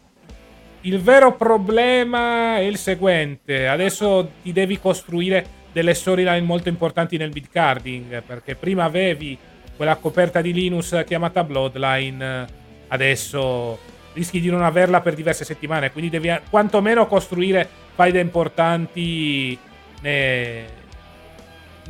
Il 0.82 1.00
vero 1.00 1.34
problema 1.34 2.56
è 2.56 2.60
il 2.60 2.76
seguente: 2.76 3.66
adesso 3.68 4.28
ti 4.42 4.52
devi 4.52 4.78
costruire 4.78 5.46
delle 5.74 5.92
storyline 5.92 6.40
molto 6.40 6.68
importanti 6.68 7.16
nel 7.16 7.32
mid 7.34 7.48
carding 7.50 8.22
perché 8.22 8.54
prima 8.54 8.84
avevi 8.84 9.36
quella 9.76 9.96
coperta 9.96 10.40
di 10.40 10.52
Linus 10.52 11.02
chiamata 11.04 11.42
Bloodline 11.42 12.46
adesso 12.86 13.76
rischi 14.12 14.38
di 14.38 14.48
non 14.48 14.62
averla 14.62 15.00
per 15.00 15.14
diverse 15.14 15.44
settimane 15.44 15.90
quindi 15.90 16.10
devi 16.10 16.32
quantomeno 16.48 17.08
costruire 17.08 17.68
faide 17.92 18.20
importanti 18.20 19.58
ne... 20.02 20.64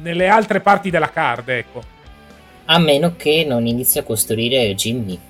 nelle 0.01 0.29
altre 0.29 0.61
parti 0.63 0.89
della 0.89 1.11
card 1.11 1.49
ecco 1.51 1.83
a 2.65 2.79
meno 2.79 3.17
che 3.17 3.45
non 3.47 3.67
inizi 3.67 3.99
a 3.99 4.03
costruire 4.03 4.75
Jimmy 4.75 5.21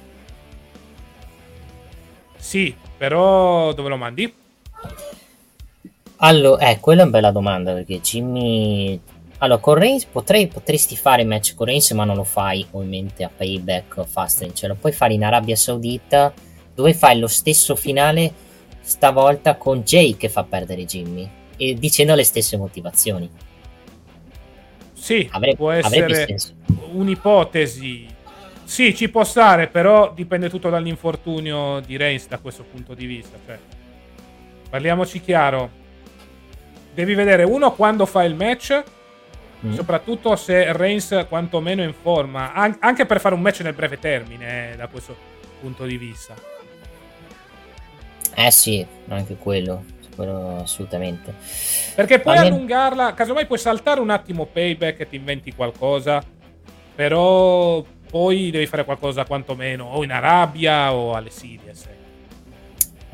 sì 2.36 2.72
però 2.96 3.72
dove 3.72 3.88
lo 3.88 3.96
mandi? 3.96 4.32
Allora, 6.16 6.70
eh, 6.70 6.80
quella 6.80 7.00
è 7.00 7.04
una 7.04 7.12
bella 7.12 7.30
domanda 7.30 7.72
perché 7.72 8.00
Jimmy... 8.00 9.00
Allora, 9.38 9.60
con 9.60 9.74
Reigns 9.74 10.04
potrei, 10.04 10.46
potresti 10.46 10.96
fare 10.96 11.24
match 11.24 11.54
con 11.54 11.66
Reigns 11.66 11.90
ma 11.90 12.04
non 12.04 12.16
lo 12.16 12.24
fai 12.24 12.64
ovviamente 12.70 13.24
a 13.24 13.30
Payback 13.34 13.98
o 13.98 14.04
Fastlane, 14.04 14.54
cioè 14.54 14.68
lo 14.68 14.76
puoi 14.76 14.92
fare 14.92 15.12
in 15.12 15.24
Arabia 15.24 15.56
Saudita 15.56 16.32
dove 16.74 16.94
fai 16.94 17.18
lo 17.18 17.26
stesso 17.26 17.76
finale 17.76 18.32
stavolta 18.80 19.56
con 19.56 19.80
Jay 19.80 20.16
che 20.16 20.28
fa 20.28 20.44
perdere 20.44 20.84
Jimmy 20.84 21.28
e 21.56 21.74
dicendo 21.74 22.14
le 22.14 22.24
stesse 22.24 22.56
motivazioni. 22.56 23.28
Sì, 24.92 25.28
avrebbe, 25.32 25.56
può 25.56 25.70
essere 25.70 26.38
un'ipotesi. 26.92 28.06
Sì, 28.64 28.94
ci 28.94 29.10
può 29.10 29.24
stare, 29.24 29.68
però 29.68 30.12
dipende 30.14 30.48
tutto 30.48 30.70
dall'infortunio 30.70 31.80
di 31.80 31.96
Reigns 31.96 32.28
da 32.28 32.38
questo 32.38 32.64
punto 32.64 32.94
di 32.94 33.04
vista. 33.04 33.36
Cioè, 33.44 33.58
parliamoci 34.70 35.20
chiaro, 35.20 35.82
devi 36.94 37.14
vedere 37.14 37.42
uno 37.42 37.72
quando 37.72 38.06
fa 38.06 38.24
il 38.24 38.34
match, 38.34 38.82
mm. 39.66 39.72
soprattutto 39.72 40.36
se 40.36 40.72
Reigns 40.72 41.26
quantomeno 41.28 41.82
è 41.82 41.86
in 41.86 41.94
forma, 41.94 42.52
An- 42.52 42.76
anche 42.80 43.04
per 43.04 43.20
fare 43.20 43.34
un 43.34 43.40
match 43.40 43.60
nel 43.60 43.74
breve 43.74 43.98
termine, 43.98 44.72
eh, 44.72 44.76
da 44.76 44.86
questo 44.86 45.16
punto 45.60 45.84
di 45.84 45.96
vista. 45.98 46.34
Eh 48.36 48.50
sì, 48.50 48.84
anche 49.08 49.36
quello, 49.36 49.84
quello 50.14 50.60
assolutamente. 50.62 51.34
Perché 51.94 52.20
puoi 52.20 52.36
Almeno... 52.36 52.56
allungarla, 52.56 53.14
casomai 53.14 53.46
puoi 53.46 53.58
saltare 53.58 54.00
un 54.00 54.10
attimo 54.10 54.46
payback 54.46 55.00
e 55.00 55.08
ti 55.08 55.16
inventi 55.16 55.52
qualcosa, 55.54 56.22
però 56.94 57.84
poi 58.10 58.50
devi 58.50 58.66
fare 58.66 58.84
qualcosa 58.84 59.24
quantomeno 59.24 59.86
o 59.86 60.04
in 60.04 60.12
Arabia 60.12 60.92
o 60.92 61.14
alle 61.14 61.30
Series. 61.30 61.86
Eh. 61.86 61.93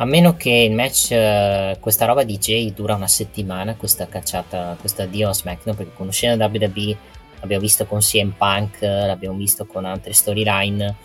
A 0.01 0.07
meno 0.07 0.35
che 0.35 0.49
il 0.51 0.73
match, 0.73 1.11
uh, 1.11 1.79
questa 1.79 2.07
roba 2.07 2.23
di 2.25 2.39
Jay 2.39 2.73
dura 2.73 2.95
una 2.95 3.07
settimana, 3.07 3.77
questa 3.77 4.09
cacciata, 4.09 4.75
questa 4.81 5.05
dio 5.05 5.29
a 5.29 5.35
SmackDown, 5.35 5.77
perché 5.77 5.93
conoscendo 5.95 6.43
WWE 6.43 6.97
l'abbiamo 7.41 7.61
visto 7.61 7.85
con 7.85 7.99
CM 7.99 8.31
Punk, 8.31 8.81
l'abbiamo 8.81 9.37
visto 9.37 9.67
con 9.67 9.85
altre 9.85 10.15
storyline. 10.15 10.97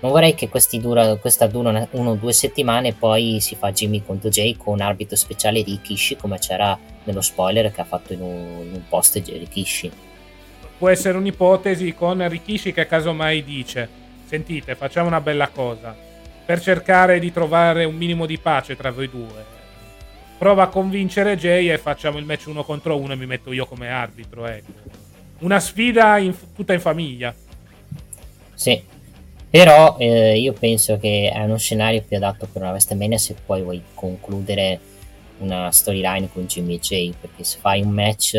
Non 0.00 0.10
vorrei 0.10 0.34
che 0.34 0.50
dura, 0.72 1.16
questa 1.16 1.46
dura 1.46 1.88
una 1.92 2.10
o 2.10 2.14
due 2.16 2.34
settimane 2.34 2.88
e 2.88 2.92
poi 2.92 3.40
si 3.40 3.56
fa 3.56 3.72
Jimmy 3.72 4.02
contro 4.04 4.28
Jay 4.28 4.58
con 4.58 4.82
arbitro 4.82 5.16
speciale 5.16 5.62
Rikishi, 5.62 6.16
come 6.16 6.38
c'era 6.38 6.78
nello 7.04 7.22
spoiler 7.22 7.72
che 7.72 7.80
ha 7.80 7.84
fatto 7.84 8.12
in 8.12 8.20
un, 8.20 8.60
in 8.62 8.74
un 8.74 8.82
post 8.90 9.22
Rikishi. 9.24 9.90
Può 10.76 10.90
essere 10.90 11.16
un'ipotesi 11.16 11.94
con 11.94 12.28
Rikishi 12.28 12.74
che 12.74 12.86
casomai 12.86 13.42
dice: 13.42 13.88
Sentite, 14.26 14.74
facciamo 14.74 15.06
una 15.06 15.22
bella 15.22 15.48
cosa 15.48 16.08
per 16.50 16.60
cercare 16.60 17.20
di 17.20 17.30
trovare 17.30 17.84
un 17.84 17.94
minimo 17.94 18.26
di 18.26 18.36
pace 18.36 18.74
tra 18.74 18.90
voi 18.90 19.08
due. 19.08 19.44
Prova 20.36 20.64
a 20.64 20.66
convincere 20.66 21.36
Jay 21.36 21.70
e 21.70 21.78
facciamo 21.78 22.18
il 22.18 22.24
match 22.24 22.46
uno 22.48 22.64
contro 22.64 22.98
uno 22.98 23.12
e 23.12 23.16
mi 23.16 23.26
metto 23.26 23.52
io 23.52 23.66
come 23.66 23.88
arbitro. 23.88 24.48
Ecco. 24.48 24.72
Una 25.38 25.60
sfida 25.60 26.18
in, 26.18 26.34
tutta 26.52 26.72
in 26.72 26.80
famiglia. 26.80 27.32
Sì, 28.52 28.82
però 29.48 29.94
eh, 30.00 30.40
io 30.40 30.52
penso 30.54 30.98
che 30.98 31.30
è 31.32 31.40
uno 31.40 31.56
scenario 31.56 32.02
più 32.02 32.16
adatto 32.16 32.48
per 32.52 32.62
una 32.62 32.72
WrestleMania 32.72 33.18
se 33.18 33.36
poi 33.46 33.62
vuoi 33.62 33.80
concludere 33.94 34.80
una 35.38 35.70
storyline 35.70 36.30
con 36.32 36.46
Jimmy 36.46 36.74
e 36.74 36.78
Jay, 36.80 37.14
perché 37.20 37.44
se 37.44 37.58
fai 37.60 37.80
un 37.80 37.90
match, 37.90 38.34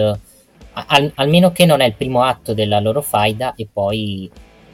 al, 0.74 1.12
almeno 1.16 1.54
che 1.54 1.66
non 1.66 1.80
è 1.80 1.86
il 1.86 1.94
primo 1.94 2.24
atto 2.24 2.54
della 2.54 2.82
loro 2.82 3.02
faida 3.02 3.56
e 3.56 3.70
poi 3.72 4.30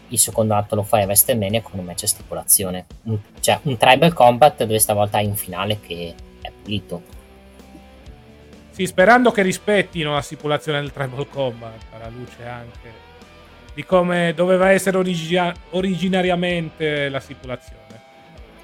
il 0.09 0.19
secondo 0.19 0.55
atto 0.55 0.75
lo 0.75 0.83
fai 0.83 1.01
a 1.01 1.05
WrestleMania 1.05 1.61
con 1.61 1.79
un 1.79 1.85
match 1.85 2.03
a 2.03 2.07
stipulazione. 2.07 2.85
Un, 3.03 3.17
cioè 3.39 3.59
un 3.63 3.77
tribal 3.77 4.13
combat 4.13 4.57
dove 4.57 4.79
stavolta 4.79 5.17
hai 5.17 5.25
un 5.25 5.35
finale 5.35 5.79
che 5.79 6.13
è 6.41 6.51
pulito. 6.61 7.15
Sì, 8.71 8.85
sperando 8.85 9.31
che 9.31 9.41
rispettino 9.41 10.13
la 10.13 10.21
stipulazione 10.21 10.79
del 10.79 10.91
tribal 10.91 11.27
combat, 11.27 11.81
alla 11.93 12.09
luce 12.09 12.45
anche 12.45 13.05
di 13.73 13.85
come 13.85 14.33
doveva 14.35 14.71
essere 14.71 14.97
origina- 14.97 15.53
originariamente 15.71 17.09
la 17.09 17.19
stipulazione. 17.19 17.85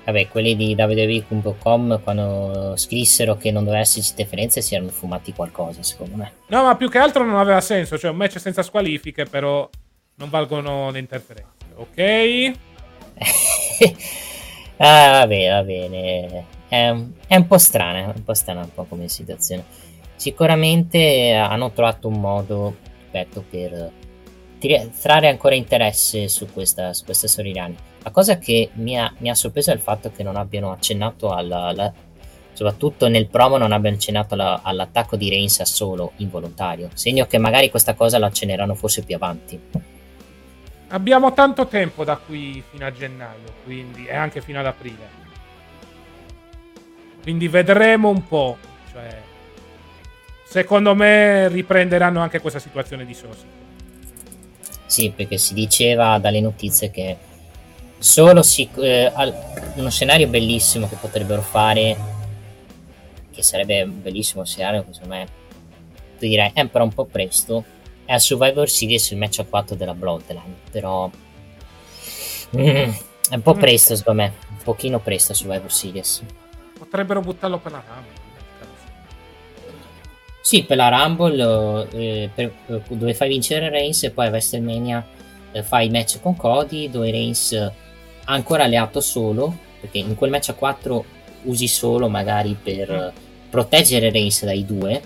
Vabbè, 0.05 0.27
quelli 0.27 0.55
di 0.55 0.75
www.com 0.77 2.01
quando 2.01 2.73
scrissero 2.75 3.37
che 3.37 3.51
non 3.51 3.63
doveva 3.63 3.81
esserci 3.81 4.09
interferenze 4.09 4.61
si 4.61 4.75
erano 4.75 4.89
fumati 4.89 5.31
qualcosa, 5.31 5.81
secondo 5.81 6.17
me. 6.17 6.31
No, 6.47 6.63
ma 6.63 6.75
più 6.75 6.89
che 6.89 6.97
altro 6.97 7.23
non 7.23 7.37
aveva 7.37 7.61
senso, 7.61 7.97
cioè 7.97 8.11
un 8.11 8.17
match 8.17 8.39
senza 8.39 8.63
squalifiche, 8.63 9.25
però 9.25 9.69
non 10.15 10.29
valgono 10.29 10.91
le 10.91 10.99
interferenze. 10.99 11.51
Ok? 11.75 12.53
ah, 14.77 15.11
va 15.11 15.27
bene, 15.27 15.49
va 15.49 15.63
bene. 15.63 16.45
È, 16.67 16.95
è, 17.27 17.35
un 17.35 17.47
po' 17.47 17.57
strana, 17.57 18.11
un 18.15 18.23
po' 18.23 18.33
strana 18.33 18.61
un 18.61 18.73
po' 18.73 18.85
come 18.85 19.07
situazione. 19.07 19.63
Sicuramente 20.15 21.33
hanno 21.33 21.71
trovato 21.71 22.07
un 22.07 22.19
modo, 22.19 22.77
ripeto, 23.05 23.43
per 23.49 23.91
trarre 24.99 25.27
ancora 25.27 25.55
interesse 25.55 26.27
su 26.27 26.51
questa, 26.51 26.93
su 26.93 27.03
questa 27.03 27.27
storyline. 27.27 27.75
La 28.03 28.11
cosa 28.11 28.37
che 28.37 28.69
mi 28.73 28.97
ha, 28.97 29.13
mi 29.17 29.29
ha, 29.29 29.35
sorpreso 29.35 29.71
è 29.71 29.73
il 29.73 29.79
fatto 29.79 30.11
che 30.11 30.23
non 30.23 30.35
abbiano 30.35 30.71
accennato 30.71 31.31
alla, 31.31 31.65
alla 31.65 31.93
soprattutto 32.53 33.07
nel 33.07 33.27
promo 33.27 33.57
non 33.57 33.71
abbiano 33.71 33.95
accennato 33.97 34.35
alla, 34.35 34.61
all'attacco 34.61 35.15
di 35.15 35.29
Reigns 35.29 35.59
a 35.59 35.65
solo 35.65 36.13
involontario, 36.17 36.89
segno 36.93 37.25
che 37.25 37.37
magari 37.37 37.69
questa 37.69 37.93
cosa 37.93 38.19
la 38.19 38.27
accenneranno 38.27 38.75
forse 38.75 39.03
più 39.03 39.15
avanti. 39.15 39.59
Abbiamo 40.93 41.33
tanto 41.33 41.65
tempo 41.65 42.03
da 42.03 42.17
qui 42.17 42.63
fino 42.69 42.85
a 42.85 42.91
gennaio, 42.91 43.51
quindi 43.63 44.05
e 44.05 44.15
anche 44.15 44.41
fino 44.41 44.59
ad 44.59 44.67
aprile. 44.67 45.21
Quindi 47.23 47.47
vedremo 47.47 48.09
un 48.09 48.27
po', 48.27 48.57
cioè, 48.91 49.19
secondo 50.43 50.93
me 50.93 51.47
riprenderanno 51.47 52.19
anche 52.19 52.39
questa 52.39 52.59
situazione 52.59 53.07
di 53.07 53.13
Sosi. 53.15 53.45
Sì, 54.85 55.11
perché 55.15 55.39
si 55.39 55.55
diceva 55.55 56.19
dalle 56.19 56.41
notizie 56.41 56.91
che 56.91 57.17
solo 57.97 58.43
si, 58.43 58.69
eh, 58.75 59.11
uno 59.73 59.89
scenario 59.89 60.27
bellissimo 60.27 60.87
che 60.87 60.97
potrebbero 60.97 61.41
fare, 61.41 61.97
che 63.31 63.41
sarebbe 63.41 63.81
un 63.81 63.99
bellissimo 63.99 64.45
scenario, 64.45 64.85
secondo 64.91 65.15
me, 65.15 65.25
tu 66.19 66.27
direi, 66.27 66.51
è 66.53 66.67
però 66.67 66.83
un 66.83 66.93
po' 66.93 67.05
presto, 67.05 67.63
è 68.13 68.17
a 68.17 68.19
Survivor 68.19 68.69
Series 68.69 69.09
il 69.09 69.17
match 69.17 69.39
a 69.39 69.45
4 69.45 69.75
della 69.75 69.95
Bloodline, 69.95 70.55
però 70.69 71.09
mm, 72.55 72.59
è 72.59 72.95
un 73.31 73.41
po' 73.41 73.55
mm. 73.55 73.59
presto 73.59 73.95
secondo 73.95 74.21
me, 74.21 74.33
un 74.49 74.57
pochino 74.63 74.99
presto 74.99 75.31
a 75.31 75.35
Survivor 75.35 75.71
Series. 75.71 76.23
Potrebbero 76.77 77.21
buttarlo 77.21 77.57
per 77.57 77.71
la 77.71 77.83
Rumble. 77.85 78.21
Sì, 80.41 80.63
per 80.63 80.77
la 80.77 80.89
Rumble 80.89 81.87
eh, 81.91 82.29
per, 82.33 82.53
eh, 82.67 82.81
dove 82.89 83.13
fai 83.13 83.29
vincere 83.29 83.69
Reigns 83.69 84.03
e 84.03 84.11
poi 84.11 84.27
a 84.27 84.29
WrestleMania 84.29 85.07
eh, 85.51 85.63
fai 85.63 85.85
il 85.85 85.91
match 85.91 86.19
con 86.21 86.35
Cody 86.35 86.89
dove 86.89 87.09
Reigns 87.09 87.53
ha 87.53 87.71
ancora 88.25 88.65
alleato 88.65 88.99
solo 88.99 89.57
perché 89.79 89.99
in 89.99 90.15
quel 90.15 90.29
match 90.29 90.49
a 90.49 90.53
4 90.53 91.05
usi 91.43 91.67
solo 91.67 92.09
magari 92.09 92.57
per 92.61 93.13
mm. 93.15 93.49
proteggere 93.49 94.11
Reigns 94.11 94.43
dai 94.43 94.65
due 94.65 95.01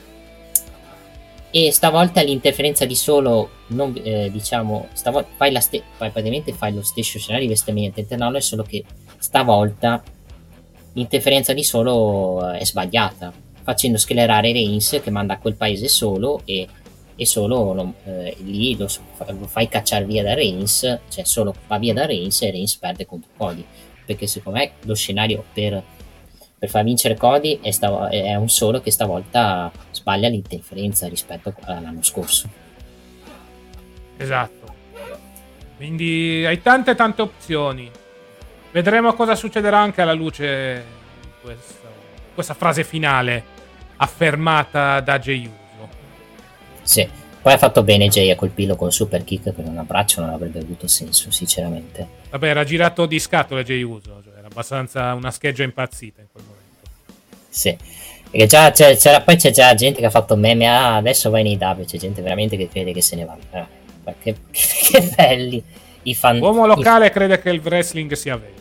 e 1.51 1.71
stavolta 1.71 2.21
l'interferenza 2.21 2.85
di 2.85 2.95
solo 2.95 3.49
non, 3.67 3.93
eh, 4.03 4.29
diciamo 4.31 4.87
stavolta 4.93 5.29
fai, 5.35 5.51
la 5.51 5.61
ste- 5.61 5.83
fai 5.95 6.11
praticamente 6.11 6.53
fai 6.53 6.73
lo 6.73 6.83
stesso 6.83 7.17
scenario 7.19 7.45
di 7.47 7.51
WrestleMania 7.51 7.91
International 7.95 8.41
solo 8.41 8.63
che 8.63 8.83
stavolta 9.17 10.03
l'interferenza 10.93 11.53
di 11.53 11.63
solo 11.63 12.51
è 12.51 12.65
sbagliata 12.65 13.45
facendo 13.67 13.97
schierare 13.97 14.53
Reigns 14.53 15.01
che 15.03 15.11
manda 15.11 15.33
a 15.33 15.39
quel 15.39 15.55
paese 15.55 15.89
solo 15.89 16.41
e, 16.45 16.65
e 17.17 17.25
solo 17.25 17.73
non, 17.73 17.93
eh, 18.05 18.37
lì 18.45 18.77
lo, 18.77 18.87
lo, 19.27 19.45
fai 19.47 19.67
cacciare 19.67 20.05
via 20.05 20.23
da 20.23 20.33
Reigns, 20.33 20.99
cioè 21.09 21.25
solo 21.25 21.53
va 21.67 21.77
via 21.77 21.93
da 21.93 22.05
Reigns 22.05 22.41
e 22.43 22.51
Reigns 22.51 22.77
perde 22.77 23.05
contro 23.05 23.29
Cody. 23.35 23.65
Perché 24.05 24.25
secondo 24.25 24.59
me 24.59 24.71
lo 24.83 24.93
scenario 24.93 25.43
per, 25.53 25.83
per 26.57 26.69
far 26.69 26.85
vincere 26.85 27.17
Cody 27.17 27.59
è, 27.61 27.71
stav- 27.71 28.09
è, 28.09 28.35
un 28.35 28.47
solo 28.47 28.79
che 28.79 28.89
stavolta 28.89 29.69
sbaglia 30.07 30.29
l'interferenza 30.29 31.09
rispetto 31.09 31.53
all'anno 31.65 32.01
scorso. 32.01 32.49
Esatto. 34.15 34.75
Quindi 35.75 36.45
hai 36.45 36.61
tante 36.61 36.95
tante 36.95 37.21
opzioni. 37.21 37.91
Vedremo 38.71 39.13
cosa 39.13 39.35
succederà 39.35 39.79
anche 39.79 40.01
alla 40.01 40.13
luce 40.13 40.83
di 41.21 41.27
questa, 41.41 41.89
questa 42.33 42.53
frase 42.53 42.85
finale 42.85 43.43
affermata 43.97 45.01
da 45.01 45.19
Jay 45.19 45.45
Uso. 45.45 45.89
Sì, 46.83 47.07
poi 47.41 47.53
ha 47.53 47.57
fatto 47.57 47.83
bene 47.83 48.07
Jay 48.07 48.31
a 48.31 48.35
colpirlo 48.35 48.77
con 48.77 48.91
super 48.91 49.25
kick 49.25 49.51
per 49.51 49.65
un 49.65 49.77
abbraccio 49.77 50.21
non 50.21 50.29
avrebbe 50.29 50.59
avuto 50.59 50.87
senso, 50.87 51.31
sinceramente. 51.31 52.07
Vabbè, 52.29 52.47
era 52.47 52.63
girato 52.63 53.05
di 53.05 53.19
scatole 53.19 53.63
Jay 53.63 53.81
Uso, 53.81 54.21
cioè 54.23 54.37
era 54.37 54.47
abbastanza 54.47 55.13
una 55.13 55.31
scheggia 55.31 55.63
impazzita 55.63 56.21
in 56.21 56.27
quel 56.31 56.43
momento. 56.45 56.65
Sì. 57.49 58.05
Perché 58.29 58.45
già 58.45 58.71
c'era, 58.71 59.21
poi 59.21 59.37
c'è 59.37 59.51
già 59.51 59.73
gente 59.73 59.99
che 59.99 60.05
ha 60.05 60.09
fatto 60.09 60.35
meme, 60.35 60.67
ah, 60.67 60.95
adesso 60.97 61.29
vai 61.29 61.43
nei 61.43 61.55
W, 61.55 61.83
c'è 61.85 61.97
gente 61.97 62.21
veramente 62.21 62.57
che 62.57 62.67
crede 62.67 62.91
che 62.91 63.01
se 63.01 63.15
ne 63.15 63.25
va. 63.25 63.37
Eh, 63.51 64.15
che, 64.19 64.35
che, 64.51 65.11
belli 65.15 65.63
i 66.03 66.15
fan. 66.15 66.37
L'uomo 66.37 66.65
locale 66.65 67.07
i... 67.07 67.11
crede 67.11 67.39
che 67.39 67.49
il 67.49 67.61
wrestling 67.63 68.11
sia 68.13 68.37
vero. 68.37 68.55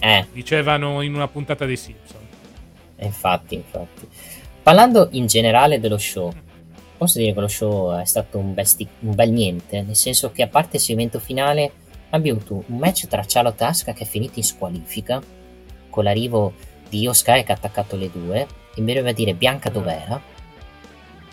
Eh. 0.00 0.26
Dicevano 0.32 1.00
in 1.00 1.14
una 1.14 1.28
puntata 1.28 1.64
dei 1.64 1.76
Simpson. 1.76 2.20
Infatti, 2.98 3.54
infatti. 3.54 4.08
Parlando 4.62 5.08
in 5.12 5.26
generale 5.26 5.80
dello 5.80 5.98
show, 5.98 6.32
posso 6.96 7.18
dire 7.18 7.32
che 7.32 7.40
lo 7.40 7.48
show 7.48 7.98
è 7.98 8.04
stato 8.04 8.38
un 8.38 8.54
bel, 8.54 8.66
sti- 8.66 8.88
un 9.00 9.14
bel 9.14 9.30
niente, 9.30 9.82
nel 9.82 9.96
senso 9.96 10.30
che 10.30 10.42
a 10.42 10.48
parte 10.48 10.76
il 10.76 10.82
segmento 10.82 11.18
finale 11.18 11.70
abbiamo 12.10 12.38
avuto 12.38 12.64
un 12.66 12.78
match 12.78 13.06
tra 13.06 13.24
Charlotte 13.26 13.64
Asuka 13.64 13.92
che 13.92 14.04
è 14.04 14.06
finito 14.06 14.38
in 14.38 14.44
squalifica, 14.44 15.22
con 15.90 16.04
l'arrivo 16.04 16.52
di 16.94 17.00
Io 17.00 17.12
Sky 17.12 17.42
che 17.42 17.50
ha 17.50 17.56
attaccato 17.56 17.96
le 17.96 18.08
due, 18.10 18.46
e 18.74 18.80
mi 18.80 18.94
doveva 18.94 19.12
dire 19.12 19.34
Bianca 19.34 19.68
dov'era. 19.68 20.20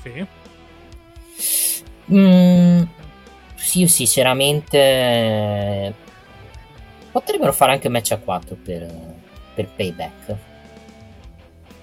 Sì. 0.02 0.26
Mm, 2.12 2.82
sì, 3.56 3.88
sinceramente 3.88 5.94
potrebbero 7.12 7.54
fare 7.54 7.74
anche 7.74 7.90
match 7.90 8.14
a 8.14 8.18
4 8.18 8.56
per, 8.56 8.88
per 9.54 9.68
payback. 9.68 10.36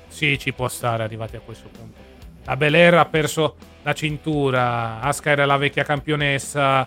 Sì, 0.08 0.36
ci 0.38 0.52
può 0.52 0.66
stare 0.66 1.04
arrivati 1.04 1.36
a 1.36 1.40
questo 1.40 1.68
punto. 1.68 2.06
La 2.44 2.56
Belair 2.56 2.94
ha 2.94 3.04
perso 3.04 3.54
la 3.82 3.92
cintura, 3.92 5.00
Asuka 5.00 5.30
era 5.30 5.46
la 5.46 5.56
vecchia 5.56 5.84
campionessa. 5.84 6.84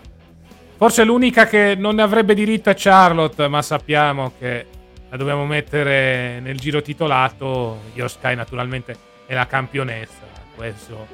Forse 0.76 1.04
l'unica 1.04 1.46
che 1.46 1.74
non 1.74 1.94
ne 1.94 2.02
avrebbe 2.02 2.34
diritto 2.34 2.68
è 2.68 2.74
Charlotte, 2.76 3.48
ma 3.48 3.62
sappiamo 3.62 4.32
che 4.38 4.66
la 5.12 5.18
dobbiamo 5.18 5.44
mettere 5.44 6.40
nel 6.40 6.58
giro 6.58 6.80
titolato. 6.80 7.82
Io 7.92 8.10
naturalmente 8.34 8.96
è 9.26 9.34
la 9.34 9.46
campionessa. 9.46 10.30
Questo 10.56 11.06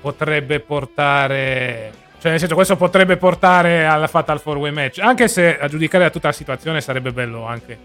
potrebbe 0.00 0.60
portare 0.60 1.92
cioè, 2.20 2.30
nel 2.30 2.38
senso, 2.38 2.54
questo 2.54 2.76
potrebbe 2.76 3.16
portare 3.16 3.84
alla 3.84 4.06
Fatal 4.06 4.40
4-Way 4.44 4.70
match. 4.70 4.98
Anche 5.00 5.26
se 5.26 5.58
a 5.58 5.66
giudicare 5.66 6.04
da 6.04 6.10
tutta 6.10 6.28
la 6.28 6.32
situazione 6.32 6.80
sarebbe 6.80 7.10
bello 7.10 7.44
anche 7.44 7.76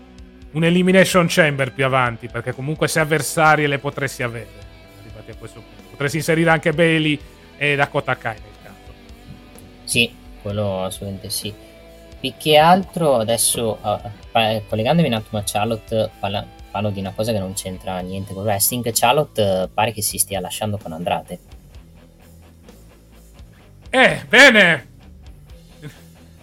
un 0.52 0.64
Elimination 0.64 1.26
Chamber 1.28 1.74
più 1.74 1.84
avanti, 1.84 2.28
perché 2.28 2.54
comunque 2.54 2.88
se 2.88 3.00
avversarie 3.00 3.66
le 3.66 3.80
potresti 3.80 4.22
avere, 4.22 4.48
arrivati 5.02 5.32
a 5.32 5.36
questo 5.40 5.62
punto. 5.62 5.90
Potresti 5.90 6.18
inserire 6.18 6.52
anche 6.52 6.72
Bailey 6.72 7.20
e 7.58 7.76
Dakota 7.76 8.16
Kai 8.16 8.36
nel 8.36 8.52
caso. 8.62 8.94
Sì, 9.86 10.14
quello 10.40 10.84
assolutamente 10.84 11.32
sì. 11.32 11.52
Più 12.20 12.34
che 12.38 12.58
altro 12.58 13.18
adesso, 13.18 13.78
uh, 13.82 14.62
collegandomi 14.68 15.08
un 15.08 15.14
attimo 15.14 15.40
a 15.40 15.44
Charlotte, 15.46 16.10
parla, 16.20 16.46
parlo 16.72 16.90
di 16.90 17.00
una 17.00 17.14
cosa 17.16 17.32
che 17.32 17.40
non 17.40 17.54
c'entra 17.54 18.00
niente 18.00 18.34
con 18.34 18.44
wrestling. 18.44 18.90
Charlotte 18.94 19.42
uh, 19.42 19.74
pare 19.74 19.92
che 19.92 20.02
si 20.02 20.18
stia 20.18 20.40
lasciando 20.40 20.78
con 20.78 20.94
Andrade. 20.94 21.40
Eh, 23.90 24.26
bene! 24.28 24.96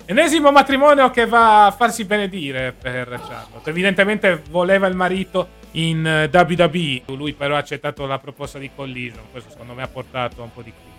Enesimo 0.06 0.51
matrimonio 0.51 1.10
che 1.10 1.24
va 1.24 1.66
a 1.66 1.70
farsi 1.70 2.05
benedire 2.05 2.72
per 2.72 3.09
Charlotte. 3.26 3.70
Evidentemente 3.70 4.42
voleva 4.51 4.86
il 4.86 4.94
marito 4.94 5.62
in 5.72 6.06
eh, 6.06 6.30
WWE, 6.32 7.02
lui 7.16 7.32
però 7.32 7.55
ha 7.55 7.59
accettato 7.59 8.06
la 8.06 8.18
proposta 8.18 8.59
di 8.59 8.70
Collision. 8.74 9.24
Questo 9.30 9.51
secondo 9.51 9.72
me 9.72 9.82
ha 9.82 9.88
portato 9.88 10.42
un 10.42 10.52
po' 10.52 10.62
di 10.62 10.72
crisi. 10.72 10.92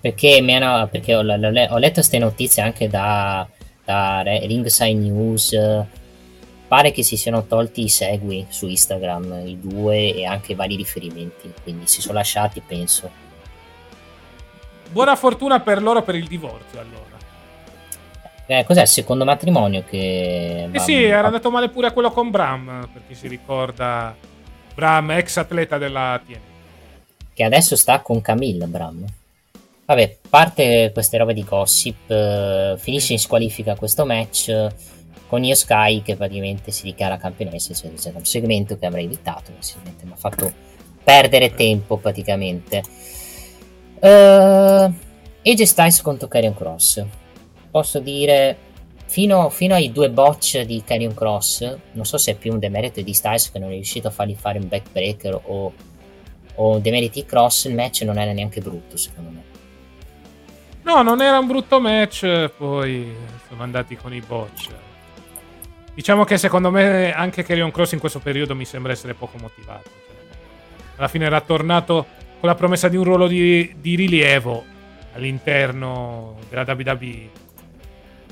Perché, 0.00 0.40
meno, 0.42 0.88
perché 0.90 1.14
ho, 1.14 1.20
ho, 1.20 1.78
letto 1.78 1.94
queste 1.94 2.18
notizie 2.18 2.62
anche 2.62 2.88
da, 2.88 3.48
da 3.88 4.20
Ringside 4.20 4.92
News. 4.92 5.58
Pare 6.68 6.90
che 6.90 7.02
si 7.02 7.16
siano 7.16 7.46
tolti 7.46 7.84
i 7.84 7.88
segui 7.88 8.44
su 8.50 8.66
Instagram, 8.66 9.46
i 9.46 9.58
due 9.58 10.14
e 10.14 10.26
anche 10.26 10.54
vari 10.54 10.76
riferimenti. 10.76 11.50
Quindi 11.62 11.86
si 11.86 12.02
sono 12.02 12.18
lasciati, 12.18 12.60
penso. 12.60 13.10
Buona 14.90 15.16
fortuna 15.16 15.60
per 15.60 15.80
loro 15.80 16.02
per 16.02 16.16
il 16.16 16.26
divorzio 16.26 16.78
allora. 16.78 17.16
Eh, 18.44 18.64
cos'è 18.64 18.82
il 18.82 18.88
secondo 18.88 19.24
matrimonio 19.24 19.84
che... 19.88 20.68
Eh 20.70 20.78
sì, 20.78 21.02
era 21.02 21.26
andato 21.26 21.50
male 21.50 21.70
pure 21.70 21.86
a 21.86 21.92
quello 21.92 22.10
con 22.10 22.30
Bram, 22.30 22.88
per 22.92 23.02
chi 23.06 23.14
si 23.14 23.26
ricorda. 23.26 24.14
Bram, 24.74 25.10
ex 25.12 25.38
atleta 25.38 25.78
della 25.78 26.20
TN. 26.26 26.40
Che 27.32 27.44
adesso 27.44 27.74
sta 27.76 28.00
con 28.00 28.20
Camille, 28.20 28.66
Bram. 28.66 29.04
Vabbè, 29.88 30.18
parte 30.28 30.90
queste 30.92 31.16
robe 31.16 31.32
di 31.32 31.42
gossip, 31.42 32.10
uh, 32.10 32.76
finisce 32.76 33.14
in 33.14 33.18
squalifica 33.18 33.74
questo 33.74 34.04
match. 34.04 34.66
con 35.26 35.42
Io 35.42 35.54
Sky 35.54 36.02
che 36.02 36.14
praticamente 36.14 36.70
si 36.72 36.82
dichiara 36.82 37.16
campionessa, 37.16 37.72
cioè 37.72 37.94
c'è 37.94 38.12
un 38.14 38.24
segmento 38.26 38.76
che 38.76 38.84
avrei 38.84 39.06
evitato, 39.06 39.50
mi 39.50 40.12
ha 40.12 40.16
fatto 40.16 40.52
perdere 41.02 41.54
tempo 41.54 41.96
praticamente. 41.96 42.82
Uh, 44.00 44.92
AJ 45.42 45.62
Styles 45.62 46.02
contro 46.02 46.28
Karrion 46.28 46.54
Cross. 46.54 47.02
Posso 47.70 47.98
dire 47.98 48.58
fino, 49.06 49.48
fino, 49.48 49.74
ai 49.74 49.90
due 49.90 50.10
botch 50.10 50.60
di 50.64 50.82
Karrion 50.84 51.14
Cross, 51.14 51.78
non 51.92 52.04
so 52.04 52.18
se 52.18 52.32
è 52.32 52.34
più 52.34 52.52
un 52.52 52.58
demerito 52.58 53.00
di 53.00 53.14
Styles 53.14 53.50
che 53.50 53.58
non 53.58 53.70
è 53.70 53.74
riuscito 53.74 54.08
a 54.08 54.10
fargli 54.10 54.36
fare 54.38 54.58
un 54.58 54.68
backbreaker 54.68 55.40
o, 55.44 55.72
o 56.56 56.78
di 56.78 57.24
Cross, 57.26 57.64
il 57.64 57.74
match 57.74 58.02
non 58.02 58.18
era 58.18 58.32
neanche 58.32 58.60
brutto 58.60 58.98
secondo 58.98 59.30
me. 59.30 59.47
No, 60.88 61.02
non 61.02 61.20
era 61.20 61.38
un 61.38 61.46
brutto 61.46 61.80
match, 61.80 62.48
poi 62.56 63.14
sono 63.46 63.62
andati 63.62 63.94
con 63.94 64.14
i 64.14 64.22
botch. 64.26 64.70
Diciamo 65.92 66.24
che 66.24 66.38
secondo 66.38 66.70
me 66.70 67.12
anche 67.12 67.44
Carrion 67.44 67.70
Cross 67.70 67.92
in 67.92 67.98
questo 67.98 68.20
periodo 68.20 68.54
mi 68.54 68.64
sembra 68.64 68.92
essere 68.92 69.12
poco 69.12 69.36
motivato. 69.36 69.90
Alla 70.96 71.08
fine 71.08 71.26
era 71.26 71.42
tornato 71.42 72.06
con 72.40 72.48
la 72.48 72.54
promessa 72.54 72.88
di 72.88 72.96
un 72.96 73.04
ruolo 73.04 73.26
di, 73.26 73.74
di 73.78 73.96
rilievo 73.96 74.64
all'interno 75.12 76.36
della 76.48 76.64
WWE. 76.66 77.30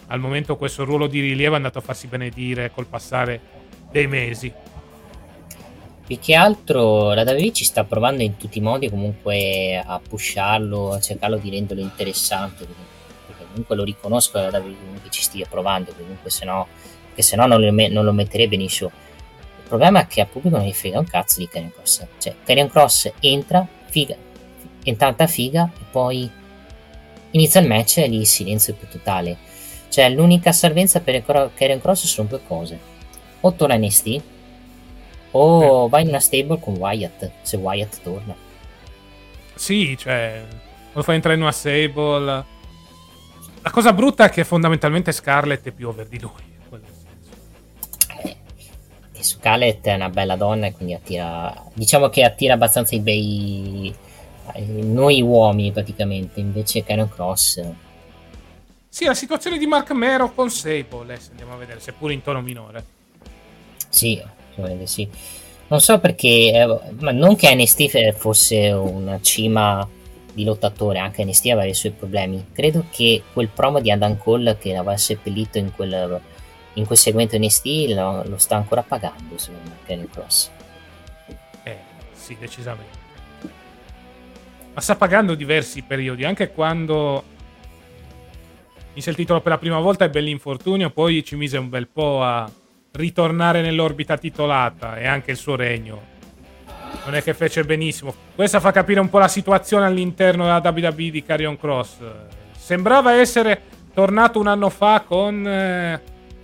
Al 0.07 0.19
momento 0.19 0.57
questo 0.57 0.85
ruolo 0.85 1.09
di 1.09 1.21
rilievo 1.21 1.53
è 1.53 1.57
andato 1.57 1.77
a 1.77 1.83
farsi 1.83 2.07
benedire 2.07 2.71
col 2.71 2.87
passare 2.87 3.39
dei 3.91 4.07
mesi. 4.07 4.51
Più 6.07 6.21
che 6.21 6.35
altro 6.35 7.15
la 7.15 7.23
WWE 7.23 7.53
ci 7.53 7.65
sta 7.65 7.83
provando 7.83 8.23
in 8.23 8.37
tutti 8.37 8.59
i 8.59 8.61
modi 8.61 8.89
comunque 8.89 9.83
a 9.85 9.99
pusharlo, 9.99 10.93
a 10.93 11.01
cercarlo 11.01 11.37
di 11.37 11.51
renderlo 11.51 11.83
interessante. 11.83 12.65
Perché 13.27 13.45
comunque 13.49 13.75
lo 13.75 13.83
riconosco 13.83 14.39
la 14.39 14.57
WWE 14.57 15.01
che 15.03 15.11
ci 15.11 15.23
stia 15.23 15.47
provando, 15.51 15.93
comunque 15.93 16.31
se 16.31 16.45
no 16.45 16.69
che 17.17 17.23
se 17.23 17.35
no 17.35 17.47
non, 17.47 17.61
lo 17.61 18.13
metterebbe 18.13 18.55
in 18.55 18.69
show. 18.69 18.89
Il 18.89 19.67
problema 19.67 20.03
è 20.03 20.07
che 20.07 20.21
al 20.21 20.29
pubblico 20.29 20.59
non 20.59 20.67
gli 20.67 20.73
frega 20.73 20.99
un 20.99 21.07
cazzo 21.07 21.41
di 21.41 21.49
Karrion 21.49 21.73
Cross. 21.73 22.07
Cioè, 22.19 22.35
Karrion 22.45 22.69
Cross 22.69 23.11
entra, 23.21 23.67
figa, 23.87 24.15
in 24.85 24.97
tanta 24.97 25.27
figa, 25.27 25.69
e 25.75 25.85
poi 25.91 26.31
inizia 27.31 27.61
il 27.61 27.67
match 27.67 27.97
e 27.99 28.07
lì 28.07 28.25
silenzio 28.27 28.75
più 28.75 28.87
totale. 28.87 29.39
Cioè, 29.89 30.11
l'unica 30.11 30.53
salvezza 30.53 31.01
per 31.01 31.25
Karrion 31.25 31.81
Cross 31.81 32.05
sono 32.05 32.29
due 32.29 32.43
cose. 32.47 32.79
O 33.41 33.55
torna 33.55 33.77
NST, 33.77 34.21
o 35.37 35.87
eh. 35.87 35.89
vai 35.89 36.03
in 36.03 36.09
una 36.09 36.21
stable 36.21 36.59
con 36.61 36.77
Wyatt, 36.77 37.31
se 37.43 37.57
Wyatt 37.57 38.03
torna. 38.03 38.35
Sì, 39.55 39.97
cioè, 39.97 40.43
lo 40.93 41.03
fai 41.03 41.15
entrare 41.15 41.37
in 41.37 41.43
una 41.43 41.53
stable. 41.53 42.45
La 43.63 43.71
cosa 43.71 43.93
brutta 43.93 44.27
è 44.27 44.31
che 44.31 44.45
fondamentalmente 44.45 45.13
Scarlett 45.13 45.67
è 45.67 45.73
più 45.73 45.89
over 45.89 46.07
di 46.07 46.21
lui. 46.21 46.55
Scarlett 49.27 49.85
è 49.87 49.95
una 49.95 50.09
bella 50.09 50.37
donna 50.37 50.67
e 50.67 50.73
quindi 50.73 50.95
attira 50.95 51.65
diciamo 51.73 52.09
che 52.09 52.23
attira 52.23 52.55
abbastanza 52.55 52.95
i 52.95 53.01
bei 53.01 53.95
noi 54.69 55.21
uomini 55.21 55.73
praticamente 55.73 56.39
invece 56.39 56.85
Canon 56.85 57.09
Cross 57.09 57.63
sì 58.89 59.05
la 59.05 59.15
situazione 59.15 59.59
di 59.59 59.67
Mark 59.67 59.91
Mero 59.91 60.33
con 60.33 60.49
Sable 60.49 61.19
se 61.19 61.31
andiamo 61.31 61.55
a 61.55 61.57
vedere 61.57 61.81
seppur 61.81 62.13
in 62.13 62.23
tono 62.23 62.41
minore 62.41 62.85
sì 63.89 64.23
sì. 64.85 65.09
Non 65.69 65.81
so 65.81 65.99
perché 65.99 66.53
eh, 66.53 66.79
ma 67.01 67.11
non 67.11 67.35
che 67.35 67.53
NST 67.55 68.13
fosse 68.13 68.71
una 68.71 69.21
cima 69.21 69.87
di 70.33 70.45
lottatore 70.45 70.99
anche 70.99 71.25
NST 71.25 71.47
aveva 71.47 71.65
i 71.65 71.75
suoi 71.75 71.93
problemi. 71.93 72.47
Credo 72.53 72.85
che 72.91 73.23
quel 73.33 73.49
promo 73.49 73.81
di 73.81 73.91
Adam 73.91 74.19
Cole 74.19 74.59
che 74.59 74.73
l'aveva 74.73 74.97
seppellito 74.97 75.59
in 75.59 75.73
quel 75.75 76.21
in 76.75 76.85
quel 76.85 76.99
segmento 76.99 77.39
NXT 77.39 77.67
lo, 77.95 78.23
lo 78.25 78.37
sta 78.37 78.57
ancora 78.57 78.83
pagando 78.83 79.39
secondo 79.39 79.71
me 79.71 79.77
Kenny 79.87 80.09
Cross. 80.09 80.51
Eh 81.63 81.79
sì 82.13 82.37
decisamente. 82.39 83.05
Ma 84.75 84.81
sta 84.81 84.95
pagando 84.95 85.35
diversi 85.35 85.83
periodi 85.83 86.25
anche 86.25 86.53
quando 86.53 87.25
mise 88.93 89.11
il 89.11 89.17
titolo 89.17 89.41
per 89.41 89.53
la 89.53 89.59
prima 89.59 89.81
volta 89.81 90.05
ebbe 90.05 90.21
l'infortunio 90.21 90.91
poi 90.91 91.25
ci 91.25 91.35
mise 91.35 91.57
un 91.57 91.71
bel 91.71 91.89
po' 91.89 92.23
a 92.23 92.51
ritornare 92.97 93.63
nell'orbita 93.63 94.17
titolata 94.17 94.97
e 94.97 95.07
anche 95.07 95.31
il 95.31 95.37
suo 95.37 95.57
regno 95.57 96.15
non 97.05 97.15
è 97.15 97.23
che 97.23 97.35
fece 97.35 97.65
benissimo 97.65 98.15
questa 98.35 98.61
fa 98.61 98.73
capire 98.73 99.01
un 99.01 99.09
po' 99.09 99.19
la 99.19 99.29
situazione 99.29 99.87
all'interno 99.87 100.45
della 100.45 100.63
WWE 100.65 101.11
di 101.11 101.23
Carrion 101.23 101.59
Cross 101.59 101.99
sembrava 102.57 103.13
essere 103.13 103.61
tornato 103.97 104.39
un 104.39 104.47
anno 104.47 104.69
fa 104.69 105.05
con 105.07 105.47
eh, 105.47 106.01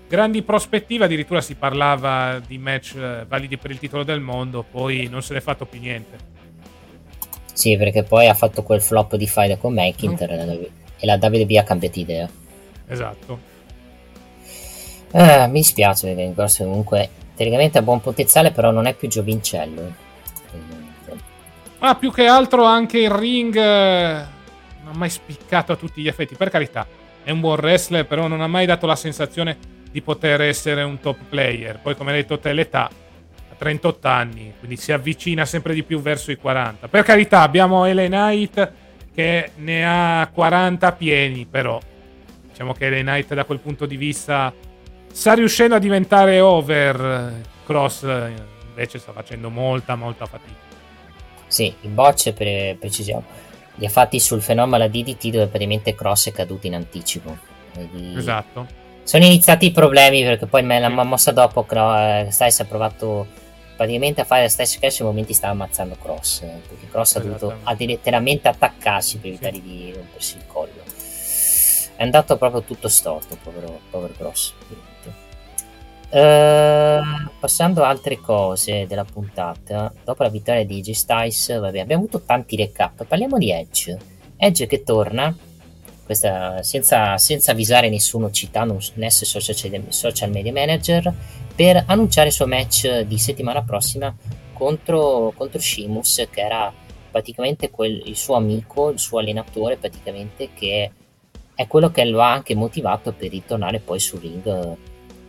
grandi 0.09 0.43
prospettive, 0.43 1.05
addirittura 1.07 1.41
si 1.41 1.55
parlava 1.55 2.41
di 2.47 2.59
match 2.59 2.97
eh, 2.97 3.25
validi 3.27 3.57
per 3.57 3.71
il 3.71 3.79
titolo 3.79 4.05
del 4.05 4.21
mondo, 4.21 4.63
poi 4.63 5.07
non 5.11 5.23
se 5.23 5.35
n'è 5.35 5.41
fatto 5.41 5.67
più 5.67 5.81
niente. 5.81 6.17
Sì, 7.53 7.77
perché 7.77 8.03
poi 8.03 8.29
ha 8.29 8.35
fatto 8.35 8.63
quel 8.63 8.81
flop 8.81 9.17
di 9.17 9.27
file 9.27 9.59
con 9.59 9.75
McIntyre 9.75 10.45
mm. 10.45 10.63
e 10.99 11.07
la 11.07 11.19
WWE 11.21 11.59
ha 11.59 11.63
cambiato 11.63 11.99
idea. 11.99 12.29
Esatto. 12.89 13.51
Eh, 15.13 15.47
mi 15.49 15.63
perché 16.07 16.25
Corso 16.35 16.65
comunque 16.65 17.11
teoricamente 17.37 17.79
ha 17.79 17.83
buon 17.83 18.01
potenziale, 18.01 18.51
però 18.51 18.71
non 18.71 18.87
è 18.87 18.95
più 18.95 19.09
giovincello. 19.09 20.11
Ah, 21.81 21.97
più 21.97 22.11
che 22.13 22.27
altro 22.27 22.65
anche 22.65 22.99
il 22.99 23.11
ring 23.11 23.55
eh, 23.57 24.25
non 24.83 24.95
ha 24.95 24.97
mai 24.97 25.11
spiccato 25.11 25.73
a 25.73 25.77
tutti 25.77 26.01
gli 26.01 26.09
effetti, 26.09 26.35
per 26.35 26.49
carità. 26.49 26.87
È 27.23 27.31
un 27.31 27.41
buon 27.41 27.59
wrestler, 27.59 28.07
però 28.07 28.27
non 28.27 28.41
ha 28.41 28.47
mai 28.47 28.67
dato 28.67 28.87
la 28.87 28.97
sensazione 28.97 29.59
di 29.91 30.01
poter 30.01 30.41
essere 30.41 30.83
un 30.83 30.99
top 31.01 31.19
player. 31.29 31.79
Poi, 31.81 31.95
come 31.95 32.13
hai 32.13 32.19
detto 32.19 32.39
te, 32.39 32.53
l'età 32.53 32.85
ha 32.85 33.55
38 33.59 34.09
anni, 34.09 34.55
quindi 34.59 34.77
si 34.77 34.93
avvicina 34.93 35.45
sempre 35.45 35.75
di 35.75 35.83
più 35.83 36.01
verso 36.01 36.31
i 36.31 36.37
40. 36.37 36.89
Per 36.89 37.03
carità, 37.03 37.43
abbiamo 37.43 37.85
Ellen 37.85 38.11
Knight 38.11 38.73
che 39.15 39.51
ne 39.57 39.87
ha 39.87 40.31
40 40.33 40.93
pieni, 40.93 41.47
però 41.51 41.79
diciamo 42.49 42.73
che 42.73 42.87
Ellen 42.87 43.07
Knight 43.07 43.35
da 43.35 43.45
quel 43.45 43.59
punto 43.59 43.85
di 43.85 43.97
vista 43.97 44.53
sta 45.13 45.35
riuscendo 45.35 45.77
a 45.77 45.79
diventare 45.79 46.41
over. 46.41 47.51
Cross 47.65 48.03
invece 48.03 48.99
sta 48.99 49.13
facendo 49.13 49.51
molta, 49.51 49.95
molta 49.95 50.27
fatica. 50.27 50.71
Sì, 51.47 51.73
il 51.83 51.91
botch 51.91 52.33
per 52.33 52.77
precisione 52.77 53.51
li 53.77 53.87
ha 53.87 53.91
fatti 53.91 54.19
sul 54.19 54.43
fenomeno 54.43 54.89
DDT 54.89 55.29
dove 55.29 55.47
praticamente 55.47 55.95
Cross 55.95 56.29
è 56.29 56.33
caduto 56.33 56.67
in 56.67 56.75
anticipo. 56.75 57.37
Quindi... 57.73 58.19
Esatto 58.19 58.81
sono 59.05 59.25
iniziati 59.25 59.67
i 59.67 59.73
problemi 59.73 60.23
perché 60.23 60.47
poi 60.47 60.63
me 60.63 60.79
la 60.79 60.89
mossa 60.89 61.33
dopo 61.33 61.67
eh, 61.69 62.29
Styles 62.31 62.61
ha 62.61 62.65
provato 62.65 63.27
praticamente 63.77 64.21
a 64.21 64.25
fare 64.25 64.43
la 64.43 64.49
stessa 64.49 64.79
cash 64.79 65.01
nei 65.01 65.09
momenti 65.09 65.33
stava 65.33 65.53
ammazzando 65.53 65.97
Cross 66.01 66.43
eh, 66.43 66.61
perché 66.69 66.89
Cross 66.89 67.17
ha 67.17 67.21
dovuto 67.21 67.57
letteralmente 67.79 68.49
attaccarsi 68.49 69.19
per 69.19 69.31
evitare 69.31 69.55
sì. 69.55 69.63
di 69.63 69.93
rompersi 69.95 70.37
il 70.37 70.47
collo 70.47 70.83
è 71.97 72.03
andato 72.03 72.37
proprio 72.37 72.63
tutto 72.63 72.89
storto 72.89 73.37
povero, 73.43 73.81
povero 73.91 74.15
Cross 74.17 74.55
uh, 76.13 77.31
passando 77.39 77.83
a 77.83 77.89
altre 77.89 78.19
cose 78.19 78.87
della 78.87 79.05
puntata 79.05 79.93
dopo 80.05 80.23
la 80.23 80.29
vittoria 80.29 80.65
di 80.65 80.81
G 80.81 80.93
Styles 80.93 81.59
vabbè, 81.59 81.81
abbiamo 81.81 82.03
avuto 82.03 82.23
tanti 82.23 82.57
recap. 82.57 83.05
Parliamo 83.05 83.39
di 83.39 83.51
Edge. 83.51 83.99
Edge 84.37 84.67
che 84.67 84.83
torna 84.83 85.35
questa, 86.05 86.63
senza, 86.63 87.17
senza, 87.17 87.53
avvisare 87.53 87.89
nessuno 87.89 88.31
citando 88.31 88.75
un 88.75 88.81
social, 88.81 89.85
social 89.89 90.31
Media 90.31 90.53
Manager 90.53 91.13
per 91.55 91.85
annunciare 91.87 92.29
il 92.29 92.35
suo 92.35 92.47
match 92.47 93.01
di 93.01 93.19
settimana 93.19 93.63
prossima 93.63 94.15
contro, 94.53 95.33
contro 95.37 95.61
Shimus 95.61 96.27
che 96.31 96.41
era 96.41 96.73
praticamente 97.11 97.71
quel, 97.71 98.03
il 98.07 98.17
suo 98.17 98.35
amico, 98.35 98.91
il 98.91 98.99
suo 98.99 99.19
allenatore 99.19 99.77
praticamente 99.77 100.51
che 100.55 100.91
è 101.55 101.67
quello 101.67 101.91
che 101.91 102.05
lo 102.05 102.21
ha 102.21 102.33
anche 102.33 102.55
motivato 102.55 103.13
per 103.13 103.31
ritornare 103.31 103.79
poi 103.79 104.01
sul 104.01 104.21
ring 104.21 104.77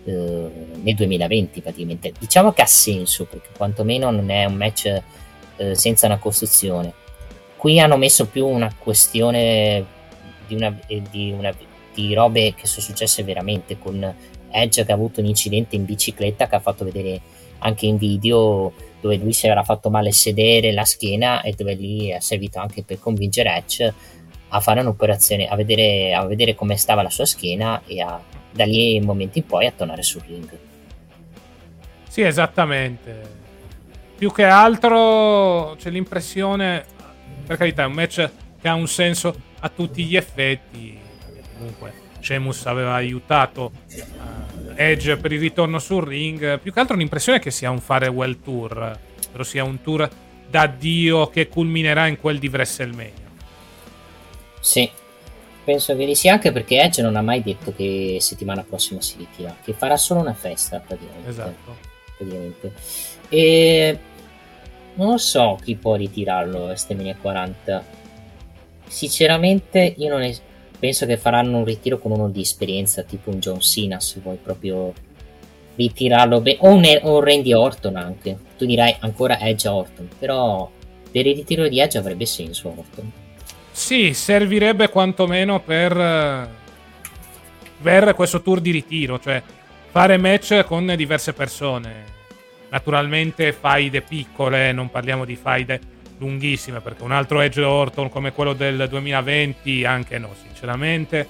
eh, 0.05 0.51
nel 0.81 0.95
2020 0.95 1.61
praticamente. 1.61 2.11
Diciamo 2.17 2.51
che 2.51 2.61
ha 2.61 2.67
senso 2.67 3.25
perché 3.25 3.49
quantomeno 3.55 4.11
non 4.11 4.29
è 4.29 4.45
un 4.45 4.55
match 4.55 5.01
eh, 5.57 5.75
senza 5.75 6.05
una 6.05 6.17
costruzione. 6.17 6.93
Qui 7.55 7.79
hanno 7.79 7.97
messo 7.97 8.27
più 8.27 8.45
una 8.45 8.73
questione 8.77 9.85
di, 10.47 10.55
una, 10.55 10.77
eh, 10.87 11.01
di, 11.09 11.31
una, 11.31 11.53
di 11.93 12.13
robe 12.13 12.53
che 12.53 12.67
sono 12.67 12.85
successe 12.85 13.23
veramente 13.23 13.77
con 13.79 14.13
Edge 14.49 14.85
che 14.85 14.91
ha 14.91 14.95
avuto 14.95 15.19
un 15.19 15.27
incidente 15.27 15.75
in 15.75 15.85
bicicletta 15.85 16.47
che 16.47 16.55
ha 16.55 16.59
fatto 16.59 16.83
vedere 16.83 17.21
anche 17.59 17.85
in 17.85 17.97
video 17.97 18.73
dove 18.99 19.15
lui 19.15 19.33
si 19.33 19.47
era 19.47 19.63
fatto 19.63 19.89
male 19.89 20.11
sedere 20.11 20.71
la 20.73 20.83
schiena 20.83 21.41
e 21.41 21.53
dove 21.53 21.73
lì 21.73 22.09
è 22.09 22.19
servito 22.19 22.59
anche 22.59 22.83
per 22.83 22.99
convincere 22.99 23.55
Edge 23.55 23.93
a 24.49 24.59
fare 24.59 24.81
un'operazione, 24.81 25.47
a 25.47 25.55
vedere, 25.55 26.13
a 26.13 26.25
vedere 26.25 26.53
come 26.53 26.77
stava 26.77 27.01
la 27.01 27.09
sua 27.09 27.25
schiena 27.25 27.81
e 27.85 28.01
a, 28.01 28.21
da 28.53 28.65
lì 28.65 28.95
in 28.95 29.03
momenti 29.03 29.39
in 29.39 29.45
poi 29.45 29.65
a 29.65 29.71
tornare 29.71 30.03
sul 30.03 30.21
ring. 30.25 30.49
Sì, 32.07 32.21
esattamente. 32.21 33.41
Più 34.17 34.31
che 34.31 34.43
altro 34.43 35.75
c'è 35.77 35.89
l'impressione, 35.89 36.85
per 37.45 37.57
carità, 37.57 37.83
è 37.83 37.85
un 37.87 37.93
match 37.93 38.29
che 38.61 38.67
ha 38.67 38.75
un 38.75 38.87
senso 38.87 39.35
a 39.59 39.69
tutti 39.69 40.03
gli 40.05 40.15
effetti. 40.15 40.97
Comunque 41.57 41.93
Sheamus 42.19 42.65
aveva 42.67 42.93
aiutato 42.93 43.71
uh, 43.85 44.71
Edge 44.75 45.17
per 45.17 45.31
il 45.31 45.39
ritorno 45.39 45.79
sul 45.79 46.05
ring. 46.05 46.59
Più 46.59 46.71
che 46.71 46.79
altro 46.79 46.95
l'impressione 46.95 47.39
è 47.39 47.41
che 47.41 47.51
sia 47.51 47.69
un 47.69 47.81
farewell 47.81 48.39
tour, 48.41 48.97
ovvero 49.27 49.43
sia 49.43 49.63
un 49.63 49.81
tour 49.81 50.09
d'addio 50.49 51.27
che 51.27 51.47
culminerà 51.47 52.07
in 52.07 52.19
quel 52.19 52.39
di 52.39 52.47
WrestleMania. 52.47 53.31
Sì, 54.59 54.89
penso 55.63 55.95
che 55.95 56.15
sia 56.15 56.33
anche 56.33 56.51
perché 56.51 56.81
Edge 56.81 57.01
non 57.01 57.15
ha 57.15 57.21
mai 57.21 57.41
detto 57.41 57.73
che 57.73 58.17
settimana 58.19 58.63
prossima 58.63 59.01
si 59.01 59.15
ritira, 59.17 59.55
che 59.63 59.73
farà 59.73 59.97
solo 59.97 60.19
una 60.19 60.33
festa 60.33 60.79
praticamente. 60.79 61.29
Esatto. 61.29 61.75
praticamente. 62.17 62.73
E 63.29 63.99
non 64.95 65.17
so 65.19 65.57
chi 65.61 65.75
può 65.75 65.95
ritirarlo 65.95 66.65
WrestleMania 66.65 67.15
40. 67.19 67.83
Sinceramente 68.87 69.93
io 69.97 70.09
non 70.09 70.21
es- 70.21 70.41
penso 70.77 71.05
che 71.05 71.17
faranno 71.17 71.57
un 71.57 71.65
ritiro 71.65 71.97
con 71.97 72.11
uno 72.11 72.29
di 72.29 72.41
esperienza, 72.41 73.03
tipo 73.03 73.29
un 73.29 73.39
John 73.39 73.59
Cena 73.61 73.99
se 73.99 74.19
vuoi 74.19 74.37
proprio 74.41 74.93
ritirarlo 75.75 76.41
bene, 76.41 76.57
o 76.61 76.69
un, 76.69 76.99
un 77.01 77.19
Randy 77.23 77.53
Orton 77.53 77.95
anche. 77.95 78.37
Tu 78.57 78.65
dirai 78.65 78.95
ancora 78.99 79.39
Edge 79.39 79.67
Orton, 79.67 80.09
però 80.19 80.69
per 81.11 81.25
il 81.25 81.35
ritiro 81.35 81.67
di 81.67 81.79
Edge 81.79 81.97
avrebbe 81.97 82.25
senso 82.25 82.69
Orton. 82.75 83.11
Sì, 83.73 84.13
servirebbe 84.13 84.87
quantomeno 84.89 85.59
per, 85.59 86.47
per 87.81 88.13
questo 88.13 88.43
tour 88.43 88.61
di 88.61 88.69
ritiro, 88.69 89.19
cioè 89.19 89.41
fare 89.89 90.17
match 90.17 90.63
con 90.63 90.93
diverse 90.95 91.33
persone. 91.33 92.05
Naturalmente 92.69 93.51
faide 93.51 94.01
piccole, 94.01 94.71
non 94.71 94.91
parliamo 94.91 95.25
di 95.25 95.35
faide 95.35 95.81
lunghissime, 96.19 96.81
perché 96.81 97.01
un 97.01 97.11
altro 97.11 97.41
Edge 97.41 97.63
Orton 97.63 98.09
come 98.09 98.31
quello 98.31 98.53
del 98.53 98.87
2020, 98.87 99.85
anche 99.85 100.19
no, 100.19 100.29
sinceramente. 100.39 101.27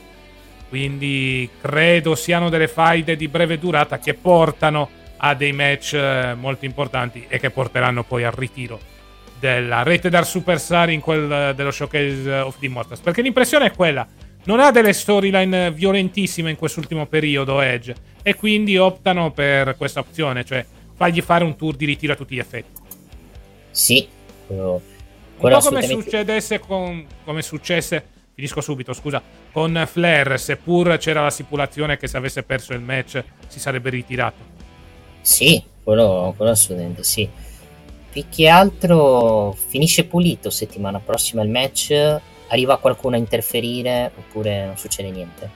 Quindi 0.67 1.49
credo 1.61 2.13
siano 2.13 2.49
delle 2.49 2.67
faide 2.67 3.15
di 3.15 3.29
breve 3.29 3.57
durata 3.57 3.99
che 3.99 4.15
portano 4.15 4.89
a 5.15 5.33
dei 5.33 5.53
match 5.53 5.93
eh, 5.93 6.33
molto 6.37 6.65
importanti 6.65 7.25
e 7.29 7.39
che 7.39 7.51
porteranno 7.51 8.03
poi 8.03 8.25
al 8.25 8.33
ritiro 8.33 8.91
della 9.43 9.83
rete 9.83 10.07
dar 10.07 10.25
superstar 10.25 10.89
in 10.89 11.01
quel 11.01 11.53
dello 11.53 11.71
showcase 11.71 12.31
of 12.31 12.57
the 12.59 12.65
Immortals. 12.65 13.01
Perché 13.01 13.21
l'impressione 13.21 13.65
è 13.65 13.71
quella. 13.71 14.07
Non 14.45 14.61
ha 14.61 14.71
delle 14.71 14.93
storyline 14.93 15.69
violentissime 15.71 16.49
in 16.49 16.55
quest'ultimo 16.55 17.07
periodo 17.07 17.59
Edge 17.59 17.93
e 18.23 18.35
quindi 18.35 18.77
optano 18.77 19.31
per 19.31 19.75
questa 19.75 19.99
opzione, 19.99 20.45
cioè 20.45 20.65
fargli 20.95 21.21
fare 21.21 21.43
un 21.43 21.57
tour 21.57 21.75
di 21.75 21.85
ritiro 21.85 22.13
a 22.13 22.15
tutti 22.15 22.35
gli 22.35 22.39
effetti. 22.39 22.81
Sì, 23.69 24.07
quello, 24.47 24.81
quello 25.37 25.57
un 25.57 25.61
po' 25.61 25.69
come 25.69 25.81
succedesse 25.81 26.59
con 26.59 27.05
come 27.25 27.41
successe 27.41 28.05
finisco 28.33 28.61
subito, 28.61 28.93
scusa, 28.93 29.21
con 29.51 29.83
Flair, 29.85 30.39
seppur 30.39 30.97
c'era 30.97 31.21
la 31.21 31.29
stipulazione 31.29 31.97
che 31.97 32.07
se 32.07 32.15
avesse 32.15 32.43
perso 32.43 32.73
il 32.73 32.81
match 32.81 33.21
si 33.47 33.59
sarebbe 33.59 33.89
ritirato. 33.89 34.51
Sì, 35.19 35.61
quello, 35.83 36.33
quello 36.35 36.51
assolutamente 36.51 37.03
sì 37.03 37.42
più 38.13 38.25
che 38.29 38.47
altro 38.47 39.57
finisce 39.69 40.05
pulito 40.05 40.51
settimana 40.51 40.99
prossima 40.99 41.41
il 41.41 41.49
match, 41.49 42.19
arriva 42.47 42.77
qualcuno 42.77 43.15
a 43.15 43.17
interferire 43.17 44.11
oppure 44.15 44.67
non 44.67 44.77
succede 44.77 45.09
niente. 45.09 45.49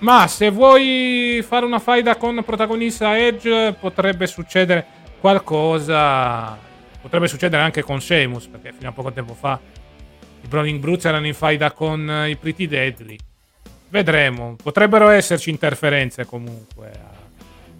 Ma 0.00 0.26
se 0.26 0.50
vuoi 0.50 1.42
fare 1.46 1.64
una 1.64 1.78
faida 1.78 2.16
con 2.16 2.42
protagonista 2.44 3.16
Edge 3.16 3.72
potrebbe 3.80 4.26
succedere 4.26 4.84
qualcosa. 5.18 6.58
Potrebbe 7.00 7.26
succedere 7.26 7.62
anche 7.62 7.82
con 7.82 8.00
Sheamus, 8.00 8.48
perché 8.48 8.74
fino 8.76 8.90
a 8.90 8.92
poco 8.92 9.10
tempo 9.10 9.32
fa 9.32 9.58
i 10.42 10.46
Browning 10.46 10.78
Brutes 10.78 11.06
erano 11.06 11.26
in 11.26 11.34
faida 11.34 11.72
con 11.72 12.26
i 12.28 12.36
Pretty 12.36 12.66
Deadly. 12.66 13.16
Vedremo, 13.88 14.56
potrebbero 14.62 15.08
esserci 15.08 15.48
interferenze 15.48 16.26
comunque 16.26 16.90
a 16.90 17.10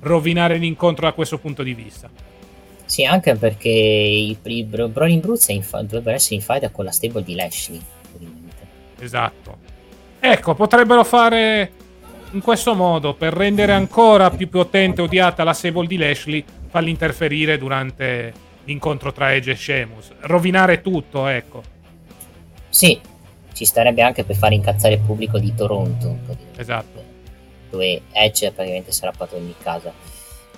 rovinare 0.00 0.56
l'incontro 0.56 1.04
da 1.04 1.12
questo 1.12 1.38
punto 1.38 1.62
di 1.62 1.74
vista. 1.74 2.31
Sì, 2.92 3.06
anche 3.06 3.36
perché 3.36 3.70
i, 3.70 4.36
i 4.42 4.64
Brolin 4.64 5.20
Bruce 5.20 5.62
fa- 5.62 5.80
dovrebbero 5.80 6.14
essere 6.14 6.34
in 6.34 6.42
fight 6.42 6.70
con 6.72 6.84
la 6.84 6.90
stable 6.90 7.22
di 7.22 7.34
Lashley. 7.34 7.80
Esatto. 8.98 9.56
Ecco, 10.20 10.54
potrebbero 10.54 11.02
fare 11.02 11.72
in 12.32 12.42
questo 12.42 12.74
modo 12.74 13.14
per 13.14 13.32
rendere 13.32 13.72
ancora 13.72 14.28
più 14.28 14.50
potente 14.50 15.00
e 15.00 15.04
odiata 15.04 15.42
la 15.42 15.54
stable 15.54 15.86
di 15.86 15.96
Lashley, 15.96 16.44
farli 16.68 16.90
interferire 16.90 17.56
durante 17.56 18.30
l'incontro 18.64 19.10
tra 19.10 19.32
Edge 19.32 19.52
e 19.52 19.56
Sheamus. 19.56 20.10
Rovinare 20.20 20.82
tutto, 20.82 21.26
ecco. 21.28 21.62
Sì, 22.68 23.00
ci 23.54 23.64
starebbe 23.64 24.02
anche 24.02 24.22
per 24.22 24.36
fare 24.36 24.54
incazzare 24.54 24.96
il 24.96 25.00
pubblico 25.00 25.38
di 25.38 25.54
Toronto. 25.54 26.18
Esatto. 26.58 27.02
Dove 27.70 28.02
Edge 28.12 28.52
praticamente 28.52 28.92
sarà 28.92 29.12
padrone 29.16 29.46
di 29.46 29.54
casa 29.62 30.11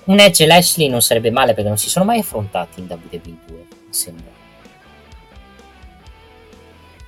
un 0.05 0.20
Edge 0.20 0.44
e 0.44 0.47
Lashley 0.47 0.89
non 0.89 1.01
sarebbe 1.01 1.31
male 1.31 1.55
perché 1.55 1.68
non 1.68 1.78
si 1.78 1.89
sono 1.89 2.05
mai 2.05 2.18
affrontati 2.20 2.81
in 2.81 2.86
WWE 2.89 3.20
2, 3.20 3.39
mi 3.48 3.64
sembra. 3.90 4.32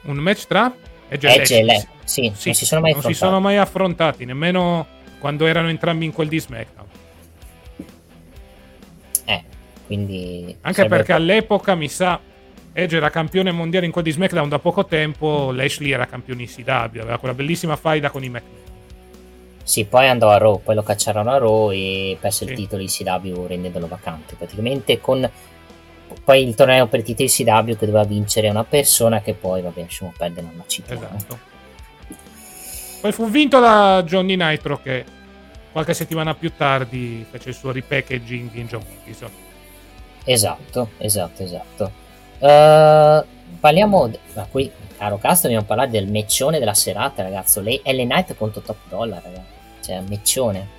Un 0.03 0.17
match 0.17 0.47
tra 0.47 0.73
Edge, 1.09 1.29
Edge 1.29 1.59
e 1.59 1.65
Lashley? 1.65 1.95
Sì, 2.05 2.33
sì, 2.35 2.47
non 2.47 2.55
si 2.55 2.65
sono 2.67 2.81
mai 2.81 2.93
non 2.93 3.01
affrontati. 3.01 3.15
si 3.15 3.15
sono 3.15 3.41
mai 3.41 3.57
affrontati, 3.57 4.25
nemmeno 4.25 4.87
quando 5.19 5.47
erano 5.47 5.69
entrambi 5.69 6.05
in 6.05 6.13
quel 6.13 6.29
di 6.29 6.39
SmackDown. 6.39 6.87
Eh, 9.25 9.45
quindi... 9.87 10.57
Anche 10.61 10.87
perché 10.87 11.13
all'epoca, 11.13 11.75
mi 11.75 11.89
sa, 11.89 12.21
Edge 12.73 12.97
era 12.97 13.11
campione 13.11 13.51
mondiale 13.51 13.87
in 13.87 13.93
quel 13.93 14.05
di 14.05 14.13
SmackDown 14.13 14.49
da 14.49 14.59
poco 14.59 14.85
tempo, 14.85 15.51
Lashley 15.51 15.91
era 15.91 16.07
campione 16.07 16.43
in 16.43 16.49
CW, 16.49 17.01
aveva 17.01 17.19
quella 17.19 17.35
bellissima 17.35 17.75
faida 17.75 18.11
con 18.11 18.23
i 18.23 18.29
McMahon. 18.29 18.66
Sì, 19.67 19.85
poi 19.85 20.07
andò 20.07 20.31
a 20.31 20.39
Raw, 20.39 20.61
poi 20.63 20.77
lo 20.77 20.85
cacciarono 20.85 21.29
a 21.29 21.39
Raw 21.39 21.73
e 21.73 22.17
perse 22.21 22.45
sì. 22.45 22.53
il 22.53 22.57
titolo 22.57 22.83
di 22.83 22.87
CW 22.87 23.47
rendendolo 23.47 23.89
vacante 23.89 24.37
praticamente 24.37 25.01
con 25.01 25.29
poi 26.23 26.47
il 26.47 26.55
torneo 26.55 26.87
per 26.87 27.01
i 27.01 27.03
titoli 27.03 27.29
CW 27.29 27.77
che 27.77 27.87
doveva 27.87 28.05
vincere 28.05 28.49
una 28.49 28.63
persona 28.63 29.21
che 29.21 29.35
poi, 29.35 29.63
vabbè, 29.63 29.81
lasciamo 29.81 30.13
perdere 30.17 30.47
una 30.53 30.63
città. 30.69 30.95
Esatto. 30.95 31.39
Poi 33.01 33.11
fu 33.11 33.29
vinto 33.29 33.59
da 33.59 34.05
Johnny 34.07 34.37
Nitro 34.37 34.81
che 34.81 35.05
qualche 35.73 35.95
settimana 35.95 36.33
più 36.37 36.53
tardi 36.57 37.27
fece 37.29 37.49
il 37.49 37.57
suo 37.57 37.73
repackaging 37.73 38.55
in 38.55 38.69
John 38.69 38.85
Morrison. 38.89 39.31
Esatto, 40.23 40.91
esatto, 40.99 41.43
esatto. 41.43 41.91
Uh, 42.39 43.59
parliamo, 43.59 44.13
ma 44.35 44.47
qui, 44.49 44.71
caro 44.97 45.19
Castro, 45.19 45.49
dobbiamo 45.49 45.67
parlare 45.67 45.91
del 45.91 46.07
meccione 46.07 46.61
della 46.61 46.75
serata, 46.75 47.25
ragazzo. 47.25 47.61
Lei, 47.61 47.81
Ellen 47.83 48.11
Knight 48.11 48.37
contro 48.37 48.61
Top 48.61 48.79
Dollar, 48.89 49.21
ragazzi 49.21 49.55
cioè 49.87 50.01
meccione. 50.01 50.75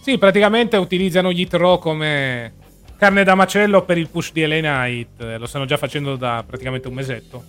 Sì, 0.00 0.16
praticamente 0.18 0.76
utilizzano 0.76 1.32
gli 1.32 1.46
Raw 1.50 1.78
come 1.78 2.52
carne 2.96 3.24
da 3.24 3.34
macello 3.34 3.84
per 3.84 3.98
il 3.98 4.08
push 4.08 4.32
di 4.32 4.46
LA 4.46 4.58
Knight. 4.58 5.36
Lo 5.38 5.46
stanno 5.46 5.64
già 5.64 5.76
facendo 5.76 6.16
da 6.16 6.44
praticamente 6.46 6.88
un 6.88 6.94
mesetto. 6.94 7.44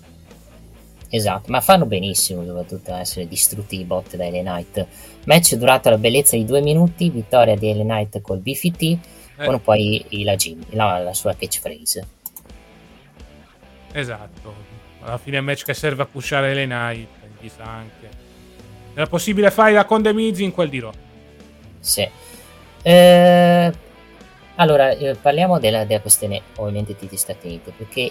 Esatto, 1.10 1.52
ma 1.52 1.62
fanno 1.62 1.86
benissimo 1.86 2.44
soprattutto 2.44 2.92
a 2.92 3.00
essere 3.00 3.28
distrutti 3.28 3.80
i 3.80 3.84
bot 3.84 4.16
da 4.16 4.30
LA 4.30 4.40
Knight. 4.40 4.88
Match 5.26 5.54
durato 5.56 5.90
la 5.90 5.98
bellezza 5.98 6.36
di 6.36 6.46
due 6.46 6.62
minuti, 6.62 7.10
vittoria 7.10 7.56
di 7.56 7.74
LA 7.74 7.84
Knight 7.84 8.22
col 8.22 8.40
BFT, 8.40 8.82
eh. 8.82 9.46
con 9.46 9.62
poi 9.62 10.06
la, 10.24 10.36
Jim, 10.36 10.64
la, 10.70 11.00
la 11.00 11.14
sua 11.14 11.36
catchphrase. 11.36 12.08
Esatto, 13.92 14.54
alla 15.02 15.18
fine 15.18 15.38
è 15.38 15.40
un 15.40 15.46
match 15.46 15.64
che 15.64 15.74
serve 15.74 16.02
a 16.02 16.06
pushare 16.06 16.54
LA 16.54 16.64
Knight, 16.64 17.08
chissà 17.40 17.66
anche 17.66 18.24
era 18.96 19.08
possibile 19.08 19.52
fare 19.52 19.74
la 19.74 19.86
con 19.86 20.02
The 20.02 20.14
Miz 20.14 20.40
in 20.40 20.52
quel 20.52 20.70
di 20.70 20.80
Raw. 20.80 20.92
Sì. 21.80 22.10
Eh, 22.82 23.74
allora, 24.56 24.92
eh, 24.92 25.16
parliamo 25.16 25.60
della, 25.60 25.84
della, 25.84 26.00
questione 26.00 26.42
ovviamente 26.56 26.96
di 26.98 27.18
Stati 27.18 27.48
Uniti, 27.48 27.74
perché 27.76 28.02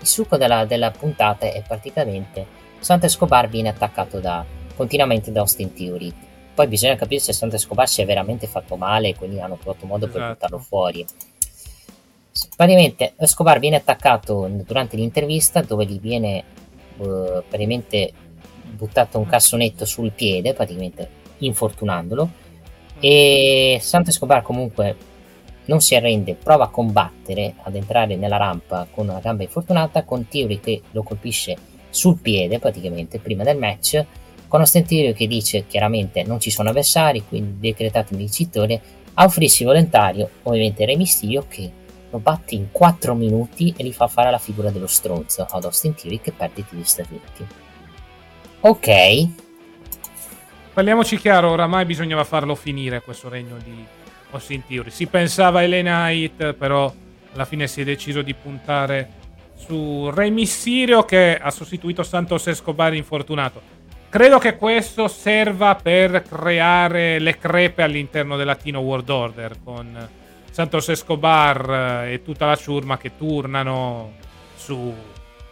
il 0.00 0.06
succo 0.06 0.36
della, 0.36 0.64
della, 0.64 0.92
puntata 0.92 1.46
è 1.46 1.62
praticamente 1.66 2.46
Santa 2.78 3.06
Escobar 3.06 3.48
viene 3.48 3.70
attaccato 3.70 4.20
da, 4.20 4.44
continuamente 4.76 5.32
da 5.32 5.40
Austin 5.40 5.74
Theory. 5.74 6.12
Poi 6.54 6.68
bisogna 6.68 6.94
capire 6.94 7.20
se 7.20 7.32
Santa 7.32 7.56
Escobar 7.56 7.88
si 7.88 8.00
è 8.00 8.06
veramente 8.06 8.46
fatto 8.46 8.76
male 8.76 9.08
e 9.08 9.14
quindi 9.16 9.40
hanno 9.40 9.56
trovato 9.56 9.86
modo 9.86 10.06
esatto. 10.06 10.20
per 10.20 10.30
buttarlo 10.30 10.58
fuori. 10.58 11.04
Praticamente 12.54 13.14
Escobar 13.16 13.58
viene 13.58 13.76
attaccato 13.76 14.48
durante 14.64 14.96
l'intervista 14.96 15.62
dove 15.62 15.84
gli 15.84 15.98
viene 15.98 16.44
uh, 16.98 17.42
praticamente 17.48 18.12
buttato 18.74 19.18
un 19.18 19.26
cassonetto 19.26 19.84
sul 19.84 20.12
piede, 20.12 20.54
praticamente 20.54 21.08
infortunandolo. 21.38 22.44
E 22.98 23.78
Santo 23.80 24.10
Escobar 24.10 24.42
comunque 24.42 24.96
non 25.66 25.80
si 25.80 25.94
arrende, 25.94 26.34
prova 26.34 26.64
a 26.64 26.68
combattere, 26.68 27.54
ad 27.62 27.74
entrare 27.74 28.16
nella 28.16 28.36
rampa 28.36 28.86
con 28.90 29.08
una 29.08 29.20
gamba 29.20 29.42
infortunata, 29.42 30.04
con 30.04 30.28
Theory 30.28 30.60
che 30.60 30.82
lo 30.92 31.02
colpisce 31.02 31.56
sul 31.90 32.18
piede 32.18 32.58
praticamente 32.58 33.18
prima 33.18 33.42
del 33.42 33.58
match, 33.58 34.04
con 34.48 34.62
Theory 34.64 35.12
che 35.12 35.26
dice 35.26 35.66
chiaramente 35.66 36.22
non 36.22 36.40
ci 36.40 36.50
sono 36.50 36.70
avversari, 36.70 37.24
quindi 37.26 37.58
decretate 37.58 38.16
vincitore, 38.16 38.80
a 39.14 39.24
offrirsi 39.24 39.64
volontario 39.64 40.28
ovviamente 40.42 40.84
Re 40.84 40.96
Mysterio 40.96 41.46
che 41.48 41.70
lo 42.10 42.18
batte 42.18 42.54
in 42.54 42.68
4 42.70 43.14
minuti 43.14 43.74
e 43.76 43.82
gli 43.82 43.92
fa 43.92 44.06
fare 44.06 44.30
la 44.30 44.38
figura 44.38 44.70
dello 44.70 44.86
stronzo 44.86 45.46
ad 45.48 45.64
Austin 45.64 45.94
che 45.94 46.32
perde 46.36 46.60
i 46.60 46.64
titoli 46.64 46.84
Stati 46.84 47.08
Uniti. 47.10 47.54
Ok. 48.66 48.88
parliamoci 50.72 51.18
chiaro, 51.18 51.50
oramai 51.50 51.84
bisognava 51.84 52.24
farlo 52.24 52.56
finire 52.56 53.00
questo 53.00 53.28
regno 53.28 53.58
di 53.62 53.86
Austin 54.32 54.64
Theory. 54.66 54.90
Si 54.90 55.06
pensava 55.06 55.60
a 55.60 55.66
LA 55.68 55.80
Knight, 55.82 56.54
però 56.54 56.92
alla 57.32 57.44
fine 57.44 57.68
si 57.68 57.82
è 57.82 57.84
deciso 57.84 58.22
di 58.22 58.34
puntare 58.34 59.08
su 59.54 60.10
Rey 60.12 60.30
Mysterio 60.30 61.04
che 61.04 61.38
ha 61.40 61.50
sostituito 61.52 62.02
Santos 62.02 62.48
Escobar 62.48 62.92
infortunato. 62.92 63.62
Credo 64.08 64.38
che 64.38 64.56
questo 64.56 65.06
serva 65.06 65.76
per 65.76 66.22
creare 66.22 67.20
le 67.20 67.38
crepe 67.38 67.84
all'interno 67.84 68.36
del 68.36 68.46
Latino 68.46 68.80
World 68.80 69.08
Order 69.08 69.56
con 69.62 70.08
Santos 70.50 70.88
Escobar 70.88 72.02
eh, 72.04 72.14
e 72.14 72.22
tutta 72.24 72.46
la 72.46 72.56
ciurma 72.56 72.98
che 72.98 73.16
turnano 73.16 74.14
su 74.56 74.92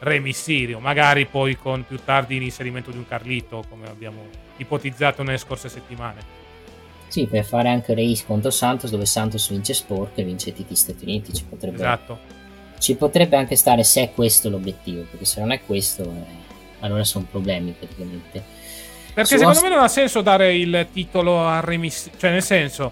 Re 0.04 0.20
Mysterio, 0.20 0.78
magari 0.78 1.26
poi 1.26 1.56
con 1.56 1.84
più 1.86 1.98
tardi 2.04 2.38
l'inserimento 2.38 2.90
di 2.90 2.98
un 2.98 3.08
Carlito 3.08 3.64
come 3.68 3.88
abbiamo 3.88 4.26
ipotizzato 4.58 5.22
nelle 5.22 5.38
scorse 5.38 5.68
settimane. 5.68 6.42
Sì, 7.08 7.26
per 7.26 7.44
fare 7.44 7.68
anche 7.68 7.94
race 7.94 8.24
contro 8.26 8.50
Santos 8.50 8.90
dove 8.90 9.06
Santos 9.06 9.48
vince 9.48 9.72
sport 9.72 10.18
e 10.18 10.24
vince 10.24 10.52
titoli 10.52 10.76
Stati 10.76 11.04
Uniti 11.04 11.32
ci 11.32 11.44
potrebbe, 11.44 11.76
esatto. 11.76 12.18
ci 12.78 12.96
potrebbe 12.96 13.36
anche 13.36 13.56
stare 13.56 13.82
se 13.84 14.02
è 14.02 14.12
questo 14.12 14.50
l'obiettivo 14.50 15.02
perché 15.08 15.24
se 15.24 15.40
non 15.40 15.52
è 15.52 15.60
questo 15.64 16.02
eh, 16.02 16.24
allora 16.80 17.04
sono 17.04 17.26
problemi 17.30 17.74
praticamente 17.78 18.42
perché 19.14 19.30
Su 19.30 19.38
secondo 19.38 19.58
Aust- 19.58 19.62
me 19.62 19.68
non 19.68 19.84
ha 19.84 19.88
senso 19.88 20.22
dare 20.22 20.56
il 20.56 20.88
titolo 20.92 21.46
a 21.46 21.60
Re 21.60 21.76
Mysterio 21.76 22.18
cioè 22.18 22.30
nel 22.32 22.42
senso 22.42 22.90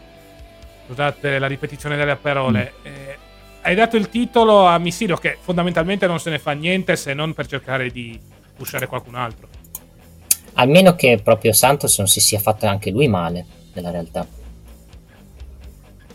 scusate 0.86 1.38
la 1.40 1.46
ripetizione 1.48 1.96
delle 1.96 2.14
parole 2.14 2.74
mm. 2.80 2.86
eh, 2.86 3.18
hai 3.62 3.74
dato 3.74 3.96
il 3.96 4.08
titolo 4.08 4.66
a 4.66 4.78
Mysterio 4.78 5.16
che 5.16 5.38
fondamentalmente 5.40 6.06
non 6.06 6.20
se 6.20 6.30
ne 6.30 6.38
fa 6.38 6.52
niente 6.52 6.96
se 6.96 7.14
non 7.14 7.32
per 7.34 7.46
cercare 7.46 7.90
di 7.90 8.18
pushare 8.56 8.86
qualcun 8.86 9.14
altro 9.14 9.48
almeno 10.54 10.94
che 10.94 11.20
proprio 11.22 11.52
Santos 11.52 11.98
non 11.98 12.08
si 12.08 12.20
sia 12.20 12.38
fatto 12.38 12.66
anche 12.66 12.90
lui 12.90 13.08
male 13.08 13.44
nella 13.74 13.90
realtà. 13.90 14.26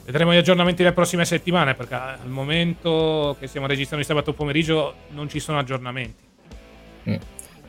Vedremo 0.06 0.34
gli 0.34 0.38
aggiornamenti 0.38 0.84
nelle 0.84 0.94
prossime 0.94 1.26
settimane 1.26 1.74
perché 1.74 1.96
al 1.96 2.30
momento 2.30 3.36
che 3.40 3.48
stiamo 3.48 3.68
registrando 3.68 4.06
di 4.06 4.10
sabato 4.10 4.34
pomeriggio 4.34 4.94
non 5.10 5.28
ci 5.28 5.40
sono 5.40 5.60
aggiornamenti. 5.60 6.24
Mm. 7.10 7.16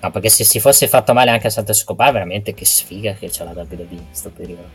No, 0.00 0.10
perché 0.12 0.28
se 0.28 0.44
si 0.44 0.60
fosse 0.60 0.86
fatto 0.86 1.12
male 1.12 1.30
anche 1.30 1.48
a 1.48 1.50
Santa 1.50 1.72
Scopa, 1.72 2.10
veramente 2.12 2.54
che 2.54 2.64
sfiga 2.64 3.14
che 3.14 3.28
c'è 3.28 3.42
la 3.42 3.50
WWE 3.50 3.86
in 3.90 4.06
questo 4.06 4.30
periodo. 4.30 4.68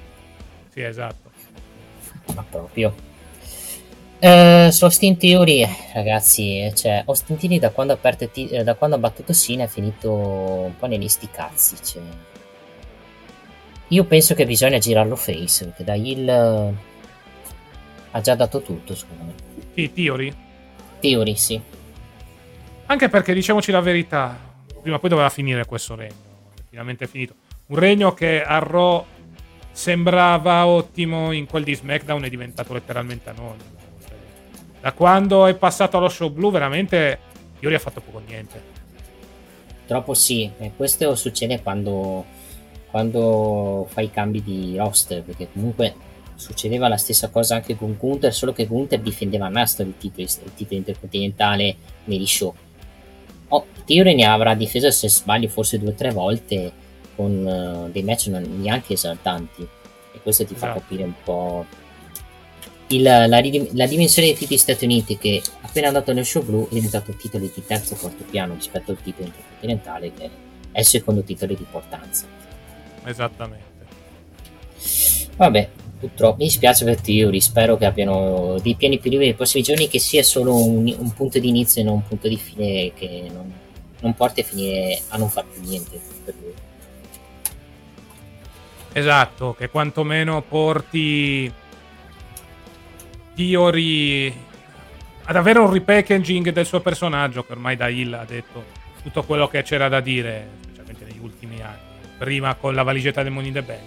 Sì, 0.74 0.82
esatto. 0.82 1.32
Ma 2.36 2.44
proprio. 2.50 2.94
Uh, 4.24 4.70
su 4.70 4.86
Austin 4.86 5.18
Theory, 5.18 5.68
ragazzi, 5.94 6.72
cioè, 6.76 7.04
Austin 7.06 7.36
Theory 7.36 7.60
da 7.60 7.72
quando, 7.72 7.98
t- 7.98 8.62
da 8.62 8.76
quando 8.76 8.96
ha 8.96 9.00
battuto 9.00 9.34
Sina 9.34 9.66
è 9.66 9.68
finito 9.68 10.14
un 10.14 10.78
po' 10.80 10.86
negli 10.86 11.10
sti 11.10 11.30
cazzi. 11.30 11.76
Cioè 11.84 12.02
io 13.90 14.06
penso 14.06 14.34
che 14.34 14.46
bisogna 14.46 14.78
girarlo 14.78 15.18
face, 15.18 15.66
perché 15.66 15.84
da 15.84 15.96
Hill 15.96 16.30
eh, 16.30 16.74
ha 18.12 18.22
già 18.22 18.36
dato 18.36 18.62
tutto, 18.62 18.96
secondo 18.96 19.26
me. 19.26 19.34
Sì, 19.76 19.92
Theory? 19.92 20.34
Theory, 21.02 21.36
sì. 21.36 21.62
Anche 22.86 23.10
perché, 23.10 23.34
diciamoci 23.34 23.72
la 23.72 23.82
verità, 23.82 24.40
prima 24.82 24.96
o 24.96 25.00
poi 25.00 25.10
doveva 25.10 25.30
finire 25.30 25.66
questo 25.66 25.96
regno. 25.96 26.16
Finalmente 26.70 27.04
è 27.04 27.08
finito. 27.08 27.36
Un 27.66 27.78
regno 27.78 28.14
che 28.14 28.42
a 28.42 28.60
Raw 28.60 29.06
sembrava 29.70 30.66
ottimo, 30.66 31.34
in 31.34 31.46
quel 31.46 31.66
di 31.66 31.76
SmackDown 31.76 32.24
è 32.24 32.30
diventato 32.30 32.72
letteralmente 32.72 33.30
anonimo. 33.30 33.73
Da 34.84 34.92
quando 34.92 35.46
è 35.46 35.56
passato 35.56 35.96
allo 35.96 36.10
show 36.10 36.30
blu, 36.30 36.52
veramente 36.52 37.18
Theory 37.58 37.76
ha 37.76 37.80
fatto 37.80 38.02
poco 38.02 38.22
niente. 38.28 38.62
Troppo 39.88 40.14
sì, 40.14 40.52
e 40.58 40.74
questo 40.76 41.16
succede 41.16 41.62
quando 41.62 42.26
quando 42.92 43.88
fai 43.90 44.06
i 44.06 44.12
cambi 44.12 44.44
di 44.44 44.76
roster, 44.76 45.24
perché 45.24 45.48
comunque 45.54 45.96
succedeva 46.36 46.90
la 46.90 46.98
stessa 46.98 47.30
cosa 47.30 47.56
anche 47.56 47.78
con 47.78 47.96
Gunther, 47.98 48.34
solo 48.34 48.52
che 48.52 48.66
Gunther 48.66 49.00
difendeva 49.00 49.46
a 49.46 49.50
nastro 49.50 49.86
il 49.86 49.94
titolo, 49.98 50.24
il 50.28 50.54
titolo 50.54 50.80
intercontinentale 50.80 51.76
negli 52.04 52.28
show. 52.28 52.54
Oh, 53.48 53.66
Theory 53.86 54.16
ne 54.16 54.26
avrà 54.26 54.54
difeso 54.54 54.92
se 54.92 55.08
sbaglio 55.08 55.48
forse 55.48 55.80
due 55.80 55.92
o 55.92 55.94
tre 55.94 56.12
volte 56.12 56.74
con 57.16 57.32
uh, 57.32 57.90
dei 57.90 58.04
match 58.04 58.28
non 58.28 58.60
neanche 58.60 58.94
esaltanti 58.94 59.66
e 60.14 60.20
questo 60.22 60.44
ti 60.44 60.56
fa 60.56 60.72
esatto. 60.72 60.80
capire 60.82 61.04
un 61.04 61.14
po' 61.24 61.66
il, 62.96 63.02
la, 63.02 63.28
la, 63.28 63.88
dimensione 63.88 64.28
dei 64.28 64.38
titoli 64.38 64.58
Stati 64.58 64.86
Uniti 64.86 65.18
che 65.18 65.42
appena 65.62 65.88
andato 65.88 66.14
nel 66.14 66.26
show 66.26 66.44
blu 66.44 66.68
è 66.70 66.74
diventato 66.74 67.14
titolo 67.14 67.46
di 67.46 67.64
terzo 67.66 67.94
o 67.94 67.98
quarto 67.98 68.24
piano 68.30 68.54
rispetto 68.54 68.92
al 68.92 69.02
titolo 69.02 69.26
intercontinentale 69.28 70.14
che 70.14 70.30
è 70.72 70.80
il 70.80 70.86
secondo 70.86 71.22
titolo 71.22 71.54
di 71.54 71.62
importanza 71.62 72.44
esattamente. 73.06 73.72
Vabbè, 75.36 75.70
purtroppo 76.00 76.38
mi 76.38 76.46
dispiace 76.46 76.86
per 76.86 77.02
Theory, 77.02 77.42
spero 77.42 77.78
che 77.78 77.86
abbiano 77.86 78.58
dei 78.62 78.76
piani 78.76 79.00
più 79.00 79.10
liberi 79.10 79.30
nei 79.30 79.38
prossimi 79.38 79.64
giorni, 79.64 79.88
che 79.88 80.00
sia 80.00 80.24
solo 80.24 80.56
un, 80.56 80.94
un 80.98 81.14
punto 81.14 81.40
di 81.40 81.50
inizio 81.50 81.82
e 81.82 81.86
non 81.86 81.96
un 81.96 82.08
punto 82.08 82.28
di 82.28 82.38
fine 82.38 82.94
che 82.94 83.30
non, 83.32 83.52
non 84.02 84.14
porti 84.14 84.42
a 84.42 84.44
finire 84.44 85.02
a 85.10 85.18
non 85.18 85.30
fare 85.30 85.48
più 85.52 85.62
niente 85.68 86.00
per 86.24 86.34
lui. 86.40 86.54
Esatto, 88.96 89.56
che 89.58 89.70
quantomeno 89.70 90.44
porti 90.44 91.52
Theory 93.36 94.34
ad 95.26 95.36
avere 95.36 95.60
un 95.60 95.72
repackaging 95.72 96.50
del 96.50 96.66
suo 96.66 96.82
personaggio, 96.82 97.46
che 97.46 97.54
ormai 97.54 97.76
da 97.76 97.88
Hill 97.88 98.14
ha 98.14 98.26
detto 98.26 98.64
tutto 99.02 99.24
quello 99.24 99.48
che 99.48 99.64
c'era 99.64 99.88
da 99.88 100.02
dire, 100.02 100.50
specialmente 100.62 101.06
negli 101.06 101.20
ultimi 101.22 101.62
anni 101.62 101.92
prima 102.18 102.56
con 102.56 102.74
la 102.74 102.84
valigetta 102.84 103.24
del 103.24 103.32
Money 103.32 103.50
in 103.50 103.54
the 103.56 103.62
Bank 103.62 103.82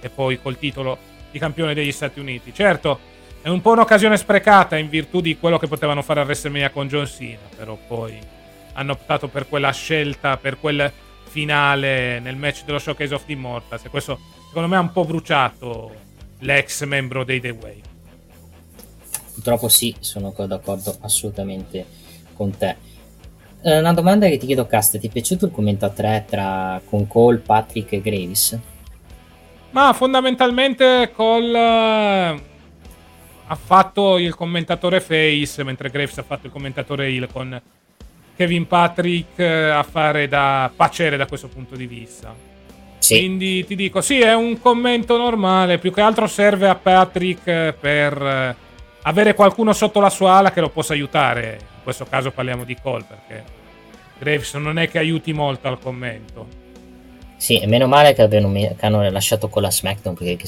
e 0.00 0.08
poi 0.10 0.40
col 0.40 0.58
titolo 0.58 0.98
di 1.30 1.38
campione 1.38 1.74
degli 1.74 1.92
Stati 1.92 2.20
Uniti. 2.20 2.52
Certo, 2.52 2.98
è 3.40 3.48
un 3.48 3.60
po' 3.60 3.72
un'occasione 3.72 4.16
sprecata 4.16 4.76
in 4.76 4.88
virtù 4.88 5.20
di 5.20 5.38
quello 5.38 5.58
che 5.58 5.68
potevano 5.68 6.02
fare 6.02 6.20
a 6.20 6.24
WrestleMania 6.24 6.70
con 6.70 6.88
John 6.88 7.06
Cena, 7.06 7.48
però 7.56 7.78
poi 7.86 8.18
hanno 8.74 8.92
optato 8.92 9.28
per 9.28 9.48
quella 9.48 9.72
scelta, 9.72 10.36
per 10.36 10.58
quel 10.58 10.90
finale 11.24 12.20
nel 12.20 12.36
match 12.36 12.64
dello 12.64 12.78
Showcase 12.78 13.14
of 13.14 13.24
the 13.26 13.32
Immortals 13.32 13.84
e 13.84 13.90
questo 13.90 14.18
secondo 14.46 14.68
me 14.68 14.76
ha 14.76 14.80
un 14.80 14.92
po' 14.92 15.04
bruciato 15.04 15.94
l'ex 16.40 16.84
membro 16.84 17.24
dei 17.24 17.40
The 17.40 17.50
Way. 17.50 17.87
Purtroppo 19.38 19.68
sì, 19.68 19.94
sono 20.00 20.34
d'accordo 20.36 20.96
assolutamente 21.02 21.86
con 22.34 22.56
te. 22.56 22.74
Eh, 23.62 23.78
una 23.78 23.92
domanda 23.92 24.26
che 24.26 24.36
ti 24.36 24.46
chiedo, 24.46 24.66
Cast, 24.66 24.98
ti 24.98 25.06
è 25.06 25.10
piaciuto 25.10 25.46
il 25.46 25.52
commento 25.52 25.84
a 25.84 25.90
tre 25.90 26.24
tra, 26.28 26.80
con 26.84 27.06
Cole, 27.06 27.38
Patrick 27.38 27.92
e 27.92 28.00
Graves? 28.00 28.58
Ma 29.70 29.92
fondamentalmente 29.92 31.12
Cole 31.14 31.56
uh, 31.56 32.40
ha 33.46 33.54
fatto 33.54 34.18
il 34.18 34.34
commentatore 34.34 35.00
face, 35.00 35.62
mentre 35.62 35.90
Graves 35.90 36.18
ha 36.18 36.24
fatto 36.24 36.46
il 36.46 36.52
commentatore 36.52 37.06
heel 37.06 37.28
con 37.30 37.62
Kevin 38.34 38.66
Patrick 38.66 39.38
uh, 39.38 39.76
a 39.76 39.86
fare 39.88 40.26
da 40.26 40.68
pacere 40.74 41.16
da 41.16 41.26
questo 41.26 41.46
punto 41.46 41.76
di 41.76 41.86
vista. 41.86 42.34
Sì. 42.98 43.18
Quindi 43.18 43.64
ti 43.64 43.76
dico, 43.76 44.00
sì, 44.00 44.18
è 44.18 44.34
un 44.34 44.58
commento 44.60 45.16
normale, 45.16 45.78
più 45.78 45.92
che 45.92 46.00
altro 46.00 46.26
serve 46.26 46.68
a 46.68 46.74
Patrick 46.74 47.72
per 47.78 48.66
avere 49.08 49.34
qualcuno 49.34 49.72
sotto 49.72 50.00
la 50.00 50.10
sua 50.10 50.34
ala 50.34 50.52
che 50.52 50.60
lo 50.60 50.68
possa 50.68 50.92
aiutare 50.92 51.58
questo 51.82 52.04
caso 52.04 52.30
parliamo 52.30 52.64
di 52.64 52.76
Cole 52.80 53.04
perché 53.08 53.44
Graves 54.18 54.54
non 54.54 54.78
è 54.78 54.88
che 54.90 54.98
aiuti 54.98 55.32
molto 55.32 55.68
al 55.68 55.78
commento. 55.78 56.66
Sì, 57.36 57.64
meno 57.66 57.86
male 57.86 58.14
che, 58.14 58.22
abbiano, 58.22 58.52
che 58.52 58.76
hanno 58.80 59.08
lasciato 59.10 59.48
con 59.48 59.62
la 59.62 59.70
SmackDown 59.70 60.14
perché 60.14 60.46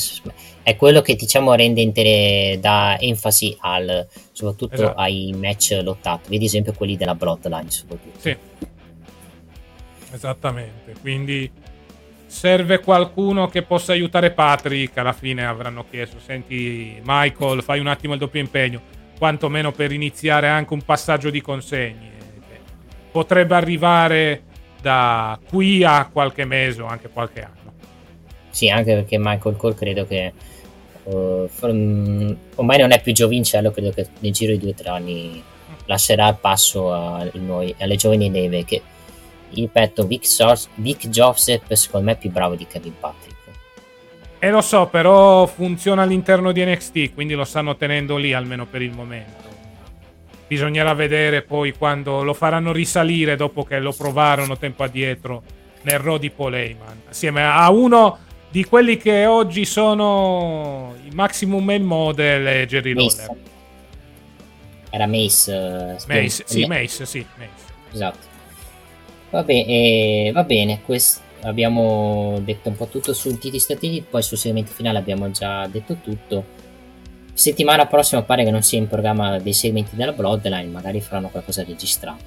è 0.64 0.74
quello 0.76 1.00
che 1.02 1.14
diciamo 1.14 1.54
rende 1.54 1.80
intere, 1.80 2.58
dà 2.60 2.98
enfasi 2.98 3.56
al, 3.60 4.06
soprattutto 4.32 4.74
esatto. 4.74 4.98
ai 4.98 5.32
match 5.34 5.78
lottati, 5.82 6.30
vedi 6.30 6.46
esempio 6.46 6.72
quelli 6.72 6.96
della 6.96 7.14
Bloodline 7.14 7.70
soprattutto. 7.70 8.18
Sì, 8.18 8.36
esattamente, 10.12 10.94
quindi 11.00 11.50
serve 12.30 12.78
qualcuno 12.78 13.48
che 13.48 13.62
possa 13.62 13.90
aiutare 13.90 14.30
Patrick, 14.30 14.96
alla 14.96 15.12
fine 15.12 15.44
avranno 15.44 15.84
chiesto, 15.90 16.18
senti 16.24 17.00
Michael 17.02 17.60
fai 17.60 17.80
un 17.80 17.88
attimo 17.88 18.12
il 18.12 18.20
doppio 18.20 18.40
impegno, 18.40 18.80
quantomeno 19.18 19.72
per 19.72 19.90
iniziare 19.90 20.46
anche 20.46 20.72
un 20.72 20.82
passaggio 20.82 21.28
di 21.28 21.40
consegne. 21.40 22.08
Potrebbe 23.10 23.56
arrivare 23.56 24.42
da 24.80 25.38
qui 25.48 25.82
a 25.82 26.08
qualche 26.10 26.44
mese 26.44 26.82
o 26.82 26.86
anche 26.86 27.08
qualche 27.08 27.42
anno. 27.42 27.72
Sì, 28.50 28.68
anche 28.70 28.94
perché 28.94 29.18
Michael 29.18 29.56
Cole 29.56 29.74
credo 29.74 30.06
che 30.06 30.32
uh, 31.02 31.48
from, 31.48 32.36
ormai 32.54 32.78
non 32.78 32.92
è 32.92 33.00
più 33.00 33.12
giovincello, 33.12 33.72
credo 33.72 33.90
che 33.90 34.06
nel 34.20 34.32
giro 34.32 34.52
di 34.52 34.58
due 34.58 34.70
o 34.70 34.74
tre 34.74 34.88
anni 34.88 35.42
lascerà 35.86 36.28
il 36.28 36.36
passo 36.40 37.28
noi, 37.32 37.74
alle 37.78 37.96
giovani 37.96 38.28
neve 38.28 38.64
che 38.64 38.80
ripeto 39.52 40.06
Vic, 40.06 40.26
Vic 40.76 41.08
Joseph 41.08 41.72
secondo 41.72 42.06
me 42.06 42.12
è 42.12 42.18
più 42.18 42.30
bravo 42.30 42.54
di 42.54 42.66
Kevin 42.66 42.94
Patrick 42.98 43.30
e 44.42 44.48
lo 44.48 44.62
so, 44.62 44.86
però 44.86 45.44
funziona 45.44 46.00
all'interno 46.00 46.50
di 46.50 46.64
NXT, 46.64 47.12
quindi 47.12 47.34
lo 47.34 47.44
stanno 47.44 47.76
tenendo 47.76 48.16
lì 48.16 48.32
almeno 48.32 48.64
per 48.64 48.80
il 48.80 48.90
momento. 48.90 49.48
Bisognerà 50.46 50.94
vedere 50.94 51.42
poi 51.42 51.74
quando 51.76 52.22
lo 52.22 52.32
faranno 52.32 52.72
risalire 52.72 53.36
dopo 53.36 53.64
che 53.64 53.78
lo 53.78 53.92
provarono 53.92 54.56
tempo 54.56 54.82
addietro 54.82 55.42
nel 55.82 55.98
Raw 55.98 56.16
di 56.16 56.30
Paul 56.30 56.54
Heyman. 56.54 57.02
Assieme 57.10 57.44
a 57.44 57.70
uno 57.70 58.18
di 58.48 58.64
quelli 58.64 58.96
che 58.96 59.26
oggi 59.26 59.66
sono 59.66 60.94
i 61.06 61.14
maximum 61.14 61.62
male 61.62 61.78
model 61.80 62.46
e 62.46 62.66
Jerry 62.66 62.94
Mace. 62.94 63.16
Lawler. 63.18 63.36
Era 64.88 65.06
Mace. 65.06 65.52
eh, 65.52 65.96
Mace, 66.08 66.44
sì, 66.46 66.60
le- 66.60 66.66
Mace, 66.66 67.04
sì, 67.04 67.26
Mace. 67.36 67.50
Esatto. 67.92 68.29
Va 69.30 69.42
bene, 69.44 69.66
eh, 69.66 70.30
va 70.32 70.42
bene, 70.42 70.82
quest- 70.82 71.22
abbiamo 71.42 72.38
detto 72.42 72.68
un 72.68 72.76
po' 72.76 72.86
tutto 72.86 73.12
sul 73.12 73.38
TT 73.38 73.56
Statini, 73.56 74.02
poi 74.02 74.22
sul 74.22 74.36
segmento 74.36 74.72
finale 74.72 74.98
abbiamo 74.98 75.30
già 75.30 75.66
detto 75.68 75.96
tutto. 76.02 76.58
Settimana 77.32 77.86
prossima 77.86 78.22
pare 78.22 78.44
che 78.44 78.50
non 78.50 78.62
sia 78.62 78.78
in 78.78 78.88
programma 78.88 79.38
dei 79.38 79.52
segmenti 79.52 79.94
della 79.94 80.12
Bloodline, 80.12 80.66
magari 80.66 81.00
faranno 81.00 81.28
qualcosa 81.28 81.62
registrato. 81.64 82.24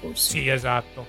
Forse. 0.00 0.30
Sì, 0.30 0.48
esatto. 0.48 1.06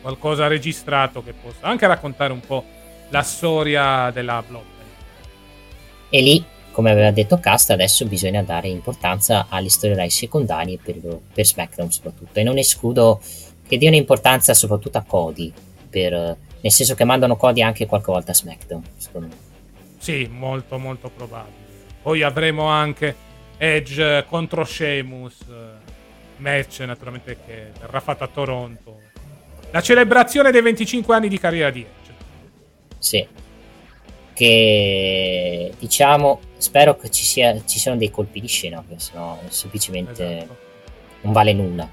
Qualcosa 0.00 0.48
registrato 0.48 1.22
che 1.22 1.32
possa 1.32 1.66
anche 1.66 1.86
raccontare 1.86 2.32
un 2.32 2.40
po' 2.40 2.64
la 3.10 3.22
storia 3.22 4.10
della 4.10 4.42
Bloodline. 4.46 4.72
E 6.08 6.20
lì, 6.22 6.44
come 6.74 6.90
aveva 6.90 7.12
detto 7.12 7.38
Cast, 7.38 7.70
adesso 7.70 8.04
bisogna 8.04 8.42
dare 8.42 8.66
importanza 8.66 9.46
alle 9.48 9.68
storyline 9.68 10.10
secondarie 10.10 10.76
per, 10.82 10.96
per 11.32 11.46
SmackDown 11.46 11.92
soprattutto. 11.92 12.40
E 12.40 12.42
non 12.42 12.58
escludo 12.58 13.20
che 13.64 13.78
diano 13.78 13.94
importanza 13.94 14.54
soprattutto 14.54 14.98
a 14.98 15.04
Cody, 15.06 15.52
per- 15.88 16.36
nel 16.60 16.72
senso 16.72 16.96
che 16.96 17.04
mandano 17.04 17.36
Cody 17.36 17.62
anche 17.62 17.86
qualche 17.86 18.10
volta 18.10 18.32
a 18.32 18.34
SmackDown, 18.34 18.82
secondo 18.96 19.28
me. 19.28 19.34
Sì, 19.98 20.28
molto 20.28 20.76
molto 20.78 21.10
probabile. 21.10 21.62
Poi 22.02 22.22
avremo 22.22 22.64
anche 22.64 23.14
Edge 23.56 24.24
contro 24.28 24.64
Sheamus, 24.64 25.36
match 26.38 26.80
naturalmente 26.80 27.36
che 27.46 27.70
verrà 27.78 28.00
fatto 28.00 28.24
a 28.24 28.28
Toronto. 28.28 29.00
La 29.70 29.80
celebrazione 29.80 30.50
dei 30.50 30.60
25 30.60 31.14
anni 31.14 31.28
di 31.28 31.38
carriera 31.38 31.70
di 31.70 31.82
Edge. 31.82 32.14
Sì. 32.98 33.33
Che 34.34 35.72
diciamo, 35.78 36.40
spero 36.56 36.96
che 36.96 37.10
ci, 37.10 37.24
sia, 37.24 37.54
ci 37.64 37.78
siano 37.78 37.96
dei 37.96 38.10
colpi 38.10 38.40
di 38.40 38.48
scena, 38.48 38.82
perché 38.86 39.00
sennò 39.02 39.38
semplicemente 39.48 40.36
Esatto. 40.36 40.56
non 41.20 41.32
vale 41.32 41.52
nulla. 41.52 41.88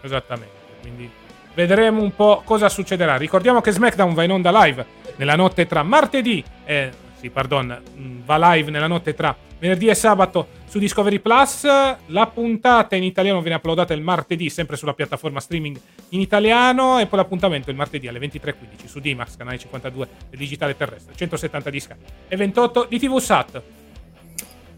Esattamente. 0.00 0.52
Quindi 0.80 1.10
vedremo 1.54 2.02
un 2.02 2.14
po' 2.14 2.42
cosa 2.44 2.68
succederà. 2.68 3.16
Ricordiamo 3.16 3.60
che 3.60 3.72
SmackDown 3.72 4.14
va 4.14 4.22
in 4.22 4.30
onda 4.30 4.64
live 4.64 4.86
nella 5.16 5.34
notte 5.34 5.66
tra 5.66 5.82
martedì 5.82 6.44
e 6.64 6.90
sì, 7.24 7.30
pardon, 7.30 7.66
mh, 7.66 8.24
va 8.24 8.52
live 8.52 8.70
nella 8.70 8.86
notte 8.86 9.14
tra 9.14 9.34
venerdì 9.58 9.88
e 9.88 9.94
sabato 9.94 10.48
su 10.66 10.78
Discovery 10.78 11.20
Plus. 11.20 11.64
La 12.06 12.26
puntata 12.26 12.96
in 12.96 13.02
italiano 13.02 13.40
viene 13.40 13.56
uploadata 13.56 13.94
il 13.94 14.02
martedì, 14.02 14.50
sempre 14.50 14.76
sulla 14.76 14.92
piattaforma 14.92 15.40
streaming 15.40 15.78
in 16.10 16.20
italiano. 16.20 17.00
E 17.00 17.06
poi 17.06 17.18
l'appuntamento 17.18 17.70
il 17.70 17.76
martedì 17.76 18.08
alle 18.08 18.18
23.15 18.18 18.86
su 18.86 19.00
D-Max, 19.00 19.36
canale 19.36 19.58
52 19.58 20.08
del 20.28 20.38
digitale 20.38 20.76
terrestre, 20.76 21.14
170 21.14 21.70
di 21.70 21.80
Sky 21.80 21.94
e 22.28 22.36
28 22.36 22.86
di 22.90 22.98
TV 22.98 23.18
Sat. 23.18 23.62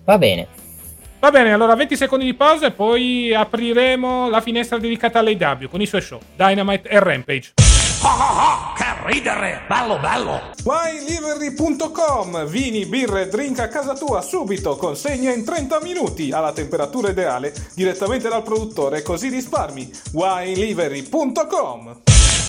Va 0.05 0.19
bene. 0.19 0.47
Va 1.19 1.31
bene, 1.31 1.53
allora 1.53 1.75
20 1.75 1.97
secondi 1.97 2.25
di 2.27 2.35
pausa 2.35 2.67
e 2.67 2.71
poi 2.71 3.35
apriremo 3.35 4.29
la 4.29 4.41
finestra 4.41 4.79
dedicata 4.79 5.19
all'AW 5.19 5.69
con 5.69 5.81
i 5.81 5.87
suoi 5.87 6.03
show 6.03 6.21
Dynamite 6.37 6.89
e 6.89 7.01
Rampage. 7.01 7.55
Ridere! 9.07 9.63
Bello, 9.69 10.01
bello! 10.01 10.51
WineLivery.com 10.65 12.45
Vini, 12.47 12.87
birre 12.87 13.23
e 13.23 13.29
drink 13.29 13.61
a 13.61 13.69
casa 13.69 13.95
tua 13.95 14.21
subito, 14.21 14.75
consegna 14.75 15.33
in 15.33 15.45
30 15.45 15.81
minuti 15.81 16.33
alla 16.33 16.53
temperatura 16.53 17.11
ideale 17.11 17.55
direttamente 17.77 18.29
dal 18.29 18.43
produttore 18.43 19.03
così 19.03 19.29
risparmi. 19.29 19.89
WineLivery.com 20.13 22.01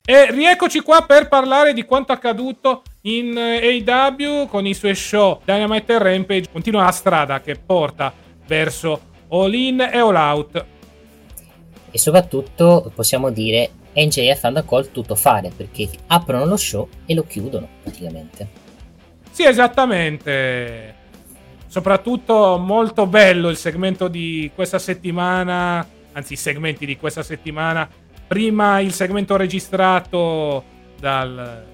E 0.03 0.31
rieccoci 0.31 0.79
qua 0.79 1.03
per 1.03 1.27
parlare 1.27 1.73
di 1.73 1.85
quanto 1.85 2.11
accaduto 2.11 2.81
in 3.01 3.37
eh, 3.37 3.83
AW 3.85 4.47
con 4.47 4.65
i 4.65 4.73
suoi 4.73 4.95
show 4.95 5.39
Dynamite 5.45 5.93
e 5.93 5.99
Rampage. 5.99 6.49
Continua 6.51 6.85
la 6.85 6.91
strada 6.91 7.39
che 7.39 7.55
porta 7.63 8.11
verso 8.47 8.99
All 9.27 9.53
In 9.53 9.79
e 9.81 9.99
All 9.99 10.15
Out. 10.15 10.65
E 11.91 11.99
soprattutto 11.99 12.91
possiamo 12.95 13.29
dire 13.29 13.69
NJF 13.97 14.43
hanno 14.43 14.63
call 14.63 14.91
tutto 14.91 15.15
fare 15.15 15.51
perché 15.55 15.89
aprono 16.07 16.45
lo 16.45 16.57
show 16.57 16.87
e 17.05 17.15
lo 17.15 17.23
chiudono 17.23 17.67
praticamente. 17.81 18.47
Sì, 19.31 19.43
esattamente. 19.43 20.95
Soprattutto 21.67 22.57
molto 22.57 23.07
bello 23.07 23.49
il 23.49 23.57
segmento 23.57 24.07
di 24.07 24.51
questa 24.53 24.79
settimana, 24.79 25.85
anzi 26.11 26.33
i 26.33 26.37
segmenti 26.37 26.85
di 26.85 26.97
questa 26.97 27.23
settimana. 27.23 27.89
Prima 28.27 28.79
il 28.79 28.93
segmento 28.93 29.35
registrato 29.35 30.63
dal 30.99 31.65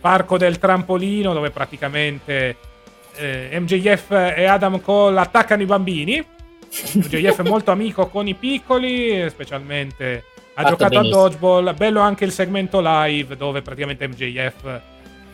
parco 0.00 0.36
del 0.36 0.58
trampolino 0.58 1.32
dove 1.32 1.50
praticamente 1.50 2.56
eh, 3.16 3.58
MJF 3.58 4.10
e 4.36 4.44
Adam 4.44 4.80
Cole 4.80 5.18
attaccano 5.18 5.62
i 5.62 5.66
bambini. 5.66 6.24
MJF 6.94 7.42
è 7.42 7.48
molto 7.48 7.70
amico 7.70 8.08
con 8.08 8.26
i 8.26 8.34
piccoli, 8.34 9.28
specialmente 9.30 10.24
ha 10.54 10.62
Fatto 10.62 10.68
giocato 10.70 10.94
benissimo. 10.96 11.18
a 11.18 11.22
dodgeball. 11.22 11.74
Bello 11.76 12.00
anche 12.00 12.24
il 12.24 12.32
segmento 12.32 12.80
live 12.82 13.36
dove 13.36 13.62
praticamente 13.62 14.06
MJF 14.08 14.80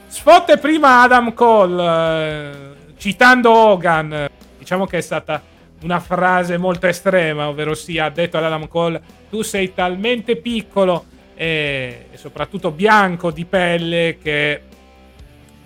sfotte 0.07 0.59
prima 0.59 1.03
Adam 1.03 1.33
Cole 1.35 1.83
eh, 1.83 2.53
citando 2.97 3.53
Hogan. 3.53 4.29
Diciamo 4.59 4.87
che 4.87 4.99
è 4.99 5.01
stata 5.01 5.41
una 5.83 6.01
frase 6.01 6.59
molto 6.59 6.87
estrema, 6.87 7.49
ovvero 7.49 7.75
sia 7.75 8.07
ha 8.07 8.11
detto 8.11 8.37
ad 8.37 8.45
Adam 8.45 8.69
Cole 8.69 9.01
tu 9.31 9.43
sei 9.43 9.73
talmente 9.73 10.37
piccolo 10.37 11.05
e, 11.35 12.07
e 12.11 12.17
soprattutto 12.17 12.71
bianco 12.71 13.31
di 13.31 13.45
pelle 13.45 14.19
che 14.21 14.63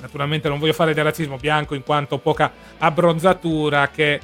naturalmente 0.01 0.49
non 0.49 0.59
voglio 0.59 0.75
fare 0.75 0.95
del 0.95 1.05
razzismo 1.05 1.37
bianco 1.37 1.75
in 1.75 1.83
quanto 1.83 2.19
poca 2.19 2.53
abbronzatura 2.79 3.89
che 3.89 4.21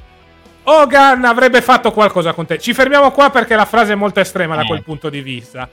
Hogan 0.63 1.25
avrebbe 1.25 1.61
fatto 1.61 1.91
qualcosa 1.91 2.33
con 2.33 2.45
te. 2.45 2.59
Ci 2.59 2.73
fermiamo 2.73 3.11
qua 3.11 3.29
perché 3.31 3.55
la 3.55 3.65
frase 3.65 3.93
è 3.93 3.95
molto 3.95 4.19
estrema 4.19 4.55
da 4.55 4.63
quel 4.63 4.83
punto 4.83 5.09
di 5.09 5.21
vista. 5.21 5.67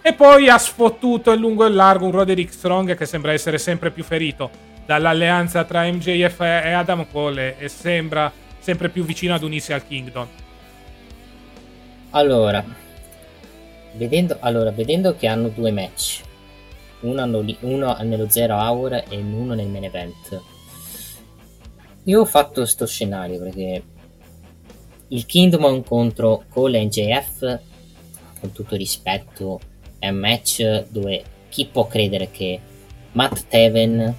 E 0.00 0.12
poi 0.14 0.48
ha 0.48 0.58
sfottuto 0.58 1.32
in 1.32 1.40
lungo 1.40 1.64
e 1.64 1.68
in 1.68 1.74
largo 1.74 2.06
un 2.06 2.12
Roderick 2.12 2.52
Strong 2.52 2.96
che 2.96 3.04
sembra 3.04 3.32
essere 3.32 3.58
sempre 3.58 3.90
più 3.90 4.04
ferito 4.04 4.48
dall'alleanza 4.86 5.64
tra 5.64 5.82
MJF 5.82 6.40
e 6.40 6.72
Adam 6.72 7.06
Cole 7.10 7.58
e 7.58 7.68
sembra 7.68 8.32
sempre 8.58 8.88
più 8.88 9.04
vicino 9.04 9.34
ad 9.34 9.42
unirsi 9.42 9.72
al 9.72 9.86
Kingdom. 9.86 10.26
Allora, 12.10 12.64
vedendo, 13.94 14.38
allora, 14.40 14.70
vedendo 14.70 15.14
che 15.14 15.26
hanno 15.26 15.48
due 15.48 15.72
match, 15.72 16.22
uno, 17.00 17.20
hanno 17.20 17.40
li- 17.40 17.58
uno 17.60 17.94
nello 18.00 18.30
Zero 18.30 18.54
Hour 18.54 19.04
e 19.08 19.16
uno 19.16 19.52
nel 19.52 19.66
main 19.66 19.84
event, 19.84 20.40
io 22.04 22.20
ho 22.20 22.24
fatto 22.24 22.64
sto 22.64 22.86
scenario 22.86 23.38
perché 23.40 23.82
il 25.08 25.26
Kingdom 25.26 25.82
contro 25.84 26.44
Cole 26.48 26.78
e 26.78 26.84
NJF, 26.84 27.60
con 28.40 28.52
tutto 28.52 28.76
rispetto, 28.76 29.60
è 29.98 30.08
un 30.08 30.16
match 30.16 30.84
dove 30.88 31.22
chi 31.48 31.66
può 31.66 31.86
credere 31.86 32.30
che 32.30 32.60
Matt 33.12 33.46
Taven, 33.48 34.14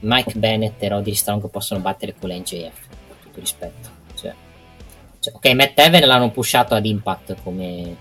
Mike 0.00 0.38
Bennett 0.38 0.82
e 0.82 0.88
Roddy 0.88 1.14
Strong 1.14 1.48
possono 1.48 1.80
battere 1.80 2.14
Cole 2.18 2.34
e 2.34 2.38
NJF, 2.38 2.86
con 3.08 3.16
tutto 3.22 3.40
rispetto. 3.40 3.88
Cioè, 4.14 4.34
cioè, 5.20 5.34
ok, 5.34 5.54
Matt 5.54 5.74
Taven 5.74 6.06
l'hanno 6.06 6.30
pushato 6.30 6.74
ad 6.74 6.84
Impact 6.84 7.36
come, 7.42 7.96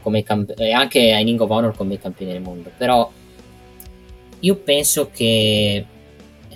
come 0.00 0.22
camp- 0.22 0.58
e 0.58 0.72
anche 0.72 1.12
a 1.12 1.18
Ring 1.18 1.40
of 1.40 1.50
Honor 1.50 1.76
come 1.76 1.98
campione 1.98 2.32
del 2.32 2.42
mondo, 2.42 2.70
però 2.76 3.10
io 4.40 4.56
penso 4.56 5.10
che 5.10 5.84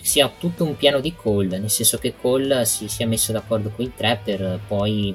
sia 0.09 0.33
tutto 0.39 0.65
un 0.65 0.75
piano 0.75 1.01
di 1.01 1.15
Cole, 1.15 1.59
nel 1.59 1.71
senso 1.71 1.99
che 1.99 2.15
Cole 2.19 2.65
si 2.65 2.89
sia 2.89 3.07
messo 3.07 3.31
d'accordo 3.31 3.71
con 3.71 3.85
i 3.85 3.93
tre 3.95 4.19
per 4.25 4.59
poi 4.67 5.15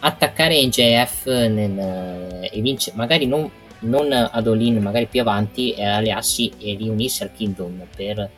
attaccare 0.00 0.64
NJF 0.64 1.26
nel, 1.26 2.48
e 2.50 2.60
vincere, 2.62 2.96
magari 2.96 3.26
non, 3.26 3.48
non 3.80 4.10
ad 4.10 4.46
All-In, 4.46 4.78
magari 4.78 5.06
più 5.06 5.20
avanti, 5.20 5.72
e 5.74 5.84
allearsi 5.84 6.50
e 6.58 6.74
riunirsi 6.76 7.22
al 7.22 7.32
Kingdom 7.32 7.86
per 7.94 8.30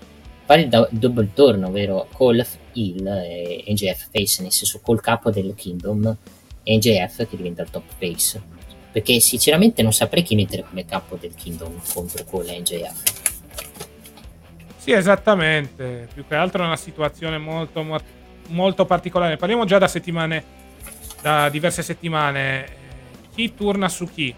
fare 0.44 0.62
il 0.62 0.68
do- 0.68 0.88
double 0.90 1.30
turn, 1.32 1.62
ovvero 1.62 2.08
Cole 2.12 2.44
Hill 2.72 3.06
e 3.06 3.64
NJF 3.68 4.08
Face, 4.10 4.42
nel 4.42 4.52
senso 4.52 4.80
col 4.82 5.00
capo 5.00 5.30
del 5.30 5.54
Kingdom 5.54 6.16
e 6.64 6.76
NJF 6.76 7.28
che 7.28 7.36
diventa 7.36 7.62
il 7.62 7.70
top 7.70 7.84
face. 7.98 8.42
Perché 8.90 9.20
sinceramente 9.20 9.82
non 9.82 9.92
saprei 9.92 10.24
chi 10.24 10.34
mettere 10.34 10.64
come 10.68 10.84
capo 10.84 11.16
del 11.16 11.34
Kingdom 11.34 11.80
contro 11.92 12.24
Cole 12.24 12.56
e 12.56 12.60
NJF. 12.60 13.02
Sì, 14.86 14.92
esattamente. 14.92 16.06
Più 16.14 16.24
che 16.28 16.36
altro 16.36 16.62
è 16.62 16.66
una 16.66 16.76
situazione 16.76 17.38
molto, 17.38 17.82
mo- 17.82 17.98
molto 18.50 18.84
particolare. 18.84 19.36
Parliamo 19.36 19.64
già 19.64 19.78
da 19.78 19.88
settimane, 19.88 20.44
da 21.20 21.48
diverse 21.48 21.82
settimane. 21.82 22.64
Eh, 22.64 22.68
Chi 23.34 23.52
turna 23.56 23.88
su 23.88 24.08
chi? 24.08 24.32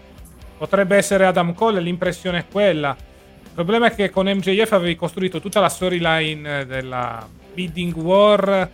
Potrebbe 0.57 0.97
essere 0.97 1.27
Adam 1.27 1.53
Cole, 1.53 1.79
l'impressione 1.79 2.39
è 2.39 2.45
quella. 2.51 2.97
Il 2.97 3.51
problema 3.53 3.91
è 3.91 3.93
che 3.93 4.09
con 4.09 4.25
MJF 4.25 4.71
avevi 4.71 4.95
costruito 4.95 5.39
tutta 5.39 5.59
la 5.59 5.69
storyline 5.69 6.65
della 6.65 7.29
bidding 7.53 7.95
war, 7.97 8.67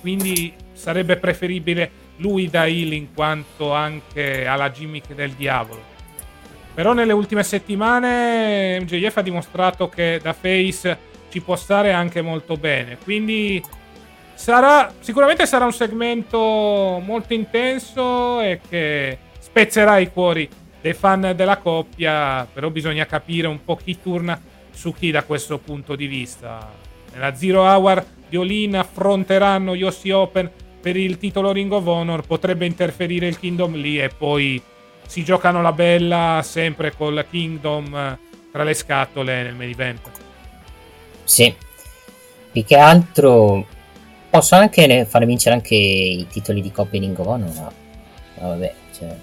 quindi 0.00 0.52
sarebbe 0.72 1.16
preferibile 1.16 1.90
lui 2.16 2.50
da 2.50 2.66
heel 2.66 2.92
in 2.92 3.14
quanto 3.14 3.72
anche 3.72 4.46
alla 4.48 4.72
gimmick 4.72 5.14
del 5.14 5.30
diavolo. 5.34 5.80
Però 6.74 6.92
nelle 6.92 7.12
ultime 7.12 7.44
settimane 7.44 8.80
MJF 8.80 9.16
ha 9.18 9.22
dimostrato 9.22 9.88
che 9.88 10.18
da 10.20 10.32
face 10.32 11.06
ci 11.30 11.40
può 11.40 11.56
stare 11.56 11.92
anche 11.92 12.20
molto 12.20 12.56
bene. 12.56 12.98
Quindi 13.02 13.62
sarà 14.34 14.92
sicuramente 15.00 15.46
sarà 15.46 15.64
un 15.64 15.72
segmento 15.72 16.38
molto 16.38 17.32
intenso 17.34 18.40
e 18.40 18.60
che 18.68 19.18
spezzerà 19.38 19.98
i 19.98 20.10
cuori 20.10 20.48
dei 20.80 20.94
fan 20.94 21.32
della 21.36 21.58
coppia, 21.58 22.46
però 22.50 22.70
bisogna 22.70 23.06
capire 23.06 23.46
un 23.46 23.64
po' 23.64 23.76
chi 23.76 24.00
turna 24.00 24.40
su 24.70 24.94
chi 24.94 25.10
da 25.10 25.24
questo 25.24 25.58
punto 25.58 25.94
di 25.94 26.06
vista. 26.06 26.70
Nella 27.12 27.34
Zero 27.34 27.62
Hour 27.62 28.04
di 28.28 28.36
Olin 28.36 28.76
affronteranno 28.76 29.74
Yossi 29.74 30.10
Open 30.10 30.50
per 30.80 30.96
il 30.96 31.18
titolo 31.18 31.52
Ring 31.52 31.70
of 31.72 31.86
Honor, 31.86 32.26
potrebbe 32.26 32.64
interferire 32.64 33.26
il 33.26 33.38
Kingdom 33.38 33.74
lì 33.74 34.00
e 34.00 34.08
poi 34.08 34.62
si 35.06 35.22
giocano 35.24 35.60
la 35.60 35.72
bella 35.72 36.40
sempre 36.42 36.94
col 36.96 37.26
Kingdom 37.28 38.18
tra 38.50 38.62
le 38.62 38.74
scatole 38.74 39.42
nel 39.42 39.54
main 39.54 39.70
event. 39.70 40.29
Sì, 41.30 41.54
più 42.50 42.64
che 42.64 42.74
altro 42.74 43.64
posso 44.28 44.56
anche 44.56 45.04
far 45.04 45.24
vincere 45.24 45.54
anche 45.54 45.76
i 45.76 46.26
titoli 46.28 46.60
di 46.60 46.72
coppia 46.72 46.98
Ring 46.98 47.16
of 47.16 47.24
Honor, 47.24 47.54
ma 47.54 48.48
vabbè, 48.48 48.74
cioè, 48.92 49.16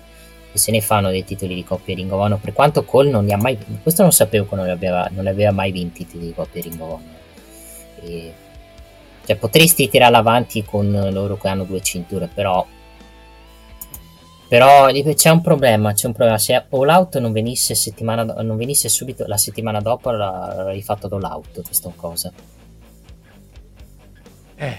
se 0.53 0.71
ne 0.71 0.79
fanno 0.79 1.09
dei 1.09 1.25
titoli 1.25 1.53
di 1.53 1.65
coppia 1.65 1.95
Ring 1.95 2.09
of 2.09 2.21
Honor, 2.21 2.39
per 2.39 2.53
quanto 2.53 2.85
Cole 2.85 3.09
non 3.09 3.25
li 3.25 3.33
ha 3.33 3.37
mai 3.37 3.57
questo 3.83 4.03
non 4.03 4.13
sapevo 4.13 4.47
che 4.47 4.55
non 4.55 4.63
li 4.63 4.71
aveva, 4.71 5.09
non 5.11 5.25
li 5.25 5.29
aveva 5.29 5.51
mai 5.51 5.73
vinti 5.73 6.03
i 6.03 6.05
titoli 6.05 6.27
di 6.27 6.33
coppia 6.33 6.61
Ring 6.61 6.79
of 6.79 6.89
Honor. 6.91 7.15
E, 8.03 8.33
cioè, 9.25 9.35
potresti 9.35 9.89
tirare 9.89 10.15
avanti 10.15 10.63
con 10.63 11.09
loro 11.11 11.37
che 11.37 11.49
hanno 11.49 11.65
due 11.65 11.81
cinture, 11.81 12.29
però 12.33 12.65
però 14.47 14.87
c'è 14.91 15.29
un 15.29 15.41
problema, 15.41 15.93
c'è 15.93 16.07
un 16.07 16.13
problema. 16.13 16.37
Se 16.37 16.53
All 16.53 16.87
Out 16.87 17.17
non 17.17 17.31
venisse, 17.31 17.75
non 17.99 18.55
venisse 18.55 18.87
subito 18.89 19.25
la 19.27 19.37
settimana 19.37 19.81
dopo, 19.81 20.11
l'avrei 20.11 20.81
fatto 20.81 21.07
All 21.07 21.23
Out 21.23 21.61
questa 21.63 21.91
cosa. 21.95 22.31
Eh. 24.55 24.77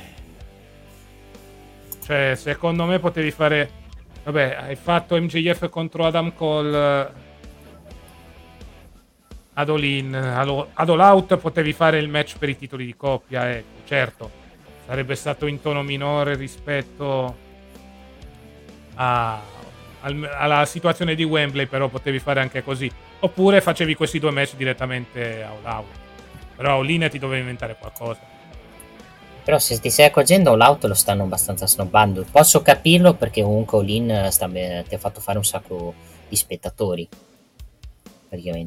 Cioè, 2.05 2.35
secondo 2.37 2.85
me 2.85 2.99
potevi 2.99 3.31
fare... 3.31 3.71
Vabbè, 4.25 4.57
hai 4.61 4.77
fatto 4.77 5.21
MJF 5.21 5.69
contro 5.69 6.05
Adam 6.05 6.35
Cole 6.35 7.27
ad 9.55 9.69
All 9.69 9.83
In, 9.83 10.15
ad 10.15 10.89
All 10.89 11.01
Out 11.01 11.37
potevi 11.37 11.73
fare 11.73 11.99
il 11.99 12.09
match 12.09 12.39
per 12.39 12.49
i 12.49 12.57
titoli 12.57 12.85
di 12.87 12.95
coppia, 12.97 13.51
ecco, 13.51 13.87
certo. 13.87 14.31
Sarebbe 14.87 15.15
stato 15.15 15.47
in 15.47 15.61
tono 15.61 15.83
minore 15.83 16.37
rispetto 16.37 17.37
a 18.95 19.41
alla 20.01 20.65
situazione 20.65 21.15
di 21.15 21.25
Wembley, 21.25 21.67
però 21.67 21.89
potevi 21.89 22.19
fare 22.19 22.41
anche 22.41 22.63
così. 22.63 22.91
Oppure 23.21 23.61
facevi 23.61 23.95
questi 23.95 24.19
due 24.19 24.31
match 24.31 24.55
direttamente 24.57 25.43
a 25.43 25.51
All. 25.63 25.85
Però 26.57 26.81
All 26.81 27.09
ti 27.09 27.19
dovevi 27.19 27.41
inventare 27.41 27.77
qualcosa. 27.79 28.21
Però 29.45 29.59
se 29.59 29.81
ti 29.81 29.91
stai 29.91 30.07
accorgendo 30.07 30.53
All 30.53 30.79
lo 30.81 30.95
stanno 30.95 31.25
abbastanza 31.25 31.67
snobbando. 31.67 32.25
Posso 32.31 32.63
capirlo 32.63 33.15
perché 33.15 33.43
comunque 33.43 33.79
All 33.79 33.89
In 33.89 34.29
ti 34.89 34.95
ha 34.95 34.99
fatto 34.99 35.21
fare 35.21 35.39
un 35.39 35.45
sacco 35.45 35.95
di 36.29 36.37
spettatori. 36.37 37.09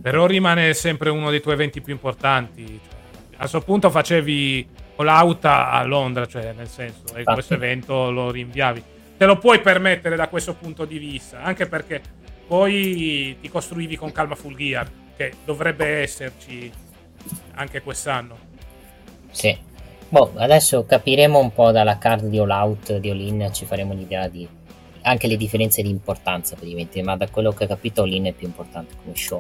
Però 0.02 0.26
rimane 0.26 0.74
sempre 0.74 1.10
uno 1.12 1.30
dei 1.30 1.40
tuoi 1.40 1.54
eventi 1.54 1.82
più 1.82 1.94
importanti. 1.94 2.66
Cioè, 2.66 3.36
a 3.36 3.38
questo 3.38 3.62
punto 3.62 3.90
facevi 3.90 4.68
All 4.96 5.38
a 5.42 5.84
Londra, 5.84 6.26
cioè 6.26 6.54
nel 6.54 6.68
senso, 6.68 7.16
e 7.16 7.24
questo 7.24 7.54
evento 7.54 8.10
lo 8.12 8.32
rinviavi 8.32 8.84
te 9.22 9.28
lo 9.28 9.38
puoi 9.38 9.62
permettere 9.62 10.16
da 10.16 10.30
questo 10.30 10.56
punto 10.56 10.84
di 10.84 10.98
vista, 10.98 11.44
anche 11.44 11.68
perché 11.68 12.02
poi 12.48 13.38
ti 13.40 13.50
costruivi 13.50 13.96
con 13.96 14.12
calma 14.12 14.34
Full 14.34 14.56
Gear, 14.56 14.90
che 15.16 15.34
dovrebbe 15.46 15.86
esserci 16.02 16.72
anche 17.54 17.84
quest'anno. 17.84 18.36
Sì. 19.30 19.56
Boh, 20.10 20.32
adesso 20.38 20.86
capiremo 20.88 21.38
un 21.38 21.54
po' 21.54 21.70
dalla 21.70 22.00
card 22.00 22.30
di 22.30 22.40
All 22.40 22.50
Out, 22.50 22.98
di 22.98 23.12
All 23.12 23.20
In, 23.20 23.50
ci 23.54 23.66
faremo 23.66 23.94
un'idea 23.94 24.28
di 24.28 24.48
anche 25.04 25.28
le 25.28 25.38
differenze 25.38 25.84
di 25.84 25.90
importanza 25.90 26.56
praticamente, 26.56 27.04
ma 27.04 27.16
da 27.16 27.30
quello 27.30 27.52
che 27.52 27.66
ho 27.66 27.68
capito 27.68 28.02
All 28.02 28.12
In 28.12 28.26
è 28.26 28.32
più 28.32 28.48
importante 28.48 28.96
come 29.04 29.16
show. 29.16 29.40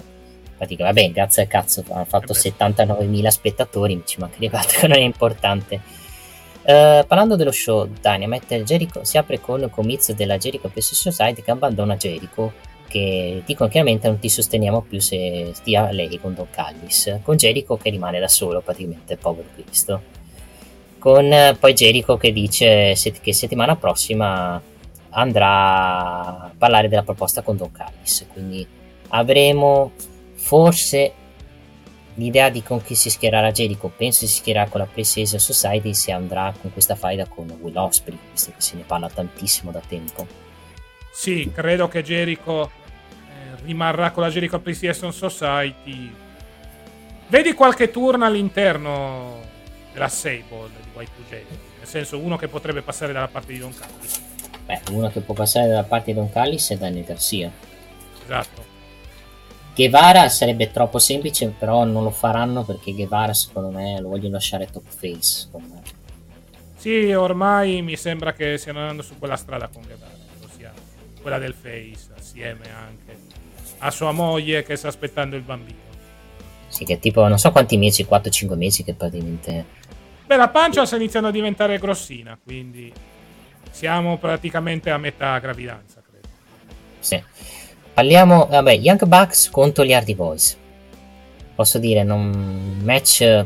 Praticamente, 0.57 1.01
vabbè, 1.01 1.11
grazie 1.11 1.41
al 1.41 1.47
cazzo, 1.47 1.83
hanno 1.89 2.05
fatto 2.05 2.33
79.000 2.33 3.25
eh 3.25 3.31
spettatori, 3.31 4.03
ci 4.05 4.19
mancherebbe 4.19 4.57
altro 4.57 4.79
che 4.81 4.85
non 4.93 4.97
è 4.97 5.01
importante 5.01 6.00
Uh, 6.63 7.05
parlando 7.07 7.35
dello 7.35 7.51
show, 7.51 7.87
Dynamite 7.87 8.63
Jericho 8.63 9.03
si 9.03 9.17
apre 9.17 9.39
con 9.39 9.61
il 9.61 9.69
comizio 9.71 10.13
della 10.13 10.37
Jericho 10.37 10.69
Press 10.69 10.93
Society 10.93 11.41
che 11.41 11.49
abbandona 11.49 11.97
Jericho 11.97 12.53
che 12.87 13.41
dicono 13.45 13.67
chiaramente 13.67 14.07
non 14.07 14.19
ti 14.19 14.29
sosteniamo 14.29 14.81
più 14.81 14.99
se 14.99 15.51
stia 15.53 15.91
lei 15.91 16.19
con 16.19 16.35
Don 16.35 16.49
Callis. 16.51 17.19
Con 17.23 17.37
Jericho 17.37 17.77
che 17.77 17.89
rimane 17.89 18.19
da 18.19 18.27
solo 18.27 18.61
praticamente 18.61 19.17
povero 19.17 19.47
Cristo. 19.55 20.01
Con 20.99 21.25
uh, 21.25 21.57
poi 21.57 21.73
Jericho 21.73 22.17
che 22.17 22.31
dice 22.31 22.93
che 23.21 23.33
settimana 23.33 23.75
prossima 23.75 24.61
andrà 25.09 25.49
a 26.43 26.51
parlare 26.55 26.89
della 26.89 27.03
proposta 27.03 27.41
con 27.41 27.57
Don 27.57 27.71
Callis. 27.71 28.27
Quindi 28.31 28.67
avremo 29.07 29.93
forse 30.35 31.13
l'idea 32.15 32.49
di 32.49 32.61
con 32.63 32.81
chi 32.81 32.95
si 32.95 33.09
schiererà 33.09 33.51
Jericho 33.51 33.89
penso 33.89 34.25
si 34.25 34.33
schiererà 34.33 34.67
con 34.67 34.81
la 34.81 34.85
Precision 34.85 35.39
Society 35.39 35.93
se 35.93 36.11
andrà 36.11 36.53
con 36.59 36.71
questa 36.73 36.95
faida 36.95 37.25
con 37.25 37.49
Will 37.61 37.75
Osprey 37.77 38.17
visto 38.31 38.51
che 38.51 38.61
se 38.61 38.75
ne 38.75 38.83
parla 38.83 39.09
tantissimo 39.09 39.71
da 39.71 39.81
tempo. 39.85 40.27
Sì 41.11 41.51
credo 41.53 41.87
che 41.87 42.03
Jericho 42.03 42.69
eh, 42.69 43.63
rimarrà 43.63 44.11
con 44.11 44.23
la 44.23 44.29
Jericho 44.29 44.57
Appreciation 44.57 45.13
Society. 45.13 46.13
Vedi 47.27 47.53
qualche 47.53 47.91
turno 47.91 48.25
all'interno 48.25 49.39
della 49.93 50.09
Sable 50.09 50.69
di 50.93 50.99
Y2J 50.99 51.41
nel 51.77 51.87
senso 51.87 52.19
uno 52.19 52.37
che 52.37 52.47
potrebbe 52.47 52.81
passare 52.81 53.13
dalla 53.13 53.27
parte 53.27 53.53
di 53.53 53.59
Don 53.59 53.73
Callis. 53.73 54.21
Beh 54.65 54.81
uno 54.91 55.09
che 55.09 55.21
può 55.21 55.33
passare 55.33 55.67
dalla 55.67 55.83
parte 55.83 56.11
di 56.11 56.13
Don 56.13 56.29
Callis 56.29 56.71
è 56.71 56.77
Daniel 56.77 57.05
Garcia. 57.05 57.51
Esatto 58.23 58.70
Guevara 59.73 60.27
sarebbe 60.29 60.71
troppo 60.71 60.99
semplice, 60.99 61.47
però 61.57 61.83
non 61.85 62.03
lo 62.03 62.11
faranno 62.11 62.63
perché 62.63 62.93
Guevara 62.93 63.33
secondo 63.33 63.69
me 63.69 63.99
lo 63.99 64.09
vogliono 64.09 64.33
lasciare 64.33 64.67
top 64.67 64.83
face. 64.87 65.49
Sì, 66.75 67.11
ormai 67.13 67.81
mi 67.81 67.95
sembra 67.95 68.33
che 68.33 68.57
stiano 68.57 68.79
andando 68.79 69.01
su 69.01 69.17
quella 69.17 69.37
strada 69.37 69.67
con 69.67 69.83
Guevara, 69.83 70.11
ossia 70.43 70.73
quella 71.21 71.37
del 71.37 71.53
face, 71.53 72.09
assieme 72.17 72.65
anche 72.73 73.17
a 73.77 73.91
sua 73.91 74.11
moglie 74.11 74.63
che 74.63 74.75
sta 74.75 74.89
aspettando 74.89 75.35
il 75.35 75.43
bambino. 75.43 75.89
Sì, 76.67 76.85
che 76.85 76.99
tipo 76.99 77.27
non 77.27 77.39
so 77.39 77.51
quanti 77.51 77.77
mesi, 77.77 78.03
4-5 78.09 78.55
mesi 78.55 78.83
che 78.83 78.93
praticamente... 78.93 79.65
Beh, 80.25 80.35
la 80.35 80.49
pancia 80.49 80.85
sta 80.85 80.95
iniziando 80.95 81.29
a 81.29 81.31
diventare 81.31 81.77
grossina, 81.79 82.37
quindi 82.41 82.91
siamo 83.71 84.17
praticamente 84.17 84.89
a 84.89 84.97
metà 84.97 85.37
gravidanza, 85.39 86.01
credo. 86.07 86.27
Sì. 86.99 87.23
Parliamo, 87.93 88.45
vabbè, 88.45 88.71
Young 88.77 89.05
Bucks 89.05 89.49
contro 89.49 89.83
gli 89.83 89.91
Hardy 89.91 90.15
Boys. 90.15 90.57
Posso 91.53 91.77
dire, 91.77 92.01
un 92.01 92.79
match 92.83 93.45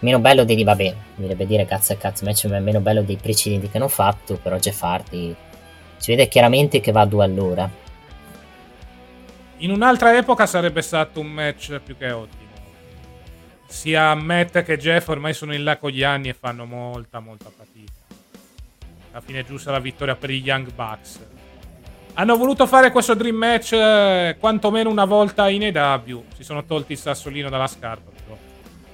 meno 0.00 0.18
bello 0.18 0.44
dei, 0.44 0.62
vabbè, 0.64 0.94
dovrebbe 1.14 1.46
dire 1.46 1.64
cazzo 1.64 1.92
e 1.92 1.96
cazzo, 1.96 2.24
match 2.24 2.44
meno 2.46 2.80
bello 2.80 3.02
dei 3.02 3.16
precedenti 3.16 3.70
che 3.70 3.76
hanno 3.76 3.88
fatto, 3.88 4.36
però 4.36 4.56
Jeff 4.56 4.82
Hardy 4.82 5.34
si 5.96 6.10
vede 6.10 6.28
chiaramente 6.28 6.80
che 6.80 6.90
va 6.90 7.02
a 7.02 7.06
due 7.06 7.24
all'ora. 7.24 7.70
In 9.58 9.70
un'altra 9.70 10.16
epoca 10.16 10.44
sarebbe 10.44 10.82
stato 10.82 11.20
un 11.20 11.28
match 11.28 11.78
più 11.78 11.96
che 11.96 12.10
ottimo. 12.10 12.42
Sia 13.66 14.14
Matt 14.14 14.62
che 14.62 14.76
Jeff 14.76 15.08
ormai 15.08 15.32
sono 15.32 15.54
in 15.54 15.62
là 15.62 15.78
con 15.78 15.90
gli 15.90 16.02
anni 16.02 16.28
e 16.28 16.34
fanno 16.34 16.66
molta, 16.66 17.20
molta 17.20 17.50
fatica. 17.56 17.92
Alla 19.12 19.20
fine 19.20 19.40
è 19.40 19.44
giusta 19.44 19.70
la 19.70 19.78
vittoria 19.78 20.16
per 20.16 20.30
i 20.30 20.40
Young 20.40 20.72
Bucks 20.74 21.20
hanno 22.14 22.36
voluto 22.36 22.66
fare 22.66 22.90
questo 22.90 23.14
Dream 23.14 23.36
Match 23.36 23.72
eh, 23.72 24.36
quantomeno 24.38 24.90
una 24.90 25.04
volta 25.04 25.48
in 25.48 25.64
EW. 25.64 26.24
Si 26.36 26.44
sono 26.44 26.64
tolti 26.64 26.92
il 26.92 26.98
sassolino 26.98 27.48
dalla 27.48 27.66
scarpa. 27.66 28.10
Però. 28.24 28.36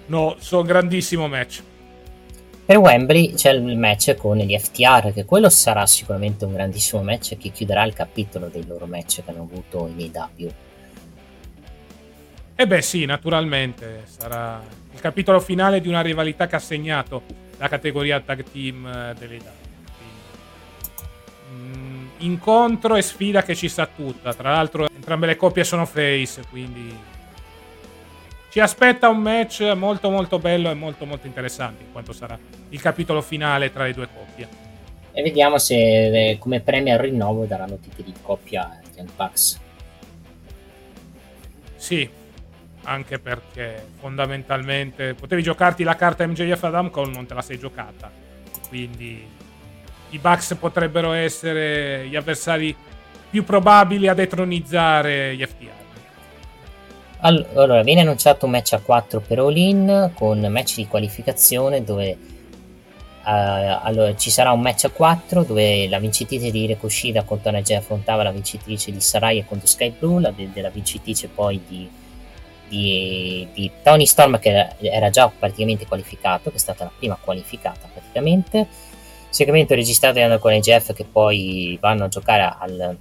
No, 0.06 0.36
sono 0.38 0.62
grandissimo 0.62 1.28
match. 1.28 1.62
Per 2.64 2.76
Wembley 2.76 3.34
c'è 3.34 3.50
il 3.52 3.76
match 3.76 4.14
con 4.14 4.38
gli 4.38 4.56
FTR, 4.56 5.12
che 5.12 5.24
quello 5.24 5.48
sarà 5.48 5.86
sicuramente 5.86 6.44
un 6.44 6.52
grandissimo 6.52 7.02
match 7.02 7.36
che 7.36 7.50
chiuderà 7.50 7.84
il 7.84 7.92
capitolo 7.92 8.46
dei 8.46 8.64
loro 8.66 8.86
match 8.86 9.24
che 9.24 9.30
hanno 9.30 9.42
avuto 9.42 9.90
in 9.94 10.00
EW. 10.00 10.52
Eh 12.54 12.66
beh 12.66 12.82
sì, 12.82 13.04
naturalmente 13.06 14.04
sarà 14.06 14.62
il 14.92 15.00
capitolo 15.00 15.40
finale 15.40 15.80
di 15.80 15.88
una 15.88 16.00
rivalità 16.00 16.46
che 16.46 16.56
ha 16.56 16.60
segnato 16.60 17.22
la 17.56 17.68
categoria 17.68 18.20
tag 18.20 18.44
team 18.44 18.86
eh, 18.86 19.14
dell'EW 19.18 19.59
incontro 22.20 22.96
e 22.96 23.02
sfida 23.02 23.42
che 23.42 23.54
ci 23.54 23.68
sta 23.68 23.86
tutta. 23.86 24.32
Tra 24.34 24.52
l'altro, 24.52 24.88
entrambe 24.94 25.26
le 25.26 25.36
coppie 25.36 25.64
sono 25.64 25.86
face, 25.86 26.42
quindi 26.48 26.96
ci 28.50 28.58
aspetta 28.58 29.08
un 29.08 29.18
match 29.18 29.60
molto 29.76 30.10
molto 30.10 30.38
bello 30.38 30.70
e 30.70 30.74
molto 30.74 31.04
molto 31.06 31.26
interessante 31.26 31.84
in 31.84 31.92
quanto 31.92 32.12
sarà 32.12 32.36
il 32.70 32.80
capitolo 32.80 33.22
finale 33.22 33.72
tra 33.72 33.84
le 33.84 33.94
due 33.94 34.08
coppie. 34.12 34.48
E 35.12 35.22
vediamo 35.22 35.58
se 35.58 36.36
come 36.38 36.60
premio 36.60 36.92
al 36.92 36.98
rinnovo 36.98 37.44
daranno 37.44 37.78
titoli 37.78 38.12
di 38.12 38.18
coppia 38.20 38.80
Young 38.94 39.10
Bucks. 39.14 39.60
sì, 41.76 42.08
anche 42.82 43.18
perché 43.18 43.86
fondamentalmente 43.98 45.14
potevi 45.14 45.42
giocarti 45.42 45.82
la 45.82 45.96
carta 45.96 46.26
MJF 46.26 46.62
Adam 46.64 46.90
Cole, 46.90 47.12
non 47.12 47.26
te 47.26 47.34
la 47.34 47.42
sei 47.42 47.58
giocata. 47.58 48.10
Quindi 48.68 49.26
i 50.10 50.18
Bucks 50.18 50.56
potrebbero 50.58 51.12
essere 51.12 52.06
gli 52.08 52.16
avversari 52.16 52.74
più 53.30 53.44
probabili 53.44 54.08
a 54.08 54.14
detronizzare 54.14 55.36
gli 55.36 55.44
FTR. 55.44 55.78
Allora, 57.22 57.82
viene 57.82 58.00
annunciato 58.00 58.46
un 58.46 58.52
match 58.52 58.72
a 58.72 58.80
4 58.80 59.20
per 59.20 59.38
All-In 59.38 60.12
con 60.14 60.40
match 60.40 60.76
di 60.76 60.86
qualificazione 60.86 61.84
dove 61.84 62.16
uh, 63.24 63.78
allora, 63.82 64.16
ci 64.16 64.30
sarà 64.30 64.52
un 64.52 64.60
match 64.60 64.84
a 64.84 64.90
4 64.90 65.44
dove 65.44 65.86
la 65.88 65.98
vincitrice 65.98 66.50
di 66.50 66.66
Rikushida 66.66 67.24
contro 67.24 67.50
Najee 67.50 67.76
affrontava 67.76 68.22
la 68.22 68.30
vincitrice 68.30 68.90
di 68.90 69.00
Saraya 69.00 69.44
contro 69.44 69.66
Sky 69.66 69.94
Blue, 69.98 70.20
la 70.20 70.32
della 70.34 70.70
vincitrice 70.70 71.28
poi 71.28 71.60
di, 71.68 71.88
di, 72.68 73.46
di, 73.52 73.70
Tony 73.82 74.06
Storm 74.06 74.38
che 74.38 74.48
era, 74.48 74.74
era 74.78 75.10
già 75.10 75.28
praticamente 75.28 75.86
qualificato, 75.86 76.50
che 76.50 76.56
è 76.56 76.60
stata 76.60 76.84
la 76.84 76.92
prima 76.96 77.18
qualificata 77.20 77.86
praticamente. 77.92 78.66
Segmento 79.30 79.74
registrato 79.74 80.38
con 80.38 80.52
Jeff 80.58 80.92
che 80.92 81.04
poi 81.04 81.78
vanno 81.80 82.04
a 82.04 82.08
giocare 82.08 82.54
al, 82.58 82.96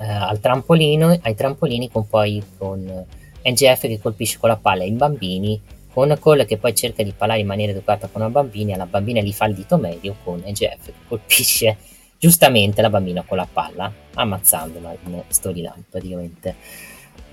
eh, 0.00 0.06
al 0.06 0.40
trampolino, 0.40 1.16
ai 1.22 1.34
trampolini 1.34 1.90
con 1.90 2.08
poi 2.08 2.42
con 2.56 3.06
NGF 3.44 3.80
che 3.82 4.00
colpisce 4.00 4.38
con 4.38 4.48
la 4.48 4.56
palla 4.56 4.84
i 4.84 4.90
bambini 4.90 5.60
con 5.92 6.16
Cole 6.20 6.44
che 6.44 6.58
poi 6.58 6.74
cerca 6.74 7.02
di 7.02 7.12
parlare 7.12 7.40
in 7.40 7.46
maniera 7.46 7.72
educata 7.72 8.08
con 8.08 8.20
la 8.20 8.28
bambina, 8.28 8.76
la 8.76 8.86
bambina 8.86 9.20
gli 9.20 9.32
fa 9.32 9.46
il 9.46 9.54
dito 9.54 9.78
medio 9.78 10.16
con 10.22 10.42
NGF 10.46 10.84
che 10.84 10.92
colpisce 11.08 11.76
giustamente 12.18 12.82
la 12.82 12.90
bambina 12.90 13.22
con 13.22 13.36
la 13.36 13.48
palla, 13.50 13.92
ammazzandola 14.14 14.96
in 15.06 15.22
storyline 15.28 15.84
praticamente. 15.90 16.54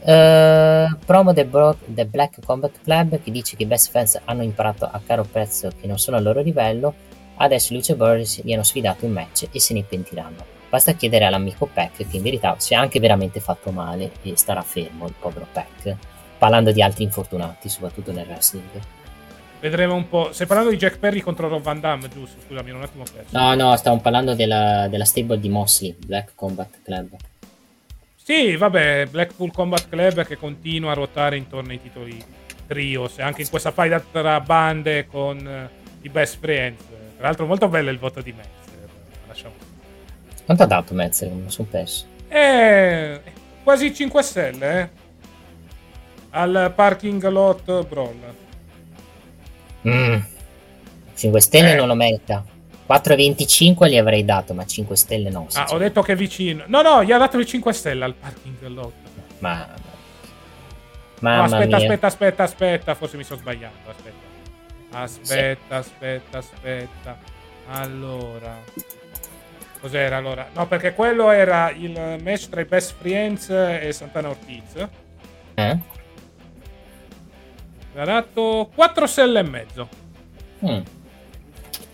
Uh, 0.01 0.97
promo 1.03 1.33
del, 1.33 1.45
Bro- 1.45 1.77
Black 1.85 2.43
Combat 2.45 2.71
Club 2.83 3.21
che 3.21 3.31
dice 3.31 3.55
che 3.55 3.63
i 3.63 3.65
best 3.65 3.89
fans 3.89 4.19
hanno 4.25 4.43
imparato 4.43 4.85
a 4.85 5.01
caro 5.03 5.23
prezzo 5.23 5.71
che 5.79 5.87
non 5.87 5.97
sono 5.97 6.17
al 6.17 6.23
loro 6.23 6.41
livello, 6.41 6.93
adesso 7.37 7.73
Luce 7.73 7.95
Boris 7.95 8.41
gli 8.43 8.53
hanno 8.53 8.63
sfidato 8.63 9.05
in 9.05 9.11
match 9.11 9.47
e 9.51 9.59
se 9.59 9.73
ne 9.73 9.83
pentiranno. 9.83 10.53
Basta 10.69 10.93
chiedere 10.93 11.25
all'amico 11.25 11.69
Peck 11.71 12.07
che 12.07 12.17
in 12.17 12.23
verità 12.23 12.55
si 12.57 12.73
è 12.73 12.75
anche 12.75 12.99
veramente 12.99 13.39
fatto 13.39 13.71
male 13.71 14.11
e 14.23 14.35
starà 14.35 14.61
fermo 14.61 15.07
il 15.07 15.13
povero 15.17 15.47
Peck, 15.51 15.95
parlando 16.37 16.71
di 16.71 16.81
altri 16.81 17.03
infortunati, 17.03 17.69
soprattutto 17.69 18.11
nel 18.11 18.27
wrestling. 18.27 18.81
Vedremo 19.59 19.95
un 19.95 20.07
po'. 20.07 20.31
Stai 20.31 20.47
parlando 20.47 20.71
di 20.71 20.77
Jack 20.77 20.99
Perry 20.99 21.21
contro 21.21 21.47
Rob 21.47 21.61
Van 21.61 21.79
Damme, 21.79 22.09
giusto? 22.09 22.39
Scusami, 22.45 22.71
un 22.71 22.81
attimo 22.81 23.03
perso. 23.03 23.37
No, 23.37 23.55
no, 23.55 23.75
stavo 23.77 23.97
parlando 23.99 24.35
della, 24.35 24.87
della 24.87 25.05
stable 25.05 25.39
di 25.39 25.49
Mosley, 25.49 25.95
Black 25.97 26.33
Combat 26.35 26.69
Club. 26.83 27.15
Sì, 28.15 28.55
vabbè, 28.55 29.07
Blackpool 29.09 29.51
Combat 29.51 29.87
Club 29.87 30.25
che 30.25 30.35
continua 30.35 30.91
a 30.91 30.93
ruotare 30.95 31.37
intorno 31.37 31.71
ai 31.71 31.81
titoli 31.81 32.23
trios 32.67 33.19
e 33.19 33.21
anche 33.21 33.43
in 33.43 33.49
questa 33.49 33.71
fight 33.71 34.05
tra 34.11 34.39
bande 34.39 35.05
con 35.07 35.37
uh, 35.37 35.95
i 36.01 36.09
best 36.09 36.39
friends. 36.39 36.81
Tra 37.17 37.27
l'altro 37.27 37.45
molto 37.45 37.67
bello 37.67 37.89
il 37.89 37.99
voto 37.99 38.21
di 38.21 38.31
Metzer. 38.31 38.89
Lasciamo 39.27 39.73
quanto 40.45 40.63
ha 40.63 40.67
dato 40.67 40.93
Metzer? 40.93 41.29
Non 41.29 41.49
sono 41.49 41.67
perso. 41.69 42.05
Eh, 42.27 43.19
quasi 43.63 43.93
5 43.93 44.21
stelle, 44.21 44.81
eh. 44.81 44.89
Al 46.31 46.71
parking 46.75 47.27
lot 47.29 47.87
Brawl. 47.87 48.33
Mm. 49.87 50.19
5 51.15 51.41
stelle 51.41 51.73
eh. 51.73 51.75
non 51.75 51.87
lo 51.87 51.95
merita. 51.95 52.45
4,25 52.87 53.89
gli 53.89 53.97
avrei 53.97 54.23
dato, 54.23 54.53
ma 54.53 54.65
5 54.65 54.95
stelle 54.95 55.29
no. 55.31 55.47
Ah, 55.53 55.67
ho 55.69 55.77
detto 55.77 56.03
che 56.03 56.13
è 56.13 56.15
vicino. 56.15 56.63
No, 56.67 56.81
no, 56.83 57.03
gli 57.03 57.11
ha 57.11 57.17
dato 57.17 57.37
le 57.37 57.45
5 57.45 57.73
stelle 57.73 58.03
al 58.03 58.13
parking 58.13 58.67
lot. 58.67 58.93
Ma... 59.39 59.67
Mamma 61.19 61.37
no, 61.37 61.43
aspetta, 61.43 61.65
mia. 61.65 61.77
aspetta, 61.77 62.07
aspetta, 62.07 62.43
aspetta. 62.43 62.95
Forse 62.95 63.17
mi 63.17 63.23
sto 63.23 63.37
sbagliando. 63.37 63.89
Aspetta. 63.89 64.24
Aspetta, 64.95 65.81
sì. 65.83 65.89
aspetta, 65.89 66.37
aspetta. 66.37 67.17
Allora. 67.67 68.57
Cos'era 69.79 70.17
allora? 70.17 70.47
No, 70.53 70.67
perché 70.67 70.93
quello 70.93 71.29
era 71.31 71.69
il 71.69 72.19
match 72.23 72.49
tra 72.49 72.61
i 72.61 72.65
Best 72.65 72.95
Friends 72.97 73.49
e 73.49 73.91
Santana 73.91 74.29
Ortiz. 74.29 74.87
Eh? 75.55 75.77
Ha 77.95 78.03
dato 78.03 78.71
4 78.73 79.05
stelle 79.05 79.39
e 79.39 79.43
mezzo. 79.43 79.89
Mm. 80.65 80.81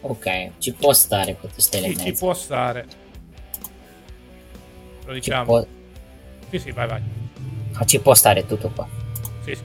Ok, 0.01 0.51
ci 0.59 0.73
può 0.73 0.93
stare 0.93 1.35
4 1.35 1.61
stelle 1.61 1.87
sì, 1.87 1.91
e 1.91 1.95
mezzo. 1.95 2.09
Ci 2.09 2.17
può 2.17 2.33
stare. 2.33 2.85
Lo 5.05 5.13
diciamo. 5.13 5.45
Può... 5.45 5.65
Sì, 6.49 6.59
sì, 6.59 6.71
vai, 6.71 6.87
vai. 6.87 7.01
Ah, 7.73 7.85
ci 7.85 7.99
può 7.99 8.13
stare 8.13 8.45
tutto 8.45 8.69
qua. 8.69 8.87
Sì, 9.43 9.55
sì. 9.55 9.63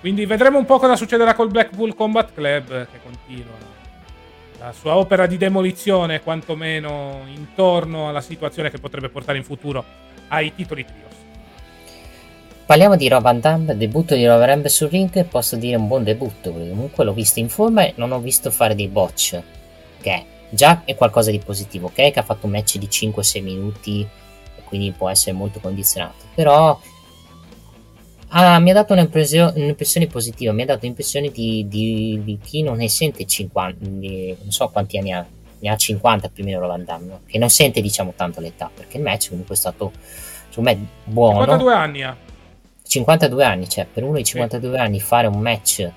Quindi 0.00 0.26
vedremo 0.26 0.58
un 0.58 0.64
po' 0.64 0.78
cosa 0.78 0.96
succederà 0.96 1.34
col 1.34 1.50
Black 1.50 1.74
Bull 1.74 1.94
Combat 1.94 2.32
Club 2.32 2.86
che 2.90 3.00
continua 3.02 3.74
la 4.58 4.72
sua 4.72 4.96
opera 4.96 5.26
di 5.26 5.36
demolizione, 5.36 6.22
quantomeno 6.22 7.22
intorno 7.26 8.08
alla 8.08 8.20
situazione 8.20 8.70
che 8.70 8.78
potrebbe 8.78 9.08
portare 9.08 9.38
in 9.38 9.44
futuro 9.44 9.84
ai 10.28 10.54
titoli 10.54 10.84
trios. 10.84 11.14
Parliamo 12.64 12.96
di 12.96 13.08
Rob 13.08 13.22
Van 13.22 13.38
Damme, 13.38 13.76
debutto 13.76 14.14
di 14.14 14.26
Rob 14.26 14.42
Rambe 14.42 14.68
sul 14.68 14.88
ring, 14.88 15.24
posso 15.26 15.56
dire 15.56 15.76
un 15.76 15.86
buon 15.86 16.02
debutto, 16.02 16.52
comunque 16.52 17.04
l'ho 17.04 17.12
visto 17.12 17.38
in 17.38 17.48
forma 17.48 17.84
e 17.84 17.92
non 17.96 18.10
ho 18.10 18.18
visto 18.18 18.50
fare 18.50 18.74
dei 18.74 18.88
botch, 18.88 19.40
che 20.00 20.24
già 20.50 20.82
è 20.84 20.96
qualcosa 20.96 21.30
di 21.30 21.38
positivo, 21.38 21.86
ok? 21.86 22.10
Che 22.10 22.18
ha 22.18 22.24
fatto 22.24 22.46
un 22.46 22.52
match 22.52 22.78
di 22.78 22.88
5-6 22.88 23.42
minuti, 23.42 24.08
quindi 24.64 24.90
può 24.90 25.08
essere 25.08 25.36
molto 25.36 25.60
condizionato, 25.60 26.24
però 26.34 26.76
Ah, 28.28 28.58
mi 28.58 28.70
ha 28.70 28.74
dato 28.74 28.92
un'impressione, 28.92 30.06
positiva, 30.08 30.52
mi 30.52 30.62
ha 30.62 30.66
dato 30.66 30.84
l'impressione 30.84 31.30
di, 31.30 31.66
di, 31.68 32.20
di 32.24 32.38
chi 32.42 32.62
non 32.62 32.78
ne 32.78 32.88
sente 32.88 33.24
50, 33.24 33.76
di, 33.78 34.36
non 34.40 34.50
so 34.50 34.68
quanti 34.68 34.98
anni 34.98 35.12
ha, 35.12 35.24
ne 35.58 35.68
ha 35.68 35.76
50 35.76 36.28
più 36.30 36.42
o 36.42 36.46
meno 36.46 36.66
Van 36.66 36.84
Damme, 36.84 37.20
che 37.26 37.38
non 37.38 37.48
sente 37.48 37.80
diciamo 37.80 38.14
tanto 38.16 38.40
l'età, 38.40 38.70
perché 38.74 38.96
il 38.96 39.04
match 39.04 39.28
comunque 39.28 39.54
è 39.54 39.58
stato, 39.58 39.92
secondo 40.48 40.70
me, 40.70 40.86
buono. 41.04 41.38
52 41.38 41.74
anni 41.74 42.02
ha. 42.02 42.16
52 42.86 43.44
anni, 43.44 43.68
cioè 43.68 43.86
per 43.92 44.02
uno 44.02 44.16
di 44.16 44.24
52 44.24 44.74
sì. 44.74 44.80
anni 44.80 45.00
fare 45.00 45.26
un 45.28 45.40
match, 45.40 45.90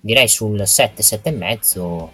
direi 0.00 0.28
sul 0.28 0.66
7, 0.66 1.02
7 1.02 1.28
e 1.28 1.32
mezzo, 1.32 2.10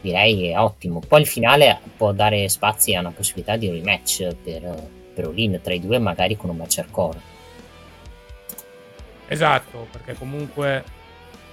direi 0.00 0.48
è 0.48 0.58
ottimo. 0.58 1.00
Poi 1.06 1.20
il 1.20 1.26
finale 1.26 1.78
può 1.96 2.12
dare 2.12 2.48
spazi 2.48 2.94
a 2.94 3.00
una 3.00 3.12
possibilità 3.12 3.56
di 3.56 3.68
un 3.68 3.74
rematch 3.74 4.34
per, 4.42 4.88
per 5.14 5.26
Olin 5.26 5.60
tra 5.62 5.74
i 5.74 5.80
due, 5.80 5.98
magari 5.98 6.36
con 6.36 6.50
un 6.50 6.56
match 6.56 6.78
hardcore. 6.78 7.29
Esatto, 9.32 9.86
perché 9.92 10.14
comunque 10.14 10.66
è 10.66 10.82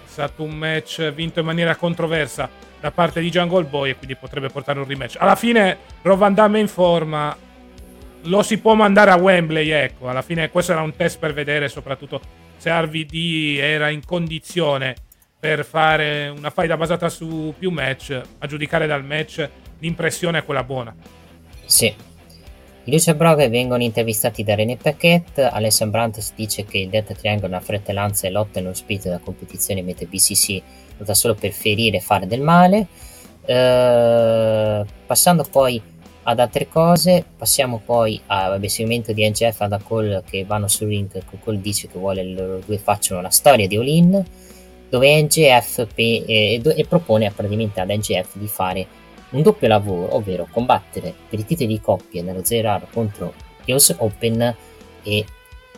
stato 0.07 0.41
un 0.41 0.55
match 0.55 1.11
vinto 1.11 1.41
in 1.41 1.45
maniera 1.45 1.75
controversa 1.75 2.49
da 2.79 2.89
parte 2.89 3.21
di 3.21 3.29
Jungle 3.29 3.65
Boy 3.65 3.91
e 3.91 3.95
quindi 3.95 4.15
potrebbe 4.15 4.49
portare 4.49 4.79
un 4.79 4.87
rematch. 4.87 5.17
Alla 5.19 5.35
fine 5.35 5.77
Rob 6.01 6.17
Van 6.17 6.33
Damme 6.33 6.59
in 6.59 6.67
forma 6.67 7.37
lo 8.23 8.41
si 8.41 8.57
può 8.57 8.73
mandare 8.73 9.11
a 9.11 9.15
Wembley, 9.15 9.69
ecco, 9.69 10.09
alla 10.09 10.23
fine 10.23 10.49
questo 10.49 10.71
era 10.71 10.81
un 10.81 10.95
test 10.95 11.19
per 11.19 11.33
vedere 11.33 11.69
soprattutto 11.69 12.19
se 12.57 12.71
RVD 12.71 13.59
era 13.59 13.89
in 13.89 14.03
condizione 14.03 14.95
per 15.39 15.63
fare 15.63 16.29
una 16.35 16.49
fight 16.49 16.75
basata 16.75 17.09
su 17.09 17.53
più 17.55 17.69
match, 17.69 18.19
a 18.39 18.47
giudicare 18.47 18.87
dal 18.87 19.05
match 19.05 19.47
l'impressione 19.77 20.39
è 20.39 20.43
quella 20.43 20.63
buona. 20.63 20.95
Sì, 21.63 21.93
i 22.87 22.91
Lucia 22.91 23.13
Brogher 23.15 23.49
vengono 23.49 23.83
intervistati 23.83 24.45
da 24.45 24.55
René 24.55 24.77
Paquette, 24.77 25.43
Alessandro 25.43 25.99
Brantes 25.99 26.31
dice 26.33 26.63
che 26.63 26.77
il 26.77 26.87
Delta 26.87 27.13
Triangle 27.13 27.53
ha 27.53 27.59
fratellanza 27.59 28.27
e 28.27 28.29
lotta 28.29 28.61
nello 28.61 28.73
spirito 28.73 29.09
della 29.09 29.19
competizione, 29.19 29.81
mentre 29.81 30.05
BCC 30.05 30.61
lotta 30.95 31.13
solo 31.13 31.35
per 31.35 31.51
ferire 31.51 31.97
e 31.97 31.99
fare 31.99 32.27
del 32.27 32.39
male. 32.39 32.87
Uh, 33.41 34.85
passando 35.05 35.45
poi 35.51 35.81
ad 36.23 36.39
altre 36.39 36.69
cose, 36.69 37.25
passiamo 37.37 37.81
poi 37.83 38.21
al 38.27 38.61
segmento 38.69 39.11
di 39.11 39.27
NGF 39.27 39.59
ad 39.59 39.83
Cole 39.83 40.23
che 40.29 40.45
vanno 40.45 40.69
sul 40.69 40.87
ring, 40.87 41.09
Cole 41.41 41.59
dice 41.59 41.89
che 41.89 41.99
vuole 41.99 42.21
che 42.21 42.33
loro 42.33 42.61
due 42.65 42.77
facciano 42.77 43.19
la 43.19 43.31
storia 43.31 43.67
di 43.67 43.75
Olin, 43.75 44.25
dove 44.89 45.21
NGF 45.23 45.87
pe- 45.93 46.23
e, 46.25 46.61
e, 46.63 46.85
propone 46.85 47.31
praticamente 47.31 47.81
ad 47.81 47.89
NGF 47.89 48.37
di 48.37 48.47
fare 48.47 48.87
un 49.29 49.41
doppio 49.41 49.67
lavoro, 49.67 50.15
ovvero 50.15 50.47
combattere 50.49 51.13
per 51.29 51.39
i 51.39 51.45
titoli 51.45 51.67
di 51.67 51.81
coppia 51.81 52.23
nello 52.23 52.43
0 52.43 52.87
contro 52.91 53.33
Chaos 53.65 53.93
Open 53.97 54.55
e, 55.03 55.25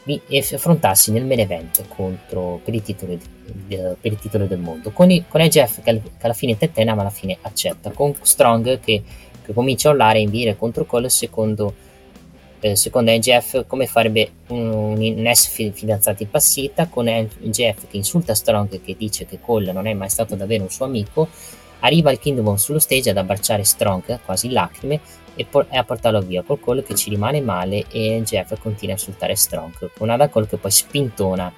e, 0.03 0.47
affrontarsi 0.53 1.11
nel 1.11 1.25
main 1.25 1.39
event 1.39 1.87
contro, 1.87 2.61
per, 2.63 2.73
i 2.73 2.81
titoli, 2.81 3.19
per 3.67 3.97
il 4.01 4.19
titolo 4.19 4.45
del 4.45 4.59
mondo. 4.59 4.91
Con, 4.91 5.09
i, 5.09 5.25
con 5.27 5.41
EGF 5.41 5.81
che, 5.81 6.01
che, 6.01 6.11
alla 6.21 6.33
fine 6.33 6.57
tettena 6.57 6.93
ma 6.93 7.01
alla 7.01 7.09
fine 7.09 7.37
accetta, 7.41 7.91
con 7.91 8.13
Strong 8.21 8.79
che, 8.79 9.01
che 9.43 9.53
comincia 9.53 9.89
a 9.89 9.91
urlare 9.93 10.19
e 10.19 10.21
invire 10.21 10.55
contro 10.55 10.85
Cole 10.85 11.09
secondo, 11.09 11.73
eh, 12.59 12.75
secondo 12.75 13.11
NGF 13.11 13.65
come 13.65 13.87
farebbe 13.87 14.29
un, 14.49 14.95
un 14.97 15.27
ex 15.27 15.47
fidanzato 15.47 16.21
in 16.21 16.29
passita, 16.29 16.87
con 16.87 17.05
NGF 17.05 17.87
che 17.89 17.97
insulta 17.97 18.35
Strong 18.35 18.81
che 18.81 18.95
dice 18.95 19.25
che 19.25 19.39
Cole 19.41 19.71
non 19.71 19.87
è 19.87 19.93
mai 19.95 20.09
stato 20.09 20.35
davvero 20.35 20.63
un 20.63 20.69
suo 20.69 20.85
amico 20.85 21.27
Arriva 21.79 22.11
il 22.11 22.19
Kingdom 22.19 22.55
sullo 22.55 22.79
stage 22.79 23.09
ad 23.09 23.17
abbracciare 23.17 23.63
Strong, 23.63 24.19
quasi 24.25 24.47
in 24.47 24.53
lacrime, 24.53 24.99
e, 25.35 25.45
por- 25.45 25.67
e 25.69 25.77
a 25.77 25.83
portarlo 25.83 26.21
via. 26.21 26.41
Col 26.43 26.59
Cole 26.59 26.83
che 26.83 26.95
ci 26.95 27.09
rimane 27.09 27.39
male 27.41 27.85
e 27.89 28.21
Jeff 28.25 28.59
continua 28.59 28.95
a 28.95 28.97
insultare 28.97 29.35
Strong. 29.35 29.91
Con 29.97 30.09
Adam 30.09 30.29
Cole 30.29 30.47
che 30.47 30.57
poi 30.57 30.71
spintona 30.71 31.51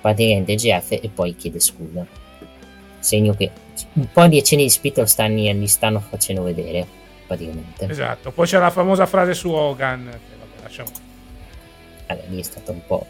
praticamente 0.00 0.54
Jeff 0.54 0.92
e 0.92 1.10
poi 1.12 1.36
chiede 1.36 1.60
scusa. 1.60 2.06
Segno 2.98 3.34
che 3.34 3.50
un 3.92 4.08
po' 4.10 4.26
di 4.26 4.38
accenni 4.38 4.62
di 4.62 4.70
spirito 4.70 5.04
stanno, 5.04 5.34
li 5.34 5.66
stanno 5.66 6.00
facendo 6.00 6.42
vedere, 6.42 6.86
praticamente. 7.26 7.86
Esatto. 7.90 8.30
Poi 8.30 8.46
c'è 8.46 8.58
la 8.58 8.70
famosa 8.70 9.04
frase 9.06 9.34
su 9.34 9.50
Hogan. 9.50 10.04
Che 10.04 10.36
vabbè, 10.38 10.62
lasciamo. 10.62 10.90
Allora, 12.06 12.26
lì 12.28 12.40
è 12.40 12.42
stato 12.42 12.72
un 12.72 12.80
po' 12.86 13.06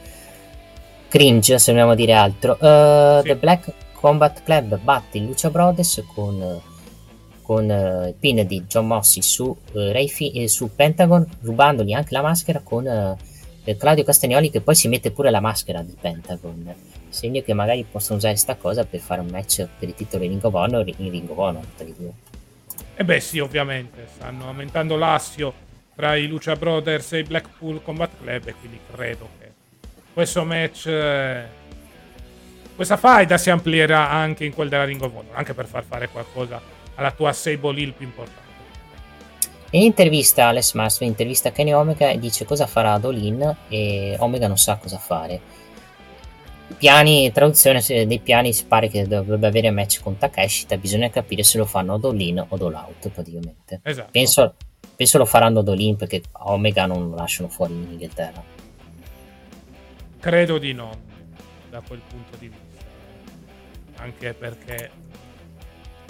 cringe, 1.08 1.58
se 1.58 1.72
vogliamo 1.72 1.94
dire 1.94 2.12
altro. 2.14 2.56
Uh, 2.60 3.20
Sì. 3.20 3.28
The 3.28 3.36
Black 3.36 3.72
Combat 4.06 4.44
Club 4.44 4.78
batte 4.78 5.18
Lucia 5.18 5.50
Brothers 5.50 6.04
con, 6.14 6.60
con 7.42 7.68
eh, 7.68 8.10
il 8.10 8.14
pin 8.14 8.46
di 8.46 8.62
John 8.62 8.86
Mossy 8.86 9.20
su, 9.20 9.56
eh, 9.72 10.06
Fi- 10.06 10.30
eh, 10.30 10.46
su 10.46 10.72
Pentagon, 10.72 11.26
rubandogli 11.40 11.92
anche 11.92 12.14
la 12.14 12.22
maschera 12.22 12.60
con 12.62 12.86
eh, 12.86 13.16
eh, 13.64 13.76
Claudio 13.76 14.04
Castagnoli 14.04 14.48
che 14.48 14.60
poi 14.60 14.76
si 14.76 14.86
mette 14.86 15.10
pure 15.10 15.30
la 15.30 15.40
maschera 15.40 15.82
di 15.82 15.96
Pentagon. 16.00 16.72
Segno 17.08 17.42
che 17.42 17.52
magari 17.52 17.84
possono 17.90 18.18
usare 18.18 18.36
sta 18.36 18.54
cosa 18.54 18.84
per 18.84 19.00
fare 19.00 19.22
un 19.22 19.26
match 19.26 19.66
per 19.76 19.88
il 19.88 19.94
titolo 19.96 20.22
di 20.22 20.28
Ring 20.28 20.44
of 20.44 20.54
Honor 20.54 20.86
in 20.86 21.10
Ring 21.10 21.28
of 21.28 21.38
Honor 21.38 21.64
tra 21.76 21.84
i 21.84 21.94
due. 21.98 22.12
E 22.94 23.04
beh 23.04 23.18
sì, 23.18 23.40
ovviamente, 23.40 24.06
stanno 24.14 24.46
aumentando 24.46 24.94
l'assio 24.94 25.52
tra 25.96 26.14
i 26.14 26.28
Lucha 26.28 26.54
Brothers 26.54 27.12
e 27.14 27.18
i 27.18 27.24
Blackpool 27.24 27.82
Combat 27.82 28.10
Club 28.22 28.46
e 28.46 28.54
quindi 28.54 28.78
credo 28.88 29.28
che 29.40 29.50
questo 30.12 30.44
match, 30.44 30.86
eh, 30.86 31.64
questa 32.76 32.96
faida 32.96 33.38
si 33.38 33.50
amplierà 33.50 34.10
anche 34.10 34.44
in 34.44 34.54
quel 34.54 34.68
della 34.68 34.84
Ring 34.84 35.02
of 35.02 35.12
Honor, 35.12 35.34
anche 35.34 35.54
per 35.54 35.66
far 35.66 35.82
fare 35.82 36.08
qualcosa 36.08 36.60
alla 36.94 37.10
tua 37.10 37.32
Sable 37.32 37.80
Hill 37.80 37.92
più 37.92 38.06
importante. 38.06 38.44
In 39.70 39.82
intervista 39.82 40.46
Alex 40.46 40.74
Mastro 40.74 41.04
intervista 41.04 41.50
Kenny 41.50 41.72
Omega 41.72 42.10
e 42.10 42.18
dice 42.18 42.44
cosa 42.44 42.66
farà 42.66 42.92
ad 42.92 43.04
All-In 43.04 43.56
e 43.68 44.14
Omega 44.20 44.46
non 44.46 44.58
sa 44.58 44.76
cosa 44.76 44.98
fare. 44.98 45.40
Piani, 46.78 47.32
traduzione 47.32 47.82
dei 47.82 48.18
piani 48.20 48.52
si 48.52 48.64
pare 48.66 48.88
che 48.88 49.06
dovrebbe 49.06 49.46
avere 49.46 49.70
match 49.70 50.00
con 50.02 50.18
Takeshita, 50.18 50.76
bisogna 50.76 51.10
capire 51.10 51.42
se 51.42 51.58
lo 51.58 51.64
fanno 51.64 51.94
ad 51.94 52.04
All-In 52.04 52.38
o 52.40 52.54
ad 52.54 52.62
All-Out 52.62 53.08
praticamente. 53.08 53.80
Esatto. 53.82 54.10
Penso, 54.12 54.54
penso 54.94 55.18
lo 55.18 55.24
faranno 55.24 55.60
ad 55.60 55.68
All-In 55.68 55.96
perché 55.96 56.22
Omega 56.32 56.86
non 56.86 57.08
lo 57.08 57.16
lasciano 57.16 57.48
fuori 57.48 57.72
in 57.72 57.88
Inghilterra. 57.90 58.42
Credo 60.20 60.58
di 60.58 60.72
no, 60.72 60.90
da 61.70 61.80
quel 61.86 62.00
punto 62.08 62.36
di 62.36 62.48
vista. 62.48 62.65
Anche 64.06 64.34
perché 64.34 64.90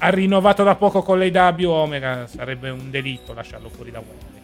ha 0.01 0.11
rinnovato 0.11 0.63
da 0.63 0.75
poco 0.75 1.01
con 1.01 1.19
l'AW 1.19 1.71
Omega, 1.71 2.27
sarebbe 2.27 2.69
un 2.69 2.91
delitto 2.91 3.33
lasciarlo 3.33 3.71
fuori 3.71 3.91
da 3.91 4.01
Wembley. 4.01 4.43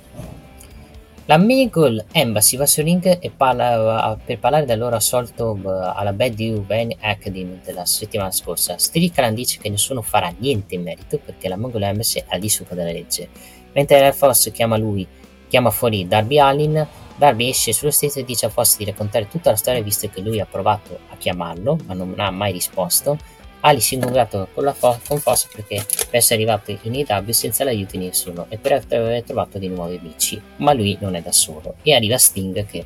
La 1.26 1.36
Miracle 1.36 2.06
Embassy 2.12 2.56
va 2.56 2.64
su 2.64 2.80
e 2.80 3.30
parla, 3.36 4.18
per 4.24 4.38
parlare 4.38 4.64
del 4.64 4.78
loro 4.78 4.96
assolto 4.96 5.60
alla 5.94 6.14
Bad 6.14 6.40
U 6.40 6.64
Van 6.64 6.94
Academy 6.98 7.60
della 7.62 7.84
settimana 7.84 8.30
scorsa. 8.30 8.78
Strickland 8.78 9.36
dice 9.36 9.58
che 9.60 9.68
nessuno 9.68 10.00
farà 10.00 10.32
niente 10.38 10.74
in 10.74 10.84
merito 10.84 11.18
perché 11.18 11.46
la 11.48 11.58
Mongol 11.58 11.82
Embassy 11.82 12.20
è 12.20 12.24
al 12.28 12.40
di 12.40 12.48
sopra 12.48 12.74
della 12.74 12.90
legge. 12.90 13.28
Mentre 13.74 14.00
Air 14.00 14.14
Force 14.14 14.50
chiama 14.50 14.78
lui, 14.78 15.06
chiama 15.48 15.68
fuori 15.68 16.08
Darby 16.08 16.38
Allin, 16.38 16.86
Darby 17.16 17.50
esce 17.50 17.74
sullo 17.74 17.90
stage 17.90 18.20
e 18.20 18.24
dice 18.24 18.46
a 18.46 18.48
Foss 18.48 18.78
di 18.78 18.86
raccontare 18.86 19.28
tutta 19.28 19.50
la 19.50 19.56
storia 19.56 19.82
visto 19.82 20.08
che 20.08 20.22
lui 20.22 20.40
ha 20.40 20.46
provato 20.46 20.98
a 21.10 21.16
chiamarlo 21.16 21.78
ma 21.84 21.92
non 21.92 22.14
ha 22.16 22.30
mai 22.30 22.52
risposto. 22.52 23.18
Ali 23.64 23.80
si 23.80 23.94
è 23.94 23.98
incontrato 23.98 24.48
con, 24.54 24.72
Fo- 24.76 24.98
con 25.06 25.18
Foss 25.18 25.46
perché 25.46 25.84
per 25.86 26.16
essere 26.16 26.42
arrivato 26.42 26.76
in 26.82 26.94
IW 26.94 27.30
senza 27.30 27.64
l'aiuto 27.64 27.96
di 27.96 28.04
nessuno 28.04 28.46
e 28.48 28.58
per 28.58 28.84
aver 28.88 29.22
trovato 29.22 29.58
dei 29.58 29.68
nuovi 29.68 29.98
amici, 29.98 30.40
ma 30.56 30.72
lui 30.72 30.96
non 31.00 31.14
è 31.14 31.22
da 31.22 31.32
solo. 31.32 31.76
E 31.82 31.94
arriva 31.94 32.18
Sting 32.18 32.66
che 32.66 32.84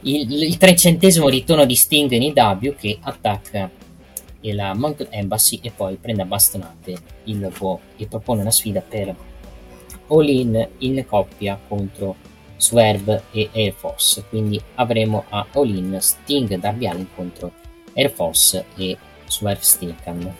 il, 0.00 0.42
il 0.42 0.56
trecentesimo 0.56 1.28
ritorno 1.28 1.64
di 1.64 1.76
Sting 1.76 2.10
in 2.10 2.22
IW 2.22 2.74
che 2.74 2.98
attacca 3.00 3.70
la 4.40 4.74
Monkey 4.74 5.06
Embassy 5.10 5.60
e 5.62 5.70
poi 5.70 5.96
prende 5.96 6.22
a 6.22 6.24
bastonate 6.24 6.96
il 7.24 7.52
Bo 7.56 7.80
e 7.96 8.06
propone 8.06 8.40
una 8.40 8.50
sfida 8.50 8.80
per 8.80 9.14
All 10.08 10.28
In 10.28 10.68
in 10.78 11.04
coppia 11.06 11.60
contro 11.68 12.16
Swerve 12.56 13.24
e 13.30 13.50
Air 13.52 13.72
Force. 13.72 14.24
Quindi 14.28 14.60
avremo 14.74 15.24
a 15.28 15.46
All 15.52 15.68
In 15.68 15.96
Sting 16.00 16.58
Darby 16.58 16.86
Allin 16.86 17.06
contro 17.14 17.52
Air 17.94 18.10
Force 18.10 18.64
e 18.76 18.96
Swerve 19.30 19.62
Stinkham. 19.62 20.32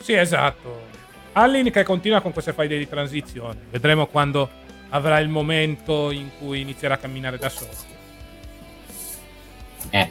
Sì, 0.00 0.14
esatto. 0.14 0.86
Allin 1.32 1.70
che 1.70 1.82
continua 1.84 2.20
con 2.20 2.32
queste 2.32 2.52
faide 2.52 2.78
di 2.78 2.88
transizione. 2.88 3.58
Vedremo 3.70 4.06
quando 4.06 4.48
avrà 4.90 5.18
il 5.20 5.28
momento 5.28 6.10
in 6.10 6.30
cui 6.38 6.60
inizierà 6.60 6.94
a 6.94 6.98
camminare 6.98 7.38
da 7.38 7.48
solo. 7.48 7.70
Eh, 9.90 10.08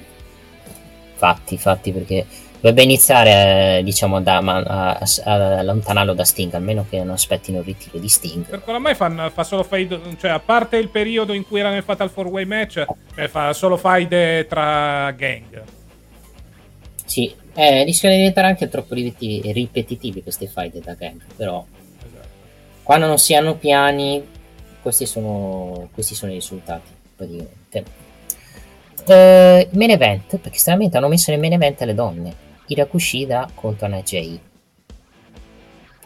fatti, 1.16 1.58
fatti 1.58 1.92
perché 1.92 2.26
dovrebbe 2.54 2.84
iniziare, 2.84 3.80
eh, 3.80 3.84
diciamo, 3.84 4.22
da, 4.22 4.40
ma- 4.42 4.58
a, 4.58 4.90
a- 5.00 5.06
a 5.24 5.58
allontanarlo 5.60 6.14
da 6.14 6.24
Sting, 6.24 6.54
almeno 6.54 6.86
che 6.90 6.98
non 6.98 7.10
aspettino 7.12 7.60
il 7.60 7.66
ritiro 7.66 7.98
di 7.98 8.08
Sting. 8.08 8.46
Perché 8.46 8.70
oramai 8.70 8.96
fa, 8.96 9.30
fa 9.30 9.44
solo 9.44 9.64
faide, 9.64 10.00
cioè 10.20 10.32
a 10.32 10.40
parte 10.40 10.78
il 10.78 10.90
periodo 10.90 11.34
in 11.34 11.46
cui 11.46 11.60
era 11.60 11.70
nel 11.72 11.84
Fatal 11.84 12.12
4-Way 12.16 12.46
match, 12.46 12.86
eh, 13.16 13.28
fa 13.28 13.54
solo 13.54 13.78
faide 13.78 14.48
tra 14.48 15.12
gang. 15.12 15.64
Sì, 17.06 17.34
eh, 17.60 17.84
rischiano 17.84 18.14
di 18.14 18.22
diventare 18.22 18.48
anche 18.48 18.70
troppo 18.70 18.94
ripeti- 18.94 19.42
ripetitivi 19.52 20.22
queste 20.22 20.46
fight 20.46 20.78
da 20.78 20.94
gang, 20.94 21.20
però 21.36 21.66
Esatto. 21.98 22.28
quando 22.84 23.08
non 23.08 23.18
si 23.18 23.34
hanno 23.34 23.56
piani, 23.56 24.24
questi 24.80 25.08
sono, 25.08 25.90
questi 25.92 26.14
sono 26.14 26.32
i 26.32 26.36
risultati, 26.36 26.92
praticamente. 27.16 27.84
Eh, 29.08 29.70
main 29.72 29.90
event, 29.90 30.38
perché 30.38 30.60
stranamente 30.60 30.98
hanno 30.98 31.08
messo 31.08 31.32
nel 31.32 31.40
main 31.40 31.54
event 31.54 31.82
le 31.82 31.96
donne. 31.96 32.36
Hirakushida 32.68 33.50
contro 33.56 33.88
NJ. 33.88 34.40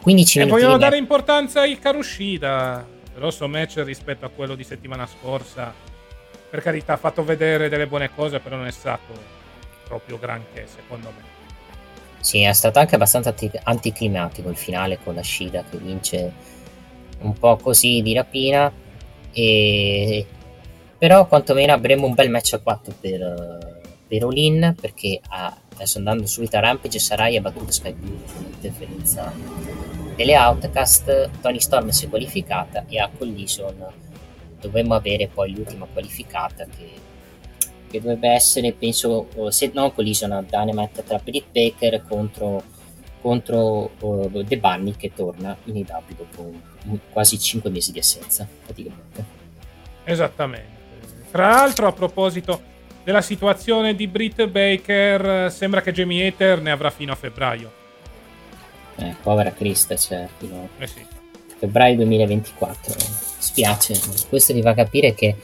15 0.00 0.38
E 0.38 0.44
minuti 0.44 0.60
vogliono 0.60 0.78
dare 0.78 0.96
importanza 0.96 1.60
ai 1.60 1.78
Karushida. 1.78 2.86
Grosso 3.14 3.46
match 3.46 3.82
rispetto 3.84 4.24
a 4.24 4.30
quello 4.30 4.54
di 4.54 4.64
settimana 4.64 5.06
scorsa. 5.06 5.74
Per 6.48 6.62
carità, 6.62 6.94
ha 6.94 6.96
fatto 6.96 7.22
vedere 7.24 7.68
delle 7.68 7.86
buone 7.86 8.10
cose, 8.14 8.38
però 8.40 8.56
non 8.56 8.66
è 8.66 8.70
stato 8.72 9.12
proprio 9.84 10.18
granché, 10.18 10.66
secondo 10.66 11.08
me. 11.14 11.31
Sì, 12.22 12.42
è 12.42 12.52
stato 12.52 12.78
anche 12.78 12.94
abbastanza 12.94 13.30
anti- 13.30 13.50
anticlimatico 13.64 14.48
il 14.48 14.56
finale 14.56 14.96
con 15.02 15.16
la 15.16 15.24
Shida 15.24 15.64
che 15.68 15.76
vince 15.76 16.32
un 17.22 17.32
po' 17.32 17.56
così 17.56 18.00
di 18.00 18.14
rapina. 18.14 18.72
E... 19.32 20.26
Però 20.96 21.26
quantomeno 21.26 21.72
avremo 21.72 22.06
un 22.06 22.14
bel 22.14 22.30
match 22.30 22.52
a 22.52 22.60
4 22.60 22.94
per, 23.00 23.82
per 24.06 24.22
All-In 24.22 24.76
perché 24.80 25.20
ah, 25.30 25.56
adesso 25.74 25.98
andando 25.98 26.26
subito 26.26 26.56
a 26.56 26.60
Rampage 26.60 27.00
Sarai 27.00 27.36
ha 27.36 27.40
battuto 27.40 27.72
Sky 27.72 27.92
Blue 27.92 28.20
con 28.32 28.44
l'interferenza 28.44 29.32
delle 30.14 30.38
Outcast. 30.38 31.28
Tony 31.40 31.58
Storm 31.58 31.88
si 31.88 32.04
è 32.04 32.08
qualificata 32.08 32.84
e 32.86 33.00
a 33.00 33.10
Collision 33.18 33.84
dovremmo 34.60 34.94
avere 34.94 35.26
poi 35.26 35.52
l'ultima 35.52 35.88
qualificata 35.92 36.66
che, 36.66 36.88
che 37.92 38.00
dovrebbe 38.00 38.30
essere, 38.30 38.72
penso, 38.72 39.28
se 39.50 39.70
non 39.72 39.92
Collision 39.92 40.32
a 40.32 40.42
Dynamite 40.42 41.04
tra 41.04 41.18
Britt 41.18 41.46
Baker 41.52 42.02
contro, 42.08 42.62
contro 43.20 43.90
oh, 44.00 44.44
The 44.44 44.58
Bunny 44.58 44.96
che 44.96 45.12
torna 45.14 45.56
in 45.64 45.76
EW 45.76 46.16
dopo 46.16 46.52
quasi 47.12 47.38
5 47.38 47.70
mesi 47.70 47.92
di 47.92 47.98
assenza 47.98 48.48
praticamente. 48.64 49.24
Esattamente. 50.04 50.80
Tra 51.30 51.48
l'altro, 51.48 51.86
a 51.86 51.92
proposito 51.92 52.70
della 53.04 53.22
situazione 53.22 53.94
di 53.94 54.06
Britt 54.06 54.46
Baker, 54.46 55.50
sembra 55.50 55.80
che 55.82 55.92
Jamie 55.92 56.26
Hater 56.26 56.60
ne 56.60 56.70
avrà 56.70 56.90
fino 56.90 57.12
a 57.12 57.16
febbraio. 57.16 57.72
Eh, 58.96 59.14
povera 59.22 59.52
Krista, 59.52 59.96
cioè, 59.96 60.28
fino 60.38 60.68
Eh 60.78 60.86
sì. 60.86 61.04
febbraio 61.58 61.96
2024. 61.96 62.94
Spiace, 63.38 63.98
questo 64.28 64.52
vi 64.52 64.62
fa 64.62 64.74
capire 64.74 65.14
che 65.14 65.36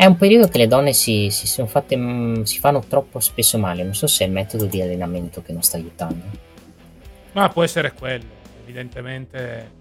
è 0.00 0.06
un 0.06 0.16
periodo 0.16 0.48
che 0.48 0.56
le 0.56 0.66
donne 0.66 0.94
si, 0.94 1.28
si 1.28 1.46
sono 1.46 1.66
fatte, 1.66 1.94
mm, 1.94 2.44
si 2.44 2.58
fanno 2.58 2.82
troppo 2.88 3.20
spesso 3.20 3.58
male. 3.58 3.82
Non 3.82 3.94
so 3.94 4.06
se 4.06 4.24
è 4.24 4.26
il 4.26 4.32
metodo 4.32 4.64
di 4.64 4.80
allenamento 4.80 5.42
che 5.42 5.52
non 5.52 5.60
sta 5.60 5.76
aiutando. 5.76 6.24
Ma 7.32 7.50
può 7.50 7.62
essere 7.62 7.92
quello, 7.92 8.24
evidentemente. 8.62 9.72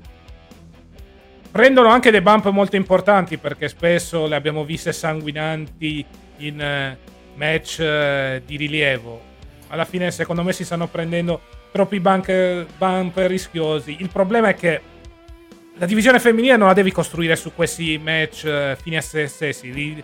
Prendono 1.49 1.87
anche 1.87 2.11
dei 2.11 2.19
bump 2.19 2.49
molto 2.49 2.75
importanti 2.75 3.37
perché 3.37 3.69
spesso 3.69 4.27
le 4.27 4.35
abbiamo 4.35 4.65
viste 4.65 4.91
sanguinanti 4.91 6.05
in 6.39 6.59
eh, 6.59 6.97
match 7.35 7.79
eh, 7.79 8.41
di 8.45 8.57
rilievo. 8.57 9.21
Alla 9.69 9.85
fine, 9.85 10.11
secondo 10.11 10.43
me, 10.43 10.51
si 10.51 10.65
stanno 10.65 10.87
prendendo 10.87 11.39
troppi 11.71 12.01
bump, 12.01 12.65
bump 12.77 13.17
rischiosi. 13.19 13.95
Il 14.01 14.09
problema 14.09 14.49
è 14.49 14.53
che 14.53 14.81
la 15.79 15.85
divisione 15.85 16.19
femminile 16.19 16.57
non 16.57 16.67
la 16.67 16.73
devi 16.73 16.91
costruire 16.91 17.37
su 17.37 17.53
questi 17.55 17.97
match 17.97 18.43
eh, 18.43 18.77
fini 18.81 18.97
a 18.97 19.01
se 19.01 19.27
stessi. 19.27 19.71
Li- 19.71 20.03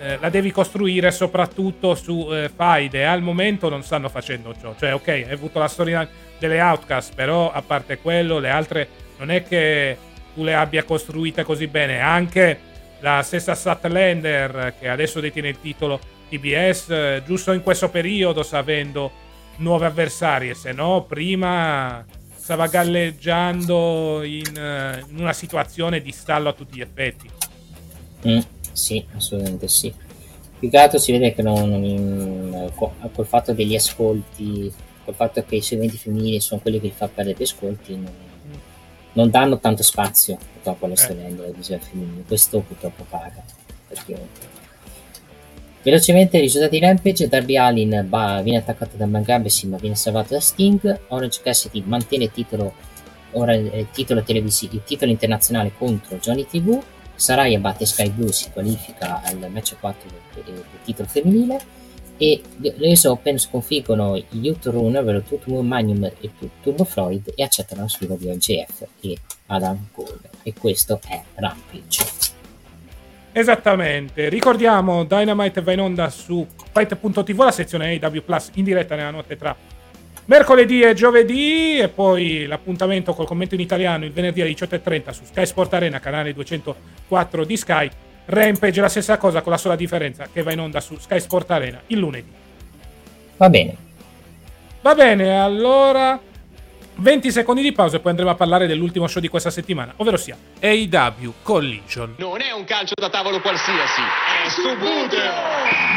eh, 0.00 0.18
la 0.20 0.28
devi 0.30 0.50
costruire 0.50 1.12
soprattutto 1.12 1.94
su 1.94 2.28
eh, 2.32 2.50
faide. 2.52 3.06
Al 3.06 3.22
momento 3.22 3.68
non 3.68 3.84
stanno 3.84 4.08
facendo 4.08 4.52
ciò. 4.60 4.74
Cioè, 4.76 4.94
ok, 4.94 5.08
hai 5.08 5.30
avuto 5.30 5.60
la 5.60 5.68
storia 5.68 6.08
delle 6.40 6.60
Outcast, 6.60 7.14
però 7.14 7.52
a 7.52 7.62
parte 7.62 7.98
quello, 7.98 8.40
le 8.40 8.50
altre 8.50 8.88
non 9.18 9.30
è 9.30 9.44
che 9.44 9.96
tu 10.34 10.42
le 10.42 10.54
abbia 10.54 10.82
costruite 10.82 11.44
così 11.44 11.68
bene. 11.68 12.00
Anche 12.00 12.58
la 12.98 13.22
stessa 13.22 13.54
Statlander, 13.54 14.74
che 14.76 14.88
adesso 14.88 15.20
detiene 15.20 15.50
il 15.50 15.60
titolo 15.60 16.00
TBS, 16.30 16.90
eh, 16.90 17.22
giusto 17.24 17.52
in 17.52 17.62
questo 17.62 17.90
periodo 17.90 18.42
sta 18.42 18.58
avendo 18.58 19.12
nuove 19.58 19.86
avversarie, 19.86 20.54
se 20.54 20.72
no 20.72 21.04
prima 21.06 22.04
stava 22.42 22.66
galleggiando 22.66 24.24
in, 24.24 24.56
eh, 24.56 25.04
in 25.08 25.20
una 25.20 25.32
situazione 25.32 26.00
di 26.00 26.10
stallo 26.10 26.48
a 26.48 26.52
tutti 26.52 26.76
gli 26.76 26.80
effetti. 26.80 27.30
Mm, 28.26 28.40
sì, 28.72 29.04
assolutamente 29.14 29.68
sì. 29.68 29.94
Più 30.58 30.68
che 30.68 30.76
altro 30.76 30.98
si 30.98 31.12
vede 31.12 31.32
che 31.34 31.42
non, 31.42 31.70
non, 31.70 32.72
col 32.74 33.26
fatto 33.26 33.52
degli 33.52 33.76
ascolti, 33.76 34.72
col 35.04 35.14
fatto 35.14 35.44
che 35.44 35.54
i 35.54 35.62
segmenti 35.62 35.96
femminili 35.96 36.40
sono 36.40 36.60
quelli 36.60 36.80
che 36.80 36.88
gli 36.88 36.92
fa 36.92 37.06
perdere 37.06 37.36
più 37.36 37.44
ascolti, 37.44 37.94
non, 37.94 38.12
non 39.12 39.30
danno 39.30 39.60
tanto 39.60 39.84
spazio 39.84 40.36
purtroppo 40.54 40.92
storie 40.96 41.28
eh. 41.28 41.34
delle 41.34 41.52
visione 41.52 41.80
femminili. 41.80 42.24
Questo 42.26 42.58
purtroppo 42.58 43.06
paga. 43.08 43.44
Perché 43.86 44.18
Velocemente 45.82 46.38
i 46.38 46.40
risultati 46.42 46.78
di 46.78 46.84
Rampage, 46.84 47.26
Darby 47.26 47.56
Allin 47.56 48.06
bah, 48.08 48.40
viene 48.40 48.58
attaccato 48.58 48.96
da 48.96 49.06
Mangabesim 49.06 49.70
ma 49.70 49.78
viene 49.78 49.96
salvato 49.96 50.34
da 50.34 50.40
Sting, 50.40 51.00
Orange 51.08 51.40
Cassidy 51.42 51.82
mantiene 51.84 52.24
il 52.24 52.30
titolo, 52.30 52.74
ora, 53.32 53.52
il 53.54 53.88
titolo, 53.90 54.22
televisivo, 54.22 54.74
il 54.74 54.84
titolo 54.84 55.10
internazionale 55.10 55.72
contro 55.76 56.18
Johnny 56.18 56.46
TV, 56.46 56.80
Saraya 57.16 57.58
batte 57.58 57.84
Sky 57.84 58.10
Blue, 58.10 58.30
si 58.30 58.50
qualifica 58.52 59.22
al 59.22 59.50
match 59.50 59.76
4 59.80 60.08
del, 60.08 60.44
del, 60.44 60.54
del 60.54 60.64
titolo 60.84 61.08
femminile. 61.08 61.80
E 62.16 62.40
le 62.58 62.74
US 62.78 63.04
Open 63.04 63.36
sconfiggono 63.36 64.22
Youth 64.30 64.66
Rune, 64.66 64.98
ovvero 64.98 65.22
Tutum 65.22 65.66
Magnum 65.66 66.04
e 66.04 66.30
Turbo 66.62 66.84
Freud 66.84 67.32
e 67.34 67.42
accettano 67.42 67.82
la 67.82 67.88
sfida 67.88 68.14
di 68.14 68.28
OGF 68.28 68.86
e 69.00 69.16
Adam 69.46 69.88
Cole. 69.90 70.20
E 70.44 70.52
questo 70.52 71.00
è 71.08 71.20
Rampage. 71.34 72.40
Esattamente, 73.34 74.28
ricordiamo 74.28 75.04
Dynamite 75.04 75.62
va 75.62 75.72
in 75.72 75.80
onda 75.80 76.10
su 76.10 76.46
Fight.tv, 76.70 77.42
la 77.42 77.50
sezione 77.50 77.98
AW 77.98 78.22
Plus 78.22 78.50
in 78.54 78.64
diretta 78.64 78.94
nella 78.94 79.10
notte 79.10 79.38
tra 79.38 79.56
mercoledì 80.26 80.82
e 80.82 80.92
giovedì 80.92 81.78
e 81.78 81.88
poi 81.88 82.44
l'appuntamento 82.44 83.14
col 83.14 83.26
commento 83.26 83.54
in 83.54 83.60
italiano 83.60 84.04
il 84.04 84.12
venerdì 84.12 84.42
alle 84.42 84.50
18.30 84.50 85.10
su 85.10 85.24
Sky 85.24 85.46
Sport 85.46 85.72
Arena, 85.72 85.98
canale 85.98 86.34
204 86.34 87.44
di 87.44 87.56
Sky. 87.56 87.90
Rampage 88.26 88.80
la 88.80 88.88
stessa 88.88 89.16
cosa 89.16 89.40
con 89.40 89.50
la 89.50 89.58
sola 89.58 89.76
differenza 89.76 90.28
che 90.30 90.42
va 90.42 90.52
in 90.52 90.60
onda 90.60 90.80
su 90.80 90.98
Sky 90.98 91.18
Sport 91.18 91.50
Arena 91.52 91.80
il 91.86 91.98
lunedì. 91.98 92.30
Va 93.38 93.48
bene. 93.48 93.76
Va 94.82 94.94
bene, 94.94 95.40
allora 95.40 96.20
20 96.94 97.30
secondi 97.30 97.62
di 97.62 97.72
pausa 97.72 97.96
e 97.96 98.00
poi 98.00 98.10
andremo 98.10 98.30
a 98.30 98.34
parlare 98.34 98.66
dell'ultimo 98.66 99.06
show 99.06 99.20
di 99.20 99.28
questa 99.28 99.50
settimana, 99.50 99.94
ovvero 99.96 100.16
sia 100.16 100.36
AEW 100.60 101.34
Collision. 101.42 102.14
Non 102.18 102.40
è 102.40 102.52
un 102.52 102.64
calcio 102.64 102.94
da 102.94 103.08
tavolo 103.08 103.40
qualsiasi, 103.40 104.00
è 104.44 104.48
subuteo! 104.48 105.90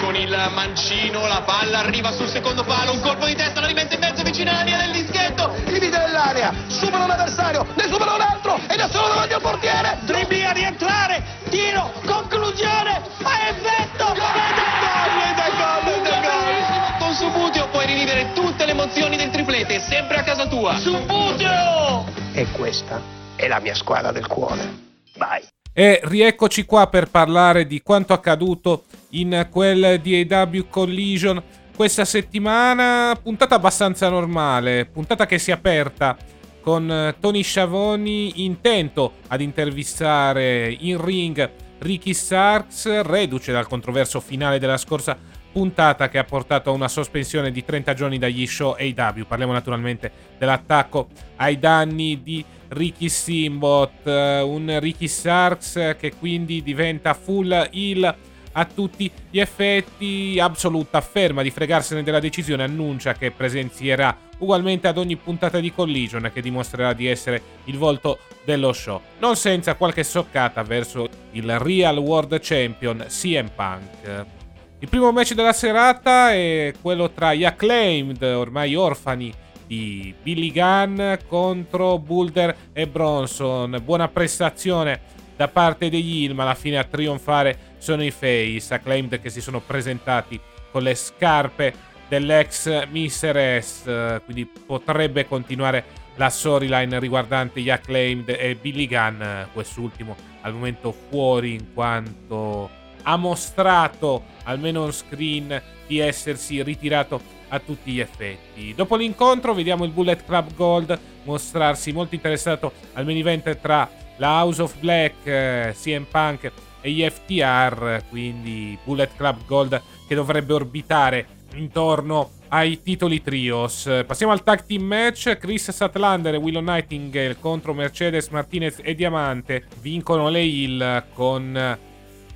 Con 0.00 0.14
il 0.16 0.50
mancino, 0.54 1.26
la 1.26 1.42
palla 1.42 1.78
arriva 1.78 2.10
sul 2.12 2.28
secondo 2.28 2.64
palo, 2.64 2.92
un 2.92 3.00
colpo 3.00 3.26
di 3.26 3.34
testa 3.34 3.60
la 3.60 3.66
rimette 3.66 3.94
in 3.94 4.00
mezzo 4.00 4.22
vicino 4.22 4.50
alla 4.50 4.62
linea 4.62 4.80
del 4.80 4.92
dischetto, 4.92 5.52
divide 5.66 5.98
nell'area, 5.98 6.52
supera 6.68 7.04
un 7.04 7.10
avversario, 7.10 7.66
ne 7.74 7.84
supera 7.84 8.14
un 8.14 8.20
altro 8.20 8.58
ed 8.68 8.78
è 8.78 8.88
solo 8.90 9.08
davanti 9.08 9.34
al 9.34 9.40
portiere, 9.40 9.98
dribbling 10.04 10.44
a 10.44 10.52
rientrare, 10.52 11.22
tiro, 11.48 11.92
conclusione, 12.06 13.02
fa 13.18 13.48
effetto, 13.48 14.12
ed 14.12 14.18
è 14.18 14.72
gol, 14.80 15.20
ed 15.30 15.38
è 15.38 15.50
gol, 15.56 15.92
ed 15.94 16.06
è 16.06 16.20
gol! 16.20 16.98
Con 16.98 17.14
Subuteo 17.14 17.68
puoi 17.68 17.86
rivivere 17.86 18.32
tutte 18.34 18.64
le 18.64 18.72
emozioni 18.72 19.16
del 19.16 19.30
triplete, 19.60 19.80
sempre 19.80 20.16
a 20.16 20.22
casa 20.22 20.46
tua. 20.46 20.76
Subuteo! 20.78 22.06
E 22.32 22.46
questa 22.52 23.00
è 23.36 23.46
la 23.48 23.60
mia 23.60 23.74
squadra 23.74 24.12
del 24.12 24.26
cuore. 24.26 24.88
Vai! 25.16 25.42
E 25.72 26.00
rieccoci 26.04 26.64
qua 26.64 26.88
per 26.88 27.10
parlare 27.10 27.66
di 27.66 27.82
quanto 27.82 28.12
accaduto 28.12 28.84
in 29.10 29.48
quel 29.50 30.00
DAW 30.00 30.68
Collision 30.68 31.42
questa 31.74 32.04
settimana. 32.04 33.16
Puntata 33.22 33.54
abbastanza 33.54 34.08
normale, 34.08 34.86
puntata 34.86 35.26
che 35.26 35.38
si 35.38 35.50
è 35.50 35.54
aperta 35.54 36.16
con 36.60 37.14
Tony 37.20 37.42
Sciavoni 37.42 38.44
intento 38.44 39.14
ad 39.28 39.40
intervistare 39.40 40.76
in 40.80 41.02
ring 41.02 41.50
Ricky 41.78 42.12
Starks, 42.12 43.00
reduce 43.02 43.52
dal 43.52 43.66
controverso 43.66 44.20
finale 44.20 44.58
della 44.58 44.76
scorsa 44.76 45.16
puntata 45.52 46.08
che 46.08 46.18
ha 46.18 46.24
portato 46.24 46.70
a 46.70 46.72
una 46.72 46.88
sospensione 46.88 47.50
di 47.50 47.64
30 47.64 47.94
giorni 47.94 48.18
dagli 48.18 48.46
show 48.46 48.74
AW. 48.78 49.24
Parliamo 49.26 49.52
naturalmente 49.52 50.10
dell'attacco 50.38 51.08
ai 51.36 51.58
danni 51.58 52.22
di 52.22 52.44
Ricky 52.68 53.08
Simbot, 53.08 54.06
eh, 54.06 54.40
un 54.40 54.78
Ricky 54.80 55.08
Starks 55.08 55.96
che 55.98 56.14
quindi 56.18 56.62
diventa 56.62 57.14
full 57.14 57.68
heal 57.72 58.14
a 58.52 58.64
tutti 58.64 59.10
gli 59.30 59.38
effetti. 59.38 60.38
Absolute 60.40 60.96
afferma 60.96 61.42
di 61.42 61.50
fregarsene 61.50 62.02
della 62.02 62.20
decisione, 62.20 62.64
annuncia 62.64 63.14
che 63.14 63.30
presenzierà 63.30 64.16
ugualmente 64.38 64.88
ad 64.88 64.98
ogni 64.98 65.16
puntata 65.16 65.60
di 65.60 65.72
Collision 65.72 66.30
che 66.32 66.40
dimostrerà 66.40 66.92
di 66.92 67.06
essere 67.06 67.42
il 67.64 67.76
volto 67.76 68.18
dello 68.44 68.72
show, 68.72 69.00
non 69.18 69.36
senza 69.36 69.74
qualche 69.74 70.02
soccata 70.02 70.62
verso 70.62 71.08
il 71.32 71.58
Real 71.58 71.98
World 71.98 72.38
Champion 72.40 73.04
CM 73.08 73.50
Punk. 73.54 74.38
Il 74.82 74.88
primo 74.88 75.12
match 75.12 75.34
della 75.34 75.52
serata 75.52 76.32
è 76.32 76.72
quello 76.80 77.10
tra 77.10 77.34
gli 77.34 77.44
acclaimed, 77.44 78.22
ormai 78.22 78.74
orfani 78.74 79.30
di 79.66 80.14
Billy 80.22 80.50
Gunn 80.50 81.16
contro 81.28 81.98
Boulder 81.98 82.56
e 82.72 82.86
Bronson. 82.86 83.78
Buona 83.84 84.08
prestazione 84.08 85.02
da 85.36 85.48
parte 85.48 85.90
degli 85.90 86.24
Hill, 86.24 86.32
ma 86.32 86.44
alla 86.44 86.54
fine 86.54 86.78
a 86.78 86.84
trionfare 86.84 87.74
sono 87.76 88.02
i 88.02 88.10
Face, 88.10 88.72
acclaimed 88.72 89.20
che 89.20 89.28
si 89.28 89.42
sono 89.42 89.60
presentati 89.60 90.40
con 90.72 90.82
le 90.82 90.94
scarpe 90.94 91.74
dell'ex 92.08 92.86
Mr. 92.86 93.58
S, 93.62 94.22
quindi 94.24 94.46
potrebbe 94.46 95.26
continuare 95.26 95.84
la 96.14 96.30
storyline 96.30 96.98
riguardante 96.98 97.60
gli 97.60 97.68
acclaimed 97.68 98.30
e 98.30 98.56
Billy 98.58 98.86
Gunn, 98.86 99.22
quest'ultimo 99.52 100.16
al 100.40 100.54
momento 100.54 100.90
fuori 101.10 101.52
in 101.52 101.74
quanto 101.74 102.78
ha 103.02 103.16
mostrato, 103.16 104.24
almeno 104.44 104.82
on 104.82 104.92
screen, 104.92 105.60
di 105.86 105.98
essersi 105.98 106.62
ritirato 106.62 107.38
a 107.48 107.58
tutti 107.58 107.92
gli 107.92 108.00
effetti. 108.00 108.74
Dopo 108.74 108.96
l'incontro 108.96 109.54
vediamo 109.54 109.84
il 109.84 109.90
Bullet 109.90 110.24
Club 110.24 110.54
Gold 110.54 110.98
mostrarsi 111.24 111.92
molto 111.92 112.14
interessato 112.14 112.72
al 112.94 113.04
main 113.04 113.16
event 113.16 113.58
tra 113.60 113.88
la 114.16 114.42
House 114.42 114.62
of 114.62 114.76
Black, 114.78 115.26
eh, 115.26 115.74
CM 115.80 116.04
Punk 116.04 116.52
e 116.80 116.90
gli 116.90 117.02
FTR, 117.08 118.04
quindi 118.08 118.78
Bullet 118.84 119.10
Club 119.16 119.44
Gold 119.46 119.82
che 120.06 120.14
dovrebbe 120.14 120.52
orbitare 120.52 121.26
intorno 121.54 122.30
ai 122.48 122.82
titoli 122.82 123.22
trios. 123.22 123.88
Passiamo 124.06 124.32
al 124.32 124.42
tag 124.42 124.64
team 124.64 124.82
match. 124.82 125.36
Chris 125.38 125.70
Statlander 125.70 126.34
e 126.34 126.38
Willow 126.38 126.62
Nightingale 126.62 127.38
contro 127.38 127.74
Mercedes 127.74 128.28
Martinez 128.28 128.78
e 128.82 128.94
Diamante 128.94 129.64
vincono 129.80 130.28
le 130.28 130.42
Hill 130.42 131.04
con 131.12 131.78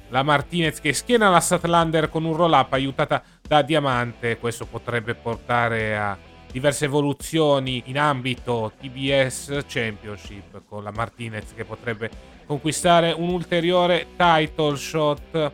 la 0.09 0.23
Martinez 0.23 0.81
che 0.81 0.93
schiena 0.93 1.31
la 1.31 1.41
Statlander 1.41 2.09
con 2.09 2.25
un 2.25 2.37
roll 2.37 2.53
up 2.53 2.73
aiutata 2.73 3.23
da 3.41 3.63
Diamante. 3.63 4.39
Questo 4.39 4.67
potrebbe 4.67 5.15
portare 5.15 5.97
a 5.97 6.17
diverse 6.51 6.85
evoluzioni 6.85 7.83
in 7.87 7.99
ambito 7.99 8.73
TBS 8.81 9.65
Championship 9.67 10.63
con 10.69 10.85
la 10.85 10.93
Martinez 10.93 11.53
che 11.55 11.65
potrebbe 11.65 12.11
conquistare 12.47 13.13
un 13.13 13.31
ulteriore 13.31 14.07
title 14.17 14.77
shot. 14.77 15.53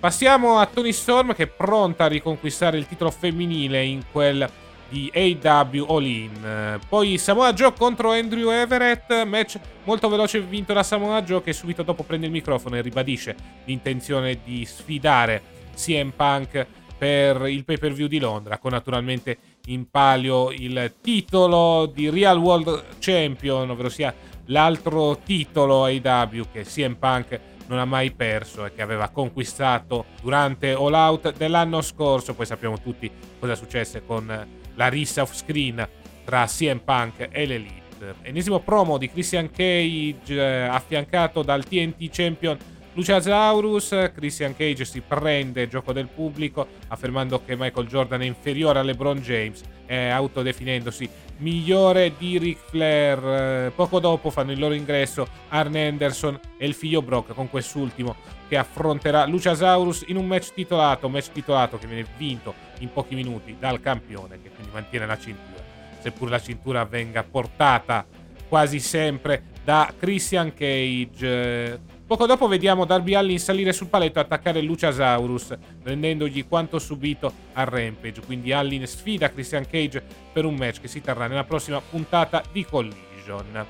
Passiamo 0.00 0.58
a 0.58 0.66
Tony 0.66 0.92
Storm 0.92 1.34
che 1.34 1.42
è 1.42 1.46
pronta 1.46 2.04
a 2.04 2.08
riconquistare 2.08 2.78
il 2.78 2.86
titolo 2.86 3.10
femminile 3.10 3.82
in 3.84 4.04
quel 4.10 4.48
di 4.88 5.10
AW 5.14 5.84
All 5.88 6.04
In. 6.04 6.78
Poi 6.88 7.18
Samoa 7.18 7.52
Joe 7.52 7.72
contro 7.72 8.12
Andrew 8.12 8.50
Everett, 8.50 9.24
match 9.24 9.58
molto 9.84 10.08
veloce 10.08 10.40
vinto 10.40 10.72
da 10.72 10.82
Samoa 10.82 11.22
Joe 11.22 11.42
che 11.42 11.52
subito 11.52 11.82
dopo 11.82 12.02
prende 12.02 12.26
il 12.26 12.32
microfono 12.32 12.76
e 12.76 12.82
ribadisce 12.82 13.34
l'intenzione 13.64 14.40
di 14.44 14.64
sfidare 14.64 15.42
CM 15.74 16.10
Punk 16.10 16.66
per 16.96 17.46
il 17.48 17.64
pay 17.64 17.78
per 17.78 17.92
view 17.92 18.06
di 18.06 18.18
Londra, 18.18 18.58
con 18.58 18.70
naturalmente 18.70 19.38
in 19.66 19.90
palio 19.90 20.50
il 20.50 20.94
titolo 21.02 21.86
di 21.86 22.08
Real 22.08 22.38
World 22.38 22.98
Champion, 22.98 23.68
ovvero 23.68 23.90
sia 23.90 24.14
l'altro 24.46 25.18
titolo 25.24 25.84
AW 25.84 26.46
che 26.50 26.62
CM 26.62 26.94
Punk 26.94 27.40
non 27.66 27.80
ha 27.80 27.84
mai 27.84 28.12
perso 28.12 28.64
e 28.64 28.72
che 28.72 28.80
aveva 28.80 29.08
conquistato 29.08 30.06
durante 30.22 30.70
All 30.70 30.94
Out 30.94 31.36
dell'anno 31.36 31.82
scorso. 31.82 32.32
Poi 32.32 32.46
sappiamo 32.46 32.80
tutti 32.80 33.10
cosa 33.38 33.56
successe 33.56 34.04
con 34.06 34.64
la 34.76 34.88
rissa 34.88 35.22
off 35.22 35.34
screen 35.34 35.86
tra 36.24 36.46
CM 36.46 36.80
Punk 36.84 37.28
e 37.30 37.46
l'Elite. 37.46 37.84
Ennesimo 38.22 38.60
promo 38.60 38.98
di 38.98 39.10
Christian 39.10 39.50
Cage 39.50 40.24
eh, 40.28 40.66
affiancato 40.66 41.42
dal 41.42 41.64
TNT 41.64 42.08
Champion 42.10 42.56
Luciasaurus, 42.96 44.10
Christian 44.14 44.56
Cage 44.56 44.86
si 44.86 45.02
prende 45.02 45.68
gioco 45.68 45.92
del 45.92 46.08
pubblico 46.08 46.66
affermando 46.88 47.44
che 47.44 47.54
Michael 47.54 47.86
Jordan 47.86 48.22
è 48.22 48.24
inferiore 48.24 48.78
a 48.78 48.82
LeBron 48.82 49.18
James 49.18 49.60
e 49.84 50.08
autodefinendosi 50.08 51.06
migliore 51.36 52.14
di 52.16 52.38
Ric 52.38 52.56
Flair. 52.70 53.70
Poco 53.72 54.00
dopo 54.00 54.30
fanno 54.30 54.52
il 54.52 54.58
loro 54.58 54.72
ingresso 54.72 55.28
Arne 55.48 55.88
Anderson 55.88 56.40
e 56.56 56.66
il 56.66 56.72
figlio 56.72 57.02
Brock 57.02 57.34
con 57.34 57.50
quest'ultimo 57.50 58.16
che 58.48 58.56
affronterà 58.56 59.26
Luciasaurus 59.26 60.04
in 60.06 60.16
un 60.16 60.26
match 60.26 60.54
titolato, 60.54 61.10
match 61.10 61.32
titolato 61.32 61.76
che 61.76 61.86
viene 61.86 62.06
vinto 62.16 62.54
in 62.78 62.90
pochi 62.90 63.14
minuti 63.14 63.56
dal 63.60 63.78
campione 63.78 64.40
che 64.40 64.48
quindi 64.48 64.72
mantiene 64.72 65.04
la 65.04 65.18
cintura, 65.18 65.62
seppur 66.00 66.30
la 66.30 66.40
cintura 66.40 66.86
venga 66.86 67.22
portata 67.22 68.06
quasi 68.48 68.80
sempre 68.80 69.42
da 69.62 69.92
Christian 69.98 70.54
Cage. 70.54 71.94
Poco 72.06 72.26
dopo 72.26 72.46
vediamo 72.46 72.84
Darby 72.84 73.14
Allin 73.14 73.40
salire 73.40 73.72
sul 73.72 73.88
paletto 73.88 74.20
e 74.20 74.22
attaccare 74.22 74.60
Luciasaurus, 74.60 75.56
rendendogli 75.82 76.46
quanto 76.46 76.78
subito 76.78 77.32
a 77.54 77.64
Rampage. 77.64 78.20
Quindi 78.24 78.52
Allin 78.52 78.86
sfida 78.86 79.32
Christian 79.32 79.66
Cage 79.66 80.04
per 80.32 80.44
un 80.44 80.54
match 80.54 80.82
che 80.82 80.86
si 80.86 81.00
terrà 81.00 81.26
nella 81.26 81.42
prossima 81.42 81.80
puntata 81.80 82.44
di 82.52 82.64
Collision. 82.64 83.66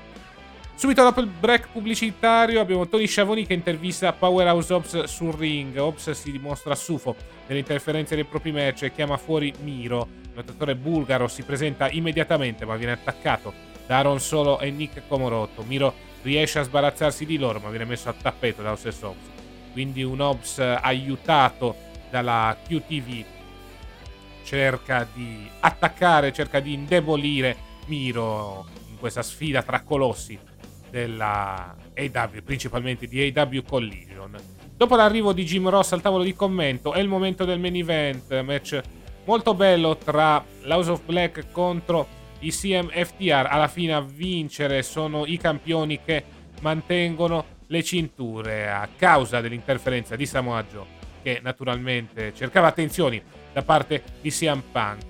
Subito 0.75 1.01
dopo 1.01 1.19
il 1.19 1.25
break 1.25 1.69
pubblicitario 1.71 2.61
abbiamo 2.61 2.87
Tony 2.87 3.07
Schiavoni 3.07 3.47
che 3.47 3.55
intervista 3.55 4.13
Powerhouse 4.13 4.71
Ops 4.71 5.03
sul 5.05 5.33
ring. 5.33 5.75
Ops 5.75 6.11
si 6.11 6.31
dimostra 6.31 6.75
stufo 6.75 7.15
delle 7.47 7.57
interferenze 7.57 8.13
dei 8.13 8.25
propri 8.25 8.51
match 8.51 8.83
e 8.83 8.91
chiama 8.91 9.17
fuori 9.17 9.51
Miro. 9.63 10.07
Il 10.21 10.29
lottatore 10.35 10.75
bulgaro 10.75 11.27
si 11.27 11.41
presenta 11.41 11.89
immediatamente 11.89 12.65
ma 12.65 12.75
viene 12.75 12.91
attaccato 12.91 13.51
da 13.87 13.97
Aaron 13.97 14.19
Solo 14.19 14.59
e 14.59 14.69
Nick 14.69 15.07
Comorotto. 15.07 15.63
Miro 15.63 16.05
riesce 16.27 16.59
a 16.59 16.63
sbarazzarsi 16.63 17.25
di 17.25 17.37
loro 17.37 17.59
ma 17.59 17.69
viene 17.69 17.85
messo 17.85 18.09
a 18.09 18.13
tappeto 18.13 18.61
dallo 18.61 18.75
stesso 18.75 19.09
Ops. 19.09 19.35
Quindi 19.71 20.03
un 20.03 20.19
Ops 20.19 20.59
aiutato 20.59 21.75
dalla 22.09 22.57
QTV 22.67 23.23
cerca 24.43 25.07
di 25.13 25.49
attaccare, 25.59 26.33
cerca 26.33 26.59
di 26.59 26.73
indebolire 26.73 27.55
Miro 27.85 28.65
in 28.89 28.97
questa 28.97 29.21
sfida 29.21 29.63
tra 29.63 29.81
colossi 29.81 30.37
della 30.89 31.75
AW, 31.95 32.43
principalmente 32.43 33.07
di 33.07 33.33
AW 33.33 33.63
Collision. 33.63 34.35
Dopo 34.75 34.95
l'arrivo 34.95 35.31
di 35.31 35.45
Jim 35.45 35.69
Ross 35.69 35.93
al 35.93 36.01
tavolo 36.01 36.23
di 36.23 36.33
commento 36.33 36.93
è 36.93 36.99
il 36.99 37.07
momento 37.07 37.45
del 37.45 37.59
main 37.59 37.75
event, 37.75 38.41
match 38.41 38.81
molto 39.25 39.53
bello 39.53 39.97
tra 39.97 40.43
l'House 40.63 40.91
of 40.91 41.03
Black 41.03 41.51
contro 41.51 42.07
i 42.39 42.51
CMFTR. 42.51 43.47
Alla 43.49 43.67
fine 43.67 43.93
a 43.93 44.01
vincere 44.01 44.83
sono 44.83 45.25
i 45.25 45.37
campioni 45.37 45.99
che 46.03 46.23
mantengono 46.61 47.55
le 47.67 47.83
cinture 47.83 48.69
a 48.69 48.87
causa 48.95 49.41
dell'interferenza 49.41 50.15
di 50.15 50.25
Samoa 50.25 50.63
Joe, 50.63 50.85
che 51.21 51.39
naturalmente 51.41 52.33
cercava 52.33 52.67
attenzioni 52.67 53.21
da 53.53 53.61
parte 53.61 54.03
di 54.21 54.29
CM 54.29 54.61
Punk. 54.71 55.05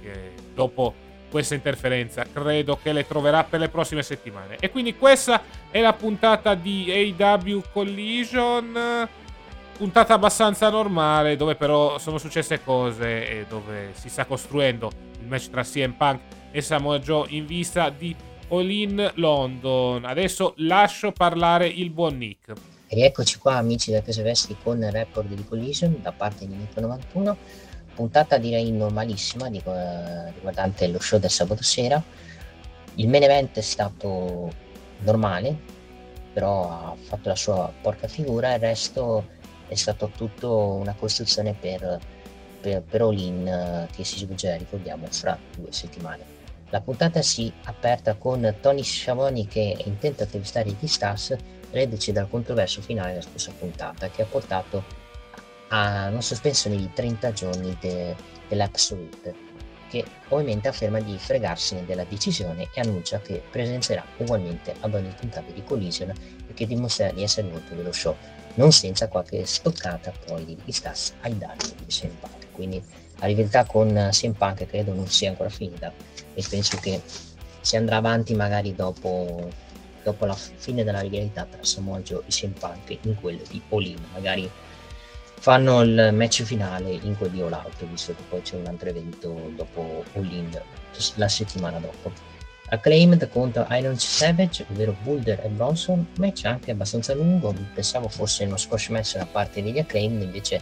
Dopo 0.54 1.06
questa 1.30 1.56
interferenza. 1.56 2.26
Credo 2.32 2.80
che 2.82 2.94
le 2.94 3.06
troverà 3.06 3.44
per 3.44 3.60
le 3.60 3.70
prossime 3.70 4.02
settimane. 4.02 4.58
E 4.60 4.70
quindi 4.70 4.96
questa 4.96 5.42
è 5.70 5.82
la 5.82 5.94
puntata 5.94 6.56
di 6.56 7.16
AW 7.20 7.64
Collision. 7.72 9.08
Puntata 9.78 10.16
abbastanza 10.16 10.70
normale, 10.70 11.36
dove 11.36 11.56
però 11.56 12.00
sono 12.00 12.18
successe 12.18 12.64
cose 12.64 13.30
e 13.30 13.46
dove 13.48 13.92
si 13.94 14.10
sta 14.10 14.26
costruendo 14.26 14.90
il 15.20 15.28
match 15.28 15.50
tra 15.50 15.62
CM 15.62 15.92
Punk 15.92 16.20
e 16.52 16.62
Samoa 16.62 17.00
Joe 17.00 17.28
in 17.30 17.46
vista 17.46 17.90
di 17.90 18.16
All 18.50 18.70
In 18.70 19.12
London. 19.16 20.06
Adesso 20.06 20.54
lascio 20.58 21.12
parlare 21.12 21.68
il 21.68 21.90
buon 21.90 22.18
Nick. 22.18 22.54
Rieccoci 22.88 23.38
qua 23.38 23.56
amici 23.56 23.92
da 23.92 24.02
Casa 24.02 24.22
Vesti 24.22 24.56
con 24.64 24.82
il 24.82 24.92
report 24.92 25.28
di 25.28 25.44
Collision 25.44 26.00
da 26.02 26.12
parte 26.12 26.48
di 26.48 26.56
Nick 26.56 26.78
91 26.78 27.66
puntata 27.98 28.38
direi 28.38 28.72
normalissima 28.72 29.48
riguardante 29.48 30.88
lo 30.88 31.00
show 31.00 31.18
del 31.18 31.32
sabato 31.32 31.64
sera. 31.64 32.02
Il 32.94 33.10
main 33.10 33.24
event 33.24 33.58
è 33.58 33.62
stato 33.62 34.52
normale, 35.00 35.56
però 36.32 36.70
ha 36.70 36.96
fatto 36.96 37.30
la 37.30 37.36
sua 37.36 37.74
porca 37.82 38.08
figura, 38.08 38.54
il 38.54 38.60
resto 38.60 39.26
è 39.68 39.74
stato 39.74 40.12
tutto 40.16 40.74
una 40.74 40.94
costruzione 40.94 41.56
per, 41.60 42.00
per, 42.62 42.84
per 42.84 43.02
All-In 43.02 43.88
che 43.96 44.04
si 44.04 44.20
svolgerà, 44.20 44.56
ricordiamo, 44.58 45.08
fra 45.10 45.38
due 45.56 45.72
settimane. 45.72 46.37
La 46.70 46.82
puntata 46.82 47.22
si 47.22 47.48
è 47.48 47.52
aperta 47.64 48.16
con 48.16 48.56
Tony 48.60 48.84
Sciavoni 48.84 49.48
che 49.48 49.74
è 49.78 49.88
intento 49.88 50.24
a 50.24 50.26
intervistare 50.26 50.70
i 50.70 50.78
T-Stars, 50.78 51.36
reduce 51.72 52.12
dal 52.12 52.30
controverso 52.30 52.82
finale 52.82 53.12
della 53.12 53.22
scorsa 53.22 53.54
puntata, 53.58 54.10
che 54.10 54.24
ha 54.24 54.26
portato 54.26 54.84
a 55.70 56.08
una 56.10 56.22
sospensione 56.22 56.76
di 56.76 56.90
30 56.94 57.32
giorni 57.32 57.78
de, 57.80 58.14
dell'Absolute, 58.50 59.34
che 59.90 60.04
ovviamente 60.30 60.68
afferma 60.68 61.00
di 61.00 61.18
fregarsene 61.18 61.86
della 61.86 62.04
decisione 62.04 62.68
e 62.74 62.82
annuncia 62.82 63.22
che 63.22 63.42
presenterà 63.50 64.04
ugualmente 64.18 64.76
ad 64.82 64.94
ogni 64.94 65.14
puntata 65.18 65.50
di 65.52 65.64
Collision 65.64 66.10
e 66.10 66.54
che 66.54 66.68
dimostrerà 66.68 67.14
di 67.14 67.24
essere 67.24 67.48
molto 67.48 67.76
dello 67.76 67.94
show, 67.94 68.14
non 68.56 68.74
senza 68.74 69.08
qualche 69.08 69.46
stoccata 69.46 70.12
poi 70.26 70.44
di 70.44 70.58
Pistas 70.62 71.14
ai 71.22 71.38
danni 71.38 71.74
di 71.86 72.10
Punk. 72.20 72.52
Quindi 72.52 72.84
la 73.20 73.26
rivalità 73.28 73.64
con 73.64 74.10
Punk 74.38 74.66
credo 74.66 74.94
non 74.94 75.08
sia 75.08 75.30
ancora 75.30 75.50
finita 75.50 75.94
e 76.38 76.46
penso 76.48 76.78
che 76.78 77.02
si 77.62 77.76
andrà 77.78 77.96
avanti 77.96 78.36
magari 78.36 78.76
dopo, 78.76 79.50
dopo 80.04 80.26
la 80.26 80.36
fine 80.36 80.84
della 80.84 81.00
rivalità 81.00 81.48
tra 81.50 81.64
Samoa 81.64 82.00
Joe 82.02 82.22
e 82.28 82.30
CM 82.30 82.52
Punk 82.52 82.96
in 83.02 83.16
quello 83.20 83.42
di 83.50 83.60
Olin, 83.70 83.98
magari 84.14 84.48
fanno 85.40 85.82
il 85.82 86.12
match 86.14 86.44
finale 86.44 86.92
in 86.92 87.18
quel 87.18 87.32
di 87.32 87.42
All 87.42 87.58
visto 87.90 88.14
che 88.14 88.22
poi 88.30 88.42
c'è 88.44 88.56
un 88.56 88.68
altro 88.68 88.90
evento 88.90 89.52
dopo 89.56 90.04
All 90.14 90.62
la 91.16 91.28
settimana 91.28 91.80
dopo. 91.80 92.12
Acclaimed 92.70 93.30
contro 93.30 93.66
Iron 93.72 93.98
Savage, 93.98 94.66
ovvero 94.70 94.96
Boulder 95.02 95.40
e 95.44 95.48
Bronson, 95.48 96.06
match 96.18 96.46
anche 96.46 96.70
abbastanza 96.70 97.16
lungo, 97.16 97.56
pensavo 97.74 98.10
fosse 98.10 98.44
uno 98.44 98.58
squash 98.58 98.90
match 98.90 99.16
da 99.18 99.26
parte 99.26 99.64
degli 99.64 99.80
Acclaimed, 99.80 100.22
invece 100.22 100.62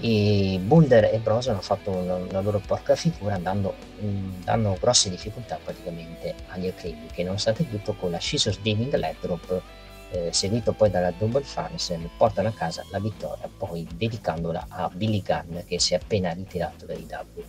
i 0.00 0.58
Boulder 0.62 1.04
e 1.04 1.18
Bronson 1.18 1.54
hanno 1.54 1.62
fatto 1.62 1.90
una, 1.90 2.16
una 2.16 2.40
loro 2.40 2.60
porca 2.64 2.94
figura 2.94 3.38
dando, 3.38 3.74
mh, 3.98 4.44
dando, 4.44 4.76
grosse 4.80 5.08
difficoltà 5.08 5.58
praticamente 5.62 6.34
agli 6.48 6.66
Acclaimed 6.66 7.12
che 7.12 7.22
nonostante 7.22 7.68
tutto 7.68 7.94
con 7.94 8.10
la 8.10 8.18
Scissors 8.18 8.58
Leg 8.62 9.16
Drop 9.20 9.62
eh, 10.10 10.32
seguito 10.32 10.72
poi 10.72 10.90
dalla 10.90 11.10
Double 11.10 11.42
Farnesen, 11.42 12.08
portano 12.16 12.48
a 12.48 12.52
casa 12.52 12.84
la 12.90 13.00
vittoria, 13.00 13.48
poi 13.56 13.86
dedicandola 13.94 14.66
a 14.68 14.90
Billy 14.92 15.22
Gunn 15.22 15.58
che 15.66 15.80
si 15.80 15.94
è 15.94 15.96
appena 15.96 16.32
ritirato 16.32 16.86
dai 16.86 17.06
W. 17.08 17.40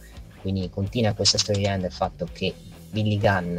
Quindi 0.42 0.70
continua 0.70 1.14
questa 1.14 1.38
storyline 1.38 1.80
del 1.80 1.92
fatto 1.92 2.28
che 2.32 2.54
Billy 2.90 3.18
Gunn 3.18 3.58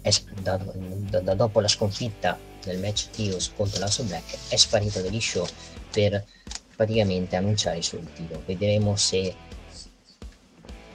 è, 0.00 0.10
da, 0.40 0.56
da, 0.56 1.20
da, 1.20 1.34
dopo 1.34 1.60
la 1.60 1.68
sconfitta 1.68 2.38
del 2.64 2.78
match 2.78 3.10
Tios 3.10 3.52
contro 3.54 3.78
l'Asso 3.78 4.02
Black 4.04 4.36
è 4.48 4.56
sparito 4.56 5.00
dagli 5.00 5.20
show 5.20 5.46
per 5.90 6.24
praticamente 6.76 7.34
annunciare 7.34 7.78
il 7.78 7.84
suo 7.84 7.98
ritiro. 7.98 8.42
Vedremo 8.44 8.94
se, 8.96 9.34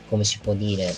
come 0.07 0.23
si 0.23 0.39
può 0.39 0.53
dire, 0.53 0.93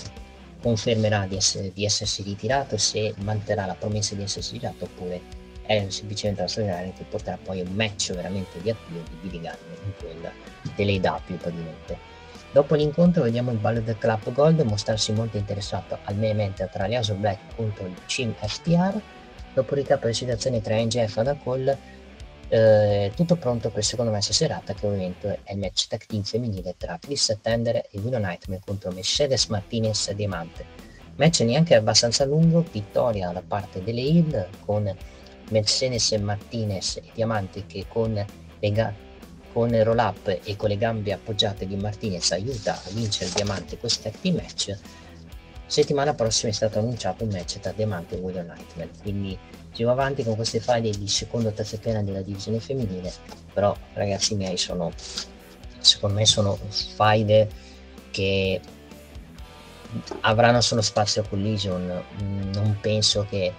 confermerà 0.61 1.25
di, 1.25 1.35
essere, 1.35 1.71
di 1.73 1.85
essersi 1.85 2.21
ritirato, 2.21 2.77
se 2.77 3.13
manterrà 3.19 3.65
la 3.65 3.75
promessa 3.75 4.13
di 4.15 4.23
essersi 4.23 4.53
ritirato 4.53 4.85
oppure 4.85 5.41
è 5.65 5.85
semplicemente 5.89 6.41
una 6.41 6.49
storyline 6.49 6.93
che 6.93 7.03
porterà 7.03 7.37
poi 7.41 7.61
un 7.61 7.73
match 7.73 8.13
veramente 8.13 8.61
di 8.61 8.69
attivo 8.69 9.01
di 9.09 9.15
Billy 9.21 9.39
Gunn 9.39 9.85
in 9.85 9.93
quella 9.97 10.31
dell'AW 10.75 11.37
praticamente. 11.37 12.11
Dopo 12.51 12.75
l'incontro 12.75 13.23
vediamo 13.23 13.51
il 13.51 13.57
ballo 13.57 13.81
del 13.81 13.97
Club 13.97 14.31
Gold 14.31 14.61
mostrarsi 14.61 15.11
molto 15.11 15.37
interessato 15.37 15.97
al 16.03 16.15
main 16.15 16.39
event 16.39 16.69
tra 16.69 16.87
gli 16.87 16.93
Aso 16.93 17.15
Black 17.15 17.55
contro 17.55 17.87
il 17.87 17.95
Team 18.05 18.33
FTR. 18.35 19.01
Dopodiché 19.55 19.97
la 19.99 20.13
situazione 20.13 20.61
tra 20.61 20.75
NGF 20.75 21.17
e 21.17 21.19
Ada 21.19 21.35
Cole, 21.35 21.77
eh, 22.53 23.11
tutto 23.15 23.35
pronto 23.35 23.69
per 23.69 23.79
il 23.79 23.83
secondo 23.83 24.11
match 24.11 24.31
serata 24.31 24.75
che 24.75 24.85
ovviamente 24.85 25.39
è 25.41 25.53
il 25.53 25.57
match 25.57 25.87
tag 25.87 26.05
team 26.05 26.21
femminile 26.21 26.75
tra 26.77 26.99
Chris 27.01 27.35
Tender 27.41 27.77
e 27.77 27.99
Willow 27.99 28.19
Nightmare 28.19 28.61
contro 28.63 28.91
Mercedes 28.91 29.47
Martinez 29.47 30.11
Diamante. 30.11 30.63
Match 31.15 31.39
neanche 31.39 31.73
abbastanza 31.73 32.25
lungo, 32.25 32.63
vittoria 32.71 33.31
da 33.31 33.41
parte 33.41 33.83
delle 33.83 34.01
Hill 34.01 34.47
con 34.65 34.95
Mercedes 35.49 36.11
Martinez 36.11 36.97
e 36.97 37.09
Diamante 37.15 37.65
che 37.65 37.85
con, 37.87 38.23
le 38.59 38.71
ga- 38.71 38.93
con 39.51 39.83
roll 39.83 39.97
up 39.97 40.39
e 40.43 40.55
con 40.55 40.69
le 40.69 40.77
gambe 40.77 41.11
appoggiate 41.11 41.65
di 41.65 41.75
Martinez 41.75 42.33
aiuta 42.33 42.75
a 42.75 42.89
vincere 42.91 43.31
Diamante 43.33 43.79
questo 43.79 44.11
tag 44.11 44.31
match 44.31 44.77
settimana 45.65 46.13
prossima 46.13 46.51
è 46.51 46.53
stato 46.53 46.77
annunciato 46.77 47.23
un 47.23 47.31
match 47.31 47.59
tra 47.59 47.71
Diamante 47.71 48.15
e 48.15 48.19
William 48.19 48.45
Nightmare 48.45 48.91
quindi 49.01 49.35
va 49.81 49.91
avanti 49.91 50.23
con 50.23 50.35
queste 50.35 50.59
file 50.59 50.91
di 50.91 51.07
secondo 51.07 51.49
e 51.49 51.53
terza 51.53 51.77
piana 51.77 52.03
della 52.03 52.21
divisione 52.21 52.59
femminile 52.59 53.11
però 53.51 53.75
ragazzi 53.93 54.35
miei 54.35 54.57
sono 54.57 54.91
secondo 55.79 56.15
me 56.17 56.25
sono 56.27 56.55
file 56.69 57.49
che 58.11 58.61
avranno 60.21 60.61
solo 60.61 60.81
spazio 60.81 61.23
a 61.23 61.27
collision 61.27 62.03
non 62.53 62.77
penso 62.79 63.25
che 63.27 63.53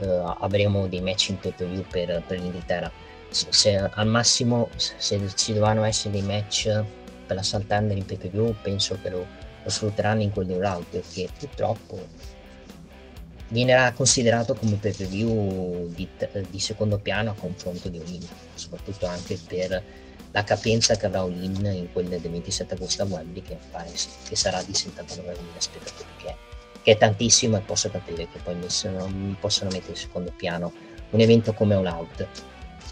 uh, 0.00 0.34
avremo 0.40 0.86
dei 0.86 1.00
match 1.00 1.28
in 1.28 1.38
pay 1.38 1.52
per 1.52 1.68
view 1.68 1.84
per, 1.88 2.22
l'Inghilterra. 2.28 2.90
Se, 3.28 3.46
se, 3.50 3.76
al 3.76 4.06
massimo, 4.06 4.68
se 4.76 5.20
ci 5.36 5.52
dovranno 5.52 5.84
essere 5.84 6.10
dei 6.12 6.22
match 6.22 6.82
per 7.26 7.36
la 7.36 7.42
Santander 7.42 7.96
in 7.96 8.04
pay 8.04 8.16
per 8.16 8.30
view, 8.30 8.54
penso 8.62 8.98
che 9.00 9.10
lo, 9.10 9.26
lo 9.62 9.70
sfrutteranno 9.70 10.22
in 10.22 10.30
quelli 10.30 10.58
round 10.58 10.84
perché 10.90 11.28
purtroppo 11.38 12.06
viene 13.50 13.92
considerato 13.94 14.54
come 14.54 14.76
pay 14.76 14.92
per 14.92 15.06
view 15.06 15.88
di, 15.94 16.08
di, 16.48 16.58
secondo 16.58 16.98
piano 16.98 17.30
a 17.30 17.34
confronto 17.34 17.88
di 17.88 17.98
Olin, 17.98 18.26
soprattutto 18.54 19.06
anche 19.06 19.38
per 19.46 19.82
la 20.32 20.44
capienza 20.44 20.96
che 20.96 21.06
avrà 21.06 21.24
Olin 21.24 21.64
in 21.64 21.92
quelle 21.92 22.20
del 22.20 22.30
27 22.30 22.74
agosto 22.74 23.02
a 23.02 23.06
Wembley 23.06 23.42
che 23.42 23.58
che 24.28 24.36
sarà 24.36 24.62
di 24.62 24.72
79.000 24.72 25.34
spettatori 25.58 26.08
che 26.18 26.34
che 26.82 26.92
è 26.92 26.96
tantissimo 26.96 27.56
e 27.56 27.60
posso 27.60 27.90
capire 27.90 28.28
che 28.28 28.38
poi 28.42 28.54
mi 28.54 29.36
possono 29.38 29.70
mettere 29.70 29.90
in 29.90 29.96
secondo 29.96 30.32
piano 30.34 30.72
un 31.10 31.20
evento 31.20 31.52
come 31.52 31.74
All 31.74 31.86
Out. 31.86 32.26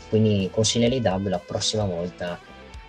Quindi 0.08 0.48
consiglierei 0.52 1.00
W 1.00 1.28
la 1.28 1.38
prossima 1.38 1.84
volta 1.84 2.38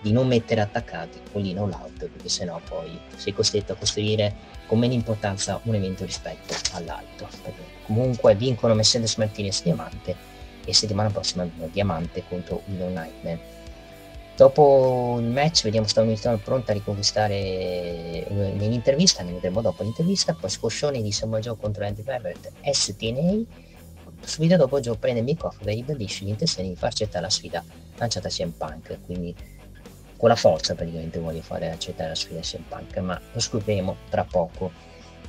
di 0.01 0.11
non 0.11 0.27
mettere 0.27 0.61
attaccati 0.61 1.19
Olin 1.33 1.59
All 1.59 1.71
Out 1.71 2.07
perché 2.07 2.29
sennò 2.29 2.59
poi 2.67 2.99
sei 3.15 3.33
costretto 3.33 3.73
a 3.73 3.75
costruire 3.75 4.57
con 4.69 4.77
meno 4.77 4.93
importanza 4.93 5.59
un 5.63 5.73
evento 5.73 6.05
rispetto 6.05 6.53
all'altro. 6.73 7.27
Comunque 7.87 8.35
vincono 8.35 8.75
Mercedes 8.75 9.15
Martinez 9.15 9.63
Diamante 9.63 10.15
e 10.63 10.73
settimana 10.75 11.09
prossima 11.09 11.49
Diamante 11.71 12.23
contro 12.29 12.61
Willow 12.67 12.89
Nightmare. 12.89 13.57
Dopo 14.35 15.17
il 15.19 15.25
match 15.25 15.63
vediamo 15.63 15.87
Cold 15.91 16.39
pronta 16.39 16.71
a 16.71 16.75
riconquistare 16.75 17.33
eh, 17.33 18.25
nell'intervista, 18.29 19.23
ne 19.23 19.33
vedremo 19.33 19.59
dopo 19.59 19.81
l'intervista, 19.83 20.33
poi 20.33 20.49
scoscione 20.49 21.01
di 21.01 21.11
Samuel 21.11 21.41
Joe 21.41 21.57
contro 21.59 21.83
Andy 21.83 22.03
Barrett, 22.03 22.51
STNA, 22.61 23.43
subito 24.23 24.55
dopo 24.55 24.79
Joe 24.79 24.95
prende 24.95 25.19
il 25.19 25.25
microfono 25.25 25.69
e 25.71 25.73
ribadisce 25.73 26.23
l'intenzione 26.23 26.69
di 26.69 26.75
far 26.75 26.89
accettare 26.89 27.25
la 27.25 27.29
sfida 27.29 27.63
lanciata 27.97 28.27
a 28.27 28.31
CM 28.31 28.51
Punk, 28.51 28.99
quindi 29.03 29.35
con 30.19 30.27
la 30.27 30.35
forza 30.35 30.75
praticamente 30.75 31.17
vuole 31.17 31.41
fare 31.41 31.71
accettare 31.71 32.09
la 32.09 32.15
sfida 32.15 32.39
a 32.39 32.41
CM 32.41 32.63
Punk, 32.67 32.97
ma 32.97 33.19
lo 33.31 33.39
scopriremo 33.39 33.95
tra 34.09 34.25
poco. 34.25 34.69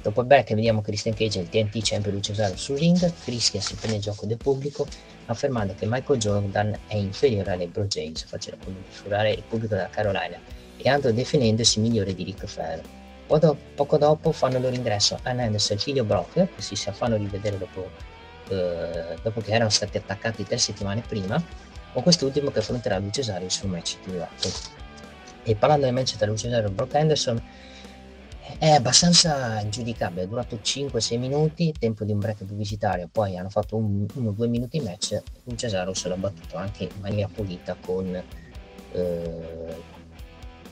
Dopo 0.03 0.23
il 0.23 0.27
break 0.27 0.55
vediamo 0.55 0.81
Christian 0.81 1.15
Cage 1.15 1.39
e 1.39 1.43
il 1.43 1.49
TNT 1.49 1.79
Champion 1.81 2.15
Lucio 2.15 2.33
Cesaro 2.33 2.57
sul 2.57 2.77
ring, 2.77 3.13
Christian 3.23 3.63
si 3.63 3.77
prende 3.77 3.99
il 3.99 4.03
gioco 4.03 4.27
del 4.27 4.39
pubblico 4.39 4.85
affermando 5.27 5.75
che 5.79 5.87
Michael 5.87 6.19
Jordan 6.19 6.77
è 6.89 6.97
inferiore 6.97 7.53
a 7.53 7.55
LeBron 7.55 7.87
James, 7.87 8.25
facendo 8.25 8.65
furare 8.89 9.31
il 9.31 9.45
pubblico 9.47 9.77
della 9.77 9.91
Carolina 9.91 10.39
e 10.77 10.89
Andrew 10.89 11.13
definendosi 11.13 11.79
migliore 11.79 12.13
di 12.13 12.25
Ric 12.25 12.47
Flair. 12.47 12.83
Do- 13.29 13.57
poco 13.77 13.97
dopo 13.97 14.33
fanno 14.33 14.57
il 14.57 14.63
loro 14.63 14.75
ingresso 14.75 15.17
Ann 15.23 15.39
Anderson 15.39 15.73
e 15.73 15.75
il 15.79 15.81
figlio 15.81 16.03
Brock, 16.03 16.35
che 16.35 16.63
si 16.63 16.75
fanno 16.75 17.17
rivedere 17.17 17.59
dopo, 17.59 17.89
eh, 18.49 19.17
dopo 19.23 19.41
che 19.41 19.53
erano 19.53 19.71
stati 19.71 19.99
attaccati 19.99 20.43
tre 20.43 20.59
settimane 20.59 21.01
prima, 21.07 21.41
con 21.93 22.03
quest'ultimo 22.03 22.51
che 22.51 22.59
affronterà 22.59 22.99
Lucio 22.99 23.23
Cesaro 23.23 23.49
sul 23.49 23.69
match 23.69 23.99
titolato. 24.01 24.80
E 25.51 25.57
parlando 25.57 25.91
del 25.91 26.37
Cesaro 26.37 26.69
e 26.69 26.71
Brock 26.71 26.95
Anderson, 26.95 27.43
è 28.57 28.71
abbastanza 28.71 29.61
ingiudicabile, 29.61 30.23
è 30.23 30.27
durato 30.29 30.61
5-6 30.63 31.19
minuti, 31.19 31.75
tempo 31.77 32.05
di 32.05 32.13
un 32.13 32.21
break 32.21 32.45
pubblicitario, 32.45 33.09
poi 33.11 33.37
hanno 33.37 33.49
fatto 33.49 33.77
1-2 33.77 34.49
minuti 34.49 34.79
di 34.79 34.85
match, 34.85 35.21
un 35.45 35.57
Cesaro 35.57 35.93
se 35.93 36.09
l'ha 36.09 36.15
battuto 36.15 36.57
anche 36.57 36.85
in 36.85 37.01
maniera 37.01 37.29
pulita 37.35 37.77
con, 37.85 38.15
eh, 38.93 39.77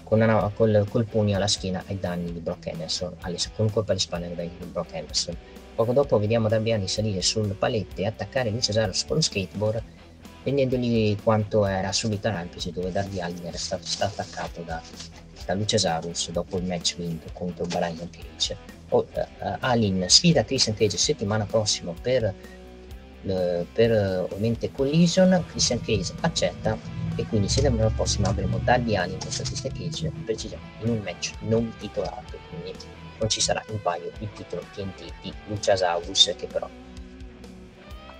con 0.04 0.20
una, 0.20 0.48
col, 0.54 0.86
col, 0.88 1.06
pugno 1.06 1.34
alla 1.34 1.48
schiena 1.48 1.82
ai 1.88 1.98
danni 1.98 2.32
di 2.32 2.38
Brock 2.38 2.68
Henderson, 2.68 3.16
alle, 3.22 3.38
con 3.56 3.68
colpo 3.72 3.90
alle 3.90 4.00
spalle 4.00 4.32
di 4.32 4.64
Brock 4.66 4.94
Henderson. 4.94 5.36
Poco 5.74 5.92
dopo 5.92 6.20
vediamo 6.20 6.46
Darbiani 6.46 6.86
salire 6.86 7.20
sul 7.20 7.52
palette 7.58 8.02
e 8.02 8.06
attaccare 8.06 8.50
lui 8.50 8.62
Cesaro 8.62 8.92
con 9.08 9.16
lo 9.16 9.22
vendendogli 10.48 11.16
quanto 11.22 11.66
era 11.66 11.92
subito 11.92 12.28
Rampage 12.28 12.72
dove 12.72 12.90
Darbiani 12.90 13.40
era 13.44 13.56
stato, 13.56 13.84
stato 13.84 14.20
attaccato 14.20 14.62
da 14.62 14.80
da 15.48 15.54
Lucesarus 15.54 16.30
dopo 16.30 16.58
il 16.58 16.64
match 16.64 16.96
vinto 16.96 17.30
contro 17.32 17.64
Brian 17.64 17.96
Cage. 18.10 18.56
Oh, 18.90 19.06
uh, 19.14 19.56
Alin 19.60 20.04
sfida 20.08 20.44
Christian 20.44 20.76
Cage 20.76 20.98
settimana 20.98 21.46
prossima 21.46 21.92
per, 22.00 22.34
uh, 23.22 23.66
per 23.72 23.90
uh, 23.90 24.24
ovviamente 24.24 24.70
Collision. 24.70 25.42
Christian 25.48 25.80
Cage 25.80 26.12
accetta 26.20 26.76
e 27.16 27.24
quindi 27.26 27.48
settimana 27.48 27.90
prossima 27.90 28.28
avremo 28.28 28.58
Darby 28.58 28.96
Allin 28.96 29.18
contro 29.18 29.42
Christian 29.42 29.72
Cage 29.72 30.12
precisamente 30.24 30.84
in 30.84 30.90
un 30.90 31.00
match 31.02 31.32
non 31.40 31.72
titolato, 31.78 32.36
quindi 32.50 32.76
non 33.18 33.28
ci 33.28 33.40
sarà 33.40 33.64
in 33.70 33.80
paio 33.80 34.12
il 34.18 34.28
titolo 34.34 34.62
TNT 34.74 35.12
di 35.22 35.32
Luciasaurus 35.46 36.34
che 36.36 36.46
però 36.46 36.68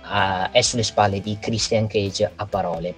uh, 0.09 0.51
è 0.51 0.61
sulle 0.61 0.83
spalle 0.83 1.21
di 1.21 1.37
Christian 1.39 1.87
Cage 1.87 2.31
a 2.35 2.45
parole. 2.45 2.95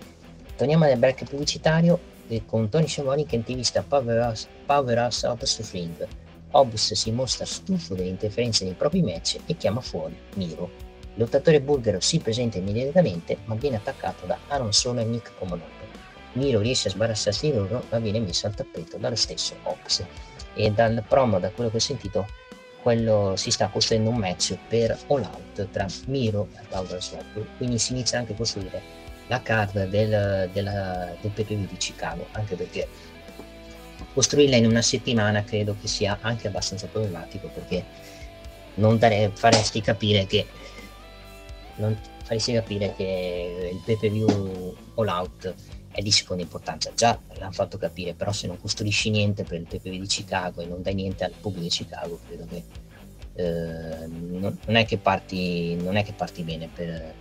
Torniamo 0.55 0.85
nel 0.85 0.97
break 0.97 1.25
pubblicitario 1.25 1.99
con 2.45 2.69
Tony 2.69 2.87
Schiavone 2.87 3.25
che 3.25 3.35
intervista 3.35 3.83
Powerhouse, 3.85 4.47
Powerhouse 4.65 5.27
Hobbs 5.27 5.61
su 5.61 5.71
Ring. 5.73 6.07
Hobbs 6.51 6.93
si 6.93 7.11
mostra 7.11 7.45
stufo 7.45 7.93
delle 7.93 8.09
interferenze 8.09 8.63
nei 8.63 8.73
propri 8.73 9.01
match 9.01 9.39
e 9.45 9.57
chiama 9.57 9.81
fuori 9.81 10.17
Miro. 10.35 10.69
Lottatore 11.15 11.59
bulgaro 11.59 11.99
si 11.99 12.19
presenta 12.19 12.57
immediatamente 12.57 13.37
ma 13.45 13.55
viene 13.55 13.77
attaccato 13.77 14.25
da 14.25 14.37
Aaron 14.47 14.71
Solo 14.71 15.01
e 15.01 15.03
Nick 15.03 15.33
Comonopo. 15.37 15.89
Miro 16.33 16.59
riesce 16.61 16.87
a 16.87 16.91
sbarazzarsi 16.91 17.51
di 17.51 17.57
loro 17.57 17.83
ma 17.89 17.99
viene 17.99 18.19
messo 18.19 18.47
al 18.47 18.55
tappeto 18.55 18.97
dallo 18.97 19.15
stesso 19.15 19.55
Hobbs. 19.63 20.05
E 20.53 20.71
dal 20.71 21.03
promo, 21.07 21.39
da 21.39 21.49
quello 21.49 21.69
che 21.69 21.77
ho 21.77 21.79
sentito, 21.79 22.27
quello 22.81 23.35
si 23.35 23.51
sta 23.51 23.67
costruendo 23.67 24.09
un 24.09 24.17
match 24.17 24.57
per 24.67 24.97
All 25.07 25.23
Out 25.23 25.69
tra 25.71 25.85
Miro 26.07 26.49
e 26.59 26.65
Power 26.67 27.01
Swap, 27.01 27.57
quindi 27.57 27.77
si 27.77 27.93
inizia 27.93 28.19
anche 28.19 28.33
a 28.33 28.35
costruire 28.35 28.81
la 29.27 29.41
card 29.41 29.87
del, 29.87 30.49
della, 30.51 31.15
del 31.21 31.31
PPV 31.31 31.67
di 31.67 31.77
Chicago, 31.77 32.27
anche 32.31 32.55
perché 32.55 32.87
costruirla 34.13 34.55
in 34.55 34.65
una 34.65 34.81
settimana 34.81 35.43
credo 35.43 35.75
che 35.79 35.87
sia 35.87 36.17
anche 36.21 36.47
abbastanza 36.47 36.87
problematico 36.87 37.47
perché 37.47 37.85
non 38.75 38.97
dare, 38.97 39.31
faresti 39.33 39.79
capire 39.81 40.25
che 40.25 40.45
non 41.75 41.97
faresti 42.23 42.53
capire 42.53 42.93
che 42.95 43.71
il 43.71 43.81
PPV 43.85 44.75
All 44.95 45.07
Out 45.07 45.53
è 45.91 46.01
di 46.01 46.11
seconda 46.11 46.43
importanza. 46.43 46.91
Già 46.95 47.19
l'hanno 47.37 47.51
fatto 47.51 47.77
capire, 47.77 48.13
però 48.13 48.31
se 48.31 48.47
non 48.47 48.59
costruisci 48.59 49.09
niente 49.09 49.43
per 49.43 49.59
il 49.59 49.67
PPV 49.67 49.99
di 49.99 50.07
Chicago 50.07 50.61
e 50.61 50.65
non 50.65 50.81
dai 50.81 50.95
niente 50.95 51.23
al 51.23 51.31
pubblico 51.31 51.63
di 51.63 51.69
Chicago, 51.69 52.19
credo 52.27 52.45
che 52.47 52.63
eh, 53.33 54.07
non, 54.07 54.57
non, 54.65 54.75
è 54.75 54.85
che 54.85 54.97
parti, 54.97 55.75
non 55.75 55.95
è 55.95 56.03
che 56.03 56.13
parti 56.13 56.43
bene 56.43 56.69
per, 56.73 57.13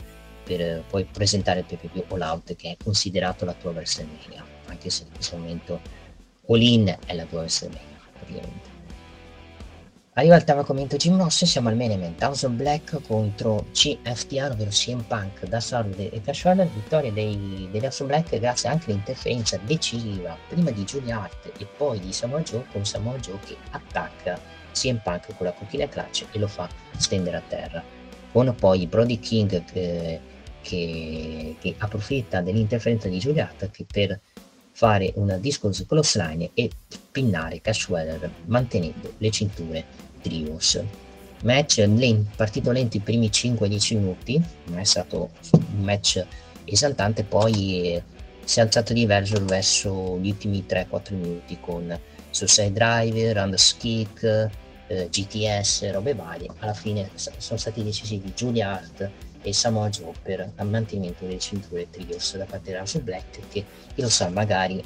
per 0.45 0.85
poi 0.89 1.05
presentare 1.05 1.61
il 1.61 1.67
PPV 1.67 2.13
All 2.13 2.21
Out 2.23 2.57
che 2.57 2.71
è 2.71 2.77
considerato 2.83 3.45
la 3.45 3.55
tua 3.55 3.71
WrestleMania, 3.71 4.45
anche 4.67 4.91
se 4.91 5.05
in 5.05 5.13
questo 5.15 5.37
momento 5.37 5.81
All 6.49 6.61
In 6.61 6.97
è 7.07 7.15
la 7.15 7.25
tua 7.25 7.41
WrestleMania 7.41 7.99
praticamente. 8.13 8.70
Arriva 10.21 10.37
il 10.37 10.45
tema 10.45 10.65
commento 10.65 10.99
Jim 10.99 11.17
Ross, 11.17 11.45
siamo 11.45 11.71
al 11.71 11.77
main 11.77 11.93
event, 11.93 12.21
House 12.23 12.47
Black 12.51 13.01
contro 13.07 13.69
CFTR, 13.73 14.51
ovvero 14.51 14.69
CM 14.69 15.01
Punk, 15.01 15.47
da 15.47 15.61
Saturday 15.61 16.09
e 16.09 16.21
Cash 16.21 16.45
Wheeler, 16.45 16.69
vittoria 16.69 17.11
dei, 17.11 17.67
degli 17.73 17.85
House 17.85 18.05
Black 18.05 18.39
grazie 18.39 18.69
anche 18.69 18.91
all'interferenza 18.91 19.59
decisiva 19.65 20.37
prima 20.47 20.73
di 20.73 20.85
Julia 20.85 21.23
Hart 21.23 21.53
e 21.59 21.65
poi 21.65 22.01
di 22.01 22.13
Samoa 22.13 22.43
Joe 22.43 22.67
con 22.71 22.85
Samoa 22.85 23.17
Joe 23.17 23.39
che 23.47 23.57
attacca 23.71 24.39
CM 24.73 25.01
Punk 25.03 25.35
con 25.35 25.47
la 25.47 25.53
cochina 25.53 25.89
clutch 25.89 26.27
e 26.33 26.39
lo 26.39 26.49
fa 26.49 26.69
stendere 26.99 27.39
a 27.39 27.43
terra. 27.49 27.83
Con 28.31 28.55
poi 28.57 28.87
Brody 28.87 29.19
King 29.21 29.65
che 29.65 30.21
che, 30.61 31.57
che 31.59 31.75
approfitta 31.79 32.43
dell'interferenza 32.43 33.09
di 33.09 33.19
Giulietta 33.19 33.71
per 33.91 34.21
fare 34.73 35.13
una 35.17 35.39
discorso 35.39 35.87
clothesline 35.87 36.51
e 36.53 36.71
pinnare 37.11 37.63
Cash 37.63 37.89
Weller 37.89 38.31
mantenendo 38.45 39.15
le 39.17 39.31
cinture 39.31 40.09
trios. 40.21 40.83
Match 41.43 41.79
lent, 41.79 42.37
partito 42.37 42.71
lento 42.71 42.99
i 42.99 43.01
primi 43.01 43.29
5-10 43.29 43.97
minuti, 43.97 44.43
non 44.67 44.79
è 44.79 44.85
stato 44.85 45.31
un 45.53 45.85
match 45.85 46.25
esaltante, 46.65 47.25
poi 47.25 48.03
si 48.45 48.59
è 48.59 48.63
alzato 48.63 48.93
diverso 48.93 49.43
verso 49.45 50.19
gli 50.19 50.29
ultimi 50.29 50.65
3-4 50.69 51.15
minuti 51.15 51.57
con 51.61 51.99
Suicide 52.31 52.73
Driver, 52.73 53.37
Roundhouse 53.37 53.75
Kick, 53.79 54.51
eh, 54.89 55.09
GTS, 55.09 55.91
robe 55.93 56.15
varie. 56.15 56.51
Alla 56.59 56.75
fine 56.75 57.11
sono 57.15 57.59
stati 57.59 57.83
decisivi 57.83 58.33
Julia 58.35 58.73
Hart 58.73 59.11
e 59.43 59.53
Samoa 59.53 59.89
Joe 59.89 60.13
per 60.23 60.53
il 60.59 60.67
mantenimento 60.67 61.25
delle 61.25 61.39
cinture 61.39 61.89
trios 61.91 62.37
da 62.37 62.45
parte 62.45 62.73
della 62.73 62.85
Black 63.03 63.39
che 63.49 63.65
chi 63.95 64.03
lo 64.03 64.09
sa 64.09 64.29
magari 64.29 64.83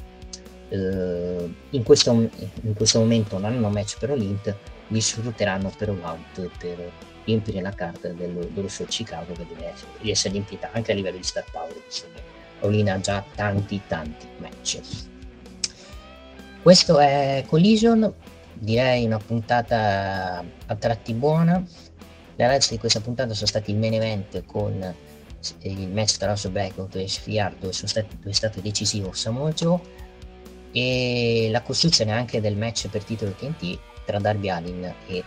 eh, 0.69 1.53
in, 1.71 1.83
questo, 1.83 2.11
in, 2.11 2.73
questo, 2.73 2.99
momento 2.99 3.37
non 3.37 3.51
hanno 3.51 3.69
match 3.69 3.97
per 3.99 4.11
Olymp 4.11 4.55
li 4.87 5.01
sfrutteranno 5.01 5.71
per 5.75 5.89
un 5.89 6.01
out 6.03 6.49
per 6.57 6.91
riempire 7.23 7.61
la 7.61 7.71
carta 7.71 8.09
dello, 8.09 8.47
dello 8.51 8.67
show 8.67 8.85
Chicago 8.85 9.33
che 9.33 9.45
deve 9.47 9.73
essere, 10.01 10.33
riempita 10.33 10.69
anche 10.71 10.91
a 10.91 10.95
livello 10.95 11.17
di 11.17 11.23
star 11.23 11.45
power 11.51 11.73
che 11.73 12.33
Olin 12.61 12.89
ha 12.89 12.99
già 12.99 13.23
tanti 13.35 13.81
tanti 13.87 14.27
match 14.37 14.79
questo 16.65 16.97
è 16.97 17.43
Collision 17.47 18.11
direi 18.55 19.05
una 19.05 19.19
puntata 19.19 20.43
a 20.65 20.75
tratti 20.75 21.13
buona. 21.13 21.63
Le 22.37 22.43
highlights 22.43 22.71
di 22.71 22.79
questa 22.79 22.99
puntata 22.99 23.33
sono 23.33 23.47
stati 23.47 23.71
il 23.71 23.77
main 23.77 23.93
event 23.93 24.43
con 24.45 24.95
il 25.59 25.89
match 25.89 26.17
tra 26.17 26.29
Rosso 26.29 26.49
Black 26.49 26.75
contro 26.75 27.05
SFR 27.05 27.53
dove, 27.59 27.71
stati, 27.71 28.15
dove 28.17 28.29
è 28.29 28.33
stato 28.33 28.61
decisivo 28.61 29.13
Samoa 29.13 29.51
Joe. 29.51 29.79
E 30.71 31.49
la 31.51 31.61
costruzione 31.61 32.11
anche 32.11 32.41
del 32.41 32.57
match 32.57 32.89
per 32.89 33.03
titolo 33.03 33.31
TNT 33.31 33.77
tra 34.05 34.19
Darby 34.19 34.49
Allin 34.49 34.83
e, 35.07 35.23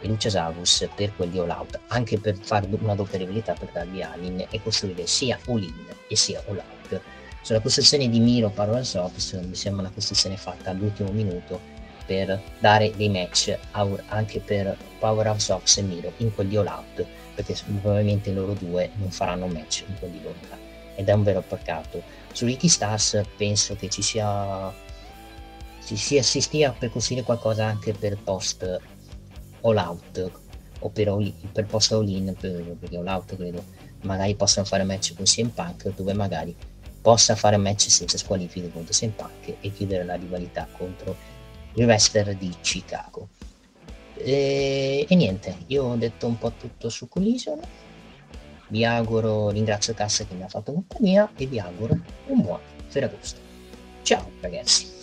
e 0.00 0.06
Luciasaurus 0.06 0.88
per 0.94 1.14
quelli 1.16 1.38
All 1.38 1.50
Out 1.50 1.80
anche 1.88 2.18
per 2.18 2.36
fare 2.36 2.66
una 2.70 2.94
doppia 2.94 3.18
rivalità 3.18 3.54
per 3.54 3.70
Darby 3.72 4.02
Allin 4.02 4.46
e 4.50 4.62
costruire 4.62 5.06
sia 5.06 5.38
All 5.46 5.62
In 5.62 5.86
e 6.08 6.16
sia 6.16 6.42
All 6.48 6.56
Out. 6.56 7.00
Sulla 7.40 7.60
costruzione 7.60 8.08
di 8.08 8.18
Miro 8.18 8.50
Power 8.50 8.84
Sox 8.84 9.40
mi 9.40 9.54
sembra 9.54 9.82
una 9.82 9.92
costruzione 9.94 10.36
fatta 10.36 10.70
all'ultimo 10.70 11.10
minuto 11.12 11.74
per 12.06 12.40
dare 12.58 12.92
dei 12.96 13.08
match 13.08 13.56
anche 14.08 14.40
per 14.40 14.76
Powerhouse 14.98 15.46
Sox 15.46 15.76
e 15.78 15.82
Miro 15.82 16.12
in 16.18 16.34
quelli 16.34 16.56
all 16.56 16.66
out 16.66 17.04
perché 17.34 17.54
probabilmente 17.80 18.32
loro 18.32 18.54
due 18.54 18.90
non 18.94 19.10
faranno 19.10 19.46
match 19.46 19.84
in 19.86 19.98
quelli 19.98 20.18
all 20.24 20.34
out. 20.50 20.58
Ed 20.94 21.08
è 21.08 21.12
un 21.12 21.22
vero 21.22 21.42
peccato. 21.42 22.02
Su 22.32 22.46
Ricky 22.46 22.68
Stars 22.68 23.20
penso 23.36 23.76
che 23.76 23.90
ci 23.90 24.00
sia 24.00 24.72
ci 25.94 26.22
si 26.22 26.40
stia 26.40 26.72
per 26.72 26.90
costruire 26.90 27.22
qualcosa 27.22 27.64
anche 27.64 27.92
per 27.92 28.18
post 28.18 28.80
all 29.62 29.76
out 29.76 30.30
o 30.80 30.88
per, 30.90 31.08
all, 31.08 31.32
per 31.52 31.66
post 31.66 31.92
all 31.92 32.08
in 32.08 32.34
per, 32.38 32.76
perché 32.78 32.96
all 32.96 33.06
out 33.06 33.36
credo 33.36 33.62
magari 34.02 34.34
possano 34.34 34.66
fare 34.66 34.82
match 34.82 35.14
con 35.14 35.24
CM 35.24 35.48
Punk 35.48 35.94
dove 35.94 36.12
magari 36.12 36.54
possa 37.00 37.36
fare 37.36 37.56
match 37.56 37.88
senza 37.88 38.18
squalifiche 38.18 38.70
contro 38.70 38.92
CM 38.92 39.10
Punk 39.10 39.56
e 39.60 39.72
chiudere 39.72 40.04
la 40.04 40.14
rivalità 40.14 40.66
contro 40.76 41.16
il 41.74 41.84
wrestler 41.84 42.34
di 42.34 42.52
Chicago. 42.60 43.28
E, 44.14 45.06
e, 45.08 45.14
niente, 45.14 45.56
io 45.66 45.84
ho 45.84 45.96
detto 45.96 46.26
un 46.26 46.38
po' 46.38 46.52
tutto 46.52 46.88
su 46.88 47.08
Collision. 47.08 47.60
Vi 48.68 48.84
auguro, 48.84 49.50
ringrazio 49.50 49.94
Cassa 49.94 50.24
che 50.24 50.34
mi 50.34 50.42
ha 50.42 50.48
fatto 50.48 50.72
compagnia 50.72 51.30
e 51.36 51.46
vi 51.46 51.60
auguro 51.60 51.96
un 52.26 52.40
buon 52.40 52.60
Ferragosto. 52.88 53.38
Ciao 54.02 54.30
ragazzi. 54.40 54.95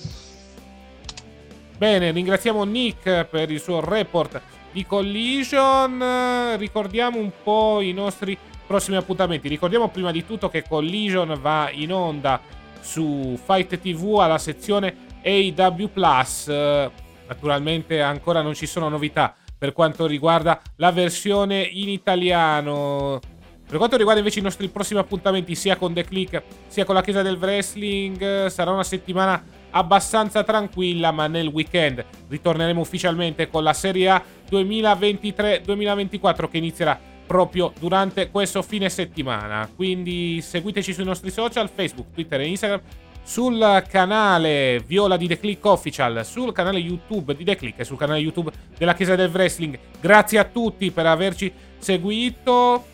Bene, 1.84 2.12
ringraziamo 2.12 2.64
Nick 2.64 3.26
per 3.26 3.52
il 3.52 3.60
suo 3.60 3.82
report 3.82 4.40
di 4.72 4.86
Collision. 4.86 6.56
Ricordiamo 6.56 7.20
un 7.20 7.30
po' 7.44 7.82
i 7.82 7.92
nostri 7.92 8.38
prossimi 8.66 8.96
appuntamenti. 8.96 9.50
Ricordiamo 9.50 9.90
prima 9.90 10.10
di 10.12 10.26
tutto 10.26 10.48
che 10.48 10.64
Collision 10.66 11.38
va 11.42 11.70
in 11.74 11.92
onda 11.92 12.40
su 12.80 13.38
Fight 13.44 13.82
TV 13.82 14.20
alla 14.22 14.38
sezione 14.38 14.96
AW 15.26 15.90
Plus. 15.92 16.48
Naturalmente 16.48 18.00
ancora 18.00 18.42
non 18.42 18.54
ci 18.54 18.66
sono 18.66 18.88
novità 18.88 19.36
per 19.58 19.74
quanto 19.74 20.06
riguarda 20.06 20.62
la 20.78 20.94
versione 20.94 21.64
in 21.64 21.90
italiano. 21.90 23.20
Per 23.68 23.76
quanto 23.78 23.98
riguarda 23.98 24.22
invece 24.22 24.40
i 24.40 24.44
nostri 24.44 24.70
prossimi 24.70 25.02
appuntamenti, 25.02 25.54
sia 25.54 25.76
con 25.76 25.94
The 25.94 26.06
Click 26.06 26.44
sia 26.66 26.86
con 26.86 26.96
la 26.96 27.02
Chiesa 27.02 27.22
del 27.22 27.36
Wrestling, 27.36 28.46
sarà 28.46 28.72
una 28.72 28.86
settimana 28.86 29.44
abbastanza 29.74 30.44
tranquilla, 30.44 31.12
ma 31.12 31.28
nel 31.28 31.48
weekend 31.48 32.04
ritorneremo 32.28 32.80
ufficialmente 32.80 33.50
con 33.50 33.64
la 33.64 33.74
Serie 33.74 34.10
A 34.10 34.24
2023-2024 34.50 36.50
che 36.50 36.58
inizierà 36.58 37.00
proprio 37.26 37.74
durante 37.80 38.30
questo 38.30 38.62
fine 38.62 38.90
settimana. 38.90 39.70
Quindi 39.74 40.42
seguiteci 40.42 40.94
sui 40.94 41.04
nostri 41.04 41.32
social, 41.32 41.70
Facebook, 41.70 42.14
Twitter 42.14 42.42
e 42.42 42.48
Instagram 42.48 42.82
sul 43.24 43.84
canale 43.88 44.84
Viola 44.86 45.16
di 45.16 45.28
The 45.28 45.40
Click 45.40 45.64
Official, 45.66 46.26
sul 46.26 46.52
canale 46.52 46.80
YouTube 46.80 47.36
di 47.36 47.44
The 47.44 47.56
Click 47.56 47.80
e 47.80 47.86
sul 47.86 47.98
canale 47.98 48.20
YouTube 48.20 48.52
della 48.78 48.94
Chiesa 48.94 49.16
del 49.16 49.32
Wrestling. 49.32 49.80
Grazie 50.00 50.40
a 50.40 50.44
tutti 50.44 50.92
per 50.92 51.06
averci 51.06 51.52
seguito. 51.78 52.86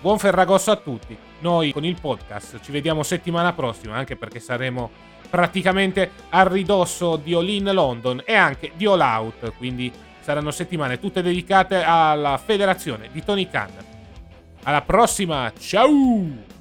Buon 0.00 0.18
Ferragosto 0.18 0.70
a 0.70 0.76
tutti. 0.76 1.16
Noi 1.40 1.72
con 1.72 1.84
il 1.84 1.98
podcast 2.00 2.60
ci 2.60 2.70
vediamo 2.70 3.02
settimana 3.02 3.52
prossima, 3.52 3.96
anche 3.96 4.16
perché 4.16 4.38
saremo 4.38 4.90
praticamente 5.28 6.10
a 6.30 6.46
ridosso 6.46 7.16
di 7.16 7.34
All 7.34 7.48
In 7.48 7.70
London 7.72 8.22
e 8.24 8.34
anche 8.34 8.72
di 8.76 8.86
All 8.86 9.00
Out, 9.00 9.52
quindi 9.56 9.92
saranno 10.20 10.50
settimane 10.50 10.98
tutte 10.98 11.22
dedicate 11.22 11.82
alla 11.82 12.36
federazione 12.36 13.08
di 13.12 13.22
Tony 13.22 13.48
Khan. 13.48 13.70
Alla 14.64 14.82
prossima, 14.82 15.52
ciao! 15.58 16.55